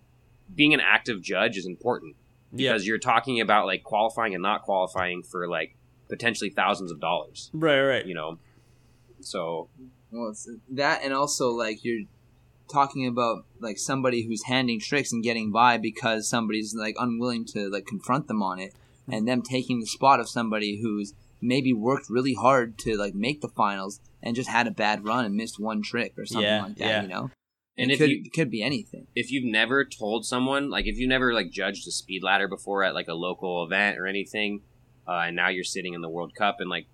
being 0.53 0.73
an 0.73 0.79
active 0.79 1.21
judge 1.21 1.57
is 1.57 1.65
important 1.65 2.15
Yeah, 2.51 2.71
because 2.71 2.87
you're 2.87 2.99
talking 2.99 3.41
about 3.41 3.65
like 3.65 3.83
qualifying 3.83 4.33
and 4.33 4.41
not 4.41 4.63
qualifying 4.63 5.23
for 5.23 5.47
like 5.47 5.75
potentially 6.09 6.49
thousands 6.49 6.91
of 6.91 6.99
dollars 6.99 7.49
right, 7.53 7.81
right. 7.81 8.05
you 8.05 8.13
know? 8.13 8.39
So 9.19 9.67
Well, 10.11 10.29
it's 10.29 10.49
that, 10.69 11.01
and 11.03 11.13
also 11.13 11.49
like 11.49 11.83
you're 11.83 12.03
talking 12.71 13.07
about 13.07 13.45
like 13.59 13.77
somebody 13.77 14.25
who's 14.25 14.43
handing 14.43 14.79
tricks 14.79 15.11
and 15.11 15.23
getting 15.23 15.51
by 15.51 15.77
because 15.77 16.29
somebody's 16.29 16.75
like 16.75 16.95
unwilling 16.99 17.45
to 17.45 17.69
like 17.69 17.85
confront 17.85 18.27
them 18.27 18.41
on 18.41 18.59
it, 18.59 18.73
and 19.11 19.27
them 19.27 19.41
taking 19.41 19.79
the 19.79 19.85
spot 19.87 20.19
of 20.19 20.29
somebody 20.29 20.79
who's 20.81 21.13
maybe 21.41 21.71
worked 21.73 22.09
really 22.09 22.33
hard 22.33 22.77
to 22.79 22.97
like 22.97 23.13
make 23.13 23.41
the 23.41 23.47
finals 23.47 23.99
and 24.23 24.35
just 24.35 24.49
had 24.49 24.65
a 24.67 24.71
bad 24.71 25.05
run 25.05 25.23
and 25.25 25.35
missed 25.35 25.59
one 25.59 25.81
trick 25.81 26.13
or 26.17 26.25
something 26.25 26.43
Yeah, 26.47 26.63
like 26.63 26.75
that. 26.77 26.87
yeah. 26.87 27.01
You 27.03 27.07
know, 27.07 27.31
and 27.77 27.91
it 27.91 27.93
if 27.93 27.99
could, 27.99 28.09
you 28.09 28.21
it 28.25 28.33
could 28.33 28.49
be 28.49 28.63
anything. 28.63 29.05
if 29.15 29.31
you've 29.31 29.45
never 29.45 29.85
told 29.85 30.25
someone 30.25 30.69
like 30.71 30.87
if 30.87 30.97
you 30.97 31.07
never 31.07 31.33
like 31.33 31.51
judged 31.51 31.87
a 31.87 31.91
speed 31.91 32.23
ladder 32.23 32.47
before 32.47 32.83
at 32.83 32.93
like 32.95 33.07
a 33.07 33.13
local 33.13 33.63
event 33.63 33.99
or 33.99 34.07
anything 34.07 34.61
uh, 35.07 35.25
and 35.27 35.35
now 35.35 35.47
you're 35.47 35.63
sitting 35.63 35.93
in 35.93 36.01
the 36.01 36.09
world 36.09 36.33
cup 36.35 36.55
and 36.59 36.69
like 36.69 36.87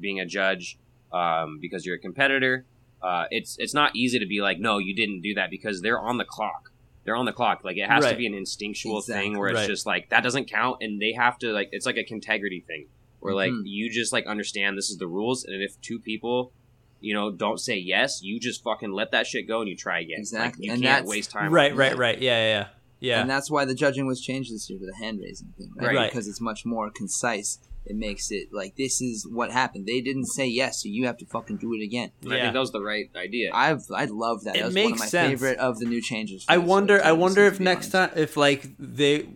being 0.00 0.18
a 0.20 0.26
judge 0.26 0.76
um, 1.12 1.58
because 1.60 1.86
you're 1.86 1.96
a 1.96 2.00
competitor 2.00 2.66
uh, 3.00 3.26
it's 3.30 3.56
it's 3.60 3.74
not 3.74 3.94
easy 3.94 4.18
to 4.18 4.26
be 4.26 4.40
like 4.40 4.58
no 4.58 4.78
you 4.78 4.92
didn't 4.94 5.20
do 5.20 5.34
that 5.34 5.50
because 5.50 5.80
they're 5.82 6.00
on 6.00 6.18
the 6.18 6.24
clock 6.24 6.72
they're 7.04 7.16
on 7.16 7.24
the 7.26 7.32
clock 7.32 7.62
like 7.64 7.76
it 7.76 7.88
has 7.88 8.04
to 8.06 8.16
be 8.16 8.26
an 8.26 8.34
instinctual 8.34 8.98
Exactly. 8.98 9.22
thing 9.30 9.38
where 9.38 9.48
it's 9.50 9.60
Right. 9.60 9.68
just 9.68 9.86
like 9.86 10.08
that 10.10 10.22
doesn't 10.22 10.50
count 10.50 10.78
and 10.80 11.00
they 11.00 11.12
have 11.12 11.38
to 11.38 11.52
like 11.52 11.68
it's 11.72 11.86
like 11.86 11.96
a 11.96 12.12
integrity 12.12 12.64
thing 12.66 12.86
where 13.20 13.34
like 13.34 13.52
Mhm. 13.52 13.62
you 13.64 13.90
just 13.90 14.12
like 14.12 14.26
understand 14.26 14.76
this 14.78 14.90
is 14.90 14.96
the 14.98 15.06
rules 15.06 15.44
and 15.44 15.62
if 15.62 15.80
two 15.80 15.98
people 15.98 16.52
you 17.00 17.12
know 17.14 17.30
don't 17.30 17.58
say 17.58 17.76
yes 17.76 18.20
you 18.22 18.40
just 18.40 18.62
fucking 18.62 18.92
let 18.92 19.10
that 19.10 19.26
shit 19.26 19.46
go 19.46 19.60
and 19.60 19.68
you 19.68 19.76
try 19.76 20.00
again 20.00 20.18
Exactly. 20.20 20.62
like, 20.62 20.66
you 20.66 20.72
And 20.72 20.82
can't 20.82 21.06
waste 21.06 21.30
time 21.30 21.52
Right, 21.52 21.74
right, 21.76 21.96
right. 21.96 22.18
Yeah, 22.18 22.38
yeah, 22.40 22.48
yeah. 22.58 22.68
yeah. 23.00 23.20
And 23.20 23.28
that's 23.28 23.50
why 23.50 23.64
the 23.66 23.74
judging 23.74 24.06
was 24.06 24.20
changed 24.22 24.52
this 24.54 24.70
year 24.70 24.78
to 24.78 24.86
the 24.86 24.96
hand 24.96 25.20
raising 25.20 25.48
thing, 25.58 25.70
right? 25.76 25.94
Right. 25.94 26.10
Because 26.10 26.26
it's 26.26 26.40
much 26.40 26.64
more 26.64 26.90
concise. 26.90 27.58
It 27.86 27.96
makes 27.96 28.30
it 28.30 28.48
like 28.50 28.76
this 28.76 29.02
is 29.02 29.26
what 29.30 29.50
happened. 29.50 29.86
They 29.86 30.00
didn't 30.00 30.26
say 30.26 30.46
yes, 30.46 30.82
so 30.82 30.88
you 30.88 31.04
have 31.06 31.18
to 31.18 31.26
fucking 31.26 31.58
do 31.58 31.74
it 31.74 31.84
again. 31.84 32.12
And 32.22 32.32
I 32.32 32.36
Yeah. 32.36 32.42
think 32.44 32.54
that 32.54 32.60
was 32.60 32.72
the 32.72 32.82
right 32.82 33.10
idea. 33.14 33.50
I've 33.52 33.82
I 33.94 34.06
love 34.06 34.44
that. 34.44 34.56
It 34.56 34.60
that 34.60 34.64
was 34.66 34.74
one 34.74 34.84
of 34.84 34.90
makes 34.90 35.00
my 35.00 35.06
sense. 35.06 35.40
favorite 35.40 35.58
of 35.58 35.78
the 35.78 35.84
new 35.86 36.00
changes. 36.00 36.44
for 36.44 36.52
I 36.52 36.56
this 36.58 36.66
wonder. 36.66 36.94
year, 36.94 37.04
I 37.04 37.12
wonder 37.12 37.44
if 37.44 37.58
be 37.58 37.64
next 37.64 37.94
honest. 37.94 38.14
time, 38.14 38.22
if 38.22 38.36
like 38.38 38.68
they, 38.78 39.28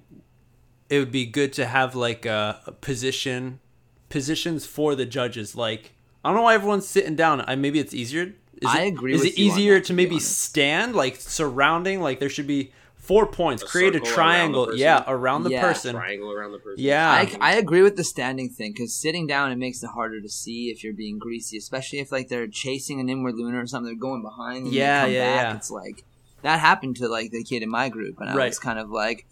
it 0.89 0.99
would 0.99 1.13
be 1.13 1.27
good 1.27 1.53
to 1.55 1.67
have 1.67 1.95
like 1.95 2.25
a, 2.25 2.61
a 2.67 2.73
position, 2.73 3.61
positions 4.09 4.65
for 4.65 4.95
the 4.95 5.05
judges. 5.05 5.55
Like 5.55 5.93
I 6.25 6.31
don't 6.31 6.37
know 6.37 6.43
why 6.45 6.55
everyone's 6.55 6.89
sitting 6.89 7.17
down. 7.17 7.45
I 7.47 7.55
maybe 7.55 7.79
it's 7.79 7.93
easier. 7.93 8.35
Is 8.63 8.69
I 8.75 8.83
it, 8.85 8.89
agree 8.89 9.15
Is 9.15 9.21
with 9.21 9.29
it 9.33 9.39
you 9.39 9.51
on 9.53 9.59
easier 9.59 9.75
that, 9.75 9.81
to 9.81 9.87
to 9.89 9.93
be 9.93 9.97
maybe 10.05 10.15
honest. 10.17 10.39
stand 10.39 10.95
like 10.95 11.17
surrounding? 11.17 12.01
Like 12.01 12.19
there 12.19 12.31
should 12.31 12.47
be 12.47 12.73
four 13.09 13.27
points. 13.27 13.63
A 13.63 13.67
Create 13.67 13.95
a 13.95 13.99
circle 13.99 14.09
around 14.09 14.15
triangle. 14.15 14.75
Yeah, 14.77 15.03
around 15.09 15.43
the 15.45 15.51
Yeah. 15.51 15.63
person. 15.63 15.95
triangle 15.97 16.31
around 16.31 16.53
the 16.53 16.59
person. 16.59 16.85
Yeah. 16.85 17.11
I, 17.11 17.37
I 17.41 17.55
agree 17.57 17.83
with 17.83 17.97
the 17.97 18.05
standing 18.05 18.49
thing 18.51 18.73
because 18.73 18.95
sitting 18.95 19.27
down 19.27 19.51
it 19.51 19.57
makes 19.57 19.83
it 19.83 19.89
harder 19.89 20.21
to 20.21 20.29
see 20.29 20.69
if 20.71 20.85
you're 20.85 20.93
being 20.95 21.19
greasy, 21.19 21.57
especially 21.57 21.99
if 22.01 22.13
like 22.13 22.29
they're 22.29 22.47
chasing 22.47 23.01
an 23.01 23.09
inward 23.09 23.35
lunar 23.37 23.61
or 23.63 23.67
something. 23.67 23.87
They're 23.93 23.99
going 24.11 24.23
behind. 24.23 24.67
And 24.67 24.73
Yeah, 24.75 25.03
come 25.05 25.13
yeah, 25.13 25.35
back. 25.37 25.43
yeah. 25.53 25.57
It's 25.57 25.71
like 25.71 26.05
that 26.43 26.61
happened 26.61 26.97
to 26.97 27.09
like 27.09 27.31
the 27.33 27.43
kid 27.43 27.63
in 27.65 27.71
my 27.71 27.89
group, 27.89 28.21
and 28.21 28.31
I 28.31 28.37
Right. 28.37 28.47
was 28.49 28.61
kind 28.61 28.79
of 28.79 28.91
like, 28.91 29.27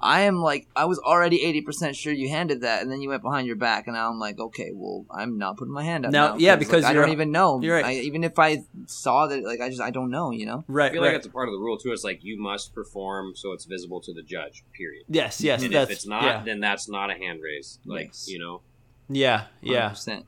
I 0.00 0.20
am 0.22 0.36
like 0.40 0.68
I 0.76 0.84
was 0.84 0.98
already 1.00 1.42
eighty 1.42 1.60
percent 1.60 1.96
sure 1.96 2.12
you 2.12 2.28
handed 2.28 2.60
that, 2.60 2.82
and 2.82 2.90
then 2.92 3.00
you 3.00 3.08
went 3.08 3.22
behind 3.22 3.48
your 3.48 3.56
back, 3.56 3.88
and 3.88 3.96
I'm 3.96 4.18
like, 4.20 4.38
okay, 4.38 4.70
well, 4.72 5.04
I'm 5.10 5.38
not 5.38 5.56
putting 5.56 5.74
my 5.74 5.82
hand 5.82 6.06
up 6.06 6.12
Now- 6.12 6.28
now. 6.34 6.36
yeah, 6.36 6.50
like, 6.52 6.60
because 6.60 6.84
I 6.84 6.92
you're- 6.92 7.02
don't 7.06 7.12
even 7.12 7.32
know. 7.32 7.60
you're 7.60 7.74
right. 7.76 7.84
I, 7.84 7.92
even 7.94 8.22
if 8.22 8.38
I 8.38 8.62
saw 8.86 9.26
that, 9.26 9.42
like 9.44 9.60
I 9.60 9.68
just 9.68 9.80
I 9.80 9.90
don't 9.90 10.10
know. 10.10 10.30
You 10.30 10.46
know. 10.46 10.64
Right. 10.68 10.90
I 10.90 10.92
feel 10.92 11.02
right. 11.02 11.08
like 11.08 11.16
that's 11.16 11.26
a 11.26 11.30
part 11.30 11.48
of 11.48 11.52
the 11.52 11.58
rule 11.58 11.76
too. 11.78 11.92
It's 11.92 12.04
like 12.04 12.22
you 12.24 12.38
must 12.40 12.74
perform 12.74 13.34
so 13.34 13.52
it's 13.52 13.64
visible 13.64 14.00
to 14.02 14.12
the 14.12 14.22
judge. 14.22 14.64
Period. 14.72 15.04
yes. 15.08 15.40
Yes. 15.40 15.62
and 15.62 15.72
that's 15.72 15.90
if 15.90 15.96
it's 15.96 16.06
not, 16.06 16.22
Yeah. 16.24 16.42
then 16.44 16.60
that's 16.60 16.88
not 16.88 17.10
a 17.10 17.14
hand 17.14 17.40
raise. 17.42 17.78
Like 17.84 18.08
Yes. 18.08 18.26
you 18.28 18.38
know, 18.38 18.60
Yeah. 19.08 19.44
Yeah. 19.60 19.90
100%. 19.90 20.24
For 20.24 20.26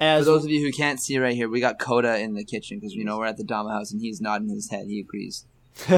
As 0.00 0.26
those 0.26 0.44
of 0.44 0.50
you 0.50 0.64
who 0.64 0.72
can't 0.72 0.98
see 0.98 1.18
right 1.18 1.34
here, 1.34 1.48
we 1.48 1.60
got 1.60 1.78
Coda 1.78 2.18
in 2.18 2.34
the 2.34 2.44
kitchen 2.44 2.78
because 2.78 2.94
you 2.94 3.04
know 3.04 3.18
we're 3.18 3.26
at 3.26 3.36
the 3.36 3.44
Dama 3.44 3.70
house, 3.70 3.92
and 3.92 4.00
he's 4.00 4.20
nodding 4.20 4.48
his 4.48 4.70
head. 4.70 4.86
He 4.86 4.98
agrees. 5.00 5.44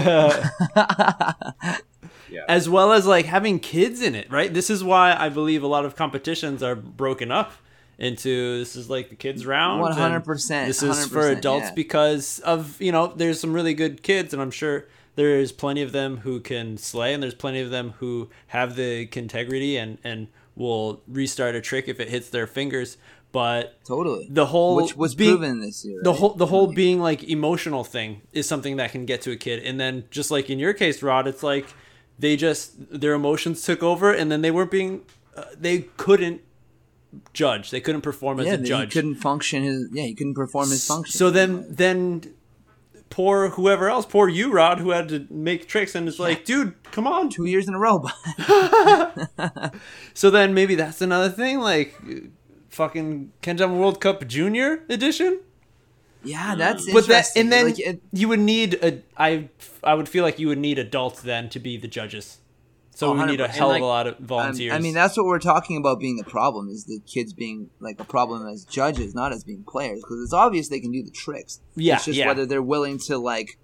as 2.49 2.69
well 2.69 2.93
as 2.93 3.07
like 3.07 3.27
having 3.27 3.59
kids 3.61 4.03
in 4.03 4.15
it, 4.15 4.31
right? 4.31 4.53
This 4.53 4.71
is 4.71 4.83
why 4.83 5.15
I 5.17 5.29
believe 5.29 5.63
a 5.63 5.67
lot 5.67 5.85
of 5.85 5.97
competitions 5.97 6.63
are 6.63 6.75
broken 6.75 7.31
up 7.31 7.53
into 8.03 8.59
this 8.59 8.75
is 8.77 8.91
like 8.91 9.09
the 9.09 9.15
kids 9.17 9.47
round. 9.47 9.95
Hundred 9.95 10.25
percent. 10.25 10.67
This 10.67 10.83
is 10.83 11.07
for 11.07 11.29
adults 11.29 11.71
because 11.71 12.41
of 12.41 12.79
you 12.83 12.93
know 12.93 13.07
there's 13.07 13.41
some 13.41 13.53
really 13.55 13.75
good 13.75 14.03
kids, 14.03 14.35
and 14.35 14.43
I'm 14.43 14.51
sure 14.51 14.89
there's 15.15 15.53
plenty 15.53 15.83
of 15.83 15.93
them 15.93 16.19
who 16.19 16.41
can 16.41 16.77
slay, 16.77 17.15
and 17.15 17.23
there's 17.23 17.35
plenty 17.35 17.61
of 17.61 17.71
them 17.71 17.95
who 18.01 18.29
have 18.49 18.75
the 18.77 19.09
integrity 19.17 19.77
and 19.77 19.99
and 20.03 20.27
will 20.57 21.01
restart 21.09 21.55
a 21.55 21.61
trick 21.61 21.89
if 21.89 22.01
it 22.01 22.09
hits 22.11 22.29
their 22.29 22.47
fingers. 22.47 22.97
But 23.31 23.83
totally. 23.87 24.27
the 24.29 24.45
whole 24.47 24.77
Which 24.77 24.95
was 24.95 25.15
being- 25.15 25.39
proven 25.39 25.61
this 25.61 25.87
year. 25.87 26.01
the 26.03 26.11
right? 26.11 26.19
whole 26.19 26.35
the 26.35 26.47
whole 26.47 26.67
being 26.67 27.01
like 27.01 27.23
emotional 27.25 27.83
thing 27.85 28.21
is 28.35 28.47
something 28.47 28.77
that 28.77 28.91
can 28.93 29.07
get 29.07 29.23
to 29.23 29.31
a 29.31 29.37
kid 29.37 29.63
and 29.65 29.81
then 29.81 30.05
just 30.11 30.31
like 30.31 30.51
in 30.51 30.59
your 30.59 30.75
case 30.75 31.03
rod 31.03 31.27
it's 31.27 31.43
like 31.43 31.65
they 32.19 32.37
just 32.37 32.73
their 33.01 33.15
emotions 33.15 33.63
took 33.63 33.83
over 33.83 34.13
and 34.13 34.31
then 34.31 34.43
they 34.43 34.51
weren't 34.51 34.71
being 34.71 35.01
uh, 35.35 35.45
they 35.59 35.79
couldn't 35.97 36.43
judge 37.33 37.71
they 37.71 37.81
couldn't 37.81 38.01
perform 38.03 38.41
as 38.41 38.47
yeah, 38.47 38.55
a 38.55 38.57
that 38.57 38.63
he 38.63 38.69
judge 38.69 38.93
couldn't 38.93 39.17
function 39.17 39.63
his. 39.63 39.89
Yeah, 39.93 40.05
he 40.05 40.15
couldn't 40.15 40.35
perform 40.35 40.71
his 40.71 40.87
function. 40.87 41.13
so 41.13 41.31
then 41.31 41.67
then 41.69 42.35
poor 43.11 43.51
whoever 43.51 43.91
else 43.91 44.07
poor 44.07 44.29
you 44.29 44.51
rod 44.51 44.79
who 44.79 44.91
had 44.91 45.09
to 45.09 45.27
make 45.29 45.69
tricks 45.69 45.95
and 45.95 46.09
it's 46.09 46.19
like 46.19 46.45
dude 46.45 46.75
come 46.93 47.07
on 47.07 47.29
two 47.29 47.45
years 47.45 47.69
in 47.69 47.75
a 47.75 47.79
row. 47.79 48.03
so 50.15 50.31
then 50.31 50.55
maybe 50.55 50.75
that's 50.75 51.03
another 51.03 51.29
thing 51.29 51.59
like 51.59 52.01
fucking 52.71 53.31
kendama 53.43 53.77
world 53.77 54.01
cup 54.01 54.27
junior 54.27 54.83
edition 54.89 55.39
yeah, 56.25 56.53
hmm. 56.53 56.59
that's 56.59 56.93
but 56.93 57.07
that 57.09 57.27
and 57.37 57.53
then 57.53 57.67
Like, 57.67 57.81
it- 57.81 58.03
you 58.13 58.29
would 58.29 58.41
need 58.41 58.75
a 58.75 59.03
I 59.17 59.49
I 59.83 59.95
would 59.95 60.09
feel 60.09 60.25
like 60.25 60.39
you 60.39 60.49
would 60.49 60.59
need 60.59 60.79
adults 60.79 61.21
then 61.23 61.49
to 61.51 61.59
be 61.59 61.77
the 61.77 61.89
judges. 61.89 62.39
So 62.95 63.13
we 63.15 63.25
need 63.25 63.41
a 63.41 63.49
hell 63.49 63.69
of 63.69 63.73
like, 63.73 63.83
a 63.83 63.87
lot 63.87 64.07
of 64.07 64.19
volunteers. 64.19 64.73
I 64.73 64.79
mean, 64.79 64.93
that's 64.93 65.17
what 65.17 65.25
we're 65.25 65.39
talking 65.39 65.79
about 65.79 65.99
being 65.99 66.17
the 66.17 66.25
problem 66.25 66.69
is 66.69 66.85
the 66.85 67.01
kids 67.07 67.33
being 67.33 67.71
like 67.81 67.99
a 67.99 68.05
problem 68.05 68.47
as 68.47 68.65
judges, 68.65 69.15
not 69.15 69.33
as 69.33 69.45
being 69.45 69.65
players, 69.67 70.01
because 70.01 70.23
it's 70.23 70.35
obvious 70.35 70.69
they 70.69 70.81
can 70.81 70.93
do 70.93 71.03
the 71.03 71.11
tricks. 71.11 71.61
Yeah, 71.75 71.97
it's 71.97 72.05
just 72.05 72.19
yeah. 72.19 72.27
whether 72.27 72.45
they're 72.45 72.63
willing 72.63 72.99
to 73.07 73.17
like 73.17 73.59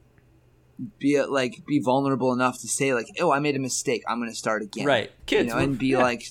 be 0.98 1.22
like 1.22 1.62
be 1.66 1.78
vulnerable 1.78 2.32
enough 2.32 2.58
to 2.60 2.68
say 2.68 2.94
like, 2.94 3.06
"Oh, 3.20 3.30
I 3.30 3.38
made 3.38 3.54
a 3.54 3.58
mistake. 3.58 4.02
I'm 4.08 4.18
going 4.18 4.30
to 4.30 4.36
start 4.36 4.62
again." 4.62 4.86
right, 4.86 5.10
kids. 5.26 5.48
you 5.48 5.54
know, 5.54 5.58
and 5.58 5.78
be 5.78 5.88
yeah. 5.88 5.98
like 5.98 6.24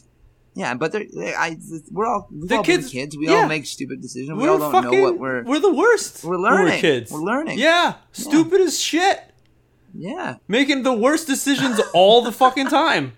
Yeah, 0.56 0.74
but 0.74 0.91
they're, 0.91 1.06
they 1.14 1.36
I 1.36 1.58
we're 1.91 2.08
all 2.08 2.28
we've 2.32 2.50
The 2.50 2.58
all 2.58 2.64
kids- 2.64 2.89
kids. 2.89 3.16
We 3.16 3.28
yeah. 3.28 3.36
all 3.36 3.48
make 3.48 3.68
stupid 3.68 4.02
decisions. 4.02 4.39
We 4.39 4.48
all 4.48 4.58
don't 4.58 4.84
know 4.84 5.02
what 5.02 5.20
we're. 5.20 5.43
we're 5.43 5.60
the 5.60 5.74
worst. 5.74 6.24
we're 6.24 6.38
learning. 6.38 6.80
kids. 6.80 7.12
We're 7.12 7.22
learning. 7.22 7.60
Yeah, 7.60 7.95
stupid 8.12 8.62
as 8.62 8.80
shit. 8.80 9.26
Yeah. 9.93 10.35
Making 10.47 10.83
the 10.83 10.93
worst 10.93 11.27
decisions 11.27 11.79
all 11.93 12.21
the 12.21 12.31
fucking 12.31 12.67
time, 12.67 13.13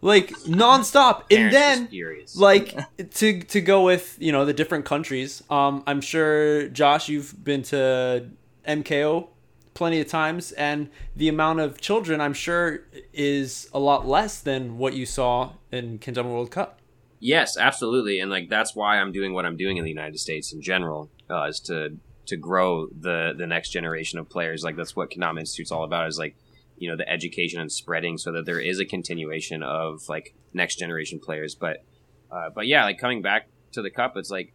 like 0.00 0.30
nonstop. 0.44 1.24
And 1.30 1.52
then 1.52 1.88
like 2.36 2.76
to 3.14 3.40
to 3.42 3.60
go 3.60 3.84
with 3.84 4.16
you 4.20 4.32
know 4.32 4.44
the 4.44 4.52
different 4.52 4.84
countries 4.84 5.42
um 5.50 5.82
i'm 5.86 6.00
sure 6.00 6.68
josh 6.68 7.08
you've 7.08 7.42
been 7.42 7.62
to 7.62 8.28
mko 8.66 9.28
plenty 9.74 10.00
of 10.00 10.06
times 10.08 10.52
and 10.52 10.88
the 11.16 11.28
amount 11.28 11.60
of 11.60 11.80
children 11.80 12.20
i'm 12.20 12.34
sure 12.34 12.80
is 13.12 13.68
a 13.72 13.78
lot 13.78 14.06
less 14.06 14.40
than 14.40 14.76
what 14.78 14.92
you 14.94 15.06
saw 15.06 15.52
in 15.72 15.98
kendama 15.98 16.30
world 16.30 16.50
cup 16.50 16.80
Yes, 17.20 17.56
absolutely, 17.56 18.20
and 18.20 18.30
like 18.30 18.48
that's 18.48 18.76
why 18.76 18.98
I'm 18.98 19.10
doing 19.10 19.32
what 19.34 19.44
I'm 19.44 19.56
doing 19.56 19.76
in 19.76 19.82
the 19.82 19.90
United 19.90 20.18
States 20.20 20.52
in 20.52 20.62
general, 20.62 21.10
uh, 21.28 21.44
is 21.44 21.58
to 21.60 21.96
to 22.28 22.36
grow 22.36 22.86
the 22.88 23.34
the 23.36 23.46
next 23.46 23.70
generation 23.70 24.18
of 24.18 24.28
players. 24.28 24.62
Like 24.62 24.76
that's 24.76 24.94
what 24.94 25.10
Kendama 25.10 25.40
Institute's 25.40 25.72
all 25.72 25.84
about. 25.84 26.08
Is 26.08 26.18
like 26.18 26.36
you 26.76 26.88
know 26.88 26.96
the 26.96 27.08
education 27.08 27.60
and 27.60 27.70
spreading, 27.70 28.18
so 28.18 28.32
that 28.32 28.46
there 28.46 28.60
is 28.60 28.78
a 28.78 28.84
continuation 28.84 29.62
of 29.62 30.08
like 30.08 30.34
next 30.52 30.76
generation 30.76 31.18
players. 31.18 31.54
But 31.54 31.84
uh, 32.30 32.50
but 32.54 32.66
yeah, 32.66 32.84
like 32.84 32.98
coming 32.98 33.22
back 33.22 33.48
to 33.72 33.82
the 33.82 33.90
cup, 33.90 34.16
it's 34.16 34.30
like 34.30 34.54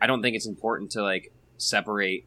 I 0.00 0.06
don't 0.06 0.22
think 0.22 0.36
it's 0.36 0.46
important 0.46 0.92
to 0.92 1.02
like 1.02 1.32
separate 1.56 2.26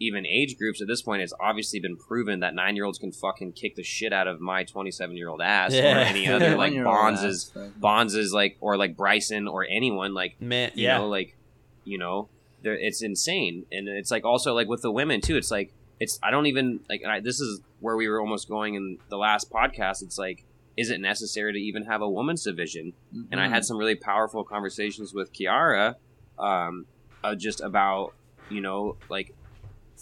even 0.00 0.26
age 0.26 0.58
groups 0.58 0.82
at 0.82 0.88
this 0.88 1.02
point. 1.02 1.22
It's 1.22 1.32
obviously 1.40 1.80
been 1.80 1.96
proven 1.96 2.40
that 2.40 2.54
nine 2.54 2.76
year 2.76 2.84
olds 2.84 2.98
can 2.98 3.12
fucking 3.12 3.52
kick 3.52 3.76
the 3.76 3.82
shit 3.82 4.12
out 4.12 4.26
of 4.26 4.40
my 4.40 4.64
27 4.64 5.16
year 5.16 5.28
old 5.28 5.40
ass 5.40 5.72
or 5.74 5.76
any 5.78 6.28
other 6.28 6.56
like 6.56 6.74
Bonds 6.84 7.22
is 7.22 7.52
Bonds 7.76 8.14
is 8.14 8.32
like 8.32 8.56
or 8.60 8.76
like 8.76 8.96
Bryson 8.96 9.48
or 9.48 9.64
anyone 9.64 10.12
like 10.12 10.40
man 10.40 10.72
you 10.74 10.84
yeah 10.84 10.98
know 10.98 11.08
like 11.08 11.36
you 11.84 11.96
know 11.96 12.28
it's 12.72 13.02
insane. 13.02 13.66
And 13.70 13.88
it's 13.88 14.10
like 14.10 14.24
also 14.24 14.54
like 14.54 14.68
with 14.68 14.82
the 14.82 14.90
women 14.90 15.20
too 15.20 15.36
it's 15.36 15.50
like 15.50 15.72
it's 16.00 16.18
I 16.22 16.30
don't 16.30 16.46
even 16.46 16.80
like 16.88 17.02
and 17.02 17.10
I, 17.10 17.20
this 17.20 17.40
is 17.40 17.60
where 17.80 17.96
we 17.96 18.08
were 18.08 18.20
almost 18.20 18.48
going 18.48 18.74
in 18.74 18.98
the 19.08 19.16
last 19.16 19.50
podcast. 19.50 20.02
It's 20.02 20.18
like 20.18 20.44
is 20.76 20.90
it 20.90 21.00
necessary 21.00 21.52
to 21.52 21.58
even 21.58 21.84
have 21.84 22.02
a 22.02 22.08
women's 22.08 22.42
division? 22.42 22.94
And 23.30 23.40
I 23.40 23.48
had 23.48 23.64
some 23.64 23.76
really 23.76 23.94
powerful 23.94 24.42
conversations 24.42 25.14
with 25.14 25.32
Kiara 25.32 25.96
um 26.38 26.86
uh, 27.22 27.34
just 27.34 27.60
about 27.60 28.12
you 28.50 28.60
know 28.60 28.96
like 29.08 29.34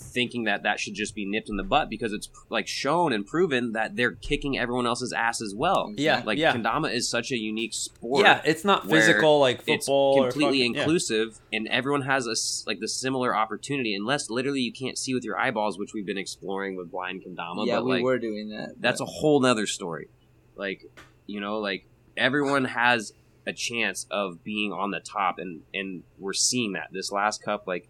thinking 0.02 0.44
that 0.44 0.62
that 0.64 0.78
should 0.80 0.94
just 0.94 1.14
be 1.14 1.24
nipped 1.24 1.48
in 1.48 1.56
the 1.56 1.62
butt 1.62 1.88
because 1.88 2.12
it's 2.12 2.28
like 2.50 2.66
shown 2.66 3.12
and 3.12 3.26
proven 3.26 3.72
that 3.72 3.96
they're 3.96 4.12
kicking 4.12 4.58
everyone 4.58 4.86
else's 4.86 5.12
ass 5.12 5.40
as 5.40 5.54
well 5.54 5.92
yeah 5.96 6.22
like 6.26 6.38
yeah 6.38 6.52
kendama 6.54 6.92
is 6.92 7.08
such 7.08 7.30
a 7.30 7.36
unique 7.36 7.72
sport 7.72 8.24
yeah 8.24 8.40
it's 8.44 8.64
not 8.64 8.88
physical 8.88 9.38
like 9.38 9.60
it's 9.66 9.86
football 9.86 10.18
or 10.18 10.30
completely 10.30 10.58
fucking- 10.60 10.74
yeah. 10.74 10.80
inclusive 10.82 11.38
and 11.52 11.68
everyone 11.68 12.02
has 12.02 12.26
a 12.26 12.32
s- 12.32 12.64
like 12.66 12.80
the 12.80 12.88
similar 12.88 13.34
opportunity 13.34 13.94
unless 13.94 14.28
literally 14.28 14.60
you 14.60 14.72
can't 14.72 14.98
see 14.98 15.14
with 15.14 15.24
your 15.24 15.38
eyeballs 15.38 15.78
which 15.78 15.94
we've 15.94 16.06
been 16.06 16.18
exploring 16.18 16.76
with 16.76 16.90
blind 16.90 17.22
kendama 17.24 17.66
yeah, 17.66 17.76
but 17.76 17.84
we 17.84 17.92
like 17.92 18.02
were 18.02 18.18
doing 18.18 18.48
that. 18.50 18.74
that's 18.80 19.00
a 19.00 19.06
whole 19.06 19.40
nother 19.40 19.66
story 19.66 20.08
like 20.56 20.84
you 21.26 21.40
know 21.40 21.58
like 21.58 21.86
everyone 22.16 22.64
has 22.64 23.12
a 23.46 23.52
chance 23.52 24.06
of 24.10 24.42
being 24.44 24.72
on 24.72 24.90
the 24.90 25.00
top 25.00 25.38
and 25.38 25.62
and 25.74 26.02
we're 26.18 26.32
seeing 26.32 26.72
that 26.72 26.88
this 26.92 27.10
last 27.10 27.42
cup 27.42 27.66
like 27.66 27.88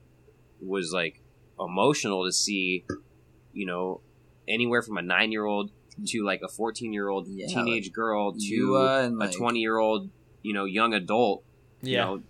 was 0.61 0.93
like 0.93 1.22
emotional 1.65 2.25
to 2.27 2.33
see 2.33 2.85
you 3.53 3.67
know 3.67 4.01
anywhere 4.49 4.83
from 4.83 4.97
a 4.99 5.03
nine 5.03 5.31
year 5.33 5.45
old 5.45 5.71
to 6.07 6.25
like 6.25 6.41
a 6.43 6.49
14 6.49 6.93
year 6.93 7.09
old 7.09 7.29
Yeah, 7.29 7.47
teenage 7.49 7.93
girl 7.93 8.33
to 8.33 8.39
Yua 8.39 9.05
and, 9.05 9.17
a 9.17 9.27
like- 9.27 9.37
20 9.37 9.61
year 9.61 9.79
old 9.79 10.11
you 10.43 10.53
know 10.53 10.65
young 10.65 10.93
adult 10.95 11.45
you 11.83 11.97
know, 11.97 12.23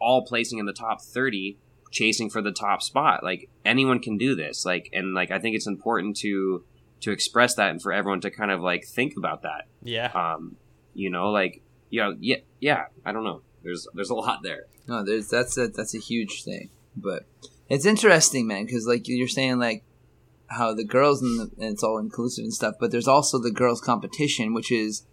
all 0.00 0.24
placing 0.26 0.58
in 0.58 0.66
the 0.66 0.72
top 0.72 1.00
30, 1.00 1.56
chasing 1.90 2.28
for 2.28 2.42
the 2.42 2.52
top 2.52 2.82
spot. 2.82 3.24
Like 3.24 3.48
anyone 3.64 4.00
can 4.00 4.18
do 4.18 4.34
this. 4.36 4.66
Like, 4.66 4.90
and 4.92 5.14
like, 5.14 5.30
I 5.30 5.38
think 5.38 5.56
it's 5.56 5.66
important 5.66 6.16
to, 6.18 6.62
to 7.00 7.10
express 7.10 7.54
that 7.54 7.70
and 7.70 7.80
for 7.80 7.90
everyone 7.92 8.20
to 8.20 8.30
kind 8.30 8.50
of 8.50 8.60
like 8.60 8.84
think 8.84 9.14
about 9.16 9.42
that. 9.42 9.66
yeah 9.82 10.10
Um, 10.14 10.56
you 10.94 11.08
know, 11.10 11.30
like, 11.30 11.62
you 11.88 12.02
know, 12.02 12.14
yeah, 12.20 12.36
yeah, 12.60 12.84
I 13.04 13.12
don't 13.12 13.24
know. 13.24 13.40
There's, 13.64 13.86
there's 13.94 14.10
a 14.10 14.14
lot 14.14 14.42
there. 14.42 14.66
No, 14.86 15.02
there's 15.02 15.28
that's 15.28 15.56
a 15.56 15.68
that's 15.68 15.94
a 15.94 15.98
huge 15.98 16.44
thing, 16.44 16.68
but 16.96 17.24
it's 17.68 17.86
interesting, 17.86 18.46
man, 18.46 18.66
because 18.66 18.86
like 18.86 19.06
you're 19.06 19.28
saying, 19.28 19.58
like 19.58 19.84
how 20.48 20.74
the 20.74 20.84
girls 20.84 21.22
and, 21.22 21.38
the, 21.38 21.62
and 21.62 21.72
it's 21.72 21.82
all 21.82 21.98
inclusive 21.98 22.44
and 22.44 22.54
stuff, 22.54 22.74
but 22.80 22.90
there's 22.90 23.08
also 23.08 23.38
the 23.38 23.50
girls' 23.50 23.80
competition, 23.80 24.54
which 24.54 24.72
is 24.72 25.04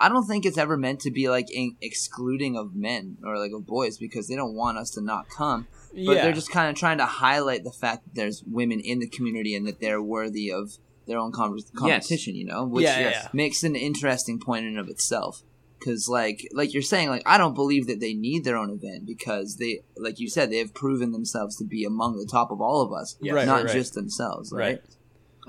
I 0.00 0.08
don't 0.08 0.26
think 0.26 0.44
it's 0.44 0.58
ever 0.58 0.76
meant 0.76 1.00
to 1.00 1.10
be 1.10 1.28
like 1.28 1.50
in, 1.52 1.76
excluding 1.80 2.56
of 2.56 2.74
men 2.74 3.18
or 3.24 3.38
like 3.38 3.52
of 3.52 3.66
boys 3.66 3.98
because 3.98 4.28
they 4.28 4.36
don't 4.36 4.54
want 4.54 4.78
us 4.78 4.90
to 4.92 5.00
not 5.00 5.28
come, 5.28 5.66
but 5.92 6.00
yeah. 6.00 6.22
they're 6.22 6.32
just 6.32 6.50
kind 6.50 6.68
of 6.68 6.76
trying 6.76 6.98
to 6.98 7.06
highlight 7.06 7.64
the 7.64 7.72
fact 7.72 8.04
that 8.04 8.14
there's 8.14 8.42
women 8.44 8.80
in 8.80 8.98
the 8.98 9.08
community 9.08 9.54
and 9.54 9.66
that 9.66 9.80
they're 9.80 10.02
worthy 10.02 10.52
of 10.52 10.78
their 11.06 11.18
own 11.18 11.32
com- 11.32 11.58
competition, 11.76 12.34
you 12.34 12.44
know, 12.44 12.64
which 12.64 12.84
Yeah, 12.84 12.98
yeah, 12.98 13.28
makes 13.32 13.62
an 13.62 13.76
interesting 13.76 14.40
point 14.40 14.64
in 14.64 14.70
and 14.70 14.78
of 14.78 14.88
itself 14.88 15.42
because 15.84 16.08
like 16.08 16.48
like 16.52 16.72
you're 16.72 16.82
saying 16.82 17.08
like 17.10 17.22
i 17.26 17.36
don't 17.36 17.54
believe 17.54 17.86
that 17.86 18.00
they 18.00 18.14
need 18.14 18.44
their 18.44 18.56
own 18.56 18.70
event 18.70 19.04
because 19.06 19.56
they 19.56 19.80
like 19.96 20.18
you 20.18 20.28
said 20.28 20.50
they 20.50 20.58
have 20.58 20.72
proven 20.72 21.12
themselves 21.12 21.56
to 21.56 21.64
be 21.64 21.84
among 21.84 22.16
the 22.16 22.26
top 22.26 22.50
of 22.50 22.60
all 22.60 22.80
of 22.82 22.92
us 22.92 23.16
Yeah. 23.20 23.34
Right, 23.34 23.46
not 23.46 23.56
right, 23.56 23.64
right. 23.66 23.72
just 23.74 23.94
themselves 23.94 24.50
right, 24.52 24.80
Right. 24.80 24.82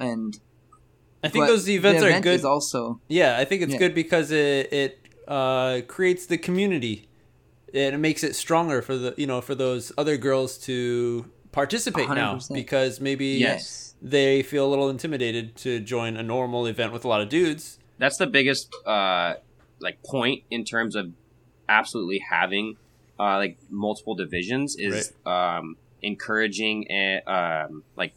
and 0.09 0.39
i 1.23 1.29
think 1.29 1.47
those 1.47 1.69
events 1.69 2.01
the 2.01 2.13
are 2.13 2.19
good 2.19 2.43
also 2.43 2.99
Yeah, 3.07 3.37
I 3.39 3.45
think 3.45 3.61
it's 3.61 3.73
Yeah. 3.73 3.79
good 3.79 3.95
because 3.95 4.31
it 4.31 4.71
it 4.73 4.99
uh, 5.27 5.81
creates 5.87 6.27
the 6.27 6.37
community, 6.37 7.07
and 7.73 7.95
it 7.95 7.97
makes 7.97 8.23
it 8.23 8.35
stronger 8.35 8.81
for 8.83 8.95
the 8.95 9.15
you 9.17 9.25
know 9.25 9.41
for 9.41 9.55
those 9.55 9.91
other 9.97 10.17
girls 10.17 10.57
to 10.69 11.25
participate 11.51 12.09
now 12.09 12.35
100%. 12.35 12.53
because 12.53 12.99
maybe 13.01 13.25
Yes. 13.49 13.95
they 14.01 14.43
feel 14.43 14.63
a 14.67 14.69
little 14.73 14.89
intimidated 14.89 15.55
to 15.65 15.79
join 15.79 16.15
a 16.17 16.21
normal 16.21 16.67
event 16.67 16.93
with 16.93 17.03
a 17.05 17.07
lot 17.07 17.21
of 17.21 17.29
dudes. 17.29 17.79
That's 17.97 18.17
the 18.17 18.27
biggest, 18.27 18.67
uh, 18.85 19.35
like 19.79 20.01
point 20.03 20.43
in 20.49 20.63
terms 20.63 20.95
of 20.95 21.11
absolutely 21.67 22.21
having, 22.29 22.75
uh, 23.19 23.37
like 23.37 23.57
multiple 23.69 24.15
divisions 24.15 24.75
is, 24.77 25.13
um, 25.25 25.75
encouraging 26.01 26.85
and, 26.89 27.21
um, 27.27 27.83
like, 27.95 28.13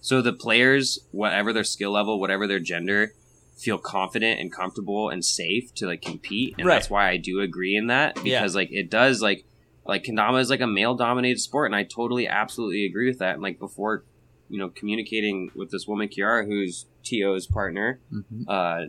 so 0.00 0.20
the 0.20 0.32
players, 0.32 0.98
whatever 1.12 1.52
their 1.52 1.64
skill 1.64 1.92
level, 1.92 2.20
whatever 2.20 2.46
their 2.46 2.60
gender, 2.60 3.12
feel 3.56 3.78
confident 3.78 4.38
and 4.40 4.52
comfortable 4.52 5.08
and 5.08 5.24
safe 5.24 5.72
to 5.76 5.86
like 5.86 6.02
compete, 6.02 6.54
and 6.58 6.66
Right. 6.66 6.74
that's 6.74 6.90
why 6.90 7.08
I 7.08 7.16
do 7.16 7.40
agree 7.40 7.74
in 7.76 7.86
that 7.86 8.16
Yeah. 8.24 8.40
because 8.40 8.54
like 8.54 8.68
it 8.72 8.90
does 8.90 9.22
like 9.22 9.44
like 9.86 10.02
kendama 10.02 10.40
is 10.40 10.50
like 10.50 10.60
a 10.60 10.66
male 10.66 10.94
dominated 10.94 11.38
sport, 11.40 11.66
and 11.66 11.76
I 11.76 11.84
totally 11.84 12.26
absolutely 12.26 12.84
agree 12.86 13.06
with 13.08 13.18
that. 13.20 13.34
And 13.34 13.42
like 13.42 13.58
before, 13.58 14.04
you 14.48 14.58
know, 14.58 14.70
communicating 14.70 15.50
with 15.54 15.70
this 15.70 15.86
woman 15.86 16.08
Kiara, 16.08 16.44
who's 16.46 16.86
To's 17.08 17.46
partner, 17.46 18.00
Mhm. 18.12 18.44
uh, 18.48 18.86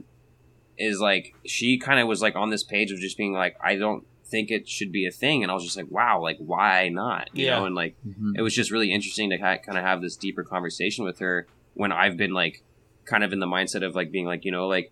is 0.77 0.99
like 0.99 1.35
she 1.45 1.79
kind 1.79 1.99
of 1.99 2.07
was 2.07 2.21
like 2.21 2.35
on 2.35 2.49
this 2.49 2.63
page 2.63 2.91
of 2.91 2.99
just 2.99 3.17
being 3.17 3.33
like, 3.33 3.55
I 3.63 3.75
don't 3.75 4.05
think 4.29 4.49
it 4.51 4.67
should 4.67 4.91
be 4.91 5.05
a 5.07 5.11
thing, 5.11 5.43
and 5.43 5.51
I 5.51 5.53
was 5.55 5.63
just 5.63 5.77
like, 5.77 5.89
wow, 5.89 6.21
like 6.21 6.37
why 6.39 6.89
not? 6.89 7.29
You 7.33 7.45
Yeah. 7.45 7.59
know, 7.59 7.65
and 7.65 7.75
like 7.75 7.95
Mhm. 8.05 8.33
it 8.35 8.41
was 8.41 8.53
just 8.55 8.71
really 8.71 8.91
interesting 8.91 9.29
to 9.29 9.37
kind 9.37 9.59
of 9.77 9.83
have 9.83 10.01
this 10.01 10.15
deeper 10.17 10.43
conversation 10.43 11.05
with 11.05 11.19
her 11.19 11.47
when 11.73 11.91
I've 11.91 12.17
been 12.17 12.33
like 12.33 12.63
kind 13.05 13.23
of 13.23 13.31
in 13.33 13.39
the 13.39 13.45
mindset 13.45 13.85
of 13.85 13.93
like 13.95 14.11
being 14.11 14.25
like 14.25 14.43
you 14.45 14.51
know 14.51 14.67
like 14.67 14.91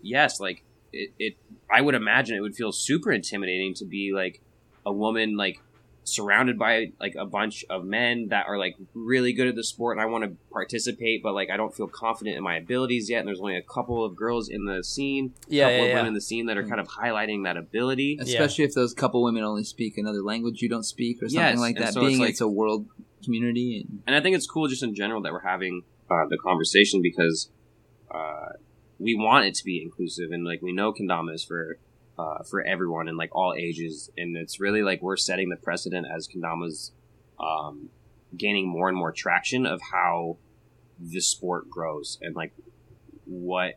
yes 0.00 0.40
like 0.40 0.64
it, 0.92 1.10
it 1.18 1.34
I 1.70 1.80
would 1.80 1.94
imagine 1.94 2.36
it 2.36 2.40
would 2.40 2.54
feel 2.56 2.72
super 2.72 3.12
intimidating 3.12 3.74
to 3.76 3.86
be 3.86 4.10
like 4.14 4.42
a 4.84 4.92
woman 4.92 5.36
like 5.36 5.56
surrounded 6.04 6.58
by 6.58 6.92
like 7.00 7.14
a 7.18 7.24
bunch 7.24 7.64
of 7.70 7.84
men 7.84 8.28
that 8.28 8.46
are 8.46 8.58
like 8.58 8.76
really 8.92 9.32
good 9.32 9.48
at 9.48 9.54
the 9.54 9.64
sport 9.64 9.96
and 9.96 10.02
I 10.02 10.06
want 10.06 10.24
to 10.24 10.36
participate 10.52 11.22
but 11.22 11.34
like 11.34 11.48
I 11.50 11.56
don't 11.56 11.74
feel 11.74 11.88
confident 11.88 12.36
in 12.36 12.42
my 12.42 12.56
abilities 12.56 13.08
yet 13.08 13.20
and 13.20 13.28
there's 13.28 13.40
only 13.40 13.56
a 13.56 13.62
couple 13.62 14.04
of 14.04 14.14
girls 14.14 14.48
in 14.50 14.66
the 14.66 14.84
scene 14.84 15.32
Yeah, 15.48 15.64
couple 15.64 15.76
yeah, 15.76 15.82
of 15.82 15.88
yeah. 15.88 15.94
women 15.94 16.08
in 16.08 16.14
the 16.14 16.20
scene 16.20 16.46
that 16.46 16.58
are 16.58 16.68
kind 16.68 16.80
of 16.80 16.88
highlighting 16.88 17.44
that 17.44 17.56
ability. 17.56 18.18
Especially 18.20 18.64
if 18.64 18.74
those 18.74 18.92
couple 18.92 19.22
women 19.22 19.42
only 19.42 19.64
speak 19.64 19.96
another 19.96 20.22
language 20.22 20.60
you 20.60 20.68
don't 20.68 20.84
speak 20.84 21.22
or 21.22 21.28
something 21.28 21.42
Yes, 21.42 21.58
like 21.58 21.76
that 21.78 21.94
so 21.94 22.00
being 22.00 22.20
it's 22.20 22.32
it's, 22.32 22.40
a 22.42 22.48
world 22.48 22.86
community 23.24 23.86
and 23.88 24.02
and 24.06 24.14
I 24.14 24.20
think 24.20 24.36
it's 24.36 24.46
cool 24.46 24.68
just 24.68 24.82
in 24.82 24.94
general 24.94 25.22
that 25.22 25.32
we're 25.32 25.40
having 25.40 25.82
uh, 26.10 26.26
the 26.28 26.36
conversation 26.36 27.00
because 27.02 27.48
uh, 28.14 28.50
we 28.98 29.14
want 29.14 29.46
it 29.46 29.54
to 29.54 29.64
be 29.64 29.80
inclusive 29.82 30.30
and 30.30 30.44
like 30.44 30.60
we 30.60 30.72
know 30.72 30.92
kendama 30.92 31.32
is 31.34 31.42
for 31.44 31.78
uh, 32.18 32.42
for 32.44 32.62
everyone 32.64 33.08
and 33.08 33.16
like 33.16 33.34
all 33.34 33.54
ages. 33.54 34.10
And 34.16 34.36
it's 34.36 34.60
really 34.60 34.82
like 34.82 35.02
we're 35.02 35.16
setting 35.16 35.48
the 35.48 35.56
precedent 35.56 36.06
as 36.14 36.28
kendama's 36.28 36.92
um, 37.38 37.90
gaining 38.36 38.68
more 38.68 38.88
and 38.88 38.96
more 38.96 39.12
traction 39.12 39.66
of 39.66 39.80
how 39.92 40.38
the 40.98 41.20
sport 41.20 41.68
grows 41.68 42.18
and 42.22 42.36
like 42.36 42.52
what 43.24 43.74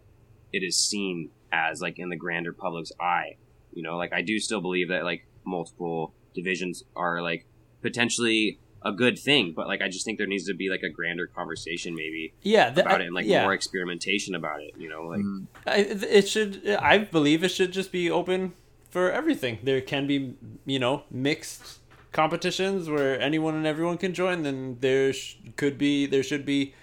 it 0.53 0.59
is 0.59 0.77
seen 0.79 1.29
as 1.51 1.81
like 1.81 1.97
in 1.97 2.09
the 2.09 2.15
grander 2.15 2.53
public's 2.53 2.91
eye. 2.99 3.38
You 3.73 3.83
know 3.83 3.95
like 3.97 4.11
i 4.11 4.23
do 4.23 4.39
still 4.39 4.59
believe 4.59 4.89
that 4.89 5.03
like 5.03 5.27
multiple 5.45 6.13
divisions 6.33 6.83
are 6.95 7.21
like 7.21 7.45
potentially 7.81 8.59
a 8.84 8.91
good 8.91 9.17
thing 9.17 9.53
but 9.55 9.67
like 9.67 9.82
i 9.82 9.88
just 9.89 10.05
think 10.05 10.17
there 10.17 10.28
needs 10.28 10.45
to 10.45 10.53
be 10.53 10.69
like 10.69 10.84
a 10.84 10.89
grander 10.89 11.28
conversation 11.28 11.93
maybe 11.95 12.34
Yeah, 12.43 12.69
th- 12.69 12.86
about 12.86 13.01
it 13.01 13.05
and 13.07 13.15
like 13.15 13.25
yeah. 13.25 13.43
more 13.43 13.53
experimentation 13.53 14.36
about 14.36 14.61
it 14.61 14.73
you 14.78 14.88
know 14.89 15.03
like 15.03 15.21
mm, 15.21 15.47
I, 15.65 15.78
it 15.78 16.28
should. 16.30 16.67
I 16.67 16.99
believe 16.99 17.43
it 17.43 17.49
should 17.49 17.71
just 17.73 17.91
be 17.91 18.09
open 18.09 18.53
for 18.89 18.97
for 18.97 19.11
everything. 19.11 19.59
There 19.63 19.82
can 19.82 20.07
be, 20.07 20.36
you 20.65 20.80
know, 20.80 21.03
mixed 21.11 21.80
competitions 22.13 22.89
where 22.89 23.19
anyone 23.19 23.53
and 23.53 23.67
everyone 23.67 23.97
can 23.97 24.13
join. 24.13 24.43
Then 24.43 24.78
there 24.80 25.11
sh- 25.13 25.36
could 25.55 25.78
be, 25.78 26.05
there 26.05 26.23
should 26.23 26.45
be 26.45 26.73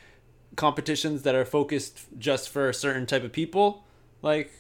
competitions 0.55 1.22
that 1.22 1.34
are 1.34 1.45
focused 1.45 2.07
just 2.18 2.51
for 2.51 2.68
a 2.68 2.74
certain 2.74 3.07
type 3.07 3.24
of 3.24 3.32
people. 3.32 3.84
Like, 4.22 4.53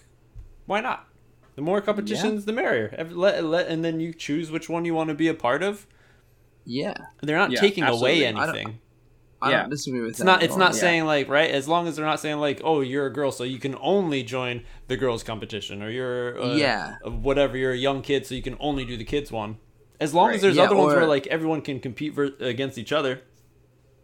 why 0.66 0.80
not? 0.80 1.06
The 1.54 1.62
more 1.62 1.80
competitions, 1.80 2.44
the 2.46 2.52
merrier. 2.52 3.06
Let, 3.10 3.44
let, 3.44 3.68
and 3.68 3.84
then 3.84 4.00
you 4.00 4.12
choose 4.12 4.50
which 4.50 4.68
one 4.68 4.84
you 4.84 4.94
want 4.94 5.08
to 5.10 5.14
be 5.14 5.28
a 5.28 5.34
part 5.34 5.62
of. 5.62 5.86
Yeah, 6.66 6.94
They're 7.22 7.36
not 7.36 7.50
Yeah, 7.50 7.60
taking 7.60 7.84
away 7.84 8.24
absolutely. 8.24 8.26
I 8.26 8.30
don't- 8.46 8.56
anything. 8.56 8.78
I 9.42 9.50
Yeah. 9.50 9.60
don't 9.62 9.70
disagree 9.70 10.00
with 10.00 10.10
It's 10.10 10.18
that. 10.20 10.24
not. 10.24 10.42
It's 10.42 10.56
not 10.56 10.72
Yeah. 10.72 10.80
saying 10.80 11.04
like 11.04 11.28
right. 11.28 11.50
As 11.50 11.68
long 11.68 11.86
as 11.86 11.96
they're 11.96 12.06
not 12.06 12.18
saying 12.20 12.38
like, 12.38 12.62
oh, 12.64 12.80
you're 12.80 13.04
a 13.06 13.12
girl, 13.12 13.30
so 13.30 13.44
you 13.44 13.58
can 13.58 13.76
only 13.82 14.22
join 14.22 14.62
the 14.88 14.96
girls' 14.96 15.22
competition, 15.22 15.82
or 15.82 15.90
you're 15.90 16.40
uh, 16.42 16.54
Yeah. 16.54 16.94
whatever. 17.04 17.56
You're 17.58 17.72
a 17.72 17.76
young 17.76 18.00
kid, 18.00 18.24
so 18.24 18.34
you 18.34 18.40
can 18.42 18.56
only 18.58 18.86
do 18.86 18.96
the 18.96 19.04
kids 19.04 19.30
one. 19.30 19.58
As 20.00 20.14
long 20.14 20.30
as 20.30 20.40
there's 20.40 20.56
Yeah, 20.56 20.62
other 20.64 20.76
ones 20.76 20.94
where 20.94 21.06
like 21.06 21.26
everyone 21.26 21.60
can 21.60 21.78
compete 21.80 22.14
ver- 22.14 22.32
against 22.40 22.78
each 22.78 22.92
other. 22.92 23.20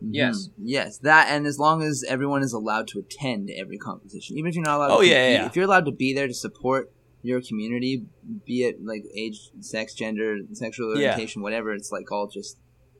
Yes. 0.03 0.49
Mhm. 0.49 0.53
Yes, 0.65 0.99
that 0.99 1.29
and 1.31 1.47
as 1.47 1.59
long 1.59 1.83
as 1.83 2.05
everyone 2.09 2.43
is 2.43 2.53
allowed 2.53 2.87
to 2.89 2.99
attend 2.99 3.51
every 3.57 3.79
competition, 3.79 4.37
even 4.39 4.49
if 4.51 4.55
you're 4.55 4.65
not 4.65 4.77
allowed. 4.77 4.91
Oh, 4.91 5.01
to 5.01 5.07
yeah, 5.07 5.27
yeah, 5.27 5.33
yeah. 5.41 5.47
If 5.47 5.57
you're 5.57 5.65
allowed 5.67 5.87
to 5.87 5.93
be 5.93 6.13
there 6.15 6.27
to 6.27 6.35
support 6.35 6.91
your 7.23 7.41
community, 7.43 8.05
be 8.47 8.62
it 8.64 8.85
like 8.85 9.05
age, 9.14 9.51
sex, 9.61 9.95
gender, 9.95 10.39
sexual 10.53 10.89
Yeah. 10.97 11.11
orientation, 11.11 11.43
whatever, 11.43 11.73
it's 11.75 11.93
like 11.93 12.11
all 12.12 12.27
just 12.29 12.57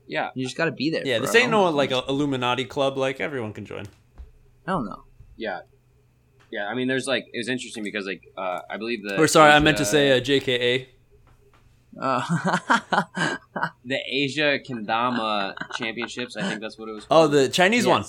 Yeah. 0.07 0.31
you 0.35 0.45
just 0.45 0.57
got 0.57 0.66
to 0.66 0.73
be 0.73 0.91
there. 0.91 1.03
Yeah, 1.07 1.18
this 1.21 1.35
ain't 1.35 1.51
no 1.51 1.71
like 1.71 1.91
a 1.91 2.03
Illuminati 2.09 2.64
club. 2.64 2.97
Like 2.99 3.21
everyone 3.21 3.53
can 3.53 3.64
join. 3.64 3.87
I 4.66 4.73
don't 4.73 4.85
know. 4.87 5.05
Yeah. 5.37 5.61
Yeah, 6.51 6.66
I 6.66 6.75
mean, 6.75 6.89
there's 6.89 7.07
like 7.07 7.27
it 7.33 7.39
was 7.39 7.49
interesting 7.49 7.85
because 7.85 8.07
like 8.07 8.23
uh, 8.37 8.61
I 8.68 8.77
believe 8.77 9.03
the 9.05 9.21
Or 9.21 9.27
sorry, 9.29 9.53
I 9.53 9.59
meant 9.61 9.79
to 9.79 9.85
say 9.85 10.11
uh, 10.16 10.21
JKA. 10.21 10.87
Uh, 12.01 12.21
the 13.85 13.99
Asia 14.07 14.59
Kendama 14.66 15.55
Championships. 15.77 16.37
I 16.37 16.43
think 16.49 16.61
that's 16.61 16.79
what 16.79 16.89
it 16.89 16.93
was. 16.93 17.07
Oh, 17.11 17.27
the 17.27 17.49
Chinese 17.49 17.87
one. 17.87 18.05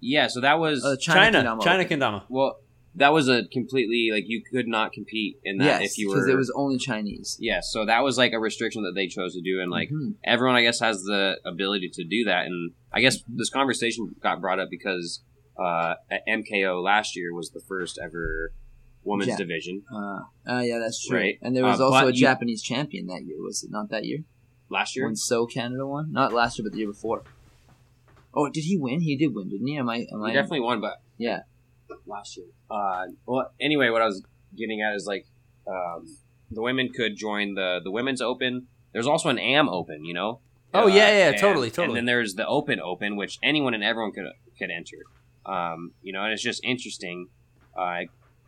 yeah. 0.00 0.26
So 0.28 0.40
that 0.40 0.58
was 0.58 0.84
Uh, 0.84 0.96
China, 0.96 1.20
China, 1.42 1.42
Kendama 1.56 1.62
China 1.64 1.84
Kendama. 1.84 2.22
well, 2.28 2.58
that 2.96 3.12
was 3.12 3.28
a 3.28 3.44
completely 3.52 4.10
like 4.12 4.24
you 4.26 4.42
could 4.42 4.68
not 4.68 4.92
compete 4.92 5.38
in 5.44 5.58
that 5.58 5.80
Yes, 5.82 5.92
if 5.92 5.98
you 5.98 6.08
were 6.10 6.16
because 6.16 6.28
it 6.28 6.36
was 6.36 6.52
only 6.54 6.76
Chinese. 6.78 7.36
yeah, 7.40 7.60
so 7.62 7.86
that 7.86 8.00
was 8.04 8.18
like 8.18 8.32
a 8.32 8.38
restriction 8.38 8.82
that 8.82 8.92
they 8.94 9.06
chose 9.06 9.34
to 9.34 9.40
do, 9.40 9.60
and 9.60 9.70
like 9.70 9.88
Mhm. 9.90 10.14
everyone, 10.24 10.56
I 10.56 10.62
guess, 10.62 10.80
has 10.80 11.02
the 11.04 11.38
ability 11.44 11.88
to 11.94 12.04
do 12.04 12.24
that. 12.24 12.46
And 12.46 12.72
I 12.92 13.00
guess 13.00 13.22
this 13.26 13.48
conversation 13.50 14.14
got 14.20 14.40
brought 14.40 14.58
up 14.60 14.68
because 14.70 15.22
uh, 15.58 15.94
MKO 16.26 16.82
last 16.82 17.14
year 17.14 17.34
was 17.34 17.50
the 17.50 17.60
first 17.60 17.98
ever 18.02 18.52
women's 19.04 19.28
Yeah. 19.30 19.36
division. 19.36 19.82
Uh, 19.92 20.20
uh, 20.50 20.60
yeah, 20.60 20.78
that's 20.78 21.04
true. 21.06 21.18
Right. 21.18 21.38
And 21.42 21.54
there 21.54 21.64
was 21.64 21.78
Uh, 21.78 21.84
also 21.86 22.06
a 22.08 22.10
you- 22.12 22.16
Japanese 22.20 22.62
champion 22.62 23.06
that 23.08 23.24
year. 23.26 23.36
Was 23.42 23.62
it 23.62 23.70
not 23.70 23.90
that 23.90 24.04
year? 24.06 24.24
Last 24.70 24.96
year, 24.96 25.04
When 25.04 25.14
So 25.16 25.44
Canada 25.46 25.86
won? 25.86 26.10
Not 26.10 26.32
last 26.32 26.58
year, 26.58 26.64
but 26.64 26.72
the 26.72 26.78
year 26.78 26.88
before. 26.88 27.24
Oh, 28.34 28.48
did 28.48 28.64
he 28.64 28.78
win? 28.78 29.02
He 29.02 29.14
did 29.14 29.34
win, 29.34 29.50
didn't 29.50 29.66
he? 29.66 29.76
Am 29.76 29.88
I? 29.90 30.06
Am 30.10 30.20
he 30.24 30.30
I? 30.30 30.32
definitely 30.32 30.60
won, 30.60 30.80
but 30.80 31.02
Yeah. 31.18 31.40
Last 32.06 32.36
year. 32.36 32.46
Uh, 32.70 33.06
well, 33.26 33.50
anyway, 33.60 33.90
what 33.90 34.02
I 34.02 34.06
was 34.06 34.22
getting 34.56 34.82
at 34.82 34.94
is 34.94 35.06
like 35.06 35.26
um, 35.66 36.06
the 36.50 36.62
women 36.62 36.90
could 36.94 37.16
join 37.16 37.54
the 37.54 37.80
the 37.82 37.90
women's 37.90 38.20
open. 38.20 38.68
There's 38.92 39.06
also 39.06 39.30
an 39.30 39.38
AM 39.38 39.68
Open, 39.68 40.04
you 40.04 40.12
know. 40.14 40.40
Oh, 40.74 40.86
yeah, 40.86 41.08
yeah, 41.08 41.28
and- 41.30 41.38
totally, 41.38 41.70
And 41.76 41.96
then 41.96 42.04
there's 42.06 42.34
the 42.34 42.46
Open 42.46 42.80
Open, 42.80 43.16
which 43.16 43.38
anyone 43.42 43.74
and 43.74 43.82
everyone 43.84 44.12
could 44.12 44.26
could 44.58 44.70
enter. 44.70 44.98
Um, 45.44 45.92
you 46.02 46.12
know, 46.12 46.22
and 46.22 46.32
it's 46.32 46.42
just 46.42 46.62
interesting. 46.64 47.28
Uh, 47.76 48.02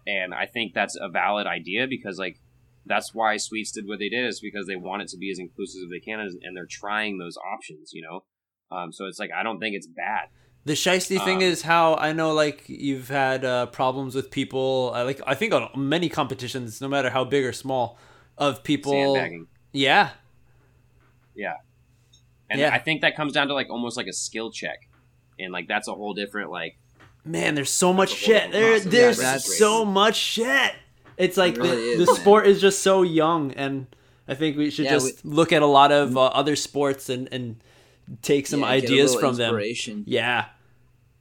and 0.07 0.34
I 0.34 0.47
think 0.47 0.74
that's 0.74 0.97
a 1.01 1.09
valid 1.09 1.47
idea 1.47 1.86
because 1.88 2.18
like 2.18 2.40
that's 2.86 3.14
why 3.14 3.36
Sweets 3.38 3.72
did 3.72 3.86
what 3.86 3.99
they 3.99 4.09
did 4.09 4.26
is 4.26 4.40
because 4.40 4.66
they 4.66 4.76
want 4.76 5.03
it 5.03 5.09
to 5.09 5.16
be 5.18 5.30
as 5.30 5.38
inclusive 5.38 5.82
as 5.84 5.90
they 5.90 6.01
can, 6.01 6.20
and 6.20 6.57
they're 6.57 6.66
trying 6.68 7.18
those 7.18 7.36
options. 7.36 7.92
You 7.92 8.03
know. 8.03 8.24
Um, 8.70 8.92
so 8.92 9.07
it's 9.07 9.18
like 9.18 9.30
I 9.32 9.42
don't 9.42 9.61
think 9.61 9.74
it's 9.76 9.86
bad. 9.86 10.28
The 10.67 10.73
shiesty 10.73 11.23
thing 11.23 11.37
Um, 11.37 11.43
is 11.43 11.62
how 11.62 11.95
I 11.97 12.12
know 12.12 12.33
like 12.33 12.65
you've 12.69 13.09
had 13.09 13.45
uh, 13.45 13.67
problems 13.67 14.15
with 14.15 14.31
people. 14.31 14.93
I 14.95 15.03
like 15.03 15.21
I 15.27 15.35
think 15.35 15.53
on 15.53 15.69
many 15.77 16.09
competitions, 16.09 16.81
no 16.81 16.89
matter 16.89 17.11
how 17.11 17.25
big 17.25 17.45
or 17.45 17.53
small, 17.53 17.99
of 18.39 18.62
people. 18.65 18.93
Sandbagging. 18.95 19.47
Yeah, 19.73 20.11
And 22.51 22.61
Yeah. 22.61 22.71
I 22.73 22.79
think 22.79 23.01
that 23.03 23.17
comes 23.17 23.33
down 23.33 23.49
to 23.49 23.55
like 23.55 23.69
almost 23.71 23.97
like 23.97 24.07
a 24.07 24.12
skill 24.12 24.51
check. 24.51 24.79
And 25.39 25.53
like 25.53 25.67
that's 25.67 25.89
a 25.89 25.93
whole 25.95 26.15
different 26.15 26.51
like 26.51 26.77
man, 27.25 27.55
there's 27.55 27.71
so 27.71 27.93
much 27.93 28.11
shit. 28.11 28.53
There, 28.53 28.79
there's 28.79 29.19
Yeah, 29.19 29.39
so 29.39 29.85
much 29.85 30.17
shit. 30.17 30.73
It's 31.17 31.37
like 31.37 31.55
It 31.55 31.61
really 31.61 31.97
the, 31.97 32.03
is, 32.03 32.07
the 32.07 32.15
sport 32.15 32.47
is 32.47 32.61
just 32.61 32.81
so 32.83 33.03
young, 33.03 33.53
and 33.53 33.87
I 34.29 34.35
think 34.35 34.57
we 34.57 34.71
should 34.71 34.87
Yeah, 34.87 34.99
just 34.99 35.25
look 35.25 35.53
at 35.53 35.62
a 35.62 35.67
lot 35.67 35.93
of 35.93 36.17
uh, 36.17 36.27
other 36.27 36.57
sports 36.57 37.09
and 37.09 37.29
and 37.33 37.57
take 38.23 38.47
some 38.47 38.61
Yeah, 38.61 38.67
ideas 38.67 39.15
from 39.15 39.37
them. 39.37 39.61
Yeah, 40.07 40.47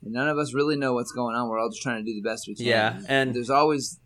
And 0.03 0.13
none 0.13 0.27
of 0.27 0.37
us 0.37 0.53
really 0.53 0.75
know 0.75 0.93
what's 0.93 1.11
going 1.11 1.35
on. 1.35 1.49
We're 1.49 1.59
all 1.59 1.69
just 1.69 1.81
trying 1.81 2.03
to 2.03 2.11
do 2.11 2.13
the 2.13 2.27
best 2.27 2.47
we 2.47 2.55
can. 2.55 2.65
Yeah, 2.65 3.01
and- 3.07 3.33
there's 3.33 3.49
always 3.49 3.99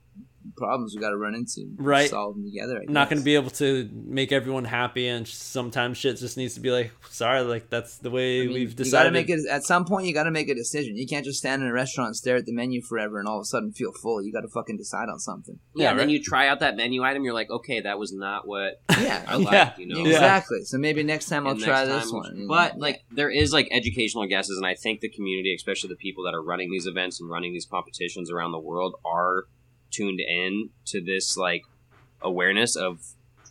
problems 0.55 0.93
we 0.95 1.01
got 1.01 1.09
to 1.09 1.17
run 1.17 1.35
into. 1.35 1.67
Right. 1.77 2.09
Solve 2.09 2.35
them 2.35 2.45
together. 2.45 2.81
I 2.87 2.91
not 2.91 3.09
going 3.09 3.19
to 3.19 3.25
be 3.25 3.35
able 3.35 3.49
to 3.51 3.89
make 3.93 4.31
everyone 4.31 4.65
happy, 4.65 5.07
and 5.07 5.27
sometimes 5.27 5.97
shit 5.97 6.17
just 6.17 6.37
needs 6.37 6.53
to 6.55 6.59
be 6.59 6.71
like, 6.71 6.91
sorry, 7.09 7.41
like 7.41 7.69
that's 7.69 7.97
the 7.97 8.09
way 8.11 8.41
I 8.41 8.45
mean, 8.45 8.53
we've 8.53 8.59
You 8.61 8.67
got 8.69 8.77
to 8.77 8.83
decided. 8.83 9.13
make 9.13 9.29
it 9.29 9.39
at 9.49 9.63
some 9.63 9.85
point. 9.85 10.05
You 10.07 10.13
got 10.13 10.23
to 10.23 10.31
make 10.31 10.49
a 10.49 10.55
decision. 10.55 10.95
You 10.97 11.07
can't 11.07 11.25
just 11.25 11.39
stand 11.39 11.61
in 11.61 11.67
a 11.67 11.73
restaurant 11.73 12.07
and 12.09 12.15
stare 12.15 12.35
at 12.37 12.45
the 12.45 12.53
menu 12.53 12.81
forever 12.81 13.19
and 13.19 13.27
all 13.27 13.37
of 13.37 13.41
a 13.41 13.45
sudden 13.45 13.71
feel 13.71 13.91
full. 13.91 14.21
You 14.23 14.31
got 14.31 14.41
to 14.41 14.47
fucking 14.49 14.77
decide 14.77 15.09
on 15.09 15.19
something. 15.19 15.59
yeah, 15.75 15.83
Yeah, 15.85 15.91
and 15.91 15.99
then 15.99 16.09
you 16.09 16.21
try 16.21 16.47
out 16.47 16.59
that 16.61 16.75
menu 16.77 17.03
item, 17.03 17.23
you're 17.23 17.33
like, 17.33 17.49
okay, 17.49 17.81
that 17.81 17.97
was 17.99 18.13
not 18.13 18.47
what 18.47 18.81
Yeah, 18.99 19.23
I 19.27 19.35
like, 19.37 19.51
Yeah. 19.53 19.73
you 19.77 19.85
know. 19.87 20.05
Exactly. 20.05 20.63
So 20.63 20.77
maybe 20.77 21.03
next 21.03 21.27
time 21.27 21.45
I'll 21.45 21.53
And 21.53 21.61
try 21.61 21.85
next 21.85 22.03
this 22.05 22.11
time- 22.11 22.19
one. 22.19 22.35
you 22.35 22.41
know? 22.43 22.47
But 22.47 22.77
like 22.79 23.03
there 23.11 23.29
is 23.29 23.53
like 23.53 23.67
educational 23.71 24.25
guesses 24.27 24.57
and 24.57 24.65
I 24.65 24.75
think 24.75 25.01
the 25.01 25.09
community, 25.09 25.53
especially 25.55 25.89
the 25.89 25.95
people 25.95 26.23
that 26.25 26.33
are 26.33 26.41
running 26.41 26.71
these 26.71 26.87
events 26.87 27.19
and 27.19 27.29
running 27.29 27.53
these 27.53 27.65
competitions 27.65 28.31
around 28.31 28.51
the 28.51 28.59
world 28.59 28.95
are 29.05 29.45
tuned 29.91 30.19
in 30.19 30.69
to 30.85 31.01
this 31.01 31.37
like 31.37 31.63
awareness 32.21 32.75
of 32.75 32.99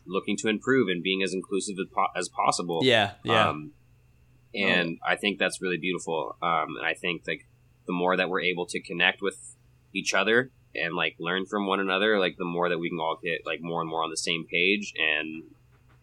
looking 0.06 0.36
to 0.38 0.48
improve 0.48 0.88
and 0.88 1.02
being 1.02 1.22
as 1.22 1.32
inclusive 1.32 1.76
as, 1.80 1.86
po- 1.92 2.12
as 2.16 2.28
possible. 2.28 2.80
yeah, 2.82 3.12
yeah, 3.24 3.48
Um, 3.48 3.72
and 4.54 4.98
I 5.06 5.16
think 5.16 5.38
that's 5.38 5.60
really 5.60 5.76
beautiful. 5.78 6.36
Um, 6.42 6.76
and 6.78 6.86
I 6.86 6.94
think 6.94 7.22
like 7.26 7.46
the 7.86 7.92
more 7.92 8.16
that 8.16 8.28
we're 8.28 8.40
able 8.42 8.66
to 8.66 8.80
connect 8.80 9.20
with 9.20 9.36
each 9.92 10.14
other 10.14 10.50
and 10.74 10.94
like 10.94 11.16
learn 11.18 11.46
from 11.46 11.66
one 11.66 11.80
another, 11.80 12.18
like 12.18 12.36
the 12.38 12.44
more 12.44 12.68
that 12.68 12.78
we 12.78 12.88
can 12.88 12.98
all 12.98 13.18
get 13.22 13.44
like 13.44 13.60
more 13.62 13.80
and 13.80 13.90
more 13.90 14.02
on 14.02 14.10
the 14.10 14.16
same 14.16 14.46
page. 14.50 14.92
And 14.96 15.44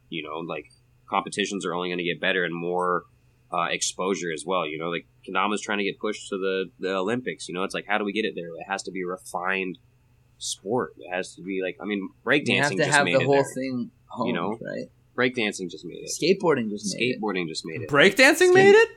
you 0.10 0.24
know, 0.24 0.40
like 0.40 0.72
competitions 1.10 1.66
are 1.66 1.74
only 1.74 1.90
going 1.90 1.98
to 2.00 2.04
get 2.04 2.20
better 2.20 2.44
and 2.44 2.54
more 2.54 3.04
uh, 3.52 3.68
exposure 3.70 4.32
as 4.34 4.44
well. 4.46 4.68
You 4.68 4.78
know, 4.78 4.90
like 4.90 5.08
Kendama's 5.28 5.62
trying 5.62 5.78
to 5.80 5.84
get 5.84 6.00
pushed 6.00 6.30
to 6.30 6.38
the 6.38 6.66
the 6.80 6.96
Olympics. 6.96 7.48
You 7.48 7.56
know, 7.56 7.64
it's 7.64 7.74
like 7.74 7.86
how 7.88 7.98
do 7.98 8.04
we 8.06 8.14
get 8.14 8.26
it 8.26 8.34
there? 8.36 8.48
It 8.48 8.68
has 8.68 8.84
to 8.84 8.92
be 8.92 9.04
refined 9.04 9.78
sport. 10.44 10.94
It 10.98 11.10
has 11.10 11.36
to 11.36 11.42
be 11.42 11.62
like 11.64 11.78
I 11.82 11.86
mean, 11.86 12.00
you 12.00 12.08
have 12.10 12.26
breakdancing 12.26 12.70
to 12.72 12.78
just 12.78 12.90
have 12.92 13.06
made 13.06 13.16
the 13.16 13.22
it 13.22 13.26
whole 13.26 13.36
there. 13.36 13.54
thing 13.56 13.92
honed, 14.08 14.28
You 14.28 14.34
know? 14.34 14.60
right? 14.62 14.88
Breakdancing 15.18 15.70
just 15.70 15.86
made 15.86 15.98
it. 16.04 16.10
Skateboarding 16.10 16.70
just 16.70 16.96
made 16.98 17.12
it. 17.12 17.22
Skateboarding 17.22 17.48
just 17.48 17.66
made 17.66 17.82
it. 17.82 17.90
breakdancing 17.90 18.36
Skate- 18.52 18.54
made 18.54 18.76
it. 18.76 18.90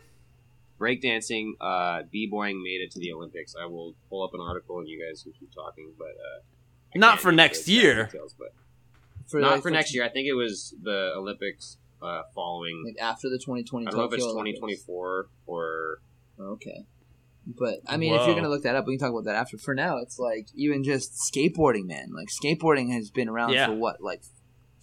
breakdancing, 0.81 1.53
uh, 1.61 2.03
b-boying 2.11 2.63
made 2.63 2.81
it 2.83 2.91
to 2.93 2.99
the 2.99 3.13
Olympics. 3.13 3.55
I 3.61 3.67
will 3.67 3.95
pull 4.09 4.23
up 4.25 4.35
an 4.35 4.41
article 4.41 4.79
and 4.79 4.89
you 4.89 4.99
guys 5.03 5.23
can 5.23 5.33
keep 5.39 5.53
talking, 5.55 5.93
but 5.99 6.09
uh, 6.09 6.41
I 6.95 6.99
Not 6.99 7.21
for 7.21 7.33
next 7.33 7.69
year. 7.69 8.05
details, 8.07 8.35
but 8.39 8.49
For 9.27 9.41
not 9.41 9.53
like, 9.53 9.63
for 9.63 9.71
next 9.71 9.95
year. 9.95 10.05
I 10.05 10.09
think 10.09 10.27
it 10.29 10.35
was 10.35 10.75
the 10.83 11.13
Olympics 11.17 11.79
uh, 12.03 12.23
following. 12.35 12.83
Like 12.87 12.97
after 13.01 13.29
the 13.29 13.39
2020 13.39 13.87
I 13.87 13.91
don't 13.91 13.99
know 13.99 14.05
if 14.07 14.13
it's 14.15 14.23
Tokyo 14.25 14.41
Olympics. 14.41 14.59
2024 14.61 15.27
or 15.47 15.99
Okay. 16.39 16.85
But 17.47 17.79
I 17.87 17.97
mean, 17.97 18.13
if 18.15 18.27
you're 18.27 18.35
gonna 18.35 18.49
look 18.49 18.65
that 18.65 18.75
up, 18.75 18.87
we 18.87 18.97
can 18.97 19.07
talk 19.07 19.13
about 19.13 19.25
that 19.25 19.37
after. 19.37 19.57
For 19.57 19.75
now, 19.75 19.99
it's 19.99 20.19
like 20.19 20.49
even 20.55 20.83
just 20.83 21.13
skateboarding, 21.33 21.87
man. 21.87 22.09
Like 22.13 22.29
skateboarding 22.29 22.93
has 22.93 23.11
been 23.11 23.29
around 23.29 23.53
Yeah. 23.53 23.67
for 23.67 23.75
what, 23.75 24.01
like 24.01 24.23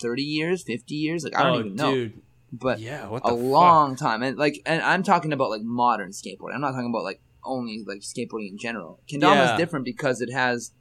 thirty 0.02 0.24
years, 0.24 0.64
fifty 0.64 0.96
years? 0.96 1.24
Like 1.24 1.36
I 1.38 1.44
don't 1.44 1.56
oh, 1.56 1.60
even 1.60 1.76
know. 1.76 1.94
dude. 1.94 2.22
But 2.54 2.80
yeah, 2.80 3.08
what 3.08 3.24
a 3.26 3.30
fuck? 3.30 3.40
long 3.40 3.96
time, 3.96 4.22
and 4.24 4.38
like, 4.38 4.62
and 4.66 4.82
I'm 4.82 5.04
talking 5.04 5.34
about 5.34 5.50
like 5.50 5.64
modern 5.64 6.12
skateboarding. 6.12 6.54
I'm 6.56 6.62
not 6.62 6.72
talking 6.72 6.90
about 6.90 7.04
like 7.04 7.20
only 7.44 7.84
like 7.86 8.00
skateboarding 8.02 8.50
in 8.50 8.58
general. 8.58 9.02
Kendama 9.12 9.36
Yeah. 9.36 9.54
is 9.54 9.60
different 9.60 9.86
because 9.86 10.22
it 10.22 10.32
has 10.32 10.72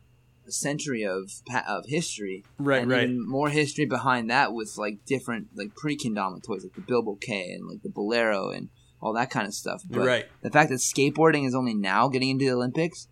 a 0.46 0.52
century 0.52 1.02
of 1.04 1.30
of 1.66 1.86
history, 1.86 2.44
Right, 2.58 2.82
and 2.82 2.90
right. 2.90 3.10
more 3.10 3.48
history 3.48 3.86
behind 3.86 4.28
that 4.30 4.52
with 4.52 4.74
like 4.76 5.04
different 5.06 5.48
like 5.56 5.74
pre 5.74 5.96
Kendama 5.96 6.42
toys, 6.44 6.62
like 6.62 6.74
the 6.74 6.80
bilboquet 6.82 7.54
and 7.54 7.66
like 7.68 7.82
the 7.82 7.88
balero 7.88 8.54
and 8.56 8.68
all 9.02 9.12
that 9.14 9.30
kind 9.30 9.46
of 9.46 9.52
stuff. 9.54 9.82
But 9.88 10.06
right. 10.06 10.26
the 10.42 10.50
fact 10.50 10.70
that 10.70 10.76
skateboarding 10.76 11.46
is 11.46 11.54
only 11.54 11.74
now 11.74 12.08
getting 12.08 12.30
into 12.30 12.44
the 12.46 12.52
Olympics 12.52 13.08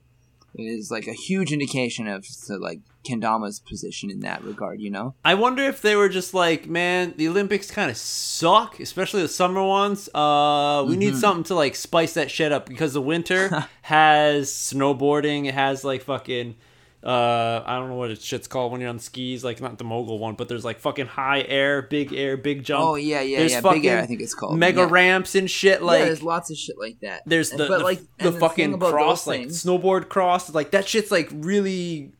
is 0.54 0.90
like 0.90 1.06
a 1.06 1.12
huge 1.12 1.52
indication 1.52 2.06
of 2.08 2.24
so, 2.26 2.56
like 2.56 2.80
Kendama's 3.04 3.60
position 3.60 4.10
in 4.10 4.20
that 4.20 4.42
regard. 4.44 4.80
You 4.80 4.90
know, 4.90 5.14
I 5.24 5.34
wonder 5.34 5.62
if 5.64 5.80
they 5.80 5.94
were 5.96 6.08
just 6.08 6.34
like, 6.34 6.66
man, 6.68 7.14
the 7.16 7.28
Olympics 7.28 7.70
kind 7.70 7.90
of 7.90 7.96
suck, 7.96 8.78
especially 8.80 9.22
the 9.22 9.28
summer 9.28 9.62
ones. 9.62 10.08
Uh, 10.14 10.84
we 10.88 10.96
need 10.96 11.14
Mhm. 11.14 11.20
something 11.20 11.44
to 11.44 11.54
like 11.54 11.74
spice 11.76 12.14
that 12.14 12.30
shit 12.30 12.52
up 12.52 12.66
because 12.66 12.92
the 12.94 13.00
winter 13.00 13.66
has 13.82 14.50
snowboarding, 14.50 15.46
it 15.46 15.54
has 15.54 15.84
like 15.84 16.02
fucking, 16.02 16.56
uh 17.02 17.62
I 17.64 17.78
don't 17.78 17.88
know 17.88 17.94
what 17.94 18.10
it 18.10 18.20
shit's 18.20 18.46
called 18.46 18.72
when 18.72 18.80
you're 18.82 18.90
on 18.90 18.98
skis, 18.98 19.42
like 19.42 19.60
not 19.60 19.78
the 19.78 19.84
mogul 19.84 20.18
one, 20.18 20.34
but 20.34 20.48
there's 20.48 20.64
like 20.64 20.80
fucking 20.80 21.06
high 21.06 21.40
air, 21.42 21.80
big 21.80 22.12
air, 22.12 22.36
big 22.36 22.62
jump. 22.62 22.84
Oh 22.84 22.94
yeah, 22.96 23.22
yeah, 23.22 23.38
There's 23.38 23.52
yeah. 23.52 23.60
Big 23.62 23.86
Air, 23.86 24.00
I 24.00 24.06
think 24.06 24.20
it's 24.20 24.34
called. 24.34 24.58
mega 24.58 24.80
yeah. 24.80 24.88
ramps 24.90 25.34
and 25.34 25.50
shit. 25.50 25.80
Like 25.82 26.00
yeah, 26.00 26.04
there's 26.06 26.22
lots 26.22 26.50
of 26.50 26.58
shit 26.58 26.76
like 26.78 27.00
that. 27.00 27.22
there's 27.24 27.50
the 27.50 27.68
but, 27.68 27.78
the, 27.78 27.84
like, 27.84 28.00
the 28.18 28.32
thing 28.32 28.40
fucking 28.40 28.78
cross, 28.78 29.26
like 29.26 29.40
things- 29.40 29.64
snowboard 29.64 30.08
cross. 30.08 30.52
Like 30.52 30.72
that 30.72 30.86
shit's 30.86 31.10
like 31.10 31.30
really 31.32 32.12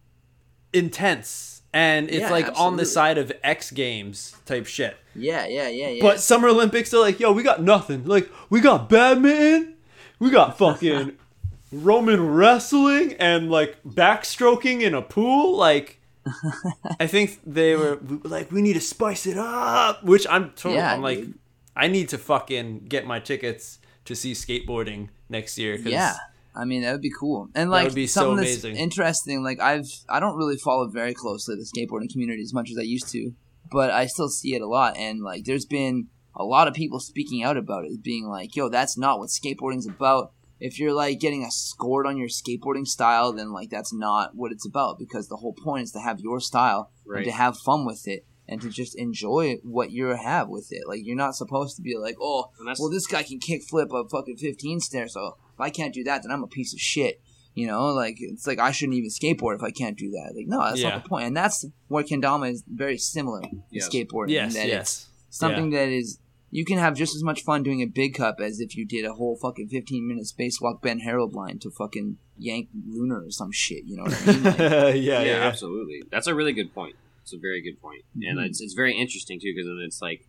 intense, 0.73 1.63
and 1.75 2.09
it's 2.09 2.21
Yeah, 2.21 2.31
like 2.31 2.59
on 2.59 2.77
the 2.77 2.87
side 2.87 3.19
of 3.19 3.33
X 3.43 3.71
Games 3.71 4.35
type 4.47 4.67
shit. 4.67 4.97
Yeah, 5.15 5.47
yeah, 5.47 5.69
yeah, 5.69 5.89
yeah. 5.89 6.03
But 6.03 6.21
Summer 6.21 6.49
Olympics, 6.49 6.91
they're 6.91 7.01
like, 7.01 7.21
yo, 7.21 7.33
we 7.33 7.43
got 7.43 7.63
nothing. 7.63 8.05
Like, 8.07 8.31
we 8.49 8.61
got 8.61 8.89
badminton, 8.89 9.75
we 10.19 10.31
got 10.31 10.57
fucking 10.57 11.19
Roman 11.73 12.35
wrestling, 12.35 13.15
and 13.15 13.51
like 13.51 13.77
backstroking 13.85 14.83
in 14.83 14.95
a 14.95 15.03
pool. 15.03 15.57
Like, 15.57 16.01
I 17.01 17.07
think 17.07 17.41
they 17.47 17.75
were 17.77 17.99
like, 18.25 18.51
we 18.53 18.63
need 18.63 18.75
to 18.75 18.81
spice 18.81 19.27
it 19.27 19.39
up. 19.39 20.03
Which 20.05 20.27
I'm 20.29 20.51
totally, 20.51 20.77
Yeah, 20.77 20.95
I'm 20.95 21.03
like, 21.03 21.19
dude. 21.19 21.39
I 21.77 21.89
need 21.89 22.09
to 22.11 22.19
fucking 22.19 22.87
get 22.89 23.07
my 23.07 23.21
tickets 23.21 23.79
to 24.07 24.15
see 24.15 24.33
skateboarding 24.33 25.09
next 25.29 25.57
year. 25.59 25.77
'cause 25.77 25.87
yeah. 25.87 26.15
I 26.55 26.65
mean, 26.65 26.83
that 26.83 26.91
would 26.93 27.01
be 27.01 27.13
cool. 27.19 27.49
And 27.55 27.71
like 27.71 27.85
would 27.85 27.95
be 27.95 28.09
so 28.09 28.23
something 28.37 28.45
that's 28.45 28.65
interesting. 28.65 29.45
Like 29.45 29.61
I've 29.61 29.87
I 30.09 30.19
don't 30.19 30.37
really 30.37 30.57
follow 30.57 30.89
very 30.89 31.15
closely 31.15 31.55
the 31.55 31.63
skateboarding 31.65 32.11
community 32.11 32.43
as 32.43 32.53
much 32.53 32.71
as 32.71 32.77
I 32.79 32.83
used 32.83 33.09
to, 33.13 33.33
but 33.71 33.91
I 33.91 34.07
still 34.07 34.29
see 34.29 34.55
it 34.57 34.61
a 34.61 34.67
lot. 34.67 34.97
And 34.97 35.23
like, 35.23 35.45
there's 35.45 35.65
been 35.65 36.09
a 36.35 36.43
lot 36.45 36.67
of 36.67 36.75
people 36.75 36.99
speaking 36.99 37.45
out 37.45 37.57
about 37.57 37.85
it, 37.85 38.03
being 38.03 38.27
like, 38.27 38.57
"Yo, 38.57 38.69
that's 38.69 38.99
not 38.99 39.21
what 39.21 39.29
skateboarding's 39.31 39.87
about." 39.87 40.33
If 40.61 40.79
you're 40.79 40.93
like 40.93 41.19
getting 41.21 41.43
a 41.45 41.51
scored 41.51 42.07
on 42.07 42.17
your 42.19 42.29
skateboarding 42.29 42.87
style, 42.87 43.33
then 43.33 43.53
like 43.53 43.71
that's 43.71 43.93
not 43.93 44.35
what 44.35 44.53
it's 44.53 44.67
about 44.67 44.99
because 44.99 45.29
the 45.29 45.37
whole 45.39 45.55
point 45.55 45.85
is 45.85 45.93
to 45.93 46.01
have 46.01 46.21
your 46.21 46.39
style 46.41 46.91
and 47.07 47.25
to 47.25 47.31
have 47.33 47.57
fun 47.59 47.87
with 47.87 48.07
it 48.07 48.27
and 48.47 48.61
to 48.63 48.69
just 48.69 48.97
enjoy 48.99 49.57
what 49.63 49.91
you 49.91 50.07
have 50.09 50.49
with 50.49 50.69
it. 50.71 50.83
Like 50.87 51.01
you're 51.03 51.17
not 51.17 51.35
supposed 51.37 51.77
to 51.77 51.83
be 51.83 51.97
like, 51.97 52.17
"Oh, 52.21 52.51
well, 52.79 52.91
this 52.91 53.07
guy 53.07 53.23
can 53.23 53.39
kick 53.39 53.63
flip 53.63 53.91
a 53.93 54.07
fucking 54.09 54.37
15 54.37 54.81
stair, 54.81 55.09
so 55.09 55.37
if 55.55 55.61
I 55.61 55.71
can't 55.71 55.95
do 55.95 56.05
that, 56.05 56.23
then 56.23 56.31
I'm 56.33 56.43
a 56.45 56.49
piece 56.49 56.73
of 56.75 56.81
shit. 56.81 57.21
You 57.55 57.67
know, 57.67 57.87
like 57.87 58.17
it's 58.19 58.47
like 58.47 58.59
I 58.59 58.71
shouldn't 58.71 58.97
even 58.99 59.11
skateboard 59.11 59.57
if 59.57 59.63
I 59.63 59.71
can't 59.71 59.97
do 59.99 60.11
that. 60.11 60.35
Like, 60.37 60.47
no, 60.47 60.63
that's 60.63 60.81
Yeah. 60.81 60.91
not 60.91 61.03
the 61.05 61.09
point. 61.09 61.27
And 61.27 61.37
that's 61.37 61.65
where 61.89 62.05
kendama 62.05 62.51
is 62.51 62.63
very 62.69 62.97
similar 62.99 63.41
to 63.43 63.49
Yes. 63.71 63.89
skateboarding. 63.89 64.29
in 64.29 64.35
yes, 64.35 64.55
that 64.55 64.69
yes. 64.69 65.09
it's 65.29 65.39
something 65.39 65.71
that 65.71 65.89
is 65.89 66.19
you 66.51 66.65
can 66.65 66.79
have 66.79 66.97
just 66.97 67.15
as 67.15 67.23
much 67.23 67.43
fun 67.43 67.63
doing 67.63 67.81
a 67.81 67.87
big 67.87 68.15
cup 68.15 68.41
as 68.41 68.59
if 68.61 68.77
you 68.77 68.85
did 68.87 69.05
a 69.05 69.13
whole 69.15 69.37
fucking 69.37 69.69
15 69.69 70.07
minute 70.09 70.25
spacewalk 70.27 70.83
Ben 70.83 70.99
Harold 71.01 71.35
line 71.35 71.59
to 71.61 71.71
fucking 71.71 72.17
yank 72.39 72.69
lunar 72.89 73.25
or 73.25 73.31
some 73.31 73.51
shit. 73.53 73.85
You 73.85 73.97
know 73.99 74.03
what 74.05 74.23
I 74.23 74.33
mean? 74.33 74.43
Like, 74.43 74.59
yeah, 74.59 74.69
yeah, 74.89 74.93
yeah, 74.95 75.23
yeah. 75.23 75.47
absolutely. 75.47 76.03
That's 76.11 76.27
a 76.27 76.35
really 76.35 76.53
good 76.53 76.75
point. 76.75 76.97
It's 77.23 77.33
a 77.33 77.39
very 77.39 77.61
good 77.63 77.81
point, 77.81 78.03
and 78.23 78.39
Mhm. 78.39 78.47
it's 78.47 78.61
it's 78.61 78.75
very 78.75 78.97
interesting 78.99 79.39
too 79.41 79.53
because 79.55 79.71
it's 79.87 80.03
like, 80.03 80.27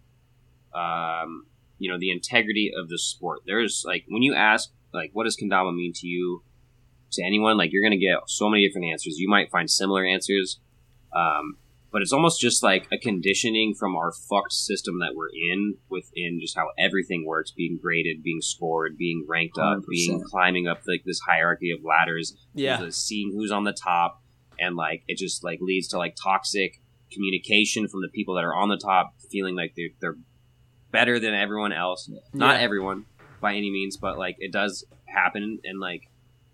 um, 0.73 1.45
you 1.79 1.89
know, 1.91 1.97
the 1.99 2.11
integrity 2.11 2.71
of 2.77 2.89
the 2.89 2.99
sport. 2.99 3.39
There's 3.45 3.83
like 3.85 4.03
when 4.07 4.21
you 4.21 4.33
ask 4.35 4.69
like, 4.93 5.09
what 5.13 5.23
does 5.23 5.37
kendama 5.37 5.73
mean 5.75 5.93
to 5.95 6.07
you? 6.07 6.43
To 7.13 7.23
anyone, 7.25 7.57
like 7.57 7.71
you're 7.73 7.83
gonna 7.83 7.97
get 7.97 8.19
so 8.27 8.49
many 8.49 8.65
different 8.67 8.87
answers. 8.87 9.17
You 9.17 9.27
might 9.29 9.49
find 9.51 9.69
similar 9.69 10.05
answers, 10.05 10.59
um, 11.13 11.57
but 11.91 12.01
it's 12.01 12.13
almost 12.13 12.39
just 12.39 12.63
like 12.63 12.87
a 12.91 12.97
conditioning 12.97 13.73
from 13.77 13.95
our 13.95 14.11
fucked 14.11 14.53
system 14.53 14.99
that 14.99 15.13
we're 15.15 15.29
in 15.51 15.75
within 15.89 16.39
just 16.41 16.55
how 16.55 16.67
everything 16.79 17.25
works, 17.25 17.51
being 17.51 17.77
graded, 17.81 18.23
being 18.23 18.39
scored, 18.41 18.97
being 18.97 19.25
ranked 19.27 19.57
up, 19.57 19.79
being 19.89 20.19
100%. 20.21 20.23
climbing 20.25 20.67
up 20.67 20.79
like 20.87 21.03
this 21.05 21.19
hierarchy 21.27 21.71
of 21.71 21.79
ladders 21.83 22.35
Yeah. 22.53 22.87
seeing 22.89 23.31
who's 23.33 23.51
on 23.51 23.63
the 23.65 23.73
top 23.73 24.21
and 24.59 24.75
like 24.75 25.03
it 25.07 25.17
just 25.17 25.43
like 25.43 25.59
leads 25.61 25.87
to 25.89 25.97
like 25.97 26.15
toxic 26.21 26.79
communication 27.11 27.87
from 27.87 28.01
the 28.01 28.07
people 28.09 28.35
that 28.35 28.43
are 28.45 28.55
on 28.55 28.69
the 28.69 28.77
top 28.77 29.13
feeling 29.29 29.55
like 29.55 29.73
they're, 29.75 29.89
they're 29.99 30.17
better 30.91 31.19
than 31.19 31.33
everyone 31.33 31.73
else 31.73 32.09
not 32.33 32.55
Yeah. 32.57 32.61
everyone 32.61 33.05
by 33.41 33.53
any 33.55 33.69
means 33.69 33.97
but 33.97 34.17
like 34.17 34.35
it 34.39 34.51
does 34.53 34.85
happen 35.05 35.59
and 35.65 35.79
like 35.79 36.03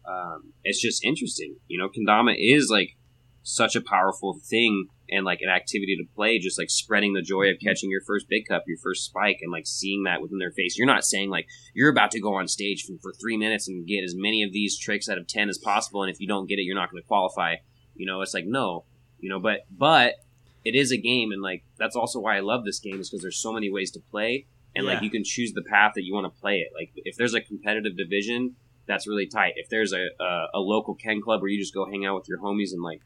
um, 0.07 0.53
it's 0.63 0.81
just 0.81 1.03
interesting 1.03 1.57
you 1.67 1.77
know 1.77 1.89
kendama 1.89 2.33
is 2.37 2.69
like 2.71 2.95
such 3.43 3.75
a 3.75 3.81
powerful 3.81 4.39
thing 4.43 4.87
and 5.09 5.25
like 5.25 5.39
an 5.41 5.49
activity 5.49 5.95
to 5.95 6.15
play 6.15 6.39
just 6.39 6.57
like 6.59 6.69
spreading 6.69 7.13
the 7.13 7.21
joy 7.21 7.43
of 7.49 7.55
mm-hmm. 7.55 7.67
catching 7.67 7.89
your 7.89 8.01
first 8.01 8.27
big 8.29 8.47
cup 8.47 8.63
your 8.67 8.77
first 8.77 9.05
spike 9.05 9.39
and 9.41 9.51
like 9.51 9.65
seeing 9.65 10.03
that 10.03 10.21
within 10.21 10.39
their 10.39 10.51
face. 10.51 10.77
You're 10.77 10.87
not 10.87 11.05
saying 11.05 11.29
like 11.29 11.47
you're 11.73 11.89
about 11.89 12.11
to 12.11 12.19
go 12.19 12.35
on 12.35 12.47
stage 12.47 12.83
for, 12.85 12.93
for 13.01 13.13
three 13.13 13.37
minutes 13.37 13.67
and 13.67 13.87
get 13.87 14.03
as 14.03 14.15
many 14.15 14.43
of 14.43 14.51
these 14.51 14.77
tricks 14.77 15.09
out 15.09 15.17
of 15.17 15.27
10 15.27 15.49
as 15.49 15.57
possible 15.57 16.03
and 16.03 16.11
if 16.11 16.19
you 16.19 16.27
don't 16.27 16.47
get 16.47 16.59
it 16.59 16.63
you're 16.63 16.75
not 16.75 16.91
going 16.91 17.01
to 17.01 17.07
qualify. 17.07 17.55
You 17.95 18.05
know 18.05 18.21
it's 18.21 18.33
like 18.33 18.45
no 18.45 18.85
you 19.19 19.29
know 19.29 19.39
but 19.39 19.61
but 19.71 20.15
it 20.63 20.75
is 20.75 20.91
a 20.91 20.97
game 20.97 21.31
and 21.31 21.41
like 21.41 21.63
that's 21.79 21.95
also 21.95 22.19
why 22.19 22.37
i 22.37 22.41
love 22.41 22.63
this 22.63 22.79
game 22.79 22.99
is 22.99 23.09
because 23.09 23.23
there's 23.23 23.41
so 23.41 23.51
many 23.51 23.71
ways 23.71 23.89
to 23.91 23.99
play 24.11 24.45
and 24.75 24.85
Yeah. 24.85 24.93
like 24.93 25.01
you 25.01 25.09
can 25.09 25.23
choose 25.23 25.53
the 25.53 25.63
path 25.63 25.93
that 25.95 26.03
you 26.03 26.13
want 26.13 26.31
to 26.31 26.39
play 26.39 26.57
it. 26.57 26.69
Like 26.75 26.91
if 26.95 27.15
there's 27.17 27.33
a 27.33 27.41
competitive 27.41 27.97
division 27.97 28.55
that's 28.87 29.07
really 29.07 29.27
tight. 29.27 29.53
If 29.57 29.69
there's 29.69 29.93
a, 29.93 30.07
a, 30.19 30.47
a 30.55 30.59
local 30.59 30.95
ken 30.95 31.21
club 31.21 31.41
where 31.41 31.49
you 31.49 31.59
just 31.59 31.73
go 31.73 31.85
hang 31.85 32.05
out 32.05 32.15
with 32.15 32.27
your 32.27 32.39
homies 32.39 32.71
and 32.71 32.81
like 32.81 33.01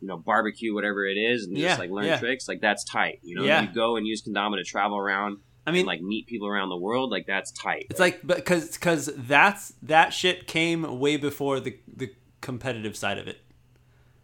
you 0.00 0.08
know 0.08 0.16
barbecue 0.16 0.74
whatever 0.74 1.06
it 1.06 1.14
is 1.16 1.46
and 1.46 1.56
Yeah, 1.56 1.68
just 1.68 1.78
like 1.80 1.90
learn 1.90 2.06
yeah. 2.06 2.18
tricks 2.18 2.48
like 2.48 2.60
that's 2.60 2.84
tight 2.84 3.20
you 3.22 3.34
know 3.36 3.44
Yeah. 3.44 3.62
you 3.62 3.68
go 3.74 3.96
and 3.96 4.06
use 4.06 4.22
kendama 4.22 4.56
to 4.56 4.64
travel 4.64 4.96
around 4.98 5.38
I 5.66 5.72
mean, 5.72 5.80
and 5.80 5.86
like 5.86 6.00
meet 6.00 6.26
people 6.26 6.48
around 6.48 6.70
the 6.70 6.78
world 6.78 7.10
like 7.10 7.26
that's 7.26 7.50
tight 7.52 7.86
It's 7.90 8.00
like 8.00 8.26
because 8.26 8.72
because 8.72 9.10
that's 9.16 9.74
that 9.82 10.12
shit 10.14 10.46
came 10.46 10.98
way 10.98 11.16
before 11.18 11.60
the 11.60 11.78
the 11.94 12.12
competitive 12.40 12.96
side 12.96 13.18
of 13.18 13.28
it. 13.28 13.38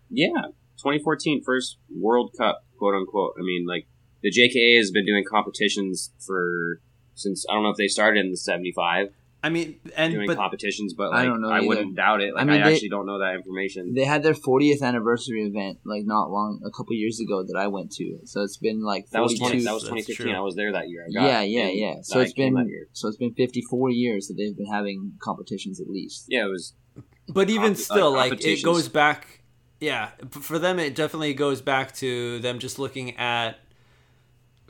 Yeah, 0.08 0.46
2014 0.78 1.42
first 1.44 1.76
World 1.94 2.32
Cup, 2.38 2.64
quote 2.78 2.94
unquote. 2.94 3.34
I 3.38 3.42
mean, 3.42 3.66
like 3.68 3.86
the 4.22 4.30
JKA 4.30 4.78
has 4.78 4.90
been 4.90 5.04
doing 5.04 5.24
competitions 5.30 6.12
for 6.26 6.80
since 7.14 7.44
I 7.50 7.54
don't 7.54 7.62
know 7.64 7.70
if 7.70 7.76
they 7.76 7.88
started 7.88 8.24
in 8.24 8.30
the 8.30 8.36
75 8.36 9.08
I 9.46 9.48
mean, 9.48 9.78
and 9.96 10.12
doing 10.12 10.26
but 10.26 10.36
competitions, 10.36 10.94
but 10.94 11.04
I 11.04 11.06
like 11.06 11.18
I, 11.18 11.24
don't 11.26 11.40
know 11.40 11.50
either. 11.50 11.66
wouldn't 11.68 11.94
doubt 11.94 12.20
it. 12.20 12.34
Like 12.34 12.48
I, 12.48 12.48
I 12.48 12.52
mean, 12.52 12.64
they- 12.64 12.72
actually 12.74 12.88
don't 12.88 13.06
know 13.06 13.18
that 13.20 13.34
information. 13.36 13.94
they 13.94 14.04
had 14.04 14.24
their 14.24 14.34
40th 14.34 14.82
anniversary 14.82 15.44
event 15.44 15.78
like 15.84 16.04
not 16.04 16.30
long, 16.30 16.60
a 16.66 16.70
couple 16.70 16.94
years 16.96 17.20
ago 17.20 17.44
that 17.44 17.56
I 17.56 17.68
went 17.68 17.92
to. 17.92 18.18
So 18.24 18.42
it's 18.42 18.56
been 18.56 18.82
like 18.82 19.08
that 19.10 19.22
was 19.22 19.38
42. 19.38 19.50
20, 19.60 19.64
that 19.64 19.74
was 19.74 19.82
2015. 19.84 20.34
I 20.34 20.40
was 20.40 20.56
there 20.56 20.72
that 20.72 20.88
year. 20.88 21.06
I 21.08 21.12
got 21.12 21.26
yeah, 21.26 21.42
yeah, 21.42 21.68
yeah. 21.68 21.94
So 22.02 22.18
I 22.18 22.24
it's 22.24 22.32
came 22.32 22.54
been 22.54 22.86
so 22.92 23.06
it's 23.06 23.16
been 23.16 23.34
54 23.34 23.90
years 23.90 24.26
that 24.26 24.34
they've 24.34 24.56
been 24.56 24.66
having 24.66 25.12
competitions 25.22 25.80
at 25.80 25.88
least. 25.88 26.24
Yeah, 26.28 26.46
it 26.46 26.50
was. 26.50 26.74
but 27.28 27.48
even 27.48 27.74
comp- 27.74 27.76
still, 27.78 28.10
like, 28.10 28.32
like 28.32 28.44
it 28.44 28.64
goes 28.64 28.88
back. 28.88 29.44
Yeah, 29.78 30.10
for 30.30 30.58
them, 30.58 30.78
it 30.78 30.94
definitely 30.94 31.34
goes 31.34 31.60
back 31.60 31.94
to 31.96 32.38
them 32.40 32.58
just 32.58 32.78
looking 32.78 33.16
at 33.18 33.58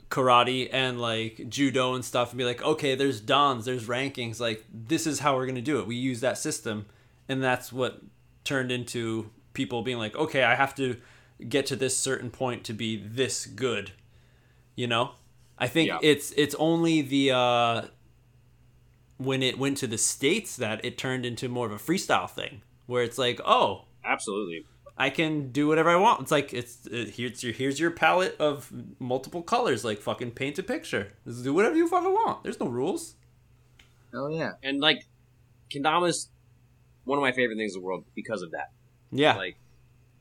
karate 0.09 0.69
and 0.71 0.99
like 1.01 1.49
judo 1.49 1.93
and 1.93 2.03
stuff 2.05 2.31
and 2.31 2.37
be 2.37 2.45
like, 2.45 2.61
okay, 2.63 2.95
there's 2.95 3.19
dans, 3.19 3.65
there's 3.65 3.87
rankings. 3.87 4.39
Like 4.39 4.65
this 4.71 5.05
is 5.07 5.19
how 5.19 5.35
we're 5.35 5.45
gonna 5.47 5.61
do 5.61 5.79
it. 5.79 5.87
We 5.87 5.95
use 5.95 6.21
that 6.21 6.37
system, 6.37 6.85
and 7.27 7.43
that's 7.43 7.71
what 7.73 8.01
turned 8.43 8.71
into 8.71 9.29
people 9.53 9.81
being 9.81 9.97
like, 9.97 10.15
okay, 10.15 10.43
I 10.43 10.55
have 10.55 10.73
to 10.75 10.97
get 11.49 11.65
to 11.67 11.75
this 11.75 11.95
certain 11.97 12.29
point 12.31 12.63
to 12.65 12.73
be 12.73 12.95
this 12.97 13.45
good. 13.45 13.91
You 14.75 14.87
know, 14.87 15.11
I 15.57 15.67
think 15.67 15.89
Yeah. 15.89 15.99
it's 16.01 16.31
it's 16.37 16.55
only 16.55 17.01
the 17.01 17.31
uh, 17.31 17.81
when 19.17 19.41
it 19.41 19.57
went 19.57 19.77
to 19.77 19.87
the 19.87 19.97
states 19.97 20.55
that 20.57 20.83
it 20.85 20.97
turned 20.97 21.25
into 21.25 21.49
more 21.49 21.65
of 21.65 21.71
a 21.71 21.77
freestyle 21.77 22.29
thing 22.29 22.61
where 22.85 23.03
it's 23.03 23.17
like, 23.17 23.41
oh, 23.45 23.85
Absolutely. 24.05 24.65
I 24.99 25.09
can 25.11 25.51
do 25.51 25.67
whatever 25.67 25.89
I 25.89 25.95
want. 25.95 26.21
It's 26.21 26.31
like 26.31 26.53
it's 26.53 26.87
uh, 26.87 27.05
here's 27.13 27.43
your 27.43 27.53
here's 27.53 27.79
your 27.79 27.91
palette 27.91 28.35
of 28.39 28.71
multiple 28.99 29.43
colors. 29.43 29.85
Like 29.85 29.99
fucking 29.99 30.31
paint 30.31 30.57
a 30.57 30.63
picture. 30.63 31.13
Just 31.25 31.43
do 31.43 31.53
whatever 31.53 31.75
you 31.75 31.87
fucking 31.87 32.11
want. 32.11 32.43
There's 32.43 32.59
no 32.59 32.67
rules. 32.67 33.15
Oh 34.13 34.27
yeah. 34.27 34.53
And 34.63 34.79
like, 34.79 35.03
Kendama's 35.71 36.29
one 37.03 37.17
of 37.17 37.21
my 37.21 37.31
favorite 37.31 37.57
things 37.57 37.75
in 37.75 37.81
the 37.81 37.85
world 37.85 38.05
because 38.15 38.41
of 38.41 38.51
that. 38.51 38.71
Yeah, 39.11 39.35
Like, 39.35 39.57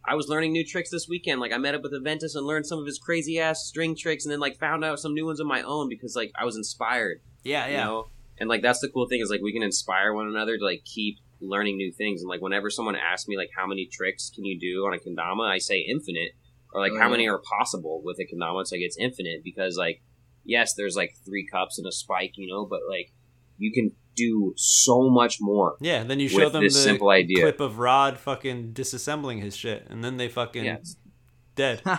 I 0.04 0.14
was 0.14 0.28
learning 0.28 0.52
new 0.52 0.64
tricks 0.64 0.90
this 0.90 1.08
weekend. 1.08 1.40
Like, 1.40 1.52
I 1.52 1.58
met 1.58 1.74
up 1.74 1.82
with 1.82 1.92
Aventus 1.92 2.36
and 2.36 2.46
learned 2.46 2.66
some 2.66 2.78
of 2.78 2.86
his 2.86 2.98
crazy 2.98 3.40
ass 3.40 3.64
string 3.64 3.96
tricks, 3.96 4.24
and 4.24 4.30
then 4.32 4.38
like 4.38 4.58
found 4.58 4.84
out 4.84 5.00
some 5.00 5.14
new 5.14 5.26
ones 5.26 5.40
of 5.40 5.46
my 5.46 5.62
own 5.62 5.88
because 5.88 6.14
like 6.14 6.30
I 6.38 6.44
was 6.44 6.56
inspired. 6.56 7.20
yeah, 7.42 7.66
You 7.66 7.72
yeah. 7.72 7.84
know, 7.84 8.08
and 8.38 8.48
like 8.48 8.62
that's 8.62 8.80
the 8.80 8.88
cool 8.88 9.08
thing 9.08 9.20
is 9.20 9.30
like 9.30 9.40
we 9.40 9.52
can 9.52 9.62
inspire 9.62 10.12
one 10.12 10.28
another 10.28 10.58
to 10.58 10.64
like 10.64 10.84
keep 10.84 11.18
learning 11.40 11.76
new 11.76 11.92
things. 11.92 12.22
And 12.22 12.28
like 12.28 12.40
whenever 12.40 12.70
someone 12.70 12.96
asks 12.96 13.28
me 13.28 13.36
like 13.36 13.50
how 13.56 13.66
many 13.66 13.88
tricks 13.92 14.30
can 14.34 14.44
you 14.44 14.58
do 14.58 14.86
on 14.86 14.94
a 14.94 14.98
kendama, 14.98 15.48
I 15.48 15.58
say 15.58 15.80
infinite. 15.80 16.32
Or 16.72 16.80
like 16.80 16.92
Oh, 16.94 16.98
how 16.98 17.08
many 17.08 17.28
are 17.28 17.40
possible 17.58 18.02
with 18.04 18.18
a 18.18 18.24
kendama? 18.24 18.60
It's 18.62 18.72
like 18.72 18.80
it's 18.82 18.96
infinite 18.98 19.42
because 19.44 19.76
like 19.76 20.02
yes, 20.44 20.74
there's 20.74 20.96
like 20.96 21.12
three 21.24 21.46
cups 21.50 21.78
and 21.78 21.86
a 21.86 21.92
spike, 21.92 22.32
you 22.36 22.46
know, 22.52 22.66
but 22.66 22.80
like 22.88 23.12
you 23.58 23.72
can 23.72 23.92
do 24.14 24.54
so 24.56 25.10
much 25.10 25.38
more. 25.40 25.76
Yeah, 25.80 26.02
then 26.04 26.20
you 26.20 26.28
show 26.28 26.48
them 26.48 26.62
this 26.62 26.74
the 26.74 26.80
simple 26.80 27.10
idea. 27.10 27.40
clip 27.42 27.60
of 27.60 27.78
Rod 27.78 28.18
fucking 28.18 28.72
disassembling 28.72 29.42
his 29.42 29.54
shit, 29.56 29.86
and 29.90 30.02
then 30.02 30.16
they 30.16 30.28
fucking 30.28 30.64
Yeah. 30.64 30.78
dead. 31.54 31.82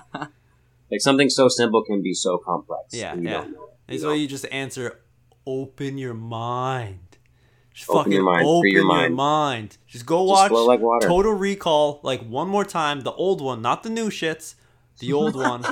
Like 0.90 1.02
something 1.02 1.30
so 1.30 1.50
simple 1.50 1.84
can 1.84 2.02
be 2.02 2.14
so 2.14 2.38
complex. 2.38 2.94
Yeah, 2.94 3.12
and 3.12 3.24
you 3.24 3.30
yeah. 3.30 3.34
don't 3.42 3.52
know 3.52 3.64
it, 3.90 3.94
It's 3.96 4.04
you 4.04 4.08
why 4.08 4.16
know? 4.16 4.22
you 4.22 4.28
just 4.30 4.46
answer, 4.54 5.02
open 5.46 5.98
your 5.98 6.14
mind. 6.14 7.07
Just 7.78 7.92
Open 7.92 8.00
fucking 8.06 8.14
your 8.14 8.24
mind, 8.24 8.44
open 8.48 8.70
your 8.72 8.80
your 8.82 8.88
mind. 8.88 9.14
mind. 9.16 9.78
Just 9.86 10.08
go 10.08 10.24
watch 10.24 10.50
flow 10.50 10.66
like 10.66 10.80
water. 10.80 11.08
Total 11.08 11.32
Recall 11.32 12.00
like 12.02 12.22
one 12.28 12.48
more 12.48 12.66
time, 12.66 13.02
the 13.02 13.12
old 13.12 13.40
one, 13.40 13.62
not 13.62 13.84
the 13.84 13.90
new 13.92 14.10
shits, 14.10 14.56
the 14.98 15.14
old 15.14 15.36
one, 15.52 15.64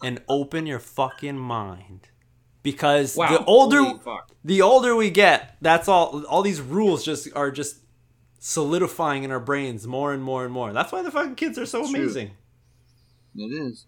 and 0.00 0.22
open 0.28 0.66
your 0.66 0.78
fucking 0.78 1.36
mind. 1.36 2.10
Because 2.62 3.16
the 3.16 3.42
older 3.44 3.82
the 4.44 4.62
older 4.62 4.94
we 4.94 5.10
get, 5.10 5.56
that's 5.60 5.88
all 5.88 6.24
all 6.26 6.42
these 6.42 6.60
rules 6.60 7.04
just 7.04 7.26
are 7.34 7.50
just 7.50 7.78
solidifying 8.38 9.24
in 9.24 9.32
our 9.32 9.40
brains 9.40 9.84
more 9.84 10.12
and 10.12 10.22
more 10.22 10.44
and 10.44 10.52
more. 10.54 10.72
That's 10.72 10.92
why 10.92 11.02
the 11.02 11.10
fucking 11.10 11.34
kids 11.34 11.58
are 11.58 11.66
so 11.66 11.80
True. 11.90 12.02
amazing. 12.02 12.30
It 13.34 13.52
is. 13.52 13.84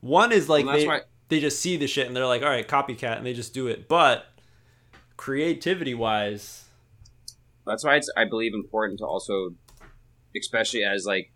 One 0.00 0.32
is 0.32 0.48
like 0.48 0.64
Well, 0.64 0.76
they, 0.78 0.86
why- 0.86 1.02
they 1.28 1.40
just 1.40 1.60
see 1.60 1.76
the 1.76 1.86
shit 1.88 2.06
and 2.06 2.16
they're 2.16 2.24
like, 2.26 2.40
all 2.42 2.48
right, 2.48 2.66
copycat, 2.66 3.18
and 3.18 3.26
they 3.26 3.34
just 3.34 3.52
do 3.52 3.66
it. 3.66 3.86
But 3.86 4.24
creativity 5.18 5.92
wise, 5.94 6.62
That's 7.66 7.84
why 7.84 7.96
it's 7.96 8.10
I 8.16 8.24
believe 8.24 8.54
important 8.54 9.00
to 9.00 9.06
also, 9.06 9.54
especially 10.36 10.84
as 10.84 11.04
like 11.04 11.32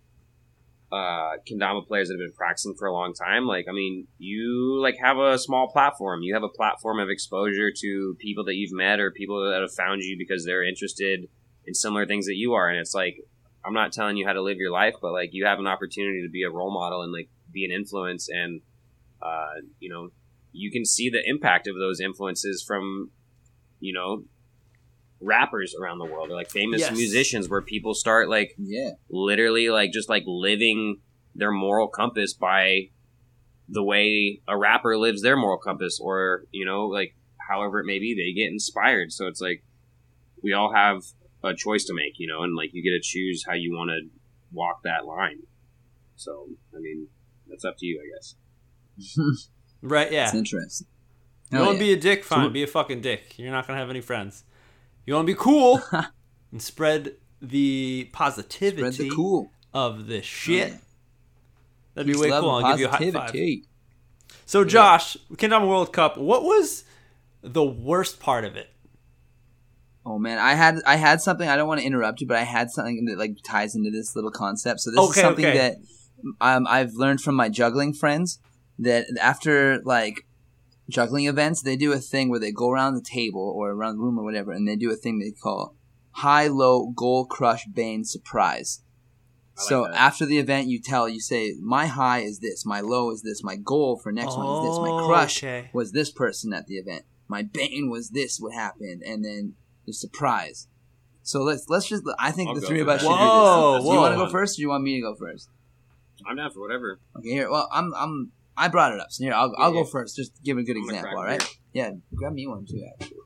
uh 0.92 1.36
kendama 1.48 1.86
players 1.86 2.08
that 2.08 2.14
have 2.14 2.26
been 2.28 2.36
practicing 2.36 2.74
for 2.74 2.86
a 2.86 2.92
long 2.92 3.14
time. 3.14 3.46
Like 3.46 3.66
I 3.68 3.72
mean, 3.72 4.06
you 4.18 4.78
like 4.80 4.96
have 5.02 5.18
a 5.18 5.38
small 5.38 5.68
platform. 5.68 6.22
You 6.22 6.34
have 6.34 6.42
a 6.42 6.48
platform 6.48 7.00
of 7.00 7.08
exposure 7.08 7.70
to 7.76 8.16
people 8.18 8.44
that 8.44 8.54
you've 8.54 8.72
met 8.72 9.00
or 9.00 9.10
people 9.10 9.50
that 9.50 9.60
have 9.60 9.72
found 9.72 10.02
you 10.02 10.16
because 10.18 10.44
they're 10.44 10.66
interested 10.66 11.28
in 11.66 11.74
similar 11.74 12.06
things 12.06 12.26
that 12.26 12.36
you 12.36 12.54
are. 12.54 12.68
And 12.68 12.78
it's 12.78 12.94
like 12.94 13.18
I'm 13.64 13.74
not 13.74 13.92
telling 13.92 14.16
you 14.16 14.26
how 14.26 14.32
to 14.32 14.42
live 14.42 14.56
your 14.56 14.72
life, 14.72 14.94
but 15.02 15.12
like 15.12 15.30
you 15.32 15.46
have 15.46 15.58
an 15.58 15.66
opportunity 15.66 16.22
to 16.22 16.30
be 16.30 16.42
a 16.44 16.50
role 16.50 16.72
model 16.72 17.02
and 17.02 17.12
like 17.12 17.28
be 17.52 17.64
an 17.64 17.72
influence 17.72 18.28
and 18.28 18.60
uh 19.20 19.54
you 19.80 19.88
know 19.88 20.10
you 20.52 20.70
can 20.70 20.84
see 20.84 21.10
the 21.10 21.22
impact 21.28 21.66
of 21.66 21.74
those 21.76 22.00
influences 22.00 22.62
from 22.62 23.10
you 23.80 23.92
know 23.92 24.22
rappers 25.20 25.74
around 25.80 25.98
the 25.98 26.04
world 26.04 26.30
or 26.30 26.34
like 26.34 26.50
famous 26.50 26.80
Yes. 26.80 26.96
musicians 26.96 27.48
where 27.48 27.60
people 27.62 27.94
start 27.94 28.28
like 28.28 28.54
Yeah. 28.58 28.90
literally 29.10 29.68
like 29.68 29.92
just 29.92 30.08
like 30.08 30.22
living 30.26 31.00
their 31.34 31.52
moral 31.52 31.88
compass 31.88 32.32
by 32.34 32.88
the 33.68 33.82
way 33.84 34.40
a 34.48 34.56
rapper 34.56 34.96
lives 34.98 35.22
their 35.22 35.36
moral 35.36 35.58
compass 35.58 36.00
or 36.02 36.44
you 36.50 36.64
know 36.64 36.86
like 36.86 37.14
however 37.48 37.80
it 37.80 37.86
may 37.86 37.98
be 37.98 38.14
they 38.14 38.32
get 38.38 38.50
inspired 38.50 39.12
so 39.12 39.26
it's 39.26 39.40
like 39.40 39.62
we 40.42 40.52
all 40.52 40.72
have 40.74 41.02
a 41.44 41.54
choice 41.54 41.84
to 41.84 41.94
make 41.94 42.14
you 42.18 42.26
know 42.26 42.42
and 42.42 42.56
like 42.56 42.70
you 42.72 42.82
get 42.82 42.90
to 42.96 43.00
choose 43.02 43.44
how 43.46 43.54
you 43.54 43.72
want 43.72 43.90
to 43.90 44.00
walk 44.52 44.82
that 44.84 45.04
line 45.06 45.38
so 46.16 46.48
i 46.74 46.78
mean 46.80 47.06
that's 47.48 47.64
up 47.64 47.76
to 47.78 47.86
you 47.86 48.00
i 48.02 48.06
guess 48.16 48.34
right? 49.82 50.12
Yeah. 50.12 50.26
It's 50.26 50.34
interesting. 50.34 50.86
You 51.50 51.56
Hell 51.58 51.66
want 51.68 51.78
to 51.78 51.84
yeah. 51.84 51.94
be 51.94 51.98
a 51.98 52.00
dick? 52.02 52.22
Fine, 52.24 52.52
be 52.52 52.62
a 52.62 52.66
fucking 52.66 53.00
dick. 53.00 53.38
You're 53.38 53.50
not 53.50 53.66
gonna 53.66 53.78
have 53.78 53.88
any 53.90 54.00
friends. 54.02 54.44
You 55.10 55.14
want 55.16 55.26
to 55.26 55.32
be 55.34 55.36
cool 55.36 55.82
and 56.52 56.62
spread 56.62 57.16
the 57.42 58.08
positivity 58.12 58.92
Spread 58.92 59.10
the 59.10 59.16
cool. 59.16 59.50
of 59.74 60.06
this 60.06 60.24
shit. 60.24 60.68
Yeah. 60.68 60.76
That'd 61.94 62.06
be 62.06 62.12
Peace, 62.12 62.22
way 62.22 62.30
cool. 62.30 62.50
I'll 62.50 62.70
give 62.70 62.78
you 62.78 62.86
a 62.86 62.90
high 62.90 63.10
five. 63.10 63.34
So, 64.46 64.64
Josh, 64.64 65.16
Kendama 65.32 65.66
World 65.66 65.92
Cup. 65.92 66.16
What 66.16 66.44
was 66.44 66.84
the 67.42 67.64
worst 67.64 68.20
part 68.20 68.44
of 68.44 68.54
it? 68.54 68.70
Oh 70.06 70.16
man, 70.16 70.38
I 70.38 70.54
had 70.54 70.78
I 70.86 70.94
had 70.94 71.20
something. 71.20 71.48
I 71.48 71.56
don't 71.56 71.66
want 71.66 71.80
to 71.80 71.86
interrupt 71.88 72.20
you, 72.20 72.28
but 72.28 72.36
I 72.36 72.44
had 72.44 72.70
something 72.70 73.04
that 73.06 73.18
like 73.18 73.38
ties 73.42 73.74
into 73.74 73.90
this 73.90 74.14
little 74.14 74.30
concept. 74.30 74.78
So 74.78 74.92
this 74.92 75.00
Okay, 75.00 75.08
is 75.08 75.16
something 75.16 75.44
okay. 75.44 75.58
that 75.58 75.76
um, 76.40 76.68
I've 76.68 76.94
learned 76.94 77.20
from 77.20 77.34
my 77.34 77.48
juggling 77.48 77.94
friends. 77.94 78.38
That 78.78 79.06
after 79.20 79.82
like 79.82 80.24
juggling 80.90 81.26
events, 81.26 81.62
they 81.62 81.76
do 81.76 81.92
a 81.92 81.98
thing 81.98 82.28
where 82.28 82.40
they 82.40 82.52
go 82.52 82.70
around 82.70 82.94
the 82.94 83.00
table 83.02 83.52
or 83.56 83.70
around 83.70 83.96
the 83.96 84.02
room 84.02 84.18
or 84.18 84.24
whatever, 84.24 84.52
and 84.52 84.66
they 84.68 84.76
do 84.76 84.90
a 84.90 84.96
thing 84.96 85.18
they 85.18 85.30
call 85.30 85.74
high 86.12 86.48
low 86.48 86.88
goal 86.88 87.24
crush 87.24 87.64
bane 87.66 88.04
surprise. 88.04 88.82
Like 89.56 89.68
so 89.68 89.82
that. 89.84 89.94
after 89.94 90.26
the 90.26 90.38
event, 90.38 90.68
you 90.68 90.80
tell 90.80 91.08
you 91.08 91.20
say 91.20 91.54
my 91.60 91.86
high 91.86 92.20
is 92.20 92.40
this, 92.40 92.64
my 92.66 92.80
low 92.80 93.10
is 93.10 93.22
this, 93.22 93.42
my 93.42 93.56
goal 93.56 93.98
for 94.02 94.10
next 94.12 94.36
one 94.36 94.46
is 94.48 94.60
this, 94.62 94.80
my 94.80 94.90
Oh, 94.90 95.06
crush 95.06 95.42
okay. 95.42 95.70
was 95.72 95.92
this 95.92 96.10
person 96.10 96.52
at 96.52 96.66
the 96.66 96.76
event. 96.76 97.04
My 97.28 97.42
bane 97.42 97.88
was 97.90 98.10
this 98.10 98.38
what 98.40 98.54
happened, 98.54 99.02
and 99.06 99.24
then 99.24 99.54
the 99.86 99.92
surprise. 99.92 100.66
So 101.22 101.42
let's 101.42 101.68
let's 101.68 101.86
just. 101.88 102.02
I 102.18 102.32
think 102.32 102.48
I'll 102.48 102.54
the 102.56 102.66
three 102.66 102.80
of 102.80 102.88
us 102.88 103.02
that. 103.02 103.06
should 103.06 103.14
Whoa, 103.14 103.74
do 103.74 103.78
this. 103.78 103.88
Do 103.88 103.94
you 103.94 104.00
want 104.00 104.14
to 104.14 104.24
go 104.24 104.30
first, 104.30 104.54
or 104.54 104.56
do 104.56 104.62
you 104.62 104.68
want 104.68 104.82
me 104.82 104.96
to 104.96 105.02
go 105.02 105.14
first? 105.14 105.48
i'm 106.26 106.36
down 106.36 106.50
for 106.50 106.60
whatever 106.60 107.00
Okay, 107.16 107.30
here. 107.30 107.50
Well, 107.50 107.68
I'm 107.72 107.94
I'm 107.94 108.32
I 108.60 108.68
brought 108.68 108.92
it 108.92 109.00
up, 109.00 109.08
so 109.10 109.24
here 109.24 109.32
I'll 109.34 109.52
I'll 109.58 109.74
Yeah. 109.74 109.80
go 109.82 109.84
first. 109.84 110.16
Just 110.16 110.36
to 110.36 110.42
give 110.42 110.58
a 110.58 110.62
good 110.62 110.76
I'm 110.76 110.84
example. 110.84 111.10
All 111.18 111.24
right. 111.24 111.30
All 111.30 111.34
a 111.34 111.38
right. 111.38 111.58
beer. 111.72 111.84
Yeah, 111.84 111.90
grab 112.14 112.32
me 112.34 112.46
one 112.46 112.66
too. 112.66 112.82
Actually, 113.00 113.16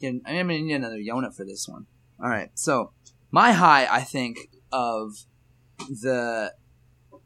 yeah, 0.00 0.10
I'm 0.26 0.36
gonna 0.48 0.58
need 0.60 0.72
another 0.74 0.96
Yona 0.98 1.34
for 1.34 1.44
this 1.44 1.66
one. 1.68 1.86
All 2.22 2.28
right. 2.28 2.50
So 2.54 2.92
my 3.30 3.52
high, 3.52 3.86
I 3.90 4.02
think 4.02 4.38
of 4.72 5.12
the 5.78 6.52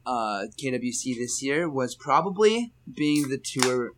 uh, 0.06 0.42
KWC 0.60 1.14
this 1.16 1.42
year 1.42 1.68
was 1.70 1.94
probably 1.94 2.72
being 2.92 3.28
the 3.28 3.38
tour 3.38 3.92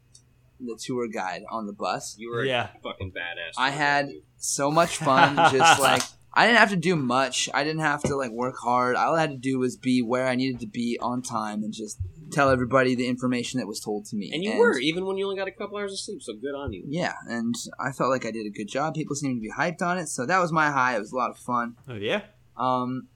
the 0.61 0.79
tour 0.81 1.09
guide 1.09 1.43
on 1.51 1.67
the 1.67 1.73
bus. 1.73 2.15
you 2.19 2.31
were 2.31 2.45
Yeah. 2.45 2.69
a 2.77 2.81
fucking 2.81 3.11
badass 3.13 3.53
I 3.59 3.71
had 3.71 4.11
so 4.37 4.71
much 4.71 4.97
fun. 4.99 5.37
just 5.53 5.81
like 5.89 6.03
I 6.33 6.47
didn't 6.47 6.59
have 6.59 6.71
to 6.71 6.77
do 6.77 6.97
much. 6.97 7.49
I 7.55 7.65
didn't 7.65 7.81
have 7.83 8.03
to 8.05 8.17
like 8.17 8.31
work 8.31 8.57
hard. 8.63 8.97
All 8.97 9.15
I 9.15 9.21
had 9.21 9.31
to 9.31 9.37
do 9.37 9.59
was 9.59 9.77
be 9.77 10.01
where 10.03 10.27
I 10.27 10.35
needed 10.37 10.61
to 10.61 10.67
be 10.67 10.99
on 11.01 11.23
time 11.23 11.63
and 11.63 11.73
just 11.73 11.99
tell 12.35 12.51
everybody 12.51 12.95
the 12.95 13.09
information 13.09 13.61
that 13.61 13.67
was 13.67 13.81
told 13.81 14.07
to 14.07 14.17
me. 14.17 14.31
and 14.33 14.43
you 14.43 14.57
were 14.59 14.79
even 14.79 15.07
when 15.07 15.17
you 15.17 15.25
only 15.25 15.37
got 15.37 15.49
a 15.49 15.53
couple 15.53 15.79
hours 15.79 15.93
of 15.93 15.99
sleep 15.99 16.23
so 16.23 16.35
good 16.35 16.55
on 16.55 16.73
you 16.73 16.85
Yeah, 16.87 17.15
and 17.29 17.55
I 17.79 17.93
felt 17.93 18.11
like 18.11 18.27
I 18.27 18.31
did 18.31 18.47
a 18.47 18.51
good 18.51 18.69
job. 18.69 18.95
People 18.95 19.17
seemed 19.17 19.37
to 19.37 19.41
be 19.41 19.53
hyped 19.53 19.83
on 19.83 19.99
it, 19.99 20.09
so 20.09 20.27
that 20.27 20.41
was 20.41 20.53
my 20.53 20.71
high. 20.71 20.97
It 20.97 21.01
was 21.01 21.13
a 21.13 21.17
lot 21.17 21.31
of 21.31 21.39
fun. 21.39 21.77
Oh 21.89 21.95
yeah. 21.95 22.23
Um, 22.57 23.09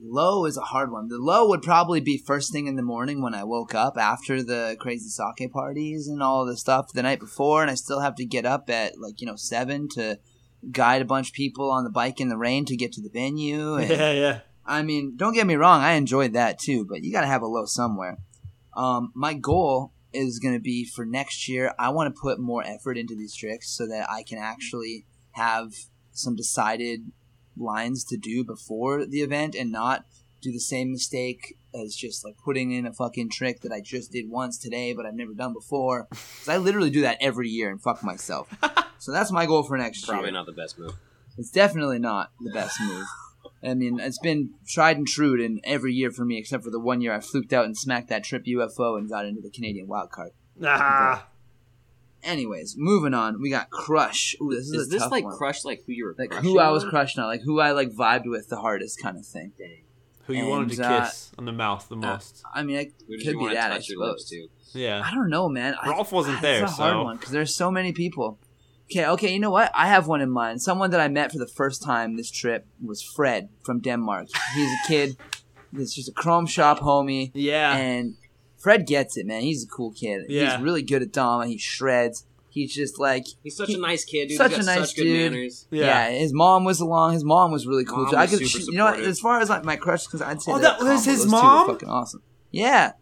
low 0.00 0.44
is 0.44 0.56
a 0.56 0.62
hard 0.62 0.90
one. 0.90 1.08
The 1.08 1.18
low 1.18 1.48
would 1.48 1.62
probably 1.62 2.00
be 2.00 2.18
first 2.18 2.52
thing 2.52 2.66
in 2.66 2.76
the 2.76 2.82
morning 2.82 3.22
when 3.22 3.34
I 3.34 3.44
woke 3.44 3.74
up 3.74 3.96
after 3.96 4.42
the 4.42 4.76
crazy 4.78 5.08
sake 5.08 5.52
parties 5.52 6.08
and 6.08 6.22
all 6.22 6.44
the 6.44 6.56
stuff 6.56 6.92
the 6.92 7.02
night 7.02 7.20
before, 7.20 7.62
and 7.62 7.70
I 7.70 7.74
still 7.74 8.00
have 8.00 8.16
to 8.16 8.24
get 8.24 8.46
up 8.46 8.70
at 8.70 8.98
like 8.98 9.20
you 9.20 9.26
know 9.26 9.36
seven 9.36 9.88
to 9.94 10.18
guide 10.70 11.02
a 11.02 11.06
bunch 11.06 11.28
of 11.28 11.34
people 11.34 11.70
on 11.70 11.84
the 11.84 11.90
bike 11.90 12.20
in 12.20 12.28
the 12.28 12.38
rain 12.38 12.64
to 12.66 12.76
get 12.76 12.92
to 12.92 13.02
the 13.02 13.10
venue. 13.10 13.76
And, 13.78 13.90
Yeah, 13.90 14.12
yeah. 14.12 14.40
I 14.66 14.82
mean, 14.82 15.16
don't 15.16 15.34
get 15.34 15.46
me 15.46 15.56
wrong, 15.56 15.82
I 15.82 15.92
enjoyed 15.92 16.32
that 16.32 16.58
too, 16.58 16.86
but 16.88 17.02
you 17.02 17.12
got 17.12 17.20
to 17.20 17.26
have 17.26 17.42
a 17.42 17.46
low 17.46 17.66
somewhere. 17.66 18.18
Um, 18.76 19.12
my 19.14 19.34
goal 19.34 19.92
is 20.12 20.38
going 20.38 20.54
to 20.54 20.60
be 20.60 20.84
for 20.84 21.04
next 21.04 21.48
year. 21.48 21.74
I 21.78 21.88
want 21.90 22.14
to 22.14 22.20
put 22.20 22.38
more 22.38 22.62
effort 22.64 22.96
into 22.96 23.14
these 23.16 23.34
tricks 23.34 23.70
so 23.70 23.86
that 23.88 24.08
I 24.10 24.22
can 24.22 24.38
actually 24.38 25.06
have 25.32 25.72
some 26.12 26.36
decided 26.36 27.10
lines 27.56 28.04
to 28.04 28.16
do 28.16 28.44
before 28.44 29.04
the 29.06 29.22
event 29.22 29.54
and 29.54 29.70
not 29.72 30.04
do 30.40 30.52
the 30.52 30.60
same 30.60 30.92
mistake 30.92 31.56
as 31.74 31.96
just 31.96 32.24
like 32.24 32.36
putting 32.44 32.70
in 32.72 32.86
a 32.86 32.92
fucking 32.92 33.30
trick 33.30 33.60
that 33.62 33.72
I 33.72 33.80
just 33.80 34.12
did 34.12 34.28
once 34.28 34.58
today, 34.58 34.92
but 34.92 35.06
I've 35.06 35.14
never 35.14 35.32
done 35.34 35.52
before. 35.52 36.06
'Cause 36.10 36.48
I 36.48 36.58
literally 36.58 36.90
do 36.90 37.00
that 37.00 37.18
every 37.20 37.48
year 37.48 37.70
and 37.70 37.82
fuck 37.82 38.04
myself. 38.04 38.48
so 38.98 39.10
that's 39.10 39.32
my 39.32 39.46
goal 39.46 39.62
for 39.62 39.76
next 39.78 40.04
probably 40.04 40.26
year. 40.28 40.32
Probably 40.32 40.32
not 40.32 40.46
the 40.46 40.52
best 40.52 40.78
move 40.78 40.94
It's 41.38 41.50
definitely 41.50 41.98
not 41.98 42.30
the 42.40 42.50
best 42.52 42.78
move. 42.80 43.06
I 43.66 43.74
mean, 43.74 43.98
it's 44.00 44.18
been 44.18 44.50
tried 44.66 44.96
and 44.98 45.06
true 45.06 45.40
in 45.42 45.60
every 45.64 45.92
year 45.94 46.10
for 46.10 46.24
me, 46.24 46.36
except 46.38 46.64
for 46.64 46.70
the 46.70 46.78
one 46.80 47.00
year 47.00 47.14
I 47.14 47.20
fluked 47.20 47.52
out 47.52 47.64
and 47.64 47.76
smacked 47.76 48.08
that 48.08 48.22
trip 48.24 48.44
UFO 48.44 48.98
and 48.98 49.08
got 49.08 49.24
into 49.26 49.40
the 49.40 49.50
Canadian 49.50 49.88
wild 49.88 50.10
card. 50.10 50.32
Ah. 50.62 51.26
Anyways, 52.22 52.74
moving 52.78 53.12
on. 53.12 53.40
We 53.40 53.50
got 53.50 53.68
Crush. 53.70 54.34
Ooh, 54.40 54.50
this 54.50 54.66
is, 54.66 54.72
is 54.72 54.86
a 54.88 54.90
this 54.90 55.02
tough 55.02 55.12
like 55.12 55.24
one. 55.24 55.36
crushed 55.36 55.64
like 55.64 55.82
who 55.86 55.92
you 55.92 56.06
were 56.06 56.14
like 56.18 56.32
who 56.34 56.58
I 56.58 56.70
was 56.70 56.84
on? 56.84 56.90
crushed 56.90 57.18
on, 57.18 57.26
like 57.26 57.42
who 57.42 57.60
I 57.60 57.72
like 57.72 57.90
vibed 57.90 58.24
with 58.26 58.48
the 58.48 58.56
hardest 58.56 59.02
kind 59.02 59.18
of 59.18 59.26
thing. 59.26 59.52
Who 60.26 60.32
you 60.32 60.46
wanted 60.46 60.70
And, 60.70 60.78
to 60.78 60.86
uh, 60.86 61.04
kiss 61.04 61.32
on 61.36 61.44
the 61.44 61.52
mouth 61.52 61.86
the 61.90 61.96
most? 61.96 62.42
I 62.54 62.62
mean, 62.62 62.76
it 62.76 62.92
Who 63.06 63.16
could 63.18 63.24
you 63.26 63.30
be 63.32 63.36
want 63.36 63.50
to 63.50 63.54
that. 63.56 63.72
I 63.72 63.74
touch 63.76 63.90
your 63.90 63.98
lips 64.06 64.30
suppose. 64.30 64.48
yeah. 64.72 65.02
I 65.04 65.10
don't 65.14 65.28
know, 65.28 65.50
man. 65.50 65.74
I- 65.82 65.90
Rolf 65.90 66.12
wasn't 66.12 66.38
ah, 66.38 66.40
there, 66.40 66.62
It's 66.64 66.72
a 66.72 66.76
hard 66.76 66.92
so- 66.94 67.04
one 67.04 67.16
because 67.16 67.32
there's 67.32 67.54
so 67.54 67.70
many 67.70 67.92
people. 67.92 68.38
Okay, 68.94 69.06
okay. 69.08 69.32
You 69.32 69.40
know 69.40 69.50
what? 69.50 69.72
I 69.74 69.88
have 69.88 70.06
one 70.06 70.20
in 70.20 70.30
mind. 70.30 70.62
Someone 70.62 70.90
that 70.90 71.00
I 71.00 71.08
met 71.08 71.32
for 71.32 71.38
the 71.38 71.48
first 71.48 71.82
time 71.82 72.16
this 72.16 72.30
trip 72.30 72.66
was 72.84 73.02
Fred 73.02 73.48
from 73.64 73.80
Denmark. 73.80 74.28
He's 74.54 74.70
a 74.70 74.86
kid. 74.88 75.16
He's 75.76 75.92
just 75.94 76.08
a 76.08 76.12
KROM 76.12 76.48
shop 76.48 76.78
homie, 76.78 77.32
Yeah. 77.34 77.74
and 77.76 78.14
Fred 78.56 78.86
gets 78.86 79.16
it, 79.16 79.26
man. 79.26 79.42
He's 79.42 79.64
a 79.64 79.66
cool 79.66 79.90
kid. 79.90 80.26
Yeah. 80.28 80.52
He's 80.56 80.62
really 80.64 80.82
good 80.82 81.02
at 81.02 81.12
Dama. 81.12 81.46
He 81.48 81.58
shreds. 81.58 82.24
He's 82.48 82.72
just 82.72 83.00
like 83.00 83.24
He's 83.42 83.56
such 83.56 83.70
He- 83.70 83.74
a 83.74 83.78
nice 83.78 84.04
kid, 84.04 84.28
dude. 84.28 84.36
such 84.36 84.54
He's 84.54 84.64
a 84.64 84.70
got 84.70 84.78
nice 84.78 84.88
such 84.90 84.96
good 84.96 85.02
dude. 85.04 85.32
manners. 85.32 85.66
yeah. 85.72 86.10
His 86.10 86.32
mom 86.32 86.64
was 86.64 86.78
along. 86.78 87.14
His 87.14 87.24
mom 87.24 87.50
was 87.50 87.66
really 87.66 87.84
cool. 87.84 88.04
Mom 88.04 88.10
too. 88.12 88.16
I 88.16 88.28
could, 88.28 88.38
super 88.38 88.48
she- 88.60 88.70
you 88.70 88.78
know 88.78 88.84
what? 88.84 89.00
As 89.00 89.18
far 89.18 89.40
as 89.40 89.50
like 89.50 89.64
my 89.64 89.74
crush, 89.74 90.04
because 90.06 90.22
I'd 90.22 90.40
say 90.40 90.52
Oh, 90.52 90.58
that, 90.60 90.78
that 90.78 90.84
was 90.88 91.04
his 91.04 91.16
those 91.18 91.24
two 91.24 91.36
were 91.36 91.42
mom? 91.42 91.66
fucking 91.66 91.88
awesome. 91.88 92.22
Yeah, 92.52 92.92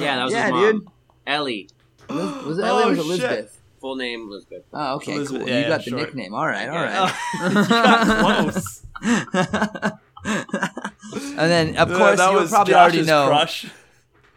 Yeah, 0.00 0.16
that 0.16 0.24
was 0.24 0.32
yeah, 0.32 0.42
his 0.44 0.50
mom. 0.52 0.60
dude. 0.78 0.86
Ellie. 1.26 1.68
Was, 2.08 2.44
was 2.46 2.58
it 2.58 2.64
Ellie 2.64 2.84
or 2.84 2.88
was 3.04 3.18
it 3.20 3.24
Oh, 3.24 3.28
shit. 3.28 3.50
Elizabeth? 3.82 3.90
Full 3.90 3.96
name 3.96 4.20
Elizabeth. 4.28 4.64
Oh, 4.72 4.94
okay, 4.96 5.14
Elizabeth, 5.14 5.42
cool. 5.42 5.50
yeah, 5.50 5.60
you 5.60 5.68
got 5.68 5.84
the 5.84 5.90
sure. 5.90 5.98
nickname. 5.98 6.34
All 6.34 6.46
right, 6.46 6.68
all 6.68 6.82
right. 6.82 7.12
Yeah. 7.42 8.04
Oh, 8.14 8.50
close. 8.50 8.86
and 10.24 11.50
then, 11.50 11.76
of 11.76 11.88
course, 11.88 12.18
that 12.18 12.30
you 12.30 12.36
was 12.38 12.50
probably 12.50 12.72
Josh's 12.72 12.94
already 12.94 13.06
know. 13.06 13.26
Crush. 13.26 13.66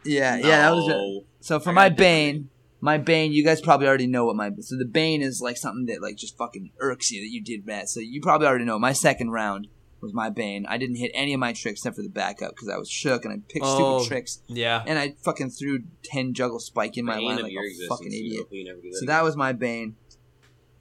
Yeah, 0.04 0.38
yeah, 0.38 0.58
that 0.62 0.72
was. 0.76 0.88
No. 0.88 1.24
So 1.42 1.60
for 1.60 1.70
I 1.70 1.74
my 1.74 1.90
got 1.90 1.98
bane, 1.98 2.50
my 2.82 2.98
bane. 2.98 3.32
You 3.32 3.44
guys 3.44 3.62
probably 3.62 3.88
already 3.88 4.08
know 4.08 4.26
what 4.26 4.36
my 4.36 4.52
so 4.60 4.78
the 4.78 4.86
bane 4.86 5.22
is 5.22 5.42
like 5.42 5.58
something 5.58 5.86
that 5.88 6.02
like 6.02 6.16
just 6.16 6.38
fucking 6.38 6.72
irks 6.80 7.12
you 7.12 7.22
that 7.22 7.30
you 7.30 7.44
did 7.44 7.66
bad. 7.66 7.90
So 7.90 8.00
you 8.00 8.22
probably 8.22 8.48
already 8.48 8.66
know. 8.66 8.80
My 8.80 8.94
second 8.94 9.32
round 9.32 9.68
was 10.02 10.14
my 10.14 10.30
bane. 10.30 10.66
I 10.68 10.78
didn't 10.78 10.98
hit 10.98 11.12
any 11.14 11.34
of 11.34 11.40
my 11.40 11.54
tricks 11.54 11.80
except 11.80 11.96
for 11.96 12.02
the 12.04 12.10
backup 12.10 12.52
because 12.56 12.70
I 12.70 12.78
was 12.78 12.90
shook 12.90 13.26
and 13.26 13.34
I 13.34 13.38
picked 13.52 13.66
Oh. 13.66 14.00
stupid 14.00 14.08
tricks 14.10 14.42
Yeah. 14.48 14.84
and 14.86 15.00
I 15.00 15.16
fucking 15.24 15.50
threw 15.52 15.84
ten 16.04 16.34
juggle 16.34 16.60
spike 16.60 16.98
in 16.98 17.06
my 17.06 17.16
Bane 17.18 17.26
line 17.28 17.42
like 17.44 17.54
a 17.54 17.88
fucking 17.88 18.08
idiot. 18.14 18.40
hope 18.44 18.50
you 18.52 18.66
never 18.66 18.82
do 18.82 18.92
So 18.94 19.06
that 19.08 19.24
was 19.24 19.36
my 19.36 19.52
bane. 19.54 19.96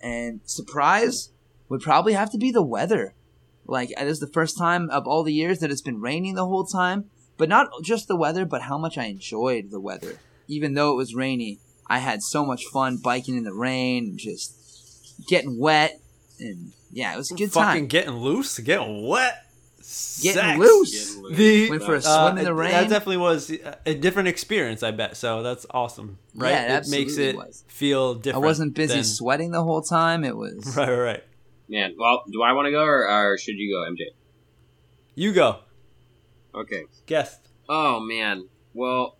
And 0.03 0.41
surprise 0.45 1.31
would 1.69 1.81
probably 1.81 2.12
have 2.12 2.31
to 2.32 2.39
be 2.39 2.51
the 2.51 2.62
weather. 2.62 3.15
Like 3.66 3.91
it 3.93 4.07
is 4.07 4.20
the 4.20 4.27
first 4.27 4.59
time 4.59 4.91
of 4.91 5.07
all 5.07 5.23
the 5.23 5.32
years 5.32 5.61
that 5.61 5.70
it's 5.70 5.81
been 5.81 6.01
raining 6.01 6.35
the 6.35 6.47
whole 6.47 6.65
time. 6.66 7.07
But 7.36 7.49
not 7.49 7.69
just 7.82 8.07
the 8.07 8.16
weather, 8.16 8.45
but 8.45 8.62
how 8.62 8.78
much 8.78 8.97
I 8.99 9.07
enjoyed 9.07 9.70
the 9.70 9.81
weather. 9.81 10.19
Even 10.47 10.74
though 10.74 10.93
it 10.93 10.97
was 10.97 11.15
rainy, 11.15 11.59
I 11.89 11.99
had 11.99 12.23
so 12.23 12.45
much 12.47 12.65
fun 12.66 12.99
biking 13.03 13.36
in 13.36 13.43
the 13.45 13.53
rain, 13.55 14.05
and 14.11 14.19
just 14.19 14.55
getting 15.27 15.59
wet, 15.59 16.01
and 16.40 16.73
yeah, 16.93 17.15
it 17.15 17.16
was 17.16 17.31
a 17.31 17.35
good 17.35 17.52
Fucking 17.52 17.82
time. 17.82 17.86
getting 17.89 18.12
loose, 18.15 18.59
getting 18.59 19.06
wet, 19.06 19.40
Getting 19.77 20.32
sex. 20.32 20.59
loose. 20.59 21.09
Getting 21.15 21.23
loose. 21.24 21.36
The 21.36 21.70
Went 21.70 21.82
for 21.82 21.94
a 21.97 22.01
Uh, 22.05 22.35
in 22.39 22.44
the 22.44 22.55
rain. 22.55 22.70
That 22.70 22.89
definitely 22.89 23.19
was 23.19 23.51
a 23.86 23.94
different 23.94 24.28
experience, 24.28 24.82
I 24.82 24.90
bet. 24.93 25.16
So 25.16 25.43
that's 25.43 25.66
awesome, 25.70 26.19
right? 26.35 26.51
Yeah, 26.51 26.78
it 26.78 26.86
it 26.86 26.90
makes 26.90 27.16
it 27.19 27.36
was. 27.36 27.65
feel 27.69 28.15
different. 28.15 28.43
I 28.44 28.47
wasn't 28.47 28.74
busy 28.74 28.94
than- 28.94 29.05
sweating 29.05 29.51
the 29.51 29.62
whole 29.62 29.82
time. 29.82 30.24
It 30.24 30.36
was 30.36 30.65
Right, 30.77 30.89
right, 30.89 30.98
right. 30.98 31.24
Man, 31.69 31.94
well, 31.98 32.23
do 32.31 32.43
I 32.43 32.52
want 32.52 32.66
to 32.66 32.70
go 32.73 32.82
or, 32.82 33.09
or 33.09 33.39
should 33.39 33.56
you 33.56 33.74
go, 33.74 33.90
MJ? 33.90 34.11
You 35.15 35.32
go, 35.32 35.61
Okay. 36.55 36.85
guest. 37.06 37.40
Oh 37.69 38.01
man. 38.01 38.48
Well, 38.74 39.16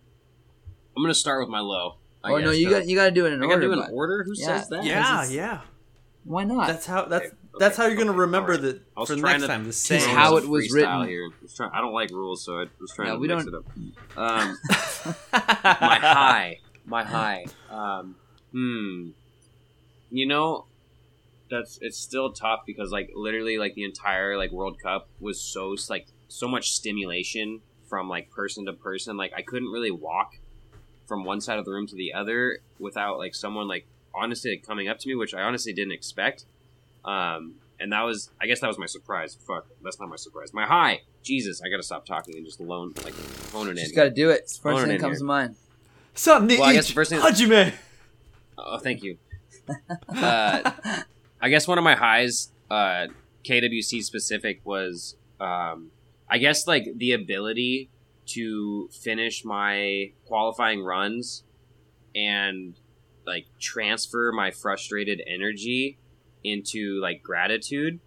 I'm 0.95 1.03
gonna 1.03 1.13
start 1.13 1.41
with 1.41 1.49
my 1.49 1.59
low. 1.59 1.95
I 2.23 2.31
oh 2.31 2.37
no, 2.37 2.51
guess, 2.51 2.59
you 2.59 2.69
got 2.69 2.87
you 2.87 2.95
got 2.95 3.05
to 3.05 3.11
do 3.11 3.25
it 3.25 3.33
in 3.33 3.39
I 3.39 3.43
gotta 3.43 3.53
order. 3.55 3.67
do 3.67 3.73
an 3.73 3.79
bud. 3.79 3.91
order. 3.93 4.23
Who 4.23 4.33
Yeah. 4.35 4.45
says 4.45 4.69
that? 4.69 4.83
Yeah, 4.83 5.25
yeah. 5.27 5.61
Why 6.25 6.43
not? 6.43 6.67
That's 6.67 6.85
how. 6.85 7.05
That's 7.05 7.27
Okay, 7.27 7.35
that's 7.59 7.77
how 7.77 7.85
you're 7.85 7.95
gonna 7.95 8.09
okay, 8.11 8.19
remember 8.19 8.53
alright. 8.55 8.61
that 8.73 8.81
I 8.97 8.99
was 8.99 9.09
for 9.09 9.15
the 9.15 9.21
trying 9.21 9.33
next 9.33 9.43
to- 9.43 9.47
time. 9.47 9.63
The 9.63 9.69
Just 9.69 9.83
same. 9.85 10.01
how 10.09 10.35
it 10.37 10.47
was 10.47 10.71
written. 10.73 11.07
Here. 11.07 11.29
I, 11.31 11.41
was 11.41 11.53
trying, 11.55 11.71
I 11.73 11.79
don't 11.81 11.93
like 11.93 12.09
rules, 12.11 12.43
so 12.43 12.59
I 12.59 12.65
was 12.81 12.91
trying 12.93 13.07
Yeah, 13.09 13.13
to 13.13 13.19
we 13.19 13.27
mix 13.29 13.45
don't- 13.45 13.53
it 13.53 13.57
up. 13.57 13.65
Um, 14.17 14.57
my 15.33 15.99
high, 16.01 16.59
my 16.85 17.03
high. 17.03 17.45
Um, 17.69 18.15
hmm. 18.51 19.09
You 20.09 20.27
know, 20.27 20.65
that's 21.49 21.77
it's 21.81 21.97
still 21.97 22.31
tough 22.31 22.61
because 22.65 22.91
like 22.91 23.11
literally 23.15 23.57
like 23.57 23.75
the 23.75 23.83
entire 23.83 24.37
like 24.37 24.51
World 24.51 24.77
Cup 24.81 25.09
was 25.19 25.39
so 25.41 25.75
like 25.89 26.07
so 26.27 26.47
much 26.47 26.71
stimulation 26.71 27.61
from 27.89 28.09
like 28.09 28.31
person 28.31 28.65
to 28.65 28.73
person. 28.73 29.17
Like 29.17 29.33
I 29.37 29.41
couldn't 29.41 29.69
really 29.69 29.91
walk 29.91 30.39
from 31.07 31.23
one 31.23 31.39
side 31.41 31.59
of 31.59 31.65
the 31.65 31.71
room 31.71 31.87
to 31.87 31.95
the 31.95 32.13
other 32.13 32.59
without 32.79 33.17
like 33.19 33.35
someone 33.35 33.67
like 33.67 33.85
honestly 34.15 34.51
like, 34.51 34.65
coming 34.65 34.87
up 34.87 34.99
to 34.99 35.07
me, 35.09 35.15
which 35.15 35.33
I 35.33 35.41
honestly 35.41 35.73
didn't 35.73 35.93
expect. 35.93 36.45
Um, 37.03 37.55
and 37.79 37.91
that 37.91 38.01
was 38.01 38.29
I 38.41 38.45
guess 38.47 38.61
that 38.61 38.67
was 38.67 38.77
my 38.79 38.85
surprise. 38.85 39.37
Fuck, 39.47 39.67
that's 39.83 39.99
not 39.99 40.09
my 40.09 40.15
surprise. 40.15 40.53
My 40.53 40.65
high. 40.65 41.01
Jesus, 41.23 41.61
I 41.65 41.69
gotta 41.69 41.83
stop 41.83 42.05
talking 42.05 42.35
and 42.35 42.45
just 42.45 42.59
alone 42.59 42.93
like 43.03 43.13
phone 43.13 43.67
it 43.67 43.71
in. 43.71 43.77
Just 43.77 43.95
got 43.95 44.03
to 44.05 44.09
do 44.11 44.29
it. 44.29 44.41
It's 44.41 44.57
the 44.57 44.61
First 44.63 44.77
Phone 44.79 44.83
it 44.85 44.87
thing 44.93 44.97
that 44.97 45.01
comes 45.03 45.17
here. 45.17 45.19
to 45.19 45.25
mind. 45.25 45.55
Something 46.13 46.49
to 46.49 46.61
Well, 46.61 46.69
I 46.69 46.71
eat. 46.71 46.75
guess 46.75 46.87
the 46.87 46.93
first 46.93 47.09
thing- 47.11 47.19
Hajime. 47.19 47.73
Oh, 48.57 48.77
thank 48.77 49.03
you. 49.03 49.17
Uh, 50.07 50.71
I 51.41 51.49
guess 51.49 51.67
one 51.67 51.77
of 51.79 51.83
my 51.83 51.95
highs, 51.95 52.49
uh, 52.69 53.07
KWC 53.43 54.03
specific, 54.03 54.61
was 54.63 55.15
um, 55.39 55.89
I 56.29 56.37
guess 56.37 56.67
like 56.67 56.87
the 56.95 57.11
ability 57.13 57.89
to 58.27 58.89
finish 58.91 59.43
my 59.43 60.11
qualifying 60.27 60.83
runs 60.83 61.43
and 62.15 62.75
like 63.25 63.47
transfer 63.59 64.31
my 64.31 64.51
frustrated 64.51 65.21
energy 65.27 65.97
into 66.43 66.99
like 67.01 67.23
gratitude 67.23 67.99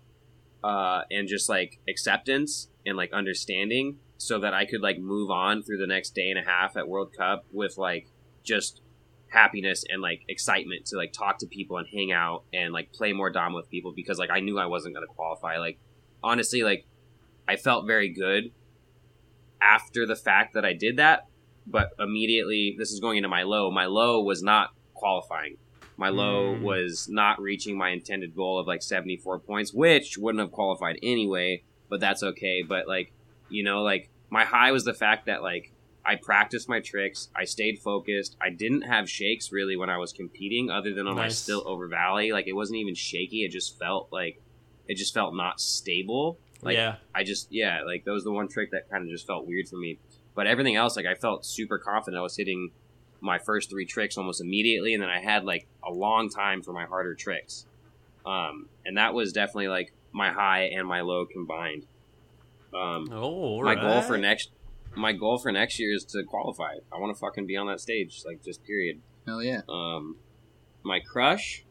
uh, 0.62 1.02
and 1.10 1.28
just 1.28 1.48
like 1.48 1.78
acceptance 1.88 2.68
and 2.86 2.96
like 2.96 3.12
understanding 3.12 3.98
so 4.16 4.40
that 4.40 4.54
I 4.54 4.64
could 4.64 4.80
like 4.80 4.98
move 4.98 5.30
on 5.30 5.62
through 5.62 5.78
the 5.78 5.86
next 5.86 6.14
day 6.14 6.28
and 6.28 6.38
a 6.38 6.48
half 6.48 6.76
at 6.76 6.88
World 6.88 7.12
Cup 7.16 7.44
with 7.52 7.78
like 7.78 8.08
just 8.42 8.80
happiness 9.28 9.84
and 9.88 10.00
like 10.00 10.22
excitement 10.28 10.86
to 10.86 10.96
like 10.96 11.12
talk 11.12 11.38
to 11.38 11.46
people 11.46 11.76
and 11.76 11.86
hang 11.92 12.12
out 12.12 12.44
and 12.52 12.72
like 12.72 12.92
play 12.92 13.12
more 13.12 13.30
dom 13.30 13.52
with 13.52 13.68
people 13.68 13.92
because 13.94 14.18
like 14.18 14.30
I 14.30 14.40
knew 14.40 14.58
I 14.58 14.66
wasn't 14.66 14.94
going 14.94 15.06
to 15.06 15.14
qualify. 15.14 15.58
Like 15.58 15.78
honestly, 16.22 16.62
like 16.62 16.86
I 17.46 17.56
felt 17.56 17.86
very 17.86 18.12
good 18.12 18.52
after 19.60 20.06
the 20.06 20.16
fact 20.16 20.54
that 20.54 20.64
I 20.64 20.72
did 20.72 20.96
that, 20.96 21.26
but 21.66 21.90
immediately 21.98 22.74
this 22.78 22.90
is 22.90 23.00
going 23.00 23.18
into 23.18 23.28
my 23.28 23.42
low. 23.42 23.70
My 23.70 23.86
low 23.86 24.22
was 24.22 24.42
not 24.42 24.70
qualifying. 24.98 25.56
My 25.96 26.10
low 26.10 26.54
Mm. 26.54 26.62
was 26.62 27.08
not 27.08 27.40
reaching 27.40 27.76
my 27.76 27.90
intended 27.90 28.34
goal 28.36 28.58
of 28.58 28.66
like 28.66 28.82
74 28.82 29.38
points, 29.40 29.72
which 29.72 30.16
wouldn't 30.18 30.40
have 30.40 30.52
qualified 30.52 30.98
anyway, 31.02 31.62
but 31.88 31.98
that's 32.00 32.22
okay. 32.22 32.62
But 32.62 32.86
like, 32.86 33.12
you 33.48 33.64
know, 33.64 33.82
like 33.82 34.10
my 34.30 34.44
high 34.44 34.70
was 34.72 34.84
the 34.84 34.94
fact 34.94 35.26
that 35.26 35.42
like 35.42 35.72
I 36.04 36.14
practiced 36.14 36.68
my 36.68 36.80
tricks, 36.80 37.28
I 37.34 37.44
stayed 37.44 37.80
focused. 37.80 38.36
I 38.40 38.50
didn't 38.50 38.82
have 38.82 39.10
shakes 39.10 39.50
really 39.52 39.76
when 39.76 39.90
I 39.90 39.98
was 39.98 40.12
competing 40.12 40.70
other 40.70 40.94
than 40.94 41.06
on 41.06 41.16
my 41.16 41.28
still 41.28 41.62
over 41.66 41.88
valley. 41.88 42.30
Like 42.32 42.46
it 42.46 42.54
wasn't 42.54 42.78
even 42.78 42.94
shaky, 42.94 43.44
it 43.44 43.50
just 43.50 43.78
felt 43.78 44.08
like 44.12 44.40
it 44.86 44.96
just 44.96 45.12
felt 45.12 45.34
not 45.34 45.60
stable. 45.60 46.38
Like 46.62 46.76
yeah. 46.76 46.96
I 47.14 47.24
just 47.24 47.48
yeah, 47.50 47.82
like 47.84 48.04
that 48.04 48.12
was 48.12 48.24
the 48.24 48.32
one 48.32 48.48
trick 48.48 48.70
that 48.70 48.88
kind 48.88 49.02
of 49.04 49.10
just 49.10 49.26
felt 49.26 49.46
weird 49.46 49.68
for 49.68 49.76
me. 49.76 49.98
But 50.34 50.46
everything 50.46 50.76
else, 50.76 50.96
like 50.96 51.06
I 51.06 51.14
felt 51.14 51.44
super 51.44 51.78
confident. 51.78 52.18
I 52.18 52.22
was 52.22 52.36
hitting 52.36 52.70
my 53.20 53.38
first 53.38 53.70
three 53.70 53.84
tricks 53.86 54.16
almost 54.16 54.40
immediately, 54.40 54.94
and 54.94 55.02
then 55.02 55.10
I 55.10 55.20
had 55.20 55.44
like 55.44 55.66
a 55.86 55.90
long 55.92 56.28
time 56.30 56.62
for 56.62 56.72
my 56.72 56.84
harder 56.84 57.14
tricks. 57.14 57.66
Um, 58.26 58.68
and 58.84 58.96
that 58.96 59.14
was 59.14 59.32
definitely 59.32 59.68
like 59.68 59.92
my 60.12 60.30
high 60.30 60.64
and 60.64 60.86
my 60.86 61.00
low 61.00 61.26
combined. 61.26 61.86
Um, 62.74 63.08
Oh, 63.12 63.62
my 63.62 63.74
goal 63.74 64.02
for 64.02 64.18
next, 64.18 64.50
my 64.94 65.12
goal 65.12 65.38
for 65.38 65.50
next 65.50 65.78
year 65.78 65.94
is 65.94 66.04
to 66.06 66.22
qualify. 66.24 66.74
I 66.92 66.98
want 66.98 67.14
to 67.16 67.18
fucking 67.18 67.46
be 67.46 67.56
on 67.56 67.66
that 67.68 67.80
stage, 67.80 68.22
like 68.26 68.42
just 68.44 68.62
period. 68.64 69.00
Hell 69.26 69.42
yeah. 69.42 69.62
Um, 69.68 70.16
my 70.82 71.00
crush. 71.00 71.64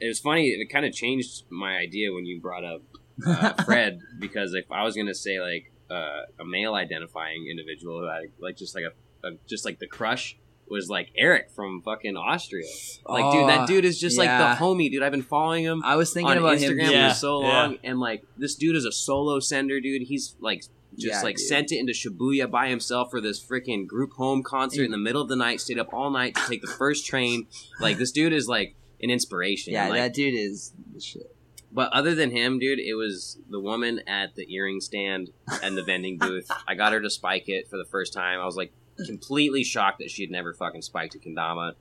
It 0.00 0.08
was 0.08 0.18
funny. 0.20 0.48
It 0.48 0.68
kind 0.70 0.84
of 0.84 0.92
changed 0.92 1.44
my 1.50 1.76
idea 1.76 2.12
when 2.12 2.26
you 2.26 2.40
brought 2.40 2.64
up 2.64 2.82
uh, 3.24 3.52
Fred 3.64 4.00
because 4.18 4.52
if 4.54 4.70
I 4.72 4.82
was 4.82 4.96
gonna 4.96 5.14
say 5.14 5.40
like 5.40 5.70
uh, 5.88 6.22
a 6.40 6.44
male 6.44 6.74
identifying 6.74 7.46
individual, 7.48 8.04
like 8.04 8.30
like 8.40 8.56
just 8.56 8.74
like 8.74 8.84
a, 8.84 9.26
a 9.26 9.30
just 9.46 9.64
like 9.64 9.78
the 9.78 9.86
crush 9.86 10.36
was 10.68 10.88
like 10.88 11.10
Eric 11.16 11.50
from 11.54 11.82
fucking 11.82 12.16
Austria. 12.16 12.66
Like, 13.06 13.32
dude, 13.32 13.42
Oh, 13.42 13.46
that 13.46 13.60
ah, 13.60 13.66
dude 13.66 13.84
is 13.84 14.00
just 14.00 14.16
yeah. 14.18 14.38
like 14.48 14.58
the 14.58 14.64
homie, 14.64 14.90
dude. 14.90 15.02
I've 15.02 15.12
been 15.12 15.22
following 15.22 15.64
him 15.64 15.82
I 15.84 15.96
was 15.96 16.12
thinking 16.12 16.32
on 16.32 16.38
about 16.38 16.58
Instagram 16.58 16.84
him. 16.86 16.92
Yeah, 16.92 17.08
for 17.10 17.14
so 17.14 17.42
yeah. 17.42 17.48
long, 17.48 17.78
and 17.84 18.00
like 18.00 18.24
this 18.36 18.54
dude 18.54 18.76
is 18.76 18.84
a 18.84 18.92
solo 18.92 19.40
sender, 19.40 19.80
dude. 19.80 20.02
He's 20.02 20.36
like 20.40 20.60
just 20.60 20.72
Yeah, 20.96 21.22
like 21.22 21.36
dude. 21.36 21.46
sent 21.46 21.72
it 21.72 21.78
into 21.78 21.92
Shibuya 21.92 22.50
by 22.50 22.68
himself 22.68 23.10
for 23.10 23.20
this 23.20 23.44
freaking 23.44 23.86
group 23.86 24.12
home 24.12 24.42
concert 24.42 24.84
in 24.84 24.90
the 24.90 24.98
middle 24.98 25.20
of 25.22 25.28
the 25.28 25.36
night. 25.36 25.60
Stayed 25.60 25.78
up 25.78 25.92
all 25.92 26.10
night 26.10 26.34
to 26.36 26.42
take 26.48 26.60
the 26.62 26.68
first 26.68 27.06
train. 27.06 27.46
Like 27.80 27.98
this 27.98 28.12
dude 28.12 28.32
is 28.32 28.48
like 28.48 28.74
an 29.02 29.10
inspiration. 29.10 29.72
Yeah, 29.74 29.88
like, 29.88 29.98
that 30.00 30.14
dude 30.14 30.34
is 30.34 30.72
the 30.94 31.00
shit. 31.00 31.34
but 31.72 31.92
other 31.92 32.14
than 32.14 32.30
him, 32.30 32.58
dude, 32.58 32.78
it 32.78 32.94
was 32.94 33.38
the 33.50 33.60
woman 33.60 34.00
at 34.06 34.34
the 34.36 34.46
earring 34.54 34.80
stand 34.80 35.30
and 35.62 35.76
the 35.76 35.82
vending 35.82 36.16
booth. 36.18 36.48
I 36.66 36.74
got 36.74 36.92
her 36.92 37.00
to 37.00 37.10
spike 37.10 37.48
it 37.48 37.68
for 37.68 37.76
the 37.76 37.84
first 37.84 38.12
time. 38.14 38.40
I 38.40 38.46
was 38.46 38.56
like 38.56 38.72
completely 39.06 39.64
shocked 39.64 39.98
that 39.98 40.10
she 40.10 40.22
had 40.22 40.30
never 40.30 40.52
fucking 40.52 40.82
spiked 40.82 41.14
a 41.14 41.18
kendama, 41.18 41.72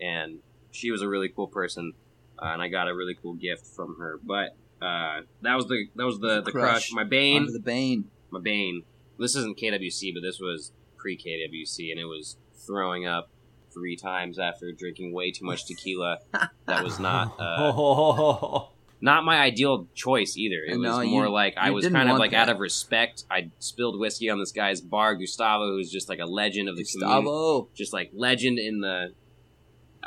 and 0.00 0.38
she 0.70 0.90
was 0.90 1.02
a 1.02 1.08
really 1.08 1.28
cool 1.28 1.46
person, 1.48 1.92
uh, 2.40 2.46
and 2.46 2.62
I 2.62 2.68
got 2.68 2.88
a 2.88 2.94
really 2.94 3.14
cool 3.20 3.34
gift 3.34 3.66
from 3.66 3.96
her. 3.98 4.18
But 4.22 4.56
uh, 4.80 5.20
that 5.42 5.54
was 5.54 5.66
the 5.66 5.86
that 5.96 6.04
was 6.04 6.18
the 6.18 6.42
the 6.42 6.52
crush. 6.52 6.90
Crush. 6.90 6.92
My 6.92 7.02
Under 7.02 7.10
bane, 7.10 7.52
the 7.52 7.60
Bane. 7.60 8.10
my 8.30 8.40
bane. 8.40 8.82
This 9.18 9.34
isn't 9.36 9.58
KWC, 9.58 10.12
but 10.14 10.20
this 10.20 10.38
was 10.40 10.72
pre 10.96 11.16
KWC, 11.16 11.90
and 11.90 11.98
it 12.00 12.04
was 12.04 12.36
throwing 12.66 13.06
up 13.06 13.30
three 13.72 13.96
times 13.96 14.38
after 14.38 14.72
drinking 14.72 15.12
way 15.12 15.30
too 15.30 15.44
much 15.44 15.66
tequila. 15.66 16.18
That 16.66 16.82
was 16.84 16.98
not. 16.98 17.38
Uh, 17.38 18.60
not 19.00 19.24
my 19.24 19.38
ideal 19.40 19.88
choice 19.94 20.36
either. 20.36 20.56
It 20.66 20.78
was 20.78 20.88
No, 20.88 21.00
you- 21.00 21.10
more 21.10 21.28
like 21.28 21.54
I 21.58 21.70
was 21.70 21.86
kind 21.88 22.10
of 22.10 22.18
like 22.18 22.32
out 22.32 22.48
of 22.48 22.58
respect. 22.58 23.24
I 23.30 23.50
spilled 23.58 23.98
whiskey 23.98 24.30
on 24.30 24.38
this 24.38 24.52
guy's 24.52 24.80
bar, 24.80 25.14
Gustavo, 25.16 25.66
who's 25.68 25.90
just 25.90 26.08
like 26.08 26.18
a 26.18 26.24
legend 26.26 26.68
of 26.68 26.76
the 26.76 26.84
community, 26.84 27.22
Gustavo. 27.24 27.68
just 27.74 27.92
like 27.92 28.10
legend 28.14 28.58
in 28.58 28.80
the, 28.80 29.12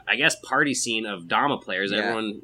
I 0.07 0.15
guess, 0.15 0.35
party 0.43 0.73
scene 0.73 1.05
of 1.05 1.27
Dama 1.27 1.57
players. 1.59 1.91
Yeah. 1.91 1.99
Everyone, 1.99 2.41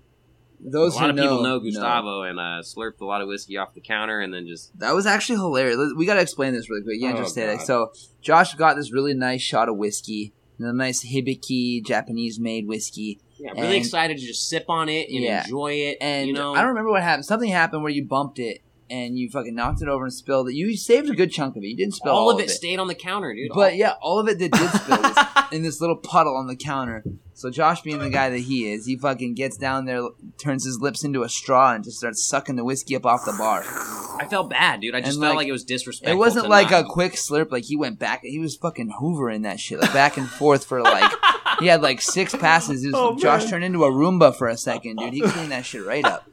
Those 0.60 0.94
a 0.96 1.00
lot 1.00 1.10
of 1.10 1.16
people 1.16 1.42
know 1.42 1.58
know 1.58 1.60
Gustavo, 1.60 2.22
and 2.24 2.40
uh, 2.40 2.62
slurped 2.64 3.02
a 3.02 3.06
lot 3.06 3.22
of 3.22 3.28
whiskey 3.28 3.58
off 3.58 3.74
the 3.74 3.82
counter, 3.82 4.20
and 4.20 4.34
then 4.34 4.48
just 4.48 4.78
That 4.80 4.94
was 4.94 5.06
actually 5.06 5.38
hilarious. 5.40 5.78
We 5.98 6.06
got 6.06 6.14
to 6.16 6.22
explain 6.22 6.54
this 6.54 6.70
really 6.70 6.84
quick. 6.84 7.00
You 7.00 7.08
Oh, 7.08 7.16
understand 7.16 7.52
it. 7.52 7.58
God. 7.58 7.66
So 7.66 7.92
Josh 8.22 8.54
got 8.56 8.76
this 8.76 8.94
really 8.94 9.14
nice 9.16 9.42
shot 9.42 9.68
of 9.68 9.78
whiskey, 9.78 10.34
and 10.60 10.68
a 10.68 10.74
nice 10.74 11.04
Hibiki 11.06 11.84
Japanese 11.86 12.40
made 12.40 12.68
whiskey. 12.68 13.20
Yeah, 13.38 13.52
really 13.52 13.66
And- 13.68 13.76
excited 13.76 14.18
to 14.18 14.26
just 14.26 14.48
sip 14.50 14.66
on 14.70 14.90
it 14.90 15.10
and 15.10 15.24
Yeah. 15.24 15.44
enjoy 15.44 15.74
it. 15.74 15.98
And 16.02 16.28
you 16.28 16.34
know, 16.34 16.54
I 16.54 16.60
don't 16.60 16.70
remember 16.70 16.92
what 16.92 17.02
happened. 17.04 17.26
Something 17.26 17.50
happened 17.50 17.84
where 17.84 17.92
you 17.92 18.04
bumped 18.06 18.40
it, 18.40 18.62
and 18.90 19.18
you 19.18 19.30
fucking 19.32 19.56
knocked 19.56 19.82
it 19.82 19.88
over 19.88 20.04
and 20.04 20.14
spilled 20.14 20.48
it. 20.50 20.54
You 20.54 20.78
saved 20.78 21.10
a 21.10 21.16
good 21.16 21.32
chunk 21.32 21.56
of 21.58 21.64
it. 21.64 21.68
You 21.68 21.76
didn't 21.76 21.96
spill 21.96 22.12
all, 22.12 22.30
all, 22.30 22.32
of 22.32 22.40
it, 22.40 22.50
stayed 22.52 22.78
on 22.80 22.88
the 22.88 22.94
counter, 22.96 23.34
dude. 23.34 23.50
But 23.54 23.76
yeah, 23.76 23.94
all 24.02 24.20
of 24.20 24.28
it 24.28 24.38
did, 24.38 24.52
did 24.52 24.70
spill 24.70 25.00
in 25.52 25.64
this 25.64 25.82
little 25.82 25.96
puddle 25.96 26.36
on 26.38 26.46
the 26.48 26.56
counter. 26.56 27.04
So 27.34 27.50
Josh, 27.50 27.82
being 27.82 27.98
the 28.00 28.10
guy 28.12 28.30
that 28.30 28.38
he 28.40 28.72
is, 28.72 28.86
he 28.86 28.96
fucking 28.96 29.34
gets 29.34 29.58
down 29.58 29.86
there, 29.86 30.04
turns 30.38 30.64
his 30.64 30.80
lips 30.80 31.04
into 31.04 31.24
a 31.24 31.30
straw, 31.30 31.74
and 31.74 31.84
just 31.84 31.98
starts 31.98 32.24
sucking 32.24 32.56
the 32.56 32.64
whiskey 32.64 32.96
up 32.96 33.06
off 33.06 33.26
the 33.26 33.34
bar. 33.34 33.64
I 34.18 34.26
felt 34.30 34.50
bad, 34.52 34.80
dude. 34.80 34.96
I 34.96 35.02
just 35.02 35.18
And, 35.18 35.24
felt 35.24 35.32
like, 35.36 35.44
like, 35.44 35.48
it 35.50 35.52
was 35.52 35.66
disrespectful. 35.66 36.16
It 36.16 36.18
wasn't 36.18 36.48
like 36.48 36.72
not- 36.72 36.86
a 36.86 36.88
quick 36.88 37.14
slurp. 37.14 37.52
Like 37.52 37.66
he 37.66 37.76
went 37.76 38.00
back. 38.00 38.22
He 38.24 38.40
was 38.40 38.56
fucking 38.56 38.94
hoovering 39.02 39.44
that 39.44 39.60
shit, 39.60 39.82
like 39.82 39.92
back 39.94 40.16
and 40.16 40.30
forth 40.30 40.64
for 40.64 40.82
like. 40.82 41.12
He 41.60 41.68
had 41.68 41.82
like 41.82 42.02
six 42.02 42.36
passes. 42.36 42.82
He 42.82 42.88
was, 42.88 42.96
Oh, 42.96 43.16
Josh 43.18 43.42
man. 43.44 43.50
turned 43.52 43.64
into 43.66 43.84
a 43.84 43.92
Roomba 43.92 44.36
for 44.36 44.48
a 44.48 44.58
second, 44.58 44.98
dude. 44.98 45.14
He 45.14 45.22
cleaned 45.22 45.52
that 45.52 45.66
shit 45.66 45.86
right 45.86 46.06
up. 46.06 46.28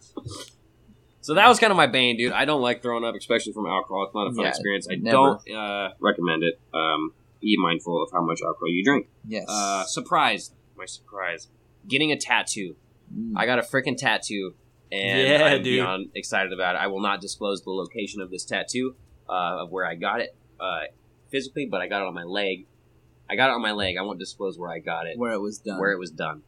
So 1.20 1.34
that 1.34 1.48
was 1.48 1.58
kind 1.60 1.70
of 1.70 1.76
my 1.76 1.86
bane, 1.86 2.16
dude. 2.16 2.32
I 2.32 2.44
don't 2.44 2.60
like 2.62 2.82
throwing 2.82 3.04
up, 3.04 3.14
especially 3.14 3.52
from 3.52 3.66
alcohol. 3.66 4.04
It's 4.06 4.14
not 4.14 4.26
a 4.28 4.34
fun 4.34 4.44
Yeah, 4.44 4.48
experience. 4.50 4.88
I 4.90 4.96
never. 4.96 5.12
don't 5.44 5.50
uh, 5.56 5.90
recommend 6.00 6.42
it. 6.42 6.60
Um, 6.74 7.12
be 7.40 7.56
mindful 7.60 8.02
of 8.02 8.10
how 8.12 8.22
much 8.22 8.40
alcohol 8.44 8.68
you 8.68 8.82
drink. 8.84 9.06
Yes. 9.26 9.44
Uh, 9.48 9.84
surprise, 9.84 10.50
my 10.76 10.86
surprise, 10.86 11.48
getting 11.86 12.10
a 12.10 12.16
tattoo. 12.16 12.74
Mm. 13.16 13.32
I 13.36 13.46
got 13.46 13.58
a 13.60 13.62
freaking 13.62 13.96
tattoo, 13.96 14.54
and 14.90 15.28
Yeah, 15.28 15.44
I'm 15.44 15.56
dude. 15.62 15.64
beyond 15.64 16.10
excited 16.16 16.52
about 16.52 16.74
it. 16.74 16.78
I 16.78 16.88
will 16.88 17.00
not 17.02 17.20
disclose 17.20 17.62
the 17.62 17.70
location 17.70 18.20
of 18.20 18.30
this 18.30 18.44
tattoo, 18.44 18.96
uh, 19.28 19.62
of 19.62 19.70
where 19.70 19.84
I 19.86 19.94
got 19.94 20.20
it 20.20 20.34
uh, 20.58 20.80
physically, 21.30 21.66
but 21.70 21.80
I 21.80 21.86
got 21.88 22.02
it 22.02 22.06
on 22.08 22.14
my 22.14 22.24
leg. 22.24 22.66
I 23.32 23.36
got 23.36 23.48
it 23.48 23.54
on 23.54 23.62
my 23.62 23.72
leg. 23.72 23.96
I 23.96 24.02
won't 24.02 24.18
disclose 24.18 24.58
where 24.58 24.70
I 24.70 24.78
got 24.78 25.06
it, 25.06 25.18
where 25.18 25.32
it 25.32 25.40
was 25.40 25.58
done. 25.58 25.80
where 25.80 25.90
it 25.90 25.98
was 25.98 26.10
done. 26.10 26.42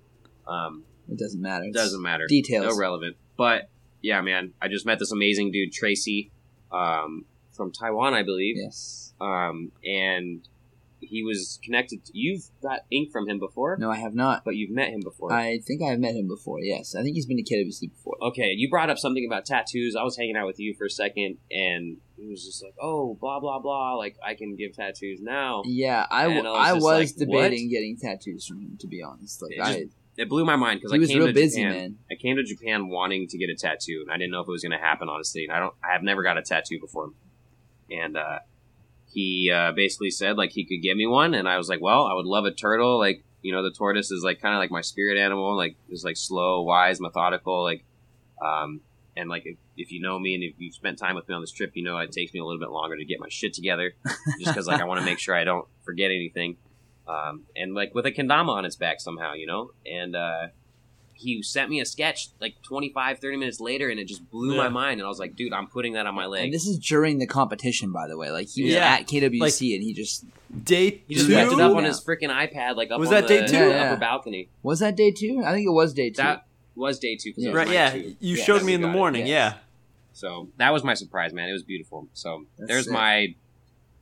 Um, 0.46 0.84
it 1.08 1.18
doesn't 1.18 1.40
matter. 1.40 1.64
it 1.64 1.72
doesn't 1.72 2.02
matter. 2.02 2.26
Details. 2.28 2.76
Irrelevant. 2.76 3.16
But 3.38 3.70
yeah, 4.02 4.20
man, 4.20 4.52
I 4.60 4.68
just 4.68 4.84
met 4.84 4.98
this 4.98 5.10
amazing 5.10 5.50
dude, 5.50 5.72
Tracy, 5.72 6.30
um, 6.70 7.24
from 7.52 7.72
Taiwan, 7.72 8.12
I 8.12 8.22
believe. 8.22 8.56
Yes. 8.58 9.14
Um, 9.18 9.72
and 9.82 10.46
he 11.08 11.22
was 11.22 11.58
connected. 11.62 12.04
To, 12.06 12.12
you've 12.14 12.44
got 12.62 12.80
ink 12.90 13.10
from 13.12 13.28
him 13.28 13.38
before, 13.38 13.76
No, 13.78 13.90
I 13.90 13.96
have 13.96 14.14
not. 14.14 14.44
but 14.44 14.56
you've 14.56 14.70
met 14.70 14.88
him 14.90 15.00
before. 15.00 15.32
I 15.32 15.58
think 15.66 15.82
I've 15.82 15.98
met 16.00 16.14
him 16.14 16.28
before. 16.28 16.60
Yes, 16.60 16.94
I 16.94 17.02
think 17.02 17.14
he's 17.16 17.26
been 17.26 17.36
to 17.36 17.42
KWC 17.42 17.90
before. 17.90 18.16
okay, 18.22 18.52
you 18.56 18.68
brought 18.70 18.90
up 18.90 18.98
something 18.98 19.24
about 19.26 19.44
tattoos. 19.46 19.96
I 19.98 20.02
was 20.02 20.16
hanging 20.16 20.36
out 20.36 20.46
with 20.46 20.58
you 20.60 20.74
for 20.74 20.84
a 20.86 20.90
second, 20.90 21.38
and 21.50 21.98
he 22.16 22.28
was 22.28 22.44
just 22.44 22.62
like, 22.62 22.74
"Oh, 22.80 23.14
blah 23.20 23.40
blah 23.40 23.58
blah. 23.58 23.94
Like 23.94 24.16
I 24.24 24.34
can 24.34 24.56
give 24.56 24.72
tattoos 24.74 25.20
now." 25.20 25.62
Yeah, 25.66 26.06
I, 26.10 26.24
w- 26.24 26.40
I 26.46 26.50
was 26.50 26.68
I 26.68 26.72
was 26.72 26.82
like, 26.84 27.16
debating 27.16 27.66
what? 27.66 27.70
getting 27.70 27.96
tattoos 28.00 28.46
from 28.46 28.60
him. 28.60 28.76
To 28.80 28.86
be 28.86 29.02
honest, 29.02 29.42
like 29.42 29.52
It 29.52 29.60
I, 29.60 29.72
just- 29.82 29.94
It 30.16 30.28
blew 30.28 30.44
my 30.44 30.54
mind 30.56 30.78
because 30.80 30.92
he 30.92 30.98
I 30.98 31.00
was 31.00 31.08
came 31.08 31.18
real 31.18 31.26
to 31.26 31.32
busy, 31.34 31.62
Japan. 31.62 31.74
man. 31.76 31.98
I 32.10 32.14
came 32.14 32.36
to 32.36 32.44
Japan 32.44 32.88
wanting 32.88 33.26
to 33.28 33.36
get 33.38 33.50
a 33.50 33.54
tattoo, 33.56 33.98
and 34.02 34.10
I 34.12 34.16
didn't 34.16 34.30
know 34.30 34.40
if 34.42 34.48
it 34.48 34.50
was 34.52 34.62
going 34.62 34.78
to 34.78 34.78
happen. 34.78 35.08
Honestly, 35.08 35.44
and 35.44 35.52
I 35.52 35.58
don't. 35.58 35.74
I 35.82 35.92
have 35.92 36.02
never 36.04 36.22
got 36.22 36.38
a 36.38 36.42
tattoo 36.42 36.78
before, 36.80 37.10
and 37.90 38.16
uh, 38.16 38.38
he 39.14 39.50
uh, 39.54 39.72
basically 39.72 40.10
said 40.10 40.36
like 40.36 40.50
he 40.50 40.64
could 40.64 40.82
get 40.82 40.96
me 40.96 41.06
one, 41.06 41.34
and 41.34 41.48
I 41.48 41.56
was 41.56 41.68
like, 41.68 41.80
well, 41.80 42.06
I 42.06 42.14
would 42.14 42.26
love 42.26 42.44
a 42.44 42.50
turtle. 42.50 42.98
Like 42.98 43.24
you 43.42 43.52
know, 43.52 43.62
the 43.62 43.70
tortoise 43.70 44.10
is 44.10 44.22
like 44.24 44.40
kind 44.40 44.54
of 44.54 44.58
like 44.58 44.70
my 44.70 44.80
spirit 44.80 45.18
animal, 45.18 45.56
like 45.56 45.76
just 45.88 46.04
like 46.04 46.16
slow, 46.16 46.62
wise, 46.62 47.00
methodical, 47.00 47.62
like. 47.62 47.84
Um, 48.44 48.80
and 49.16 49.30
like 49.30 49.44
if, 49.46 49.56
if 49.76 49.92
you 49.92 50.00
know 50.00 50.18
me 50.18 50.34
and 50.34 50.42
if 50.42 50.54
you've 50.58 50.74
spent 50.74 50.98
time 50.98 51.14
with 51.14 51.28
me 51.28 51.36
on 51.36 51.40
this 51.40 51.52
trip, 51.52 51.70
you 51.74 51.84
know 51.84 51.98
it 51.98 52.10
takes 52.10 52.34
me 52.34 52.40
a 52.40 52.44
little 52.44 52.58
bit 52.58 52.70
longer 52.70 52.96
to 52.96 53.04
get 53.04 53.20
my 53.20 53.28
shit 53.28 53.54
together, 53.54 53.92
just 54.40 54.52
because 54.52 54.66
like 54.66 54.80
I 54.80 54.84
want 54.84 54.98
to 55.00 55.06
make 55.06 55.20
sure 55.20 55.36
I 55.36 55.44
don't 55.44 55.66
forget 55.84 56.10
anything. 56.10 56.56
Um, 57.06 57.44
and 57.54 57.74
like 57.74 57.94
with 57.94 58.06
a 58.06 58.12
kendama 58.12 58.48
on 58.48 58.64
its 58.64 58.76
back 58.76 59.00
somehow, 59.00 59.34
you 59.34 59.46
know, 59.46 59.70
and 59.86 60.16
uh, 60.16 60.48
he 61.16 61.42
sent 61.42 61.70
me 61.70 61.80
a 61.80 61.84
sketch 61.86 62.28
like 62.40 62.54
25 62.62 63.18
30 63.20 63.36
minutes 63.36 63.60
later 63.60 63.88
and 63.88 63.98
it 64.00 64.06
just 64.06 64.28
blew 64.30 64.56
my 64.56 64.68
mind 64.68 65.00
and 65.00 65.06
i 65.06 65.08
was 65.08 65.18
like 65.18 65.36
dude 65.36 65.52
i'm 65.52 65.66
putting 65.68 65.92
that 65.94 66.06
on 66.06 66.14
my 66.14 66.26
leg 66.26 66.44
And 66.44 66.52
this 66.52 66.66
is 66.66 66.78
during 66.78 67.18
the 67.18 67.26
competition, 67.26 67.92
by 67.92 68.08
the 68.08 68.16
way. 68.18 68.30
Like 68.30 68.48
he 68.48 68.64
was 68.64 68.72
Yeah. 68.74 68.96
at 69.00 69.06
KWC 69.06 69.40
Like- 69.40 69.60
and 69.60 69.82
he 69.82 69.92
just 69.94 70.24
Day 70.64 71.02
he 71.08 71.14
just 71.14 71.26
two. 71.28 71.34
left 71.34 71.52
it 71.52 71.60
up 71.60 71.76
on 71.76 71.84
his 71.84 72.00
freaking 72.04 72.30
ipad 72.30 72.76
like 72.76 72.90
up 72.90 72.98
Was 73.00 73.08
on 73.08 73.14
that 73.14 73.28
the, 73.28 73.40
day 73.40 73.46
two? 73.46 73.56
Yeah, 73.56 73.68
yeah. 73.68 73.90
upper 73.92 74.00
balcony 74.00 74.48
was 74.62 74.80
that 74.80 74.96
day 74.96 75.10
two. 75.10 75.42
I 75.44 75.52
think 75.52 75.66
it 75.66 75.70
was 75.72 75.92
day 75.94 76.10
two. 76.10 76.22
that 76.22 76.46
was 76.76 76.98
day 76.98 77.16
two 77.16 77.30
it 77.36 77.46
was 77.46 77.54
Right, 77.54 77.68
yeah. 77.70 77.90
two. 77.90 78.16
You 78.20 78.36
Yeah, 78.36 78.44
showed 78.44 78.62
me 78.64 78.74
in 78.74 78.80
the 78.80 78.88
got 78.88 78.94
it, 78.94 78.96
morning. 78.98 79.26
yes. 79.26 79.54
Yeah. 79.54 79.58
so 80.12 80.48
that 80.58 80.72
was 80.72 80.82
my 80.84 80.94
surprise 80.94 81.32
man 81.32 81.48
it 81.48 81.52
was 81.52 81.62
beautiful 81.64 82.08
so 82.12 82.44
That's 82.58 82.68
there's 82.68 82.84
sick. 82.84 82.92
my 82.92 83.34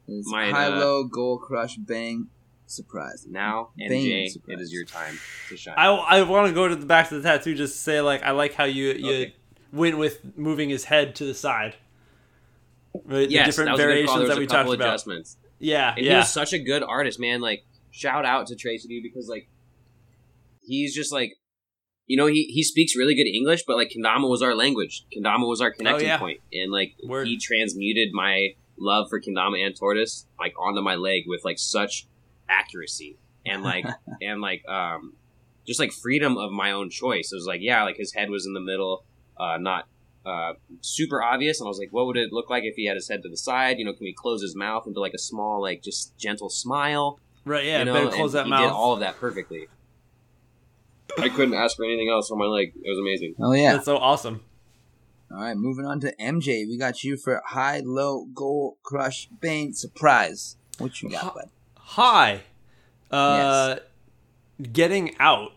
It's 0.09 0.31
my, 0.31 0.51
high 0.51 0.67
uh, 0.67 0.79
low 0.79 1.05
goal 1.05 1.39
crush 1.39 1.77
bang 1.77 2.29
surprise. 2.67 3.27
now 3.29 3.71
and 3.79 3.89
Bang 3.91 4.29
surprise. 4.29 4.59
it 4.59 4.63
is 4.63 4.73
your 4.73 4.85
time 4.85 5.19
to 5.49 5.57
shine 5.57 5.75
I, 5.77 5.87
I 5.89 6.23
want 6.23 6.49
to 6.49 6.55
go 6.55 6.69
to 6.69 6.77
the 6.77 6.87
back 6.87 7.09
to 7.11 7.17
the 7.21 7.23
tattoo 7.23 7.55
just 7.55 7.75
to 7.75 7.79
say 7.81 8.01
like 8.01 8.23
I 8.23 8.31
like 8.31 8.55
how 8.55 8.65
you 8.65 8.93
you 8.93 9.07
Okay. 9.11 9.37
went 9.73 9.99
with 9.99 10.21
moving 10.37 10.71
his 10.71 10.85
head 10.85 11.15
to 11.17 11.25
the 11.25 11.35
side. 11.35 11.75
Right, 13.05 13.31
yes 13.31 13.47
the 13.47 13.51
different 13.65 13.69
that 13.69 13.73
was 13.73 13.81
a 13.81 13.83
good 13.83 13.87
variations 13.89 14.09
call. 14.11 14.17
There 14.19 14.23
was 14.29 14.29
that 14.31 14.37
a 14.37 14.41
we 14.41 14.47
couple 14.47 14.65
talked 14.73 14.75
about. 14.81 14.89
adjustments 14.89 15.37
Yeah, 15.59 15.95
And 15.97 16.05
he 16.07 16.15
was 16.15 16.31
such 16.33 16.53
a 16.53 16.59
good 16.59 16.83
artist, 16.83 17.19
man. 17.21 17.41
Like, 17.41 17.65
shout 17.91 18.25
out 18.25 18.47
to 18.49 18.57
Tracy 18.57 18.89
dude 18.89 19.03
because 19.03 19.29
like 19.29 19.49
he's 20.63 20.95
just 20.95 21.13
like 21.13 21.33
you 22.07 22.17
know, 22.17 22.27
he, 22.27 22.45
he 22.53 22.63
speaks 22.65 22.97
really 22.97 23.15
good 23.15 23.29
English, 23.29 23.63
but 23.67 23.77
like 23.77 23.91
Kendama 23.97 24.29
was 24.29 24.43
our 24.43 24.55
language. 24.57 25.05
Kendama 25.17 25.47
was 25.49 25.61
our 25.61 25.69
oh, 25.69 25.77
connecting 25.77 26.09
Oh, 26.09 26.13
yeah. 26.13 26.19
point. 26.19 26.41
And 26.53 26.71
like 26.73 26.95
Word. 27.07 27.27
he 27.29 27.39
transmuted 27.39 28.09
my 28.13 28.49
love 28.79 29.07
for 29.09 29.21
Kendama 29.21 29.65
and 29.65 29.75
Tortoise 29.79 30.27
like 30.39 30.53
onto 30.59 30.83
my 30.83 30.97
leg 30.97 31.23
with 31.27 31.43
like 31.45 31.59
such 31.59 32.07
accuracy. 32.49 33.19
And 33.47 33.63
like 33.73 33.87
and 34.21 34.41
like 34.41 34.67
um 34.69 35.15
just 35.67 35.79
like 35.79 35.93
freedom 35.93 36.37
of 36.39 36.51
my 36.51 36.73
own 36.73 36.91
choice. 36.91 37.33
It 37.33 37.37
was 37.37 37.47
like, 37.47 37.61
yeah, 37.63 37.85
like 37.85 37.97
his 37.97 38.13
head 38.13 38.31
was 38.31 38.47
in 38.47 38.53
the 38.53 38.61
middle, 38.61 39.05
uh 39.39 39.59
not 39.59 39.87
uh, 40.25 40.53
super 40.83 41.21
obvious, 41.21 41.61
and 41.61 41.67
I 41.67 41.69
was 41.69 41.81
like, 41.81 41.89
"What 41.91 42.07
would 42.07 42.17
it 42.17 42.33
look 42.33 42.49
like 42.49 42.63
if 42.63 42.77
he 42.77 42.87
had 42.87 42.95
his 42.95 43.09
head 43.09 43.25
to 43.25 43.29
the 43.29 43.37
side? 43.37 43.79
You 43.79 43.85
know, 43.85 43.93
can 43.93 44.05
we 44.05 44.13
close 44.13 44.41
his 44.41 44.55
mouth 44.55 44.87
into 44.87 45.01
like 45.01 45.15
a 45.15 45.19
small, 45.19 45.61
like 45.61 45.83
just 45.83 46.17
gentle 46.17 46.49
smile? 46.49 47.19
right, 47.45 47.65
yeah. 47.65 47.81
you 47.81 47.85
know, 47.87 47.95
better 47.95 48.07
and 48.07 48.15
close 48.15 48.33
that 48.33 48.45
he 48.45 48.51
mouth. 48.51 48.71
did 48.71 48.71
all 48.71 48.93
of 48.95 49.01
that 49.01 49.19
perfectly. 49.19 49.69
I 51.19 51.29
couldn't 51.29 51.55
ask 51.55 51.77
for 51.77 51.85
anything 51.85 52.09
else 52.09 52.31
on 52.31 52.39
my 52.39 52.47
leg. 52.47 52.73
It 52.75 52.89
was 52.89 52.99
amazing. 52.99 53.35
Oh 53.41 53.53
yeah. 53.53 53.73
That's 53.73 53.85
so 53.85 53.99
awesome. 53.99 54.43
All 55.31 55.41
right, 55.41 55.57
moving 55.57 55.87
on 55.87 56.01
to 56.01 56.15
MJ. 56.21 56.67
We 56.69 56.77
got 56.79 57.03
you 57.03 57.17
for 57.17 57.43
high 57.47 57.81
low 57.85 58.27
goal 58.35 58.77
crush 58.83 59.29
bang 59.41 59.73
surprise. 59.73 60.57
What 60.79 61.03
you 61.03 61.11
got, 61.11 61.35
bud? 61.35 61.51
Hi. 61.93 62.41
Uh, 63.11 63.77
getting 64.73 65.15
out 65.21 65.53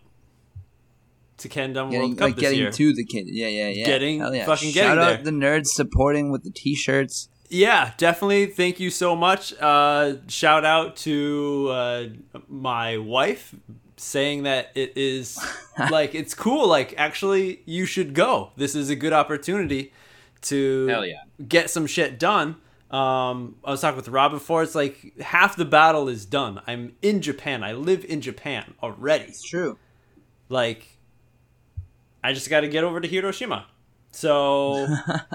to 1.38 1.48
Kendama 1.48 1.92
Getting 1.92 2.00
World 2.02 2.18
Cup 2.18 2.26
like 2.26 2.36
this 2.36 2.42
getting 2.42 2.60
year. 2.60 2.72
to 2.72 2.94
the 2.94 3.06
kid. 3.06 3.28
Yeah, 3.30 3.48
yeah, 3.48 3.70
yeah. 3.70 3.86
Getting- 3.86 4.20
Hell 4.20 4.36
yeah. 4.36 4.46
fucking 4.46 4.72
Shout 4.74 4.98
getting 4.98 5.20
out 5.20 5.24
the 5.24 5.32
nerds 5.32 5.68
supporting 5.68 6.34
with 6.34 6.44
the 6.44 6.52
t-shirts. 6.52 7.30
Yeah, 7.48 7.94
definitely. 7.98 8.48
Thank 8.48 8.82
you 8.82 8.90
so 8.90 9.16
much. 9.16 9.54
Uh, 9.62 10.16
shout 10.28 10.66
out 10.66 10.98
to 10.98 11.70
uh, 11.72 12.04
my 12.50 12.98
wife 12.98 13.56
saying 13.96 14.44
that 14.44 14.72
it 14.76 14.92
is 14.98 15.40
like 15.90 16.14
it's 16.16 16.34
cool. 16.34 16.68
Like 16.68 16.94
actually, 16.98 17.62
you 17.66 17.86
should 17.86 18.14
go. 18.14 18.52
This 18.58 18.76
is 18.76 18.90
a 18.90 18.96
good 18.98 19.14
opportunity 19.14 19.94
to 20.42 21.06
yeah. 21.06 21.24
get 21.48 21.70
some 21.70 21.88
shit 21.88 22.20
done. 22.20 22.58
Um, 22.92 23.56
I 23.64 23.72
was 23.72 23.82
talking 23.82 23.98
with 23.98 24.08
Rob 24.08 24.32
before. 24.32 24.64
It's 24.64 24.76
like 24.76 25.20
half 25.20 25.56
the 25.56 25.66
battle 25.66 26.08
is 26.08 26.26
done. 26.26 26.62
I'm 26.68 26.96
in 27.02 27.22
Japan. 27.22 27.64
I 27.64 27.74
live 27.74 28.06
in 28.06 28.22
Japan 28.22 28.76
already. 28.82 29.26
It's 29.26 29.44
true. 29.44 29.78
Like, 30.50 30.88
I 32.24 32.34
just 32.34 32.50
got 32.50 32.62
to 32.62 32.68
get 32.68 32.84
over 32.84 33.00
to 33.02 33.08
Hiroshima. 33.08 33.68
So, 34.12 34.88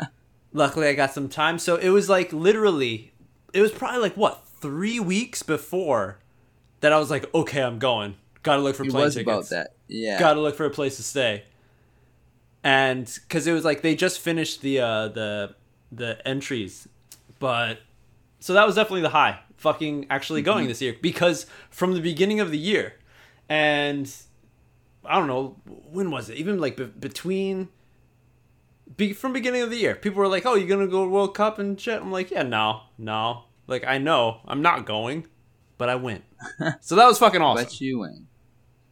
luckily, 0.53 0.89
I 0.89 0.95
got 0.95 1.13
some 1.13 1.29
time. 1.29 1.59
So 1.59 1.77
it 1.77 1.91
was 1.91 2.09
like 2.09 2.33
literally, 2.33 3.13
it 3.53 3.61
was 3.61 3.73
probably 3.73 4.01
like 4.01 4.17
what 4.17 4.47
three 4.61 5.01
weeks 5.01 5.43
before 5.43 6.19
that 6.81 6.93
I 6.93 6.99
was 6.99 7.11
like, 7.11 7.33
okay, 7.35 7.63
I'm 7.63 7.79
going. 7.79 8.15
Got 8.43 8.57
to 8.57 8.63
look 8.63 8.77
for 8.77 8.85
It 8.85 8.91
plane 8.91 9.11
tickets. 9.11 9.23
about 9.23 9.49
that. 9.51 9.75
Yeah. 9.89 10.19
Got 10.19 10.35
to 10.35 10.41
look 10.41 10.55
for 10.57 10.65
a 10.65 10.71
place 10.71 10.97
to 10.97 11.03
stay. 11.03 11.45
And 12.63 13.07
because 13.29 13.47
it 13.47 13.53
was 13.53 13.65
like 13.65 13.83
they 13.83 13.95
just 13.95 14.21
finished 14.21 14.61
the 14.63 14.81
uh, 14.81 15.09
the 15.09 15.55
the 15.93 16.27
entries, 16.29 16.87
but 17.41 17.81
so 18.39 18.55
that 18.55 18.67
was 18.67 18.77
definitely 18.77 19.03
the 19.03 19.09
high. 19.09 19.41
Fucking 19.57 20.07
actually 20.09 20.41
going 20.41 20.61
mm-hmm. 20.61 20.69
this 20.69 20.81
year 20.81 20.95
because 21.03 21.47
from 21.69 21.95
the 21.95 22.01
beginning 22.01 22.39
of 22.39 22.51
the 22.51 22.59
year, 22.59 22.95
and 23.49 24.11
I 25.05 25.19
don't 25.19 25.27
know 25.27 25.57
when 25.65 26.11
was 26.11 26.31
it? 26.31 26.37
Even 26.37 26.61
like 26.61 26.77
be- 26.77 26.85
between 26.85 27.69
be- 28.97 29.13
from 29.13 29.33
beginning 29.33 29.63
of 29.63 29.71
the 29.71 29.77
year, 29.77 29.95
people 29.95 30.21
were 30.21 30.29
like, 30.29 30.47
"Oh, 30.47 30.55
you're 30.55 30.69
gonna 30.69 30.87
go 30.87 31.05
to 31.05 31.11
World 31.11 31.35
Cup 31.35 31.59
and 31.59 31.79
shit?" 31.79 32.01
I'm 32.01 32.13
like, 32.13 32.31
"Yeah, 32.31 32.43
no, 32.43 32.83
no. 32.97 33.45
Like 33.67 33.85
I 33.87 33.99
know 33.99 34.41
I'm 34.47 34.63
not 34.63 34.87
going, 34.87 35.27
but 35.77 35.91
I 35.91 35.97
went." 35.97 36.25
so 36.81 36.97
that 36.97 37.07
was 37.07 37.19
fucking 37.19 37.43
awesome. 37.43 37.65
Bet 37.65 37.81
you 37.81 37.99
win. 37.99 38.29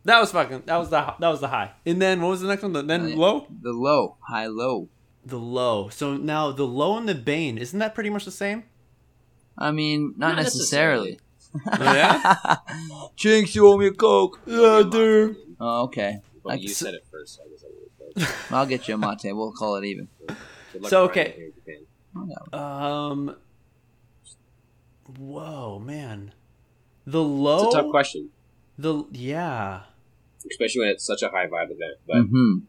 That 0.04 0.20
was 0.20 0.32
fucking. 0.32 0.64
That 0.66 0.76
was 0.76 0.90
the 0.90 1.14
that 1.18 1.28
was 1.28 1.40
the 1.40 1.48
high. 1.48 1.72
And 1.86 2.00
then 2.00 2.20
what 2.20 2.28
was 2.28 2.40
the 2.40 2.48
next 2.48 2.62
one? 2.62 2.72
The, 2.72 2.82
then 2.82 3.08
yeah. 3.08 3.16
low. 3.16 3.46
The 3.62 3.72
low, 3.72 4.16
high 4.20 4.46
low. 4.46 4.88
The 5.28 5.36
low. 5.38 5.88
So 5.90 6.16
now 6.16 6.52
the 6.52 6.64
low 6.66 6.96
and 6.96 7.06
the 7.08 7.14
bane 7.14 7.58
isn't 7.58 7.78
that 7.78 7.94
pretty 7.94 8.08
much 8.10 8.24
the 8.24 8.30
same? 8.30 8.64
I 9.58 9.70
mean, 9.72 10.14
not, 10.16 10.36
Not 10.36 10.42
necessarily. 10.44 11.18
Oh, 11.54 11.60
yeah. 11.94 12.56
Chinks, 13.16 13.54
you 13.54 13.66
owe 13.66 13.76
me 13.76 13.88
a 13.88 13.92
coke. 13.92 14.40
yeah, 14.46 14.82
dude. 14.90 15.36
Oh, 15.60 15.82
okay. 15.84 16.20
Well, 16.42 16.54
Like, 16.54 16.62
you 16.62 16.68
said 16.68 16.94
it 16.94 17.04
first, 17.10 17.36
so 17.36 17.42
I 17.44 17.48
guess 17.50 17.64
I 17.64 17.68
would. 17.68 18.28
I'll 18.56 18.66
get 18.66 18.86
you 18.88 18.94
a 18.94 18.98
mate. 18.98 19.20
We'll 19.24 19.52
call 19.52 19.76
it 19.76 19.84
even. 19.84 20.08
So, 20.86 21.04
okay. 21.04 21.26
it 21.26 21.34
here 21.34 21.46
in 21.46 21.52
Japan. 21.54 22.28
Yeah. 22.52 22.58
Um. 23.08 23.36
Whoa, 25.18 25.78
man. 25.78 26.32
The 27.06 27.22
low. 27.22 27.66
It's 27.66 27.74
a 27.74 27.82
tough 27.82 27.90
question, 27.90 28.30
The 28.78 29.04
yeah. 29.12 29.82
especially 30.50 30.80
when 30.82 30.88
it's 30.90 31.04
such 31.04 31.22
a 31.22 31.28
high 31.30 31.46
vibe 31.46 31.70
event. 31.72 31.98
But 32.06 32.16
Mhm. 32.18 32.62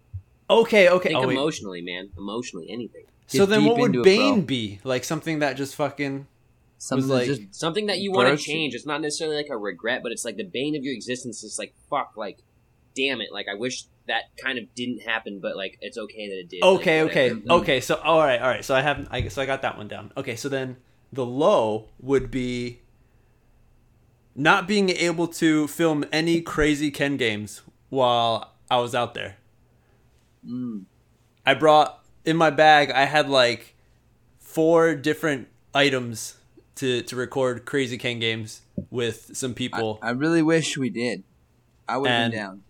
Okay, 0.49 0.89
okay. 0.89 1.09
think 1.09 1.25
Oh, 1.25 1.29
emotionally, 1.29 1.81
man. 1.81 2.09
Emotionally, 2.17 2.67
anything. 2.69 3.05
So 3.27 3.45
then, 3.45 3.65
what 3.65 3.77
would 3.77 4.03
Bane 4.03 4.41
be? 4.41 4.79
Like 4.83 5.03
something 5.03 5.39
that 5.39 5.53
just 5.57 5.75
fucking. 5.75 6.27
Something 6.79 7.09
like- 7.09 7.25
just 7.27 7.53
Something 7.53 7.87
that 7.87 7.99
you 7.99 8.11
want 8.11 8.29
to 8.29 8.43
change. 8.43 8.73
It's 8.73 8.85
not 8.85 9.01
necessarily 9.01 9.35
like 9.35 9.49
a 9.49 9.57
regret, 9.57 10.01
but 10.01 10.11
it's 10.11 10.25
like 10.25 10.37
the 10.37 10.43
bane 10.45 10.75
of 10.75 10.83
your 10.83 10.93
existence. 10.93 11.43
Is 11.43 11.59
like 11.59 11.73
fuck, 11.89 12.13
like 12.15 12.39
damn 12.95 13.21
it, 13.21 13.31
like 13.31 13.47
I 13.47 13.53
wish 13.55 13.83
that 14.07 14.23
kind 14.43 14.57
of 14.57 14.73
didn't 14.75 15.01
happen, 15.01 15.39
but 15.39 15.55
like 15.55 15.77
it's 15.81 15.97
okay 15.97 16.29
that 16.29 16.39
it 16.39 16.49
did. 16.49 16.61
like, 16.61 16.79
Okay, 16.79 17.01
okay, 17.03 17.23
whatever. 17.29 17.39
Mm-hmm. 17.41 17.51
okay. 17.51 17.81
So 17.81 17.95
all 17.95 18.19
right, 18.19 18.41
all 18.41 18.47
right. 18.47 18.65
So 18.65 18.73
I 18.73 18.81
have, 18.81 19.07
I 19.11 19.27
so 19.27 19.41
I 19.41 19.45
got 19.45 19.61
that 19.61 19.77
one 19.77 19.87
down. 19.87 20.11
Okay, 20.17 20.35
so 20.35 20.49
then 20.49 20.77
the 21.13 21.25
low 21.25 21.89
would 21.99 22.31
be 22.31 22.79
not 24.35 24.67
being 24.67 24.89
able 24.89 25.27
to 25.27 25.67
film 25.67 26.05
any 26.11 26.41
crazy 26.41 26.91
Ken 26.91 27.17
games 27.17 27.61
while 27.89 28.55
I 28.71 28.77
was 28.77 28.95
out 28.95 29.13
there. 29.13 29.35
Mm, 30.45 30.83
I 31.45 31.53
brought 31.53 32.03
in 32.25 32.37
my 32.37 32.49
bag. 32.49 32.91
I 32.91 33.05
had 33.05 33.29
like 33.29 33.75
four 34.39 34.95
different 34.95 35.47
items 35.73 36.35
to 36.75 37.01
to 37.03 37.15
record 37.15 37.65
crazy 37.65 37.97
Ken 37.97 38.19
games 38.19 38.61
with 38.89 39.31
some 39.33 39.53
people. 39.53 39.99
I 40.01 40.11
really 40.11 40.41
wish 40.41 40.77
we 40.77 40.89
did. 40.89 41.23
I 41.87 41.97
would 41.97 42.09
have 42.09 42.31
been 42.31 42.39
down. 42.39 42.63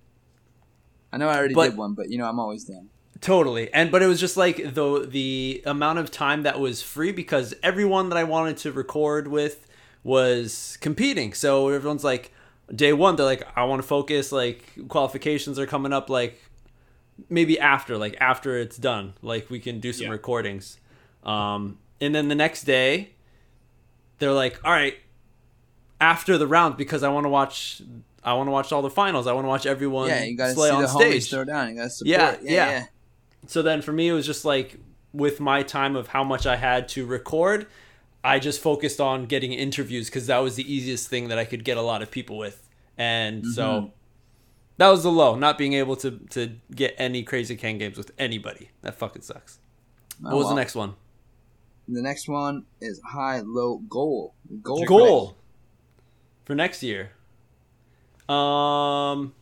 I 1.11 1.17
know 1.17 1.27
I 1.27 1.37
already 1.37 1.53
But- 1.53 1.69
did 1.69 1.77
one, 1.77 1.93
but 1.93 2.09
you 2.09 2.17
know 2.17 2.25
I'm 2.25 2.39
always 2.39 2.63
down. 2.63 2.89
Totally. 3.21 3.71
And 3.73 3.91
but 3.91 4.01
it 4.01 4.07
was 4.07 4.19
just 4.19 4.37
like 4.37 4.73
the 4.75 5.05
the 5.09 5.61
amount 5.65 5.99
of 5.99 6.09
time 6.09 6.43
that 6.43 6.59
was 6.59 6.81
free 6.81 7.11
because 7.11 7.53
everyone 7.61 8.09
that 8.09 8.17
I 8.17 8.23
wanted 8.23 8.55
to 8.57 8.71
record 8.71 9.27
with 9.27 9.67
was 10.03 10.77
competing. 10.79 11.33
So 11.33 11.67
everyone's 11.69 12.03
like 12.05 12.31
day 12.73 12.93
1 12.93 13.15
they're 13.15 13.25
like 13.25 13.45
I 13.57 13.63
want 13.65 13.81
to 13.81 13.87
focus 13.87 14.31
like 14.31 14.63
qualifications 14.87 15.57
are 15.59 15.65
coming 15.65 15.91
up 15.91 16.09
like 16.09 16.39
maybe 17.29 17.59
after 17.59 17.97
like 17.97 18.15
after 18.19 18.57
it's 18.57 18.77
done 18.77 19.13
like 19.21 19.49
we 19.49 19.59
can 19.59 19.79
do 19.79 19.91
some 19.93 20.05
Yeah. 20.07 20.11
recordings. 20.11 20.79
Um 21.23 21.77
and 22.01 22.13
then 22.15 22.27
the 22.27 22.35
next 22.35 22.63
day 22.63 23.11
they're 24.19 24.33
like 24.33 24.59
all 24.63 24.71
right 24.71 24.95
after 26.01 26.37
the 26.37 26.47
round 26.47 26.77
because 26.77 27.03
I 27.03 27.09
want 27.09 27.25
to 27.25 27.29
watch 27.29 27.81
I 28.23 28.33
want 28.33 28.47
to 28.47 28.51
watch 28.51 28.71
all 28.71 28.81
the 28.81 28.89
finals. 28.89 29.27
I 29.27 29.33
want 29.33 29.45
to 29.45 29.49
watch 29.49 29.65
everyone 29.65 30.07
yeah, 30.09 30.23
you 30.23 30.37
gotta 30.37 30.53
slay 30.53 30.69
see 30.69 30.75
on 30.75 30.81
the 30.81 30.87
stage. 30.87 31.29
throw 31.29 31.43
down. 31.45 31.69
You 31.69 31.75
gotta 31.75 31.89
support. 31.89 32.09
Yeah, 32.09 32.31
Yeah, 32.41 32.51
yeah. 32.51 32.69
yeah. 32.69 32.85
So 33.47 33.61
then 33.61 33.81
for 33.81 33.91
me, 33.93 34.09
it 34.09 34.13
was 34.13 34.25
just 34.25 34.45
like 34.45 34.77
with 35.13 35.39
my 35.39 35.63
time 35.63 35.95
of 35.95 36.07
how 36.07 36.23
much 36.23 36.45
I 36.45 36.55
had 36.57 36.87
to 36.89 37.05
record, 37.05 37.65
I 38.23 38.37
just 38.39 38.61
focused 38.61 38.99
on 39.01 39.25
getting 39.25 39.53
interviews 39.53 40.07
because 40.07 40.27
that 40.27 40.37
was 40.39 40.55
the 40.55 40.71
easiest 40.71 41.07
thing 41.07 41.29
that 41.29 41.37
I 41.39 41.45
could 41.45 41.63
get 41.63 41.77
a 41.77 41.81
lot 41.81 42.01
of 42.01 42.11
people 42.11 42.37
with. 42.37 42.67
And 42.97 43.43
Mm-hmm. 43.43 43.51
so 43.53 43.91
that 44.79 44.87
was 44.87 45.03
the 45.03 45.11
low, 45.11 45.35
not 45.35 45.57
being 45.57 45.73
able 45.73 45.97
to, 45.97 46.11
to 46.29 46.53
get 46.73 46.95
any 46.97 47.21
crazy 47.21 47.55
Ken 47.57 47.77
games 47.77 47.97
with 47.97 48.11
anybody. 48.17 48.69
That 48.81 48.95
fucking 48.97 49.21
sucks. 49.23 49.59
Oh, 50.23 50.29
What 50.29 50.35
was 50.37 50.45
well. 50.45 50.55
the 50.55 50.61
next 50.61 50.73
one? 50.75 50.95
The 51.89 52.01
next 52.01 52.29
one 52.29 52.65
is 52.79 53.01
high, 53.05 53.41
low, 53.41 53.79
goal. 53.89 54.35
Goal. 54.61 54.85
Goal 54.85 55.37
for 56.45 56.55
next 56.55 56.81
year. 56.81 57.11
Um, 58.29 59.33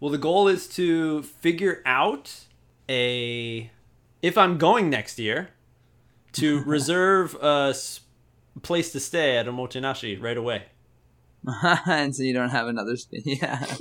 well, 0.00 0.10
the 0.10 0.18
goal 0.18 0.48
is 0.48 0.66
to 0.70 1.22
figure 1.22 1.80
out 1.86 2.46
a 2.88 3.70
if 4.22 4.36
I'm 4.36 4.58
going 4.58 4.90
next 4.90 5.18
year 5.18 5.50
to 6.32 6.62
reserve 6.66 7.34
a 7.36 7.74
place 8.62 8.90
to 8.92 8.98
stay 9.00 9.36
at 9.36 9.46
Omotenashi 9.46 10.20
right 10.20 10.36
away. 10.36 10.64
and 11.86 12.14
so 12.14 12.22
you 12.22 12.32
don't 12.32 12.50
have 12.50 12.68
another. 12.68 12.96
Sp- 12.96 13.18
yeah. 13.24 13.64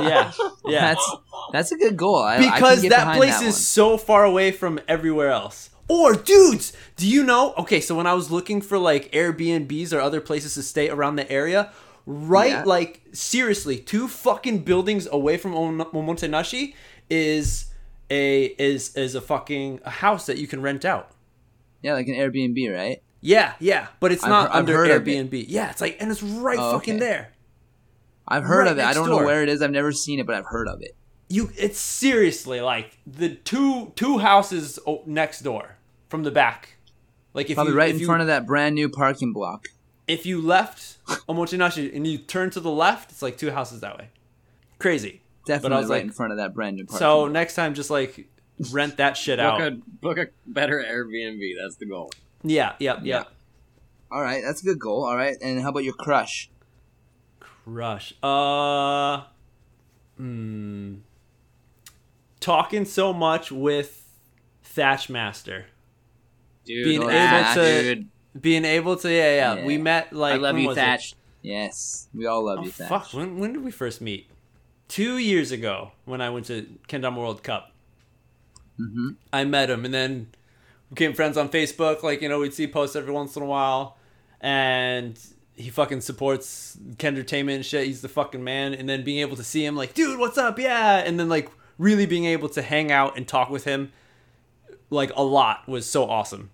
Yeah, 0.00 0.32
yeah. 0.64 0.80
That's 0.94 1.10
that's 1.52 1.72
a 1.72 1.76
good 1.76 1.96
goal. 1.96 2.16
I, 2.22 2.36
I 2.36 2.38
because 2.54 2.82
get 2.82 2.90
that 2.90 3.16
place 3.16 3.38
that 3.38 3.46
is 3.46 3.54
one. 3.54 3.60
so 3.60 3.96
far 3.98 4.24
away 4.24 4.52
from 4.52 4.78
everywhere 4.88 5.30
else. 5.30 5.70
Or 5.88 6.14
dudes, 6.14 6.72
do 6.96 7.06
you 7.08 7.22
know? 7.24 7.54
Okay, 7.58 7.80
so 7.80 7.94
when 7.94 8.06
I 8.06 8.14
was 8.14 8.30
looking 8.30 8.60
for 8.60 8.78
like 8.78 9.10
Airbnbs 9.12 9.92
or 9.92 10.00
other 10.00 10.20
places 10.20 10.54
to 10.54 10.62
stay 10.62 10.88
around 10.88 11.16
the 11.16 11.30
area, 11.30 11.72
right 12.06 12.50
Yeah. 12.50 12.64
like 12.64 13.02
seriously, 13.12 13.78
two 13.78 14.06
fucking 14.08 14.60
buildings 14.60 15.06
away 15.10 15.36
from 15.38 15.54
Om- 15.54 15.90
Omotenashi 15.92 16.74
is 17.10 17.66
a 18.10 18.46
is 18.58 18.94
is 18.96 19.14
a 19.14 19.20
fucking 19.20 19.80
a 19.84 19.90
house 19.90 20.26
that 20.26 20.38
you 20.38 20.46
can 20.46 20.60
rent 20.62 20.84
out. 20.84 21.10
Yeah, 21.82 21.94
like 21.94 22.08
an 22.08 22.14
Airbnb, 22.14 22.72
right? 22.74 23.02
Yeah, 23.20 23.54
yeah, 23.60 23.88
but 24.00 24.12
it's 24.12 24.22
I've 24.24 24.30
not 24.30 24.48
he- 24.50 24.52
I've 24.54 24.58
under 24.60 24.72
heard 24.76 24.90
of 24.90 25.08
it. 25.08 25.30
Airbnb. 25.30 25.44
Yeah, 25.48 25.70
it's 25.70 25.80
like 25.80 25.96
and 26.00 26.10
it's 26.10 26.22
right 26.22 26.58
Oh, 26.60 26.72
fucking 26.72 26.96
okay. 26.96 27.04
there. 27.04 27.32
I've 28.28 28.44
heard 28.44 28.64
Right 28.64 28.72
of 28.72 28.78
it. 28.78 28.82
I 28.82 28.84
next 28.86 28.96
don't 28.96 29.08
door. 29.08 29.20
know 29.20 29.26
where 29.26 29.42
it 29.42 29.48
is. 29.48 29.62
I've 29.62 29.70
never 29.70 29.92
seen 29.92 30.18
it, 30.20 30.26
but 30.26 30.34
I've 30.34 30.46
heard 30.46 30.68
of 30.68 30.82
it. 30.82 30.94
you 31.28 31.50
it's 31.56 31.78
seriously 31.80 32.60
like 32.60 32.98
the 33.06 33.30
two 33.30 33.92
two 33.96 34.18
houses 34.18 34.78
o- 34.86 35.02
next 35.06 35.40
door 35.40 35.76
from 36.08 36.22
the 36.22 36.30
back 36.30 36.76
like 37.34 37.50
if 37.50 37.56
Probably 37.56 37.72
you 37.72 37.78
right 37.78 37.88
if 37.90 37.94
in 37.96 38.00
you, 38.00 38.06
front 38.06 38.20
of 38.20 38.28
that 38.28 38.46
brand 38.46 38.74
new 38.76 38.88
parking 38.88 39.32
block. 39.32 39.66
if 40.06 40.24
you 40.24 40.40
left 40.40 40.98
Omotenashi 41.28 41.94
and 41.96 42.06
you 42.06 42.18
turn 42.18 42.50
to 42.50 42.60
the 42.60 42.70
left 42.70 43.10
it's 43.10 43.22
like 43.22 43.36
two 43.38 43.50
houses 43.50 43.80
that 43.80 43.98
way 43.98 44.08
crazy 44.78 45.20
Definitely 45.46 45.78
was 45.78 45.90
right 45.90 45.96
like- 45.96 46.04
in 46.04 46.12
front 46.12 46.30
of 46.32 46.38
that 46.38 46.54
brand 46.54 46.76
new 46.76 46.84
parking 46.86 46.98
so 46.98 47.22
block. 47.22 47.32
next 47.32 47.54
time 47.56 47.74
just 47.74 47.90
like 47.90 48.28
rent 48.70 48.96
that 48.98 49.16
shit 49.16 49.38
Book 49.40 49.46
out 49.46 49.60
a 49.62 49.70
book 50.00 50.18
a 50.18 50.26
better 50.46 50.78
Airbnb. 50.82 51.40
That's 51.60 51.74
the 51.76 51.86
goal. 51.86 52.10
Yeah 52.48 52.74
yeah 52.78 52.98
yeah 53.02 53.24
All 54.10 54.22
right, 54.22 54.42
that's 54.44 54.62
a 54.62 54.64
good 54.64 54.78
goal. 54.78 55.04
All 55.04 55.16
right, 55.16 55.36
and 55.42 55.60
how 55.62 55.70
about 55.70 55.84
your 55.84 55.94
crush? 55.94 56.48
crush 57.40 58.12
uh 58.22 59.24
hmm 60.16 60.94
talking 62.40 62.84
so 62.84 63.12
much 63.12 63.50
with 63.50 64.04
Thatch 64.62 65.08
Master 65.10 65.66
Dude, 66.64 66.84
Being 66.84 67.02
oh, 67.02 67.08
able 67.10 67.12
Thatch, 67.12 67.54
to- 67.54 67.82
dude. 67.94 68.08
being 68.40 68.64
able 68.64 68.96
to 68.96 69.08
yeah 69.10 69.34
yeah, 69.36 69.54
Yeah. 69.56 69.64
we 69.66 69.78
met 69.78 70.12
like 70.12 70.34
I 70.34 70.36
love 70.36 70.58
you, 70.58 70.68
was 70.68 70.76
it? 70.76 70.80
Thatch. 70.80 71.14
Yes, 71.42 72.08
we 72.14 72.26
all 72.26 72.44
love 72.44 72.58
Oh, 72.60 72.64
you, 72.64 72.70
Thatch. 72.70 72.88
fuck! 72.88 73.12
When, 73.14 73.38
when 73.38 73.52
did 73.52 73.62
we 73.64 73.70
first 73.70 74.00
meet? 74.00 74.28
Two 74.88 75.16
years 75.18 75.52
ago, 75.52 75.92
when 76.04 76.20
I 76.20 76.28
went 76.30 76.46
to 76.46 76.66
Kendama 76.88 77.16
World 77.18 77.42
Cup. 77.42 77.72
hmm 78.76 79.10
I 79.32 79.44
met 79.44 79.70
him, 79.70 79.84
and 79.84 79.94
then 79.94 80.28
became 80.90 81.12
friends 81.14 81.36
on 81.36 81.48
Facebook. 81.48 82.02
Like 82.02 82.22
you 82.22 82.28
know, 82.28 82.40
we'd 82.40 82.54
see 82.54 82.66
posts 82.66 82.96
every 82.96 83.12
once 83.12 83.36
in 83.36 83.42
a 83.42 83.46
while, 83.46 83.96
and 84.40 85.18
he 85.54 85.70
fucking 85.70 86.00
supports 86.02 86.78
Kendertainment 86.96 87.54
and 87.56 87.64
shit. 87.66 87.86
He's 87.86 88.02
the 88.02 88.08
fucking 88.08 88.42
man. 88.44 88.74
And 88.74 88.88
then 88.88 89.04
being 89.04 89.20
able 89.20 89.36
to 89.36 89.44
see 89.44 89.64
him, 89.64 89.74
like, 89.76 89.94
dude, 89.94 90.18
what's 90.18 90.38
up? 90.38 90.58
Yeah, 90.58 90.98
and 90.98 91.18
then 91.18 91.28
like 91.28 91.50
really 91.78 92.06
being 92.06 92.24
able 92.26 92.48
to 92.50 92.62
hang 92.62 92.90
out 92.92 93.16
and 93.16 93.26
talk 93.26 93.50
with 93.50 93.64
him, 93.64 93.92
like 94.90 95.12
a 95.16 95.22
lot, 95.22 95.66
was 95.68 95.88
so 95.88 96.04
awesome. 96.08 96.50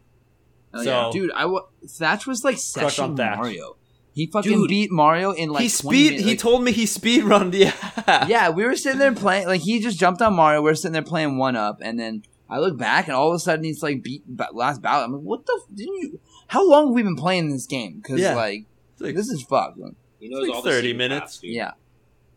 Oh, 0.74 0.82
So- 0.82 0.90
yeah. 0.90 1.10
dude, 1.12 1.30
I 1.34 1.46
wa- 1.46 1.66
Thatch 1.86 2.26
was 2.26 2.44
like 2.44 2.58
session. 2.58 3.14
Mario. 3.14 3.76
He 4.14 4.26
fucking 4.26 4.52
Dude. 4.52 4.68
beat 4.68 4.90
Mario 4.92 5.32
in 5.32 5.48
like 5.48 5.62
he 5.62 5.68
speed. 5.70 6.10
minutes. 6.12 6.24
he 6.28 6.36
told 6.36 6.62
me 6.62 6.70
he 6.72 6.84
speed 6.84 7.24
run 7.24 7.50
the 7.50 7.66
app. 8.06 8.28
yeah, 8.28 8.50
we 8.50 8.62
were 8.64 8.76
sitting 8.76 8.98
there 8.98 9.14
playing. 9.14 9.46
Like 9.46 9.62
he 9.62 9.80
just 9.80 9.98
jumped 9.98 10.20
on 10.20 10.34
Mario. 10.34 10.60
We 10.60 10.70
are 10.70 10.74
sitting 10.74 10.92
there 10.92 11.00
playing 11.02 11.38
one 11.38 11.56
up, 11.56 11.78
and 11.82 11.98
then 11.98 12.22
I 12.52 12.58
look 12.58 12.76
back, 12.76 13.06
and 13.08 13.16
all 13.16 13.30
of 13.30 13.34
a 13.34 13.38
sudden 13.38 13.64
he's 13.64 13.82
like 13.82 14.02
beat 14.02 14.22
last 14.52 14.82
battle. 14.82 15.04
I'm 15.04 15.12
like, 15.12 15.22
what 15.22 15.46
the? 15.46 15.60
F- 15.62 15.74
didn't 15.76 15.94
you? 15.94 16.20
How 16.48 16.68
long 16.68 16.88
have 16.88 16.94
we 16.94 17.02
been 17.02 17.16
playing 17.16 17.50
this 17.50 17.66
game? 17.66 18.00
Because 18.02 18.20
Yeah. 18.20 18.34
like 18.34 18.66
like- 18.98 19.14
this 19.16 19.28
is 19.30 19.42
fucked. 19.42 19.78
man. 19.78 19.96
He 20.20 20.28
knows 20.28 20.46
like 20.46 20.56
all 20.56 20.62
30 20.62 20.92
minutes. 20.92 21.38
paths. 21.38 21.40
Yeah, 21.42 21.72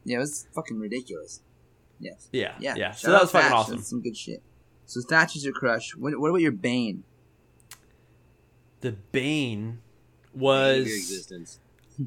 yeah, 0.05 0.15
it 0.17 0.19
was 0.19 0.47
fucking 0.55 0.79
ridiculous. 0.79 1.41
Yes, 1.99 2.29
yeah, 2.31 2.55
yeah, 2.59 2.75
yeah. 2.75 2.87
Shout 2.91 2.97
So 2.99 3.11
that 3.11 3.21
was 3.21 3.31
fucking 3.31 3.49
Thatch. 3.49 3.57
awesome. 3.57 3.75
That's 3.77 3.89
some 3.89 4.01
good 4.01 4.17
shit. 4.17 4.41
So 4.85 5.01
Thatch 5.01 5.35
is 5.35 5.43
your 5.43 5.53
crush. 5.53 5.95
What, 5.95 6.19
what 6.19 6.29
about 6.29 6.41
your 6.41 6.51
Bane? 6.51 7.03
The 8.81 8.93
Bane 9.11 9.79
was 10.33 10.87
your 10.87 10.95
existence. 10.97 11.59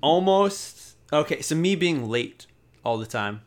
almost 0.03 0.97
okay. 1.13 1.41
So 1.43 1.55
me 1.55 1.75
being 1.77 2.09
late 2.09 2.47
all 2.85 2.99
the 2.99 3.07
time 3.07 3.43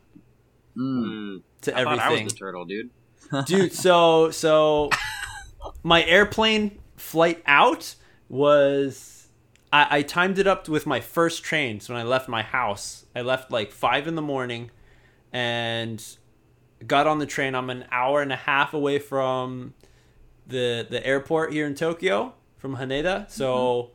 Mm. 0.76 1.42
To 1.62 1.78
I 1.78 1.84
thought 1.84 1.86
I 1.86 1.92
was 1.94 2.00
everything, 2.04 2.28
the 2.28 2.34
turtle, 2.34 2.64
dude. 2.64 2.88
Dude. 3.46 3.72
So 3.72 4.30
so 4.30 4.90
my 5.82 6.04
airplane 6.04 6.78
flight 6.96 7.42
out 7.46 7.94
was 8.28 9.28
I, 9.72 9.98
I 9.98 10.02
timed 10.02 10.38
it 10.38 10.46
up 10.46 10.68
with 10.68 10.86
my 10.86 11.00
first 11.00 11.44
train. 11.44 11.80
So 11.80 11.94
when 11.94 12.00
I 12.00 12.04
left 12.04 12.28
my 12.28 12.42
house, 12.42 13.06
I 13.14 13.22
left 13.22 13.50
like 13.50 13.72
five 13.72 14.06
in 14.06 14.14
the 14.14 14.22
morning, 14.22 14.70
and 15.32 16.04
got 16.86 17.06
on 17.06 17.18
the 17.18 17.26
train. 17.26 17.54
I'm 17.54 17.70
an 17.70 17.84
hour 17.90 18.22
and 18.22 18.32
a 18.32 18.36
half 18.36 18.74
away 18.74 18.98
from 18.98 19.74
the 20.46 20.86
the 20.88 21.04
airport 21.06 21.52
here 21.52 21.66
in 21.66 21.74
Tokyo 21.74 22.34
from 22.58 22.76
Haneda. 22.76 23.30
So 23.30 23.54
mm-hmm. 23.54 23.92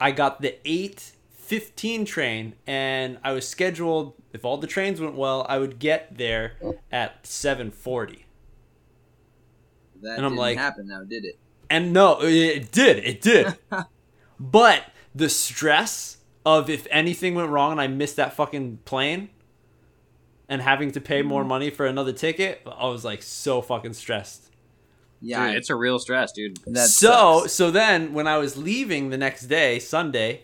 I 0.00 0.10
got 0.10 0.42
the 0.42 0.56
eight 0.64 1.12
fifteen 1.32 2.04
train, 2.04 2.54
and 2.66 3.18
I 3.24 3.32
was 3.32 3.48
scheduled. 3.48 4.14
If 4.32 4.44
all 4.44 4.58
the 4.58 4.66
trains 4.66 5.00
went 5.00 5.14
well, 5.14 5.46
I 5.48 5.58
would 5.58 5.78
get 5.78 6.18
there 6.18 6.54
at 6.92 7.26
seven 7.26 7.70
forty. 7.70 8.25
That 10.02 10.16
And 10.16 10.26
I'm 10.26 10.32
didn't 10.32 10.38
like- 10.38 10.58
happen 10.58 10.88
now, 10.88 11.02
did 11.02 11.24
it? 11.24 11.38
And 11.68 11.92
no, 11.92 12.18
it 12.22 12.70
did. 12.70 12.98
It 12.98 13.20
did. 13.20 13.56
but 14.40 14.84
the 15.14 15.28
stress 15.28 16.18
of 16.44 16.70
if 16.70 16.86
anything 16.90 17.34
went 17.34 17.50
wrong 17.50 17.72
and 17.72 17.80
I 17.80 17.88
missed 17.88 18.16
that 18.16 18.34
fucking 18.34 18.78
plane 18.84 19.30
and 20.48 20.62
having 20.62 20.92
to 20.92 21.00
pay 21.00 21.22
more 21.22 21.40
mm-hmm. 21.40 21.48
money 21.48 21.70
for 21.70 21.86
another 21.86 22.12
ticket, 22.12 22.62
I 22.66 22.86
was 22.86 23.04
like 23.04 23.22
so 23.22 23.60
fucking 23.60 23.94
stressed. 23.94 24.50
Yeah, 25.20 25.48
Dude, 25.48 25.56
it's 25.56 25.70
a 25.70 25.74
real 25.74 25.98
stress, 25.98 26.30
dude. 26.30 26.58
that 26.66 26.88
so 26.88 27.40
sucks. 27.40 27.52
so 27.54 27.70
then 27.70 28.12
when 28.12 28.28
I 28.28 28.38
was 28.38 28.56
leaving 28.56 29.10
the 29.10 29.16
next 29.16 29.46
day, 29.46 29.78
Sunday, 29.78 30.42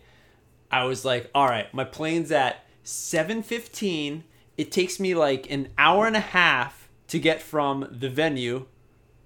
I 0.70 0.84
was 0.84 1.04
like, 1.04 1.30
all 1.34 1.46
right, 1.46 1.72
my 1.74 1.84
plane's 1.84 2.32
at 2.32 2.64
7:15. 2.84 4.22
It 4.56 4.72
takes 4.72 4.98
me 4.98 5.14
like 5.14 5.50
an 5.50 5.68
hour 5.78 6.06
and 6.06 6.16
a 6.16 6.20
half 6.20 6.88
to 7.08 7.18
get 7.18 7.42
from 7.42 7.86
the 7.90 8.08
venue, 8.08 8.66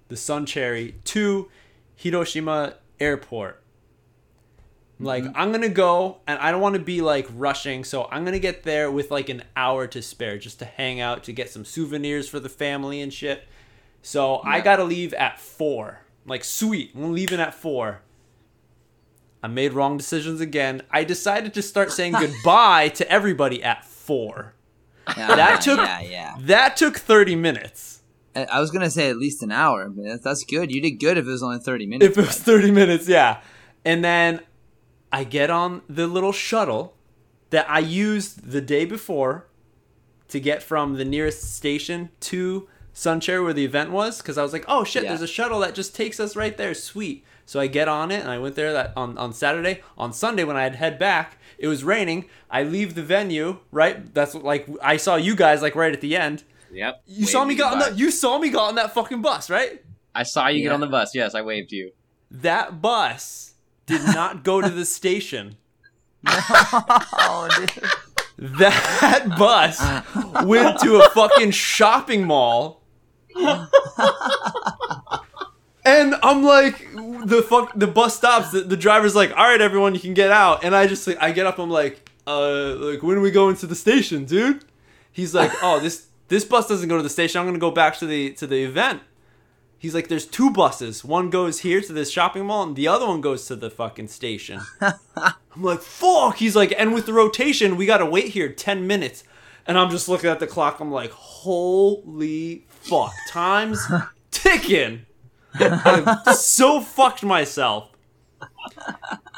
the 0.07 0.17
Sun 0.17 0.45
Cherry, 0.45 0.95
to 1.05 1.49
Hiroshima 1.95 2.75
Airport. 2.99 3.61
Like 4.99 5.23
mm-hmm. 5.23 5.33
I'm 5.35 5.51
gonna 5.51 5.69
go, 5.69 6.17
and 6.25 6.39
I 6.39 6.51
don't 6.51 6.61
want 6.61 6.75
to 6.75 6.81
be 6.81 7.01
like 7.01 7.27
rushing, 7.33 7.83
so 7.83 8.07
I'm 8.09 8.25
gonna 8.25 8.39
get 8.39 8.63
there 8.63 8.89
with 8.89 9.11
like 9.11 9.29
an 9.29 9.43
hour 9.55 9.85
to 9.87 10.01
spare, 10.01 10.37
just 10.37 10.59
to 10.59 10.65
hang 10.65 10.99
out, 10.99 11.23
to 11.25 11.33
get 11.33 11.51
some 11.51 11.65
souvenirs 11.65 12.27
for 12.27 12.39
the 12.39 12.49
family 12.49 13.01
and 13.01 13.13
shit. 13.13 13.47
So 14.01 14.41
I 14.43 14.61
gotta 14.61 14.83
leave 14.83 15.13
at 15.13 15.39
four. 15.39 16.01
Like 16.25 16.43
sweet, 16.43 16.91
I'm 16.95 17.13
leaving 17.13 17.39
at 17.39 17.53
four. 17.53 18.01
I 19.43 19.47
made 19.47 19.73
wrong 19.73 19.97
decisions 19.97 20.41
again. 20.41 20.81
I 20.89 21.03
decided 21.03 21.53
to 21.53 21.61
start 21.61 21.91
saying 21.91 22.13
goodbye 22.19 22.89
to 22.89 23.09
everybody 23.09 23.63
at 23.63 23.85
four. 23.85 24.55
Yeah, 25.15 25.35
that 25.35 25.61
took- 25.61 25.77
yeah, 25.77 26.01
yeah. 26.01 26.35
That 26.39 26.75
took 26.75 26.97
30 26.97 27.35
minutes. 27.35 27.96
I 28.45 28.59
was 28.59 28.71
gonna 28.71 28.89
say 28.89 29.09
at 29.09 29.17
least 29.17 29.41
an 29.43 29.51
hour, 29.51 29.89
but 29.89 30.03
that's- 30.23 30.43
good. 30.43 30.71
You 30.71 30.81
did 30.81 30.91
good 30.91 31.17
if 31.17 31.25
it 31.25 31.29
was 31.29 31.43
only 31.43 31.59
thirty 31.59 31.85
minutes. 31.85 32.11
If 32.11 32.17
it 32.23 32.27
was 32.27 32.37
30 32.37 32.71
minutes, 32.71 33.07
yeah. 33.07 33.41
And 33.85 34.03
then 34.03 34.41
I 35.11 35.23
get 35.23 35.49
on 35.49 35.81
the 35.89 36.07
little 36.07 36.31
shuttle 36.33 36.95
that 37.49 37.69
I 37.69 37.79
used 37.79 38.51
the 38.51 38.61
day 38.61 38.85
before 38.85 39.47
to 40.29 40.39
get 40.39 40.61
from 40.61 40.95
the 40.97 41.05
nearest 41.05 41.55
station 41.55 42.09
to 42.19 42.67
Sunshare 42.91 43.41
where 43.43 43.53
the 43.53 43.63
event 43.63 43.91
was 43.91 44.17
because 44.17 44.37
I 44.37 44.43
was 44.43 44.51
like, 44.51 44.65
oh 44.67 44.83
shit, 44.83 45.03
Yeah. 45.03 45.09
there's 45.09 45.21
a 45.21 45.27
shuttle 45.27 45.59
that 45.61 45.73
just 45.75 45.95
takes 45.95 46.19
us 46.19 46.35
right 46.35 46.57
there. 46.57 46.73
Sweet. 46.73 47.23
So 47.45 47.59
I 47.61 47.67
get 47.67 47.87
on 47.87 48.11
it 48.11 48.21
and 48.21 48.29
I 48.29 48.37
went 48.39 48.55
there 48.55 48.73
that 48.73 48.91
on, 48.97 49.17
on 49.17 49.31
Saturday. 49.31 49.81
On 49.97 50.11
Sunday 50.11 50.43
when 50.43 50.57
I 50.57 50.63
had 50.63 50.75
head 50.75 50.99
back, 50.99 51.37
it 51.57 51.67
was 51.67 51.83
raining. 51.85 52.25
I 52.51 52.63
leave 52.63 52.95
the 52.95 53.03
venue, 53.03 53.59
right? 53.71 54.13
That's 54.13 54.33
what, 54.33 54.43
like 54.43 54.67
I 54.83 54.97
saw 54.97 55.15
you 55.15 55.33
guys 55.35 55.61
like 55.61 55.75
right 55.75 55.93
at 55.93 56.01
the 56.01 56.17
end. 56.17 56.43
Yep. 56.71 57.03
You 57.07 57.25
saw 57.25 57.43
me 57.43 57.49
Waved 57.49 57.57
get 57.59 57.71
on 57.73 57.79
that 57.79 57.97
you 57.97 58.11
saw 58.11 58.37
me 58.37 58.49
got 58.49 58.69
on 58.69 58.75
that 58.75 58.93
fucking 58.93 59.21
bus, 59.21 59.49
right? 59.49 59.83
I 60.13 60.23
saw 60.23 60.47
you 60.47 60.59
Yeah. 60.59 60.63
get 60.65 60.71
on 60.73 60.79
the 60.81 60.87
bus. 60.87 61.13
Yes, 61.15 61.35
I 61.35 61.41
waved 61.41 61.69
to 61.69 61.75
you. 61.75 61.91
That 62.31 62.81
bus 62.81 63.53
did 63.85 64.01
not 64.15 64.43
go 64.43 64.61
to 64.61 64.69
the 64.69 64.85
station. 64.85 65.57
oh, 66.27 67.47
dude. 67.57 67.71
That 68.59 69.35
bus 69.37 69.79
went 70.45 70.79
to 70.81 70.97
a 71.01 71.09
fucking 71.11 71.51
shopping 71.51 72.25
mall. 72.25 72.83
And 75.85 76.15
I'm 76.21 76.43
like, 76.43 76.85
the 77.25 77.45
fuck, 77.47 77.71
the 77.75 77.87
bus 77.87 78.17
stops. 78.17 78.51
The, 78.51 78.61
the 78.61 78.75
driver's 78.75 79.15
like, 79.15 79.31
"All 79.31 79.37
right, 79.47 79.61
everyone, 79.61 79.93
you 79.93 80.01
can 80.01 80.13
get 80.13 80.31
out." 80.31 80.65
And 80.65 80.75
I 80.75 80.85
just, 80.85 81.07
like, 81.07 81.17
I 81.21 81.31
get 81.31 81.45
up. 81.45 81.59
I'm 81.59 81.69
like, 81.69 82.09
"Uh, 82.27 82.75
like, 82.75 83.01
when 83.03 83.17
are 83.17 83.21
we 83.21 83.31
going 83.31 83.55
to 83.57 83.67
the 83.67 83.75
station, 83.75 84.25
dude?" 84.25 84.65
He's 85.13 85.33
like, 85.33 85.51
"Oh, 85.63 85.79
this 85.79 86.06
this 86.27 86.45
bus 86.45 86.67
doesn't 86.67 86.89
go 86.89 86.97
to 86.97 87.03
the 87.03 87.09
station. 87.09 87.39
I'm 87.39 87.47
gonna 87.47 87.59
go 87.59 87.71
back 87.71 87.97
to 87.99 88.05
the 88.05 88.31
to 88.33 88.47
the 88.47 88.63
event." 88.63 89.01
He's 89.79 89.93
like, 89.93 90.07
"There's 90.07 90.25
two 90.25 90.49
buses. 90.49 91.05
One 91.05 91.29
goes 91.29 91.59
here 91.59 91.81
to 91.81 91.93
this 91.93 92.11
shopping 92.11 92.45
mall, 92.45 92.63
and 92.63 92.75
the 92.75 92.87
other 92.87 93.05
one 93.05 93.21
goes 93.21 93.45
to 93.47 93.55
the 93.55 93.69
fucking 93.69 94.07
station." 94.07 94.61
I'm 94.81 95.63
like, 95.63 95.81
"Fuck!" 95.81 96.37
He's 96.37 96.55
like, 96.55 96.73
"And 96.77 96.93
with 96.93 97.05
the 97.05 97.13
rotation, 97.13 97.77
we 97.77 97.85
gotta 97.85 98.05
wait 98.05 98.29
here 98.29 98.49
ten 98.51 98.87
minutes." 98.87 99.23
And 99.65 99.77
I'm 99.77 99.89
just 99.89 100.07
looking 100.07 100.29
at 100.29 100.39
the 100.39 100.47
clock. 100.47 100.79
I'm 100.79 100.91
like, 100.91 101.11
"Holy 101.11 102.65
fuck! 102.69 103.13
Time's 103.29 103.85
ticking." 104.31 105.05
I 105.59 106.33
so 106.33 106.81
fucked 106.81 107.23
myself. 107.23 107.91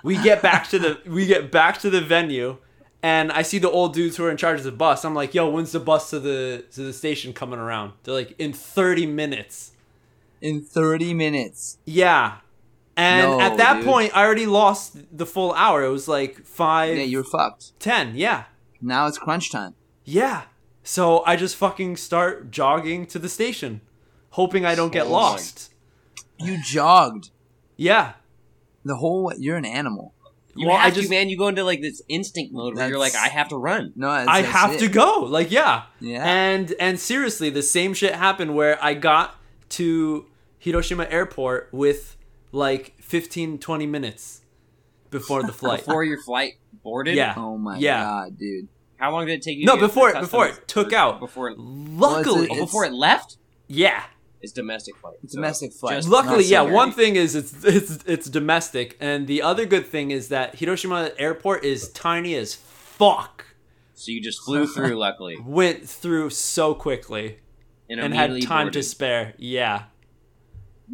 We 0.04 0.18
get 0.18 0.42
back 0.42 0.70
to 0.70 0.80
the 0.80 1.00
we 1.06 1.26
get 1.26 1.52
back 1.52 1.80
to 1.80 1.90
the 1.90 2.02
venue, 2.02 2.58
and 3.02 3.32
I 3.32 3.42
see 3.44 3.58
the 3.60 3.70
old 3.70 3.94
dudes 3.94 4.18
who 4.18 4.26
are 4.26 4.32
in 4.32 4.38
charge 4.38 4.60
of 4.60 4.66
the 4.66 4.72
bus. 4.72 5.06
I'm 5.06 5.16
like, 5.16 5.34
"Yo, 5.34 5.50
when's 5.50 5.72
the 5.72 5.80
bus 5.80 6.10
to 6.12 6.20
the 6.20 6.66
to 6.74 6.82
the 6.82 6.94
station 6.94 7.34
coming 7.34 7.60
around?" 7.60 7.94
They're 8.04 8.14
like, 8.14 8.36
"In 8.40 8.54
30 8.54 9.06
minutes." 9.06 9.72
in 10.42 10.62
thirty 10.62 11.14
minutes. 11.14 11.80
Yeah. 11.86 12.38
And 12.96 13.30
No, 13.32 13.42
at 13.42 13.58
that 13.58 13.76
dude. 13.78 13.86
point, 13.86 14.16
I 14.16 14.24
already 14.24 14.46
lost 14.46 14.96
the 15.18 15.26
full 15.26 15.52
hour. 15.52 15.84
It 15.84 15.90
was 15.90 16.08
like 16.08 16.46
five, 16.46 16.96
Yeah, 16.96 17.04
you're 17.04 17.26
fucked. 17.26 17.78
ten. 17.78 18.14
Yeah, 18.16 18.46
Now 18.82 19.08
it's 19.08 19.18
crunch 19.18 19.52
time. 19.52 19.76
yeah. 20.06 20.44
So 20.82 21.26
I 21.26 21.36
just 21.36 21.58
fucking 21.58 21.98
start 21.98 22.52
jogging 22.52 23.06
to 23.08 23.20
the 23.20 23.28
station, 23.28 23.82
hoping 24.30 24.66
I 24.66 24.76
don't 24.76 24.94
get 24.94 25.08
Oh 25.08 25.12
lost. 25.12 25.74
You 26.38 26.58
jogged 26.64 27.32
Yeah. 27.76 28.14
the 28.86 28.96
whole. 28.96 29.34
You're 29.38 29.58
an 29.58 29.66
animal. 29.66 30.14
You 30.60 30.68
Well, 30.68 30.78
I 30.78 30.90
just- 30.92 31.04
to, 31.08 31.10
man. 31.10 31.30
You 31.30 31.38
go 31.38 31.48
into 31.48 31.64
like 31.64 31.82
this 31.82 32.02
instinct 32.10 32.54
mode 32.54 32.76
where 32.76 32.88
you're 32.90 33.00
like, 33.00 33.16
I 33.16 33.28
have 33.30 33.50
to 33.50 33.58
run. 33.58 33.94
No, 33.96 34.12
that's, 34.12 34.28
I 34.28 34.42
that's 34.42 34.54
have 34.54 34.74
it. 34.74 34.80
to 34.80 34.88
go. 34.90 35.22
Like, 35.22 35.52
yeah. 35.52 35.84
Yeah. 36.00 36.24
And 36.24 36.74
and 36.80 37.00
seriously, 37.00 37.50
the 37.50 37.64
same 37.64 37.94
shit 37.94 38.14
happened 38.16 38.56
where 38.56 38.78
I 38.84 38.94
got 38.94 39.36
to 39.70 40.26
Hiroshima 40.60 41.08
airport 41.10 41.70
with 41.72 42.18
like 42.52 42.94
15 43.02 43.60
20 43.60 43.86
minutes 43.86 44.42
before 45.10 45.44
the 45.44 45.54
flight. 45.62 45.86
Before 45.86 46.04
your 46.04 46.22
flight 46.22 46.54
boarded. 46.84 47.16
Yeah. 47.16 47.34
Oh 47.38 47.58
my 47.58 47.78
Yeah. 47.78 48.04
god, 48.04 48.38
dude. 48.38 48.68
How 48.98 49.12
long 49.12 49.26
did 49.28 49.34
it 49.36 49.42
take 49.44 49.58
you? 49.58 49.66
No, 49.66 49.76
to 49.76 49.80
get 49.82 49.88
before 49.88 50.10
through 50.12 50.20
it- 50.20 50.22
before 50.24 50.48
it 50.48 50.68
took 50.68 50.92
out. 50.92 51.20
Before 51.22 51.50
it, 51.50 51.58
Luckily, 51.58 52.48
Well, 52.50 52.60
oh, 52.60 52.66
before 52.66 52.84
it 52.86 52.92
left, 52.94 53.38
yeah. 53.68 54.04
It's 54.42 54.52
domestic 54.54 54.96
flight. 54.98 55.16
It's 55.24 55.34
So 55.34 55.38
domestic 55.38 55.74
flight. 55.74 56.06
Luckily, 56.06 56.46
yeah. 56.46 56.66
so 56.66 56.72
One 56.72 56.92
thing 56.92 57.16
is 57.16 57.36
it's 57.36 57.64
it's 57.64 58.04
it's 58.06 58.30
domestic, 58.30 58.98
and 59.00 59.28
the 59.28 59.42
other 59.42 59.66
good 59.66 59.86
thing 59.88 60.12
is 60.12 60.30
that 60.30 60.56
Hiroshima 60.56 61.12
airport 61.18 61.64
is 61.66 61.90
tiny 61.92 62.36
as 62.36 62.56
fuck. 62.56 63.46
So 63.94 64.12
you 64.12 64.22
just 64.22 64.42
flew 64.44 64.66
through. 64.66 64.96
luckily, 65.08 65.38
Went 65.44 65.88
through 65.88 66.30
so 66.30 66.74
quickly 66.74 67.40
and, 67.90 68.00
and 68.00 68.14
had 68.14 68.30
time 68.42 68.66
boarded. 68.68 68.74
to 68.74 68.84
spare. 68.84 69.34
Yeah. 69.38 69.84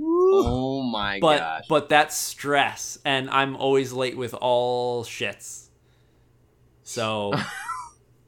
Oh 0.02 0.82
my 0.82 1.20
god. 1.20 1.22
but 1.22 1.38
gosh! 1.40 1.64
but 1.70 1.90
that's 1.90 2.18
stress 2.18 2.98
and 3.06 3.30
i'm 3.30 3.56
always 3.56 3.94
late 3.94 4.18
with 4.18 4.34
all 4.34 5.06
shits 5.06 5.70
so 6.84 7.32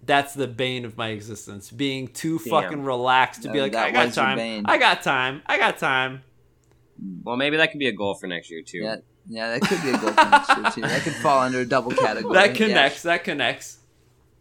that's 0.07 0.34
the 0.34 0.47
bane 0.47 0.84
of 0.85 0.97
my 0.97 1.09
existence 1.09 1.69
being 1.69 2.07
too 2.07 2.39
Damn. 2.39 2.49
fucking 2.49 2.84
relaxed 2.84 3.43
to 3.43 3.51
be 3.51 3.59
Uh, 3.59 3.63
like 3.63 3.75
i 3.75 3.91
got 3.91 4.13
time 4.13 4.63
i 4.65 4.77
got 4.79 5.03
time 5.03 5.41
i 5.45 5.57
got 5.59 5.77
time 5.77 6.23
well, 7.23 7.35
maybe 7.35 7.57
that 7.57 7.69
could 7.71 7.77
be 7.79 7.88
a 7.88 7.91
goal 7.91 8.15
for 8.15 8.25
next 8.25 8.49
year 8.49 8.63
too. 8.63 8.79
Yeah, 8.79 8.95
yeah, 9.27 9.51
that 9.59 9.61
could 9.69 9.79
be 9.84 9.89
a 9.89 9.97
goal 9.99 10.13
for 10.13 10.29
next 10.31 10.49
year 10.57 10.71
too. 10.71 10.81
That 10.81 11.01
could 11.03 11.13
fall 11.13 11.41
under 11.41 11.59
a 11.59 11.65
double 11.65 11.91
category. 12.05 12.34
that 12.34 12.59
Yeah. 12.59 12.65
connects 12.67 13.03
that 13.03 13.23
connects 13.23 13.77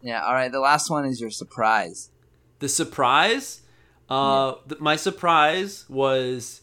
Yeah. 0.01 0.23
All 0.23 0.33
right. 0.33 0.51
The 0.51 0.59
last 0.59 0.89
one 0.89 1.05
is 1.05 1.21
your 1.21 1.29
surprise. 1.29 2.09
the 2.57 2.67
surprise 2.67 3.61
uh 4.09 4.53
th- 4.67 4.81
my 4.81 4.95
surprise 4.95 5.85
was 5.87 6.61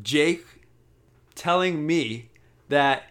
jake 0.00 0.44
telling 1.34 1.84
me 1.84 2.28
that 2.68 3.04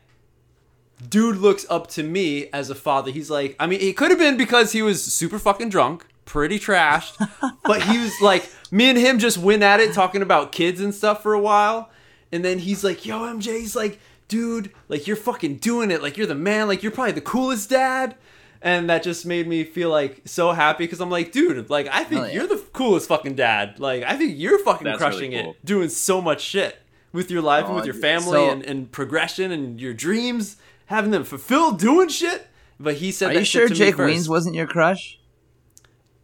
dude 1.09 1.37
looks 1.37 1.65
up 1.69 1.87
to 1.87 2.03
me 2.03 2.47
as 2.53 2.69
a 2.69 2.75
father. 2.75 3.11
He's 3.11 3.29
like 3.29 3.55
i 3.59 3.67
mean 3.67 3.79
it 3.81 3.97
could 3.97 4.11
have 4.11 4.19
been 4.19 4.37
because 4.37 4.71
he 4.71 4.81
was 4.81 5.03
super 5.03 5.37
fucking 5.39 5.69
drunk 5.69 6.05
pretty 6.25 6.57
trashed 6.59 7.15
but 7.65 7.83
he 7.83 7.97
was 7.99 8.13
like 8.21 8.49
me 8.71 8.89
and 8.89 8.97
him 8.97 9.19
just 9.19 9.37
went 9.37 9.61
at 9.61 9.79
it 9.79 9.93
talking 9.93 10.21
about 10.23 10.51
kids 10.51 10.81
and 10.81 10.93
stuff 10.95 11.21
for 11.21 11.33
a 11.33 11.39
while. 11.39 11.89
And 12.31 12.43
then 12.43 12.59
he's 12.59 12.83
like 12.83 13.05
yo 13.05 13.19
mj 13.21 13.45
he's 13.59 13.75
like 13.75 13.99
dude 14.27 14.71
like 14.89 15.05
you're 15.07 15.15
fucking 15.17 15.57
doing 15.57 15.91
it. 15.91 16.01
Like 16.01 16.17
you're 16.17 16.27
the 16.27 16.33
man. 16.35 16.67
Like 16.67 16.81
you're 16.81 16.91
probably 16.91 17.11
the 17.13 17.21
coolest 17.21 17.69
dad. 17.69 18.15
And 18.61 18.89
that 18.89 19.03
just 19.03 19.27
made 19.27 19.47
me 19.47 19.63
feel 19.63 19.91
like 19.91 20.21
so 20.25 20.51
happy 20.51 20.85
because 20.85 20.99
I'm 20.99 21.11
like, 21.11 21.31
dude, 21.31 21.69
like 21.69 21.87
I 21.91 22.03
think 22.03 22.21
Hell 22.21 22.27
yeah. 22.29 22.33
you're 22.33 22.47
the 22.47 22.57
coolest 22.73 23.07
fucking 23.09 23.35
dad. 23.35 23.79
Like 23.79 24.01
I 24.03 24.17
think 24.17 24.33
you're 24.39 24.57
fucking 24.59 24.85
That's 24.85 24.97
crushing 24.97 25.31
really 25.31 25.43
cool. 25.43 25.51
it, 25.51 25.65
doing 25.65 25.89
so 25.89 26.19
much 26.19 26.41
shit 26.41 26.79
with 27.13 27.29
your 27.29 27.43
life 27.43 27.65
and 27.65 27.73
Oh, 27.73 27.75
with 27.75 27.85
your 27.85 27.93
family 27.93 28.31
So- 28.31 28.49
and, 28.49 28.63
and 28.63 28.91
progression 28.91 29.51
and 29.51 29.79
your 29.79 29.93
dreams, 29.93 30.57
having 30.85 31.11
them 31.11 31.23
fulfilled, 31.23 31.79
doing 31.79 32.09
shit. 32.09 32.47
But 32.79 32.95
he 32.95 33.11
said, 33.11 33.31
Are 33.31 33.33
that 33.35 33.39
you 33.39 33.45
sure 33.45 33.67
to 33.67 33.73
Jake 33.73 33.95
first. 33.95 34.13
Weens 34.13 34.29
wasn't 34.29 34.55
your 34.55 34.67
crush? 34.67 35.19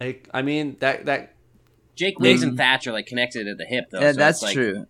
Like, 0.00 0.28
I 0.34 0.42
mean, 0.42 0.76
that 0.80 1.06
that 1.06 1.36
Jake 1.94 2.18
Wings 2.18 2.40
Mm. 2.42 2.48
and 2.48 2.56
Thatch 2.58 2.86
are 2.86 2.92
like 2.92 3.06
connected 3.06 3.46
at 3.48 3.56
the 3.58 3.64
hip 3.64 3.86
though. 3.90 4.00
yeah, 4.00 4.12
so 4.12 4.18
that's 4.18 4.42
like, 4.42 4.54
true. 4.54 4.86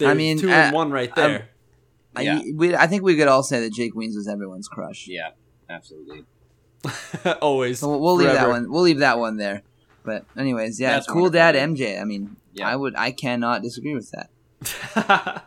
I 0.00 0.14
mean, 0.14 0.38
two 0.38 0.50
and 0.50 0.74
one 0.74 0.90
right 0.90 1.14
there. 1.14 1.48
Yeah. 2.18 2.38
I, 2.38 2.52
we, 2.54 2.74
I 2.76 2.86
think 2.86 3.02
we 3.02 3.16
could 3.16 3.26
all 3.26 3.42
say 3.42 3.60
that 3.60 3.72
Jake 3.72 3.94
Weens 3.94 4.14
was 4.14 4.28
everyone's 4.28 4.68
crush. 4.68 5.06
Yeah, 5.08 5.30
absolutely. 5.68 6.24
Always. 7.40 7.80
So 7.80 7.88
we'll, 7.88 8.00
we'll 8.00 8.14
leave 8.16 8.32
that 8.32 8.48
one. 8.48 8.70
We'll 8.70 8.82
leave 8.82 8.98
that 9.00 9.18
one 9.18 9.36
there. 9.36 9.62
But 10.04 10.24
anyways, 10.36 10.78
yeah, 10.78 10.92
That's 10.92 11.06
cool 11.06 11.30
dad. 11.30 11.54
MJ. 11.56 12.00
I 12.00 12.04
mean, 12.04 12.36
Yeah. 12.52 12.68
I 12.68 12.76
would, 12.76 12.94
I 12.94 13.10
cannot 13.10 13.62
disagree 13.62 13.94
with 13.94 14.12
that. 14.12 15.44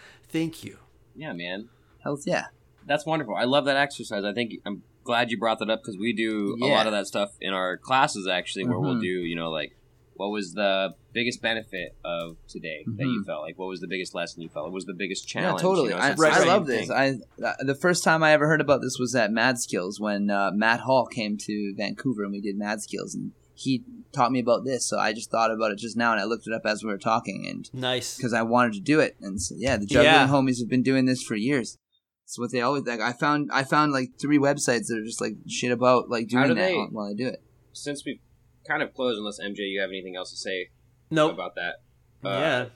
Thank 0.30 0.64
you. 0.64 0.78
Yeah, 1.14 1.32
man. 1.34 1.68
Hell 2.02 2.18
yeah. 2.24 2.46
That's 2.88 3.06
wonderful. 3.06 3.34
I 3.36 3.44
love 3.44 3.66
that 3.66 3.76
exercise. 3.76 4.24
I 4.24 4.32
think 4.32 4.54
I'm 4.66 4.82
glad 5.04 5.30
you 5.30 5.38
brought 5.38 5.58
that 5.60 5.70
up 5.70 5.80
because 5.82 5.96
we 5.98 6.12
do 6.12 6.56
a 6.62 6.66
lot 6.66 6.86
of 6.86 6.92
that 6.92 7.06
stuff 7.06 7.30
in 7.40 7.52
our 7.54 7.76
classes 7.76 8.26
actually, 8.26 8.64
where 8.66 8.78
we'll 8.78 8.96
Mhm. 8.96 9.00
do 9.02 9.06
you 9.06 9.36
know 9.36 9.50
like 9.50 9.74
what 10.14 10.30
was 10.30 10.52
the 10.54 10.94
biggest 11.12 11.40
benefit 11.40 11.94
of 12.04 12.36
today 12.48 12.84
that 12.96 13.04
you 13.04 13.22
felt 13.24 13.40
like? 13.42 13.56
What 13.56 13.68
was 13.68 13.80
the 13.80 13.86
biggest 13.86 14.16
lesson 14.16 14.42
you 14.42 14.48
felt? 14.48 14.64
What 14.66 14.72
was 14.72 14.84
the 14.84 14.94
biggest 14.94 15.28
challenge? 15.28 15.60
Yeah, 15.60 15.68
totally. 15.68 15.90
You 15.90 15.94
know, 15.94 16.00
I, 16.02 16.10
it's 16.10 16.20
I 16.20 16.38
same 16.38 16.48
love 16.48 16.66
this. 16.66 16.90
I 16.90 17.18
uh, 17.44 17.52
the 17.60 17.76
first 17.76 18.02
time 18.02 18.24
I 18.24 18.32
ever 18.32 18.48
heard 18.48 18.60
about 18.60 18.80
this 18.82 18.98
was 18.98 19.14
at 19.14 19.30
Mad 19.30 19.58
Skills 19.60 20.00
when 20.00 20.28
uh, 20.30 20.50
Matt 20.52 20.80
Hall 20.80 21.06
came 21.06 21.36
to 21.38 21.74
Vancouver 21.76 22.24
and 22.24 22.32
we 22.32 22.40
did 22.40 22.56
Mad 22.58 22.80
Skills 22.80 23.14
and 23.14 23.30
he 23.54 23.84
taught 24.12 24.32
me 24.32 24.40
about 24.40 24.64
this. 24.64 24.84
So 24.86 24.98
I 24.98 25.12
just 25.12 25.30
thought 25.30 25.52
about 25.52 25.70
it 25.70 25.78
just 25.78 25.96
now 25.96 26.10
and 26.12 26.20
I 26.20 26.24
looked 26.24 26.46
it 26.48 26.52
up 26.52 26.62
as 26.64 26.82
we 26.82 26.90
were 26.90 26.98
talking 26.98 27.46
and 27.48 27.70
Nice. 27.72 28.16
because 28.16 28.32
I 28.32 28.42
wanted 28.42 28.72
to 28.74 28.80
do 28.80 28.98
it. 29.00 29.16
And 29.20 29.40
so, 29.40 29.54
yeah, 29.58 29.76
the 29.76 29.86
juggling 29.86 30.04
Yeah. 30.14 30.28
homies 30.28 30.58
have 30.58 30.68
been 30.68 30.82
doing 30.82 31.04
this 31.06 31.22
for 31.22 31.36
years. 31.36 31.76
It's 32.28 32.38
what 32.38 32.52
they 32.52 32.60
always 32.60 32.84
like. 32.84 33.00
I 33.00 33.14
found 33.14 33.48
I 33.50 33.64
found 33.64 33.92
like 33.92 34.10
three 34.20 34.36
websites 34.38 34.88
that 34.88 34.98
are 35.00 35.04
just 35.04 35.18
like 35.18 35.36
shit 35.48 35.72
about 35.72 36.10
like 36.10 36.28
doing 36.28 36.48
do 36.48 36.54
that 36.56 36.60
they- 36.60 36.74
while 36.76 37.06
I 37.10 37.14
do 37.14 37.26
it. 37.26 37.42
Since 37.72 38.04
we 38.04 38.20
kind 38.66 38.82
of 38.82 38.92
closed, 38.92 39.16
unless 39.18 39.40
MJ, 39.40 39.60
you 39.60 39.80
have 39.80 39.88
anything 39.88 40.14
else 40.14 40.30
to 40.32 40.36
say 40.36 40.68
Nope. 41.10 41.32
about 41.32 41.54
that? 41.54 41.76
Uh, 42.22 42.28
yeah. 42.38 42.66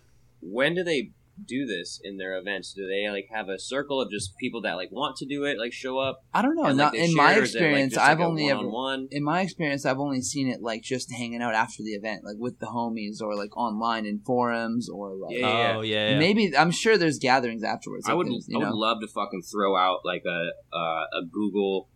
When 0.41 0.74
do 0.74 0.83
they 0.83 1.11
do 1.47 1.66
this 1.66 2.01
in 2.02 2.16
their 2.16 2.36
events? 2.39 2.73
Do 2.73 2.86
they 2.86 3.09
like 3.10 3.28
have 3.32 3.48
a 3.48 3.59
circle 3.59 4.01
of 4.01 4.10
just 4.10 4.36
people 4.39 4.62
that 4.62 4.74
like 4.74 4.90
want 4.93 5.16
to 5.16 5.27
do 5.27 5.44
it, 5.44 5.59
like 5.59 5.73
show 5.73 5.98
up? 5.98 6.24
I 6.32 6.43
don't 6.43 6.56
know. 6.56 6.64
and, 6.64 6.78
like, 6.78 6.94
in 6.94 7.09
share, 7.09 7.16
my 7.16 7.36
or 7.36 7.43
is 7.43 7.55
it, 7.55 7.59
like, 7.59 7.64
experience, 7.64 7.94
just, 7.94 8.02
like, 8.05 8.10
I've 8.12 8.20
a 8.20 8.24
only 8.24 8.51
ever 8.51 8.59
one-on-one? 8.60 9.09
in 9.10 9.24
my 9.24 9.40
experience, 9.40 9.85
I've 9.86 9.98
only 9.98 10.23
seen 10.23 10.48
it 10.48 10.62
like 10.62 10.82
just 10.82 11.12
hanging 11.12 11.43
out 11.43 11.55
after 11.55 11.82
the 11.82 11.90
event, 11.93 12.24
like 12.24 12.36
with 12.39 12.59
the 12.59 12.66
homies 12.66 13.20
or 13.20 13.35
like 13.36 13.56
online 13.56 14.06
in 14.06 14.20
forums 14.20 14.89
or 14.89 15.14
like 15.14 15.36
Yeah, 15.36 15.47
yeah, 15.48 15.77
Oh 15.77 15.81
yeah. 15.82 16.10
yeah. 16.10 16.19
maybe 16.19 16.56
I'm 16.56 16.70
sure 16.70 16.97
there's 16.97 17.19
gatherings 17.19 17.62
afterwards. 17.64 18.09
I 18.09 18.14
would, 18.14 18.27
there's, 18.28 18.47
you 18.48 18.59
I 18.59 18.64
would 18.64 18.70
know, 18.70 18.77
love 18.77 19.01
to 19.01 19.09
fucking 19.09 19.43
throw 19.43 19.77
out 19.77 20.01
like 20.05 20.24
a 20.27 20.51
uh, 20.77 21.05
a 21.20 21.24
Google, 21.31 21.89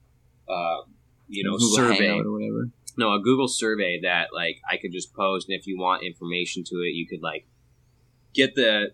uh, 0.49 0.83
you 1.29 1.45
know, 1.45 1.53
Google 1.53 1.77
survey. 1.77 2.21
Or 2.21 2.33
whatever. 2.33 2.71
No, 2.99 3.13
a 3.13 3.21
Google 3.21 3.49
survey 3.49 4.01
that 4.03 4.29
like 4.35 4.57
I 4.71 4.79
could 4.79 4.93
just 4.93 5.13
post, 5.15 5.49
and 5.49 5.59
if 5.59 5.67
you 5.67 5.77
want 5.79 6.03
information 6.03 6.65
to 6.65 6.77
it, 6.77 6.95
you 6.95 7.07
could 7.07 7.23
like 7.23 7.47
get 8.33 8.55
the 8.55 8.93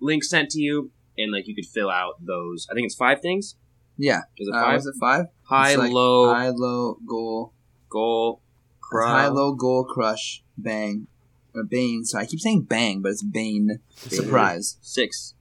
link 0.00 0.24
sent 0.24 0.50
to 0.50 0.60
you, 0.60 0.90
and 1.18 1.32
like 1.32 1.46
you 1.46 1.54
could 1.54 1.66
fill 1.66 1.90
out 1.90 2.14
those. 2.24 2.66
I 2.70 2.74
think 2.74 2.86
it's 2.86 2.94
five 2.94 3.20
things. 3.20 3.56
Yeah, 3.96 4.22
Is 4.38 4.48
it 4.48 4.54
uh, 4.54 4.60
five? 4.62 4.74
was 4.74 4.86
it 4.86 4.94
five? 5.00 5.26
High, 5.44 5.74
like 5.76 5.92
low, 5.92 6.34
high, 6.34 6.48
low, 6.50 6.98
goal, 7.06 7.52
goal, 7.88 8.40
crush. 8.80 9.08
high, 9.08 9.28
low, 9.28 9.54
goal, 9.54 9.84
crush, 9.84 10.42
bang, 10.58 11.06
or 11.54 11.62
bane. 11.62 12.04
So 12.04 12.18
I 12.18 12.26
keep 12.26 12.40
saying 12.40 12.62
bang, 12.62 13.02
but 13.02 13.10
it's 13.10 13.22
bane. 13.22 13.78
Surprise. 13.94 14.78
Six, 14.80 15.34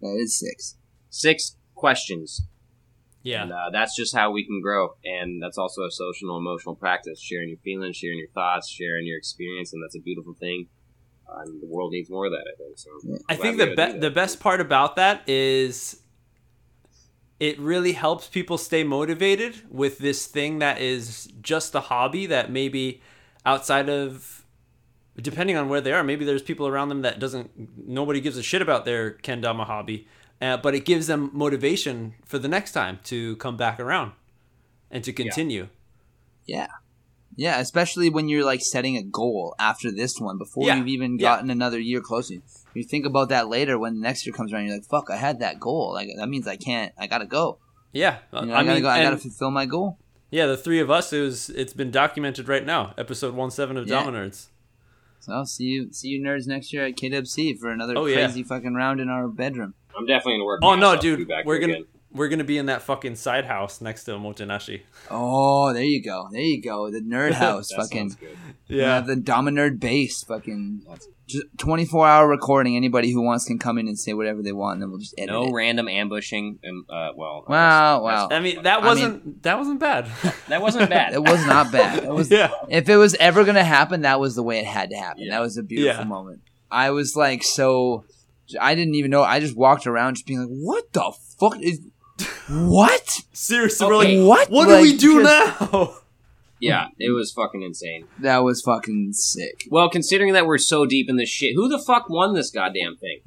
That 0.00 0.16
is 0.18 0.38
six. 0.38 0.76
six 1.10 1.56
questions. 1.74 2.46
Yeah. 3.22 3.42
And 3.42 3.52
uh, 3.52 3.70
that's 3.72 3.96
just 3.96 4.14
how 4.14 4.30
we 4.30 4.44
can 4.46 4.60
grow. 4.62 4.96
And 5.04 5.42
that's 5.42 5.56
also 5.58 5.82
a 5.84 5.90
social 5.90 6.30
and 6.36 6.42
emotional 6.42 6.74
practice 6.74 7.20
sharing 7.20 7.48
your 7.48 7.58
feelings, 7.58 7.96
sharing 7.96 8.18
your 8.18 8.28
thoughts, 8.28 8.68
sharing 8.70 9.06
your 9.06 9.16
experience. 9.18 9.72
And 9.72 9.82
that's 9.82 9.96
a 9.96 10.00
beautiful 10.00 10.34
thing. 10.34 10.68
And 11.28 11.60
the 11.60 11.66
world 11.66 11.92
needs 11.92 12.10
more 12.10 12.26
of 12.26 12.32
that, 12.32 12.44
I 12.46 12.56
think. 12.56 12.78
So 12.78 12.90
I 13.28 13.36
think 13.36 13.58
the 13.58 13.74
be- 13.74 13.98
the 13.98 14.10
best 14.10 14.40
part 14.40 14.60
about 14.60 14.96
that 14.96 15.28
is 15.28 16.00
it 17.40 17.58
really 17.58 17.92
helps 17.92 18.28
people 18.28 18.58
stay 18.58 18.84
motivated 18.84 19.62
with 19.70 19.98
this 19.98 20.26
thing 20.26 20.60
that 20.60 20.80
is 20.80 21.28
just 21.42 21.74
a 21.74 21.80
hobby 21.80 22.26
that 22.26 22.50
maybe 22.50 23.02
outside 23.44 23.88
of 23.88 24.44
depending 25.16 25.56
on 25.56 25.68
where 25.68 25.80
they 25.80 25.92
are 25.92 26.02
maybe 26.02 26.24
there's 26.24 26.42
people 26.42 26.66
around 26.66 26.88
them 26.88 27.02
that 27.02 27.18
doesn't 27.18 27.50
nobody 27.86 28.20
gives 28.20 28.36
a 28.36 28.42
shit 28.42 28.62
about 28.62 28.84
their 28.84 29.12
kendama 29.12 29.64
hobby 29.64 30.06
uh, 30.40 30.56
but 30.56 30.74
it 30.74 30.84
gives 30.84 31.06
them 31.06 31.30
motivation 31.32 32.14
for 32.24 32.38
the 32.38 32.48
next 32.48 32.72
time 32.72 32.98
to 33.04 33.36
come 33.36 33.56
back 33.56 33.78
around 33.78 34.12
and 34.90 35.04
to 35.04 35.12
continue 35.12 35.68
Yeah. 36.46 36.66
Yeah, 36.66 36.66
especially 37.38 38.10
when 38.10 38.28
you're 38.28 38.44
like 38.44 38.60
setting 38.60 38.96
a 38.96 39.02
goal 39.02 39.54
after 39.58 39.90
this 39.90 40.20
one 40.20 40.38
before 40.38 40.66
Yeah, 40.66 40.76
you've 40.76 40.88
even 40.88 41.18
yeah. 41.18 41.22
gotten 41.36 41.50
another 41.50 41.78
year 41.80 42.00
closer. 42.00 42.34
You 42.74 42.84
think 42.84 43.06
about 43.06 43.28
that 43.30 43.48
later 43.48 43.78
when 43.78 43.94
the 43.94 44.00
next 44.00 44.26
year 44.26 44.32
comes 44.34 44.52
around. 44.52 44.66
You're 44.66 44.74
like, 44.76 44.84
"Fuck, 44.86 45.10
I 45.10 45.16
had 45.16 45.40
that 45.40 45.58
goal. 45.60 45.92
Like 45.92 46.08
that 46.16 46.28
means 46.28 46.46
I 46.46 46.56
can't. 46.56 46.92
I 46.98 47.06
gotta 47.06 47.26
go. 47.26 47.58
yeah 47.92 48.18
You 48.32 48.46
know, 48.46 48.52
i, 48.54 48.60
I, 48.60 48.64
gotta 48.64 48.74
mean 48.74 48.82
go. 48.82 48.88
I 48.88 49.02
gotta 49.02 49.16
fulfill 49.18 49.50
my 49.50 49.66
goal." 49.66 49.98
yeah 50.30 50.46
the 50.46 50.56
three 50.56 50.80
of 50.80 50.90
us 50.90 51.12
it 51.12 51.20
was 51.20 51.48
it's 51.50 51.72
been 51.72 51.90
documented 51.92 52.48
right 52.48 52.64
now 52.66 52.92
episode 52.98 53.36
1-7 53.36 53.76
of 53.78 53.86
Yeah. 53.86 54.02
Dominerds. 54.02 54.48
So 55.20 55.32
I'll 55.32 55.46
see 55.46 55.64
you, 55.64 55.92
see 55.92 56.08
you 56.08 56.20
nerds 56.22 56.46
next 56.46 56.72
year 56.72 56.84
at 56.86 56.96
KWC 56.96 57.58
for 57.58 57.70
another 57.70 57.94
Oh, 57.96 58.04
yeah. 58.06 58.16
crazy 58.16 58.42
fucking 58.42 58.74
round 58.74 59.00
in 59.00 59.08
our 59.08 59.26
bedroom. 59.28 59.74
I'm 59.96 60.06
definitely 60.06 60.34
gonna 60.34 60.44
work. 60.44 60.60
Oh 60.62 60.74
no, 60.74 60.88
ass 60.92 60.96
off 60.96 61.00
to 61.02 61.10
be 61.12 61.16
dude, 61.22 61.28
back 61.28 61.44
we're 61.46 61.58
gonna 61.60 61.72
again. 61.74 61.86
We're 62.14 62.28
gonna 62.28 62.44
be 62.44 62.58
in 62.58 62.66
that 62.66 62.82
fucking 62.82 63.16
side 63.16 63.44
house 63.44 63.80
next 63.80 64.04
to 64.04 64.12
Omotenashi. 64.12 64.82
Oh, 65.10 65.72
there 65.72 65.82
you 65.82 66.02
go. 66.02 66.28
There 66.30 66.40
you 66.40 66.62
go. 66.62 66.90
The 66.90 67.00
nerd 67.00 67.32
house, 67.44 67.68
That 67.68 67.76
fucking. 67.82 68.16
good. 68.20 68.36
Yeah, 68.68 69.00
the 69.00 69.14
Dominerd 69.16 69.78
base, 69.80 70.22
fucking. 70.24 70.86
Just 71.26 71.46
24 71.58 72.06
hour 72.06 72.28
recording. 72.28 72.76
Anybody 72.76 73.10
who 73.10 73.22
wants 73.22 73.46
can 73.46 73.58
come 73.58 73.78
in 73.78 73.88
and 73.88 73.98
say 73.98 74.12
whatever 74.12 74.42
they 74.42 74.52
want, 74.52 74.74
and 74.74 74.82
then 74.82 74.90
we'll 74.90 75.00
just 75.00 75.14
edit 75.16 75.30
No 75.30 75.44
it. 75.46 75.52
random 75.52 75.88
ambushing. 75.88 76.58
And 76.62 76.84
uh, 76.90 77.10
well, 77.16 77.44
Wow, 77.48 78.02
that's- 78.04 78.28
wow. 78.30 78.36
I 78.36 78.40
mean, 78.40 78.62
that 78.62 78.82
wasn't 78.82 79.42
that 79.42 79.58
wasn't 79.58 79.80
bad. 79.80 80.06
that 80.48 80.60
wasn't 80.62 80.90
bad. 80.90 81.14
It 81.14 81.22
was 81.22 81.44
not 81.46 81.72
bad. 81.72 82.04
It 82.04 82.10
was 82.12 82.30
yeah, 82.30 82.50
if 82.68 82.88
it 82.88 82.96
was 82.96 83.14
ever 83.14 83.44
gonna 83.44 83.64
happen, 83.64 84.02
that 84.02 84.20
was 84.20 84.34
the 84.34 84.42
way 84.42 84.58
it 84.58 84.66
had 84.66 84.90
to 84.90 84.96
happen. 84.96 85.24
Yeah. 85.24 85.36
That 85.36 85.40
was 85.40 85.56
a 85.56 85.62
beautiful 85.62 86.02
Yeah. 86.04 86.08
moment. 86.08 86.42
I 86.70 86.90
was 86.90 87.16
like 87.16 87.42
so. 87.42 88.04
I 88.60 88.74
didn't 88.74 88.94
even 88.96 89.10
know. 89.10 89.22
I 89.22 89.40
just 89.40 89.56
walked 89.56 89.86
around 89.86 90.16
just 90.16 90.26
being 90.26 90.40
like, 90.40 90.48
"What 90.50 90.92
the 90.92 91.12
fuck 91.40 91.58
is? 91.62 91.80
What? 92.48 93.20
seriously, 93.32 93.86
Okay. 93.86 94.18
we're 94.18 94.24
like, 94.24 94.48
What? 94.48 94.50
what 94.50 94.68
do 94.68 94.82
we 94.82 94.96
do 94.96 95.22
just- 95.22 95.72
now? 95.72 95.94
yeah, 96.60 96.88
it 96.98 97.10
was 97.14 97.32
fucking 97.32 97.62
insane. 97.62 98.04
That 98.20 98.38
was 98.44 98.60
fucking 98.62 99.12
sick." 99.14 99.66
Well, 99.70 99.88
considering 99.88 100.32
that 100.34 100.46
we're 100.46 100.58
so 100.58 100.86
deep 100.86 101.08
in 101.08 101.16
this 101.16 101.28
shit, 101.28 101.54
who 101.54 101.68
the 101.68 101.78
fuck 101.78 102.08
won 102.08 102.34
this 102.34 102.50
goddamn 102.50 102.96
thing? 102.96 103.20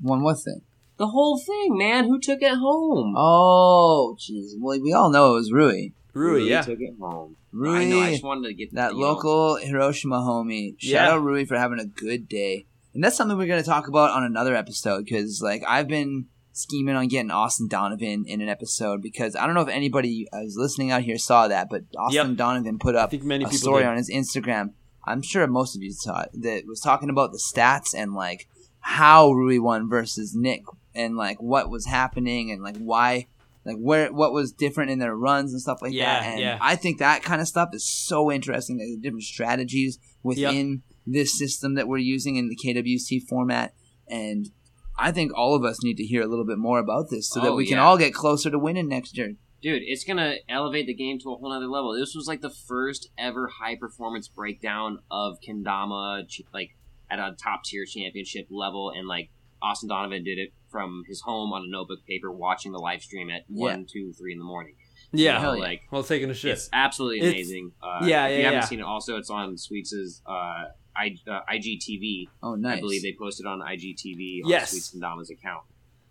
One 0.00 0.22
what 0.22 0.40
thing? 0.40 0.62
The 0.98 1.08
whole 1.08 1.38
thing, 1.38 1.76
man. 1.78 2.04
Who 2.04 2.18
took 2.20 2.42
it 2.42 2.54
home? 2.54 3.14
Oh, 3.16 4.16
jeez. 4.20 4.50
Well, 4.58 4.78
we 4.80 4.92
all 4.92 5.10
know 5.10 5.32
it 5.32 5.38
was 5.38 5.52
Rui. 5.52 5.88
Rui, 6.14 6.42
yeah, 6.42 6.60
took 6.62 6.80
it 6.80 6.94
home. 7.00 7.36
Rui, 7.52 7.78
I 7.78 7.84
know. 7.86 8.00
I 8.00 8.10
just 8.12 8.22
wanted 8.22 8.48
to 8.48 8.54
get 8.54 8.74
that 8.74 8.92
you 8.94 9.00
know, 9.00 9.06
local 9.12 9.56
Hiroshima 9.56 10.16
homie. 10.16 10.74
Shout 10.78 10.90
Yeah. 10.90 11.10
out 11.12 11.22
Rui 11.22 11.44
for 11.46 11.56
having 11.56 11.78
a 11.80 11.86
good 11.86 12.28
day. 12.28 12.66
And 12.94 13.02
that's 13.02 13.16
something 13.16 13.38
we're 13.38 13.46
going 13.46 13.62
to 13.62 13.68
talk 13.68 13.88
about 13.88 14.10
on 14.10 14.22
another 14.22 14.54
episode 14.54 15.04
because, 15.06 15.40
like, 15.42 15.62
I've 15.66 15.88
been 15.88 16.26
scheming 16.52 16.94
on 16.96 17.08
getting 17.08 17.30
Austin 17.30 17.66
Donovan 17.68 18.24
in 18.26 18.40
an 18.40 18.48
episode 18.48 19.02
because 19.02 19.34
I 19.36 19.46
don't 19.46 19.54
know 19.54 19.62
if 19.62 19.68
anybody 19.68 20.28
who's 20.32 20.56
listening 20.56 20.90
out 20.90 21.02
here 21.02 21.18
saw 21.18 21.48
that, 21.48 21.68
but 21.70 21.84
Austin 21.98 22.28
Yep. 22.30 22.36
Donovan 22.36 22.78
put 22.78 22.94
up 22.94 23.12
a 23.12 23.18
story 23.52 23.82
did. 23.82 23.88
on 23.88 23.96
his 23.96 24.10
Instagram. 24.10 24.72
I'm 25.04 25.22
sure 25.22 25.46
most 25.46 25.74
of 25.74 25.82
you 25.82 25.92
saw 25.92 26.22
it 26.22 26.30
that 26.34 26.64
was 26.66 26.80
talking 26.80 27.10
about 27.10 27.32
the 27.32 27.38
stats 27.38 27.94
and 27.96 28.14
like 28.14 28.48
how 28.80 29.30
Rui 29.32 29.58
won 29.58 29.88
versus 29.88 30.34
Nick 30.34 30.62
and 30.94 31.16
like 31.16 31.40
what 31.40 31.70
was 31.70 31.86
happening 31.86 32.50
and 32.50 32.62
like 32.62 32.76
why 32.76 33.26
like 33.64 33.76
where 33.76 34.12
what 34.12 34.32
was 34.32 34.52
different 34.52 34.90
in 34.90 34.98
their 34.98 35.14
runs 35.16 35.52
and 35.52 35.60
stuff 35.62 35.80
like 35.82 35.92
Yeah, 35.92 36.20
that. 36.20 36.28
And 36.32 36.40
yeah. 36.40 36.58
I 36.60 36.76
think 36.76 36.98
that 36.98 37.22
kind 37.22 37.40
of 37.40 37.48
stuff 37.48 37.70
is 37.72 37.84
so 37.88 38.30
interesting. 38.30 38.78
Like 38.78 38.88
the 38.88 39.00
different 39.00 39.22
strategies 39.24 39.98
within 40.22 40.82
this 41.06 41.36
system 41.38 41.74
that 41.74 41.88
we're 41.88 41.98
using 41.98 42.36
in 42.36 42.48
the 42.48 42.56
KWC 42.56 43.22
format 43.28 43.72
and 44.08 44.50
I 44.98 45.10
think 45.12 45.32
all 45.36 45.54
of 45.54 45.64
us 45.64 45.82
need 45.82 45.96
to 45.96 46.04
hear 46.04 46.22
a 46.22 46.26
little 46.26 46.44
bit 46.46 46.58
more 46.58 46.78
about 46.78 47.10
this 47.10 47.28
so 47.30 47.40
that 47.40 47.50
Oh, 47.50 47.56
we 47.56 47.66
can 47.66 47.78
all 47.78 47.96
get 47.98 48.12
closer 48.14 48.50
to 48.50 48.58
winning 48.58 48.88
next 48.88 49.16
year. 49.16 49.36
dude. 49.62 49.82
It's 49.84 50.04
gonna 50.04 50.34
elevate 50.48 50.86
the 50.86 50.94
game 50.94 51.18
to 51.20 51.32
a 51.32 51.36
whole 51.36 51.48
nother 51.50 51.66
level. 51.68 51.92
This 51.98 52.14
was 52.14 52.26
like 52.26 52.40
the 52.40 52.50
first 52.50 53.08
ever 53.18 53.48
high 53.60 53.76
performance 53.76 54.28
breakdown 54.28 54.98
of 55.10 55.38
kendama, 55.46 56.24
like 56.52 56.70
at 57.10 57.18
a 57.18 57.36
top 57.42 57.64
tier 57.64 57.84
championship 57.86 58.46
level, 58.50 58.90
and 58.94 59.06
like 59.06 59.30
Austin 59.62 59.88
Donovan 59.88 60.24
did 60.24 60.38
it 60.38 60.52
from 60.70 61.04
his 61.06 61.20
home 61.20 61.52
on 61.52 61.62
a 61.62 61.68
notebook 61.70 62.00
paper, 62.08 62.32
watching 62.32 62.72
the 62.72 62.78
live 62.78 63.02
stream 63.02 63.30
at 63.30 63.42
Yeah. 63.48 63.60
one, 63.76 63.86
two, 63.90 64.12
three 64.18 64.32
in 64.32 64.38
the 64.38 64.44
morning. 64.44 64.74
yeah, 65.12 65.38
Hell 65.40 65.52
So, 65.52 65.56
yeah. 65.58 65.62
like 65.62 65.82
well, 65.92 66.02
taking 66.02 66.30
a 66.30 66.34
shit. 66.34 66.52
It's 66.52 66.68
absolutely 66.72 67.18
It's- 67.18 67.34
amazing. 67.34 67.72
uh, 67.82 68.00
yeah, 68.04 68.26
if 68.26 68.32
yeah, 68.32 68.38
you 68.38 68.44
haven't 68.46 68.62
seen 68.68 68.80
it, 68.80 68.84
also 68.84 69.16
it's 69.18 69.30
on 69.30 69.56
Sweets' 69.58 70.22
uh, 70.26 70.64
I, 70.96 71.16
uh, 71.30 71.40
IGTV. 71.52 72.28
Oh, 72.42 72.54
nice. 72.54 72.78
I 72.78 72.80
believe 72.80 73.02
they 73.02 73.14
posted 73.18 73.46
on 73.46 73.60
IGTV 73.60 74.44
on 74.44 74.50
Yes. 74.50 74.70
Sweets 74.70 74.92
and 74.92 75.02
Dama's 75.02 75.30
account. 75.30 75.62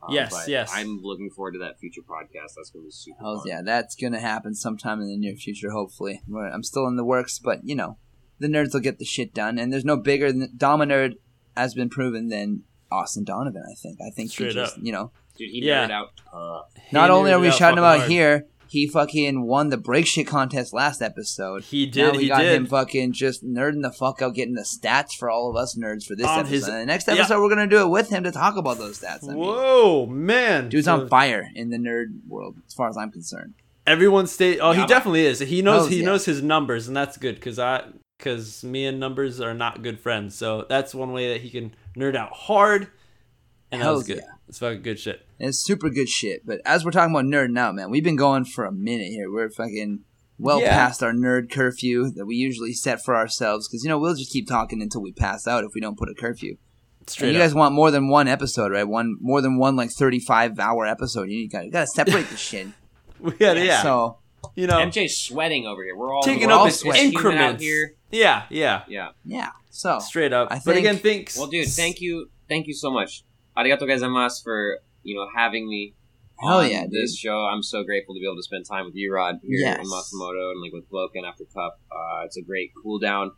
Uh, 0.02 0.08
Yes, 0.10 0.32
but 0.32 0.48
yes. 0.48 0.72
I'm 0.74 1.02
looking 1.03 1.30
forward 1.30 1.52
to 1.53 1.60
that 1.60 1.80
future 1.80 2.02
podcast. 2.02 2.56
That's 2.58 2.72
going 2.72 2.84
to 2.84 2.88
be 2.88 2.91
super 2.91 3.20
Hells 3.22 3.41
fun. 3.44 3.49
yeah, 3.49 3.62
that's 3.62 3.95
gonna 3.95 4.20
happen 4.20 4.56
sometime 4.56 4.99
in 5.02 5.08
the 5.08 5.18
near 5.18 5.36
future, 5.36 5.70
hopefully. 5.70 6.22
I'm 6.36 6.64
still 6.64 6.88
in 6.88 6.95
the 6.95 7.03
works, 7.06 7.38
but 7.38 7.60
you 7.64 7.76
know, 7.76 7.98
the 8.40 8.48
nerds 8.48 8.74
will 8.74 8.80
get 8.82 8.98
the 8.98 9.06
shit 9.06 9.32
done, 9.34 9.60
and 9.60 9.72
there's 9.72 9.86
no 9.86 9.98
bigger 9.98 10.32
than 10.32 10.49
Dominerd 10.58 11.18
has 11.56 11.76
been 11.76 11.90
proven 11.90 12.30
than 12.30 12.64
Austin 12.91 13.24
Donovan. 13.24 13.64
I 13.70 13.76
think. 13.76 13.99
I 14.02 14.10
think 14.10 14.32
Straight 14.32 14.48
he 14.48 14.53
just, 14.56 14.78
up. 14.78 14.84
you 14.84 14.91
know, 14.91 15.12
Dude, 15.38 15.52
he 15.52 15.64
Yeah. 15.64 15.88
nerded 15.88 15.91
out. 15.91 16.10
Uh, 16.34 16.62
not 16.91 17.12
only 17.12 17.32
are 17.32 17.40
we 17.40 17.52
shouting 17.52 17.60
fucking 17.60 17.78
about 17.78 17.98
hard. 17.99 18.10
here, 18.12 18.48
He 18.72 18.88
fucking 18.88 19.45
won 19.45 19.68
the 19.68 19.76
break 19.76 20.07
shit 20.07 20.27
contest 20.27 20.72
last 20.72 21.02
episode. 21.02 21.64
He 21.64 21.85
did. 21.85 22.06
Now 22.06 22.11
did. 22.11 22.18
we 22.19 22.23
He 22.23 22.30
got 22.30 22.39
did. 22.39 22.56
him 22.56 22.65
fucking 22.68 23.11
just 23.11 23.43
nerding 23.43 23.81
the 23.81 23.91
fuck 23.91 24.22
out, 24.22 24.34
getting 24.34 24.53
the 24.53 24.61
stats 24.61 25.11
for 25.14 25.30
all 25.30 25.49
of 25.49 25.57
us 25.57 25.76
nerds 25.77 26.06
for 26.06 26.15
this 26.15 26.26
On 26.26 26.39
episode. 26.39 26.53
his- 26.53 26.68
and 26.69 26.77
the 26.77 26.85
next 26.85 27.06
yeah. 27.10 27.15
episode, 27.15 27.41
we're 27.41 27.49
gonna 27.49 27.68
do 27.68 27.81
it 27.81 27.89
with 27.89 28.10
him 28.10 28.23
to 28.23 28.31
talk 28.31 28.56
about 28.56 28.77
those 28.77 28.98
stats. 29.02 29.26
I 29.26 29.34
mean, 29.34 29.38
Whoa, 29.39 30.06
man! 30.06 30.69
dude's 30.69 30.88
on 30.88 31.10
fire 31.10 31.49
in 31.53 31.69
the 31.69 31.77
nerd 31.77 32.26
world, 32.30 32.56
as 32.65 32.73
far 32.73 32.88
as 32.88 32.95
I'm 32.95 33.11
concerned. 33.11 33.56
Everyone 33.85 34.26
stay. 34.26 34.57
Oh, 34.57 34.72
he 34.72 34.85
definitely 34.85 35.26
is. 35.26 35.39
He 35.39 35.61
knows. 35.61 35.88
Oh, 35.88 35.89
he 35.89 35.99
yeah. 35.99 36.06
knows 36.06 36.23
his 36.23 36.41
numbers, 36.41 36.88
and 36.88 36.95
that's 36.95 37.18
good 37.18 37.35
because 37.35 37.60
I 37.60 37.84
because 38.18 38.64
me 38.64 38.85
and 38.85 39.02
numbers 39.02 39.41
are 39.41 39.53
not 39.53 39.81
good 39.84 39.99
friends. 39.99 40.35
So 40.35 40.65
that's 40.69 40.95
one 40.95 41.11
way 41.11 41.34
that 41.34 41.41
he 41.41 41.49
can 41.49 41.73
nerd 41.98 42.15
out 42.15 42.31
hard, 42.31 42.88
and 43.69 43.81
that 43.81 43.89
was 43.89 44.07
good. 44.07 44.18
yeah. 44.18 44.31
It's 44.48 44.60
fucking 44.60 44.81
good 44.84 44.99
shit. 44.99 45.26
And 45.41 45.49
it's 45.49 45.57
super 45.57 45.89
good 45.89 46.07
shit. 46.07 46.45
But 46.45 46.61
as 46.65 46.85
we're 46.85 46.91
talking 46.91 47.15
about 47.15 47.26
nerding 47.26 47.57
out, 47.57 47.73
man, 47.73 47.89
we've 47.89 48.03
been 48.03 48.15
going 48.15 48.45
for 48.45 48.63
a 48.63 48.72
minute 48.72 49.07
here. 49.07 49.31
We're 49.31 49.49
fucking 49.49 50.01
well 50.38 50.61
Yeah. 50.61 50.69
past 50.69 51.01
our 51.01 51.13
nerd 51.13 51.49
curfew 51.49 52.11
that 52.11 52.27
we 52.27 52.35
usually 52.35 52.73
set 52.73 53.03
for 53.03 53.15
ourselves. 53.15 53.68
Because 53.68 53.84
you 53.84 53.89
know 53.89 53.97
we'll 53.97 54.13
just 54.13 54.31
keep 54.31 54.47
talking 54.47 54.84
until 54.84 55.01
we 55.01 55.11
pass 55.11 55.47
out 55.47 55.63
if 55.63 55.72
we 55.73 55.81
don't 55.81 55.97
put 55.97 56.09
a 56.09 56.13
curfew. 56.13 56.57
Straight 57.07 57.30
and 57.30 57.35
you 57.35 57.41
up. 57.41 57.47
guys 57.47 57.55
want 57.55 57.73
more 57.73 57.89
than 57.89 58.07
one 58.07 58.27
episode, 58.27 58.72
right? 58.72 58.88
One 58.88 59.18
more 59.19 59.41
than 59.41 59.57
one 59.57 59.76
like 59.76 59.89
thirty-five 59.89 60.59
hour 60.59 60.85
episode. 60.85 61.31
You 61.31 61.49
got 61.49 61.65
you 61.65 61.72
got 61.72 61.81
to 61.81 61.88
separate 61.88 62.30
the 62.30 62.38
shit. 62.38 62.68
we 63.19 63.31
had, 63.39 63.57
yeah. 63.57 63.81
So 63.81 64.19
you 64.53 64.68
know, 64.68 64.77
MJ's 64.77 65.18
sweating 65.18 65.65
over 65.65 65.84
here. 65.84 65.95
We're 65.97 66.13
all 66.13 66.22
taking 66.22 66.49
we're 66.49 66.53
up 66.53 66.59
all 66.59 66.65
its 66.68 66.81
sweating. 66.81 67.13
Increments. 67.13 67.63
here. 67.63 67.95
Yeah, 68.11 68.43
yeah. 68.51 68.84
Yeah. 68.88 69.09
yeah. 69.26 69.49
So 69.72 69.97
Straight 69.97 70.34
up. 70.34 70.49
I 70.51 70.61
but 70.63 70.77
again, 70.77 70.97
thanks. 70.97 71.35
Well, 71.35 71.47
dude, 71.47 71.68
thank 71.68 71.99
you, 71.99 72.30
thank 72.47 72.68
you 72.68 72.76
so 72.76 72.91
much. 72.91 73.23
Arigato 73.57 73.81
gozaimasu 73.81 74.43
for 74.43 74.80
you 75.03 75.15
know 75.15 75.28
having 75.36 75.68
me. 75.68 75.95
Hell 76.40 76.57
on 76.61 76.72
yeah, 76.72 76.86
this 76.90 77.11
dude. 77.11 77.19
show. 77.19 77.38
I'm 77.45 77.61
so 77.61 77.84
grateful 77.84 78.15
to 78.15 78.19
be 78.19 78.26
able 78.26 78.38
to 78.38 78.44
spend 78.44 78.65
time 78.65 78.86
with 78.86 78.95
you, 78.95 79.14
Rod, 79.14 79.36
here 79.44 79.60
Yes. 79.60 79.78
in 79.78 79.86
Matsumoto 79.86 80.52
and 80.52 80.61
like 80.61 80.73
with 80.73 80.90
Bloken 80.90 81.23
after 81.28 81.44
Cup. 81.45 81.80
Uh, 81.91 82.26
it's 82.26 82.36
a 82.36 82.41
great 82.41 82.72
cool 82.82 82.98
down. 82.98 83.32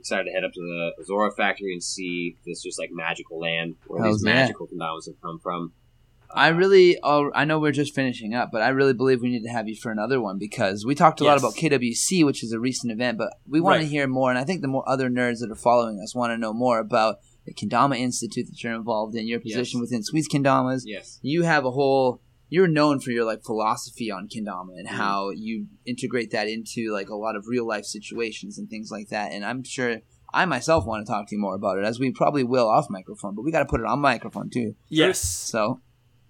Excited 0.00 0.24
to 0.24 0.30
head 0.32 0.42
up 0.42 0.52
to 0.54 0.60
the 0.60 0.90
Azora 1.00 1.30
factory 1.30 1.72
and 1.72 1.82
see 1.82 2.36
this 2.44 2.62
just 2.62 2.76
like 2.78 2.88
magical 2.90 3.38
land 3.38 3.76
where 3.86 4.02
Hells 4.02 4.16
these 4.16 4.24
magical 4.24 4.66
kendamas 4.66 5.06
have 5.06 5.20
come 5.22 5.38
from. 5.38 5.74
I 6.32 6.48
really, 6.48 6.96
oh, 7.02 7.30
I 7.34 7.44
know 7.44 7.58
we're 7.58 7.72
just 7.72 7.94
finishing 7.94 8.34
up, 8.34 8.50
but 8.52 8.62
I 8.62 8.68
really 8.68 8.94
believe 8.94 9.20
we 9.20 9.30
need 9.30 9.42
to 9.42 9.48
have 9.50 9.68
you 9.68 9.74
for 9.76 9.90
another 9.90 10.20
one 10.20 10.38
because 10.38 10.86
we 10.86 10.94
talked 10.94 11.20
a 11.20 11.24
lot 11.24 11.38
about 11.38 11.54
KWC, 11.54 12.24
which 12.24 12.42
is 12.44 12.52
a 12.52 12.60
recent 12.60 12.92
event, 12.92 13.18
but 13.18 13.32
we 13.48 13.60
want 13.60 13.82
to 13.82 13.86
hear 13.88 14.06
more, 14.06 14.30
and 14.30 14.38
I 14.38 14.44
think 14.44 14.62
the 14.62 14.68
more 14.68 14.88
other 14.88 15.10
nerds 15.10 15.40
that 15.40 15.50
are 15.50 15.56
following 15.56 16.00
us 16.00 16.14
want 16.14 16.30
to 16.32 16.38
know 16.38 16.52
more 16.52 16.78
about 16.78 17.16
the 17.46 17.54
Kendama 17.54 17.98
Institute 17.98 18.46
that 18.48 18.62
you're 18.62 18.74
involved 18.74 19.14
in, 19.16 19.26
your 19.26 19.40
position 19.40 19.78
Yes. 19.80 19.82
within 19.82 20.02
Sweets 20.02 20.28
Kendamas. 20.28 20.82
Yes. 20.84 21.18
You 21.22 21.42
have 21.44 21.64
a 21.64 21.70
whole, 21.70 22.20
you're 22.48 22.68
known 22.68 23.00
for 23.00 23.10
your 23.10 23.24
like 23.24 23.42
philosophy 23.44 24.10
on 24.10 24.28
Kendama 24.28 24.76
and 24.78 24.86
Mhm. 24.88 24.92
how 24.92 25.30
you 25.30 25.66
integrate 25.86 26.30
that 26.32 26.48
into 26.48 26.92
like 26.92 27.08
a 27.08 27.14
lot 27.16 27.36
of 27.36 27.46
real 27.48 27.66
life 27.66 27.84
situations 27.84 28.58
and 28.58 28.68
things 28.68 28.90
like 28.90 29.08
that. 29.08 29.32
And 29.32 29.44
I'm 29.44 29.62
sure 29.64 30.00
I 30.32 30.44
myself 30.44 30.86
want 30.86 31.04
to 31.04 31.10
talk 31.10 31.28
to 31.28 31.34
you 31.34 31.40
more 31.40 31.54
about 31.56 31.78
it, 31.78 31.84
as 31.84 31.98
we 31.98 32.12
probably 32.12 32.44
will 32.44 32.68
off 32.68 32.86
microphone, 32.88 33.34
but 33.34 33.42
we 33.42 33.50
got 33.50 33.60
to 33.60 33.64
put 33.64 33.80
it 33.80 33.86
on 33.86 34.00
microphone 34.00 34.48
too. 34.50 34.74
yes. 34.88 35.20
So 35.20 35.80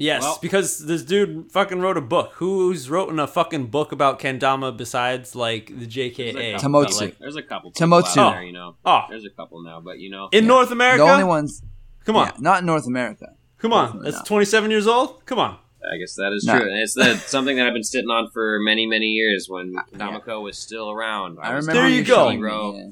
Yes, 0.00 0.22
Well- 0.22 0.38
because 0.40 0.78
this 0.86 1.02
dude 1.02 1.52
fucking 1.52 1.78
wrote 1.80 1.98
a 1.98 2.00
book. 2.00 2.32
Who's 2.36 2.88
written 2.88 3.18
a 3.20 3.26
fucking 3.26 3.66
book 3.66 3.92
about 3.92 4.18
kendama 4.18 4.74
besides 4.74 5.36
like 5.36 5.66
the 5.66 5.74
There's 5.86 5.94
JKA? 5.94 6.54
a 6.54 6.58
couple, 6.58 6.70
Tamotsu. 6.70 7.00
like, 7.02 7.18
there's 7.18 7.36
a 7.36 7.42
couple. 7.42 7.70
people 7.70 7.86
Tamotsu. 7.98 8.16
out 8.16 8.30
there, 8.32 8.42
you 8.42 8.52
know. 8.52 8.76
Oh. 8.84 9.02
There's 9.10 9.26
a 9.26 9.30
couple 9.30 9.62
now, 9.62 9.80
but 9.80 9.98
you 9.98 10.08
know. 10.10 10.28
In 10.32 10.44
Yeah. 10.44 10.48
North 10.48 10.70
America? 10.70 11.04
the 11.04 11.10
only 11.10 11.24
ones, 11.24 11.62
Come 12.06 12.16
on. 12.16 12.28
yeah, 12.28 12.32
not 12.40 12.60
in 12.60 12.66
North 12.66 12.86
America. 12.86 13.34
Come 13.58 13.74
on. 13.74 13.86
Definitely 13.88 14.04
That's 14.06 14.16
not. 14.20 14.26
27 14.26 14.70
years 14.70 14.86
old? 14.86 15.26
Come 15.26 15.38
on. 15.38 15.58
I 15.92 15.98
guess 15.98 16.14
that 16.14 16.32
is 16.34 16.44
No. 16.46 16.58
true. 16.58 16.66
And 16.70 16.78
it's 16.80 16.94
the, 16.94 17.14
something 17.26 17.56
that 17.56 17.66
I've 17.66 17.74
been 17.74 17.82
sitting 17.84 18.08
on 18.08 18.30
for 18.30 18.58
many, 18.60 18.86
many 18.86 19.08
years 19.08 19.48
when 19.50 19.74
Namako 19.94 20.42
was 20.42 20.56
still 20.58 20.90
around. 20.90 21.38
I 21.42 21.54
was 21.54 21.66
remember 21.66 21.82
There 21.82 21.90
you 21.90 21.96
you 21.96 22.04
go. 22.04 22.14
showing 22.14 22.38
D-Row. 22.38 22.74
yeah. 22.74 22.86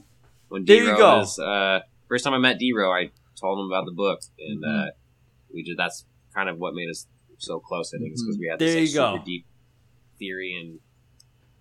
when 0.49 0.65
There 0.67 0.77
D-Row 0.81 0.93
you 0.93 0.99
go. 0.99 1.17
was 1.19 1.39
uh, 1.39 1.81
first 2.07 2.25
time 2.25 2.35
I 2.35 2.39
met 2.39 2.59
D-Row, 2.59 2.93
I 2.93 3.11
told 3.41 3.61
him 3.61 3.67
about 3.67 3.87
the 3.87 3.93
book, 3.93 4.21
and 4.39 4.63
Mhm. 4.63 4.89
uh, 4.89 4.91
we 5.55 5.63
just 5.63 5.79
that's 5.79 6.05
kind 6.39 6.49
of 6.49 6.59
what 6.59 6.73
made 6.75 6.89
us 6.91 7.07
so 7.39 7.59
close. 7.59 7.93
I 7.95 7.99
think 7.99 8.13
is 8.15 8.21
Mm-hmm. 8.23 8.27
because 8.29 8.39
we 8.39 8.49
had 8.51 8.59
There 8.59 8.75
this 8.81 8.95
like, 8.95 9.03
go. 9.03 9.15
super 9.17 9.25
deep 9.25 9.47
theory 10.19 10.57
and 10.61 10.79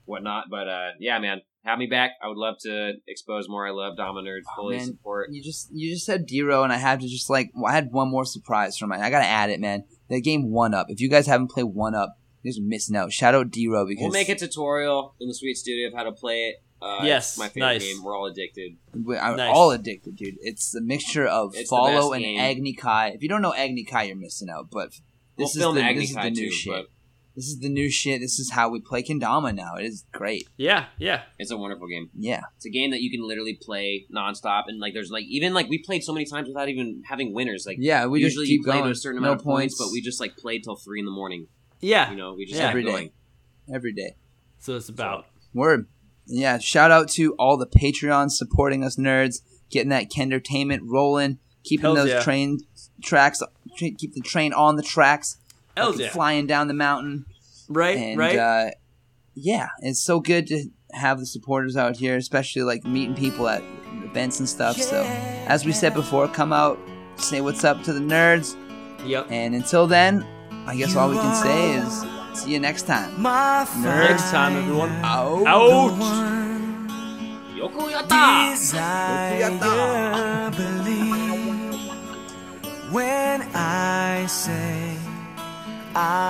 whatnot. 0.05 0.45
But 0.49 0.67
uh, 0.67 0.89
yeah, 0.99 1.19
man, 1.19 1.41
have 1.65 1.79
me 1.79 1.87
back. 1.87 2.11
I 2.23 2.27
would 2.27 2.37
love 2.37 2.55
to 2.61 2.93
expose 3.07 3.47
more. 3.49 3.67
I 3.67 3.71
love 3.71 3.97
Dama 3.97 4.21
Nerds. 4.21 4.41
Oh, 4.51 4.61
Fully 4.61 4.79
support. 4.79 5.29
You 5.31 5.43
just 5.43 5.69
you 5.73 5.93
just 5.93 6.05
said 6.05 6.27
Dero, 6.27 6.63
and 6.63 6.71
I 6.73 6.77
have 6.77 6.99
to 6.99 7.07
just 7.07 7.29
like 7.29 7.51
well, 7.55 7.71
I 7.71 7.75
had 7.75 7.89
one 7.91 8.09
more 8.09 8.25
surprise 8.25 8.77
for 8.77 8.87
my. 8.87 8.97
I 8.99 9.09
gotta 9.09 9.25
add 9.25 9.49
it, 9.49 9.59
man. 9.59 9.83
The 10.09 10.21
game 10.21 10.51
One 10.51 10.73
Up. 10.73 10.87
If 10.89 11.01
you 11.01 11.09
guys 11.09 11.27
haven't 11.27 11.51
played 11.51 11.65
One 11.65 11.95
Up, 11.95 12.15
you 12.43 12.51
guys 12.51 12.59
are 12.59 12.63
missing 12.67 12.95
out. 12.95 13.11
Shout 13.11 13.35
out 13.35 13.47
Dero 13.51 13.87
because 13.87 14.03
We'll 14.03 14.11
make 14.11 14.29
a 14.29 14.35
tutorial 14.35 15.15
in 15.19 15.27
the 15.27 15.33
Sweet 15.33 15.55
Studio 15.55 15.87
of 15.89 15.93
how 15.93 16.03
to 16.03 16.11
play 16.13 16.49
it. 16.49 16.55
Uh, 16.81 16.99
Yes, 17.03 17.29
it's 17.29 17.37
my 17.39 17.47
favorite 17.49 17.59
nice. 17.73 17.83
game. 17.83 18.03
We're 18.03 18.15
all 18.15 18.27
addicted. 18.27 18.77
we 18.93 19.17
are 19.17 19.35
Nice. 19.35 19.51
all 19.55 19.71
addicted, 19.71 20.15
dude. 20.15 20.35
It's 20.41 20.75
a 20.75 20.81
mixture 20.81 21.25
of 21.25 21.55
It's 21.55 21.69
Follow 21.69 22.13
and 22.13 22.23
game. 22.23 22.39
Agni 22.39 22.73
Kai. 22.73 23.09
If 23.09 23.23
you 23.23 23.29
don't 23.29 23.41
know 23.41 23.53
Agni 23.53 23.83
Kai, 23.83 24.03
you're 24.03 24.15
missing 24.15 24.49
out. 24.49 24.69
But 24.71 24.89
this 24.91 24.99
We'll 25.37 25.47
is 25.47 25.55
film 25.57 25.75
the, 25.75 25.81
Agni 25.83 26.01
this 26.01 26.09
is 26.11 26.15
the 26.15 26.29
new 26.29 26.35
too, 26.35 26.51
shit. 26.51 26.73
but 26.73 26.87
This 27.35 27.45
is 27.47 27.59
the 27.59 27.69
new 27.69 27.89
shit. 27.89 28.21
This 28.21 28.39
is 28.39 28.51
how 28.51 28.69
we 28.69 28.79
play 28.79 29.01
Kendama 29.03 29.53
now. 29.55 29.75
It 29.75 29.85
is 29.85 30.05
great. 30.11 30.47
Yeah, 30.57 30.85
yeah. 30.99 31.23
it's 31.39 31.49
a 31.51 31.57
wonderful 31.57 31.87
game. 31.87 32.09
Yeah. 32.17 32.41
It's 32.57 32.65
a 32.65 32.69
game 32.71 32.91
that 32.91 33.01
you 33.01 33.09
can 33.11 33.27
literally 33.27 33.57
play 33.61 34.05
nonstop, 34.15 34.63
and 34.67 34.79
like 34.79 34.93
there's 34.93 35.09
like 35.11 35.25
even 35.25 35.53
like 35.55 35.69
we 35.69 35.79
played 35.79 36.03
so 36.03 36.13
many 36.13 36.25
times 36.25 36.47
without 36.47 36.69
even 36.69 37.03
having 37.07 37.33
winners. 37.33 37.65
Like 37.67 37.77
Yeah, 37.79 38.05
we 38.07 38.21
usually 38.21 38.45
just 38.45 38.51
you 38.51 38.59
keep 38.59 38.65
play 38.65 38.73
going. 38.75 38.85
to 38.85 38.91
a 38.91 38.95
certain 38.95 39.21
no 39.21 39.29
amount 39.29 39.41
of 39.41 39.45
points, 39.45 39.75
points, 39.75 39.89
but 39.89 39.91
we 39.93 40.01
just 40.01 40.19
like 40.19 40.35
played 40.37 40.63
till 40.63 40.75
three 40.75 40.99
in 40.99 41.05
the 41.05 41.11
morning. 41.11 41.47
Yeah. 41.79 42.09
You 42.11 42.17
know, 42.17 42.33
we 42.35 42.45
just 42.45 42.55
Yeah. 42.57 42.65
kept 42.65 42.69
every 42.71 42.83
day. 42.83 42.89
going. 42.91 43.09
every 43.73 43.93
day. 43.93 44.15
So 44.59 44.75
it's 44.75 44.89
about. 44.89 45.25
Word. 45.53 45.87
Yeah, 46.27 46.57
shout 46.57 46.91
out 46.91 47.09
to 47.11 47.33
all 47.33 47.57
the 47.57 47.67
Patreons 47.67 48.31
supporting 48.31 48.83
us 48.83 48.97
nerds, 48.97 49.41
getting 49.69 49.89
that 49.89 50.11
Kendertainment 50.11 50.81
rolling, 50.83 51.39
keeping 51.63 51.85
Hells 51.85 51.97
those 51.97 52.09
yeah. 52.09 52.21
train 52.21 52.59
tracks, 53.01 53.41
tra- 53.77 53.91
keep 53.91 54.13
the 54.13 54.21
train 54.21 54.53
on 54.53 54.75
the 54.75 54.83
tracks, 54.83 55.37
fucking 55.75 55.99
yeah. 55.99 56.09
flying 56.09 56.45
down 56.47 56.67
the 56.67 56.73
mountain. 56.73 57.25
Right, 57.69 57.97
and 57.97 58.17
right. 58.17 58.37
uh, 58.37 58.69
yeah, 59.35 59.69
it's 59.79 60.01
so 60.01 60.19
good 60.19 60.47
to 60.47 60.69
have 60.93 61.19
the 61.19 61.25
supporters 61.25 61.77
out 61.77 61.97
here, 61.97 62.15
especially 62.17 62.63
like 62.63 62.83
meeting 62.85 63.15
people 63.15 63.47
at 63.47 63.63
events 64.03 64.39
and 64.39 64.47
stuff. 64.47 64.77
So, 64.77 65.03
as 65.47 65.65
we 65.65 65.71
said 65.71 65.93
before, 65.93 66.27
come 66.27 66.51
out, 66.53 66.79
say 67.17 67.41
what's 67.41 67.63
up 67.63 67.83
to 67.83 67.93
the 67.93 67.99
nerds, 67.99 68.55
yep. 69.05 69.27
and 69.29 69.55
until 69.55 69.87
then, 69.87 70.25
I 70.65 70.75
guess 70.75 70.95
all 70.95 71.09
we 71.09 71.15
can 71.15 71.35
say 71.35 71.75
is 71.75 72.16
see 72.37 72.53
you 72.53 72.59
next 72.59 72.83
time. 72.83 73.19
My 73.21 73.65
Next 73.81 74.29
time, 74.31 74.55
everyone. 74.57 74.91
Out. 75.03 75.45
Ouch. 75.47 75.93
Yoku 77.57 77.89
desire 78.07 79.51
believe 80.51 81.73
when 82.93 83.41
I 83.53 84.25
say 84.27 84.97
I 85.95 86.26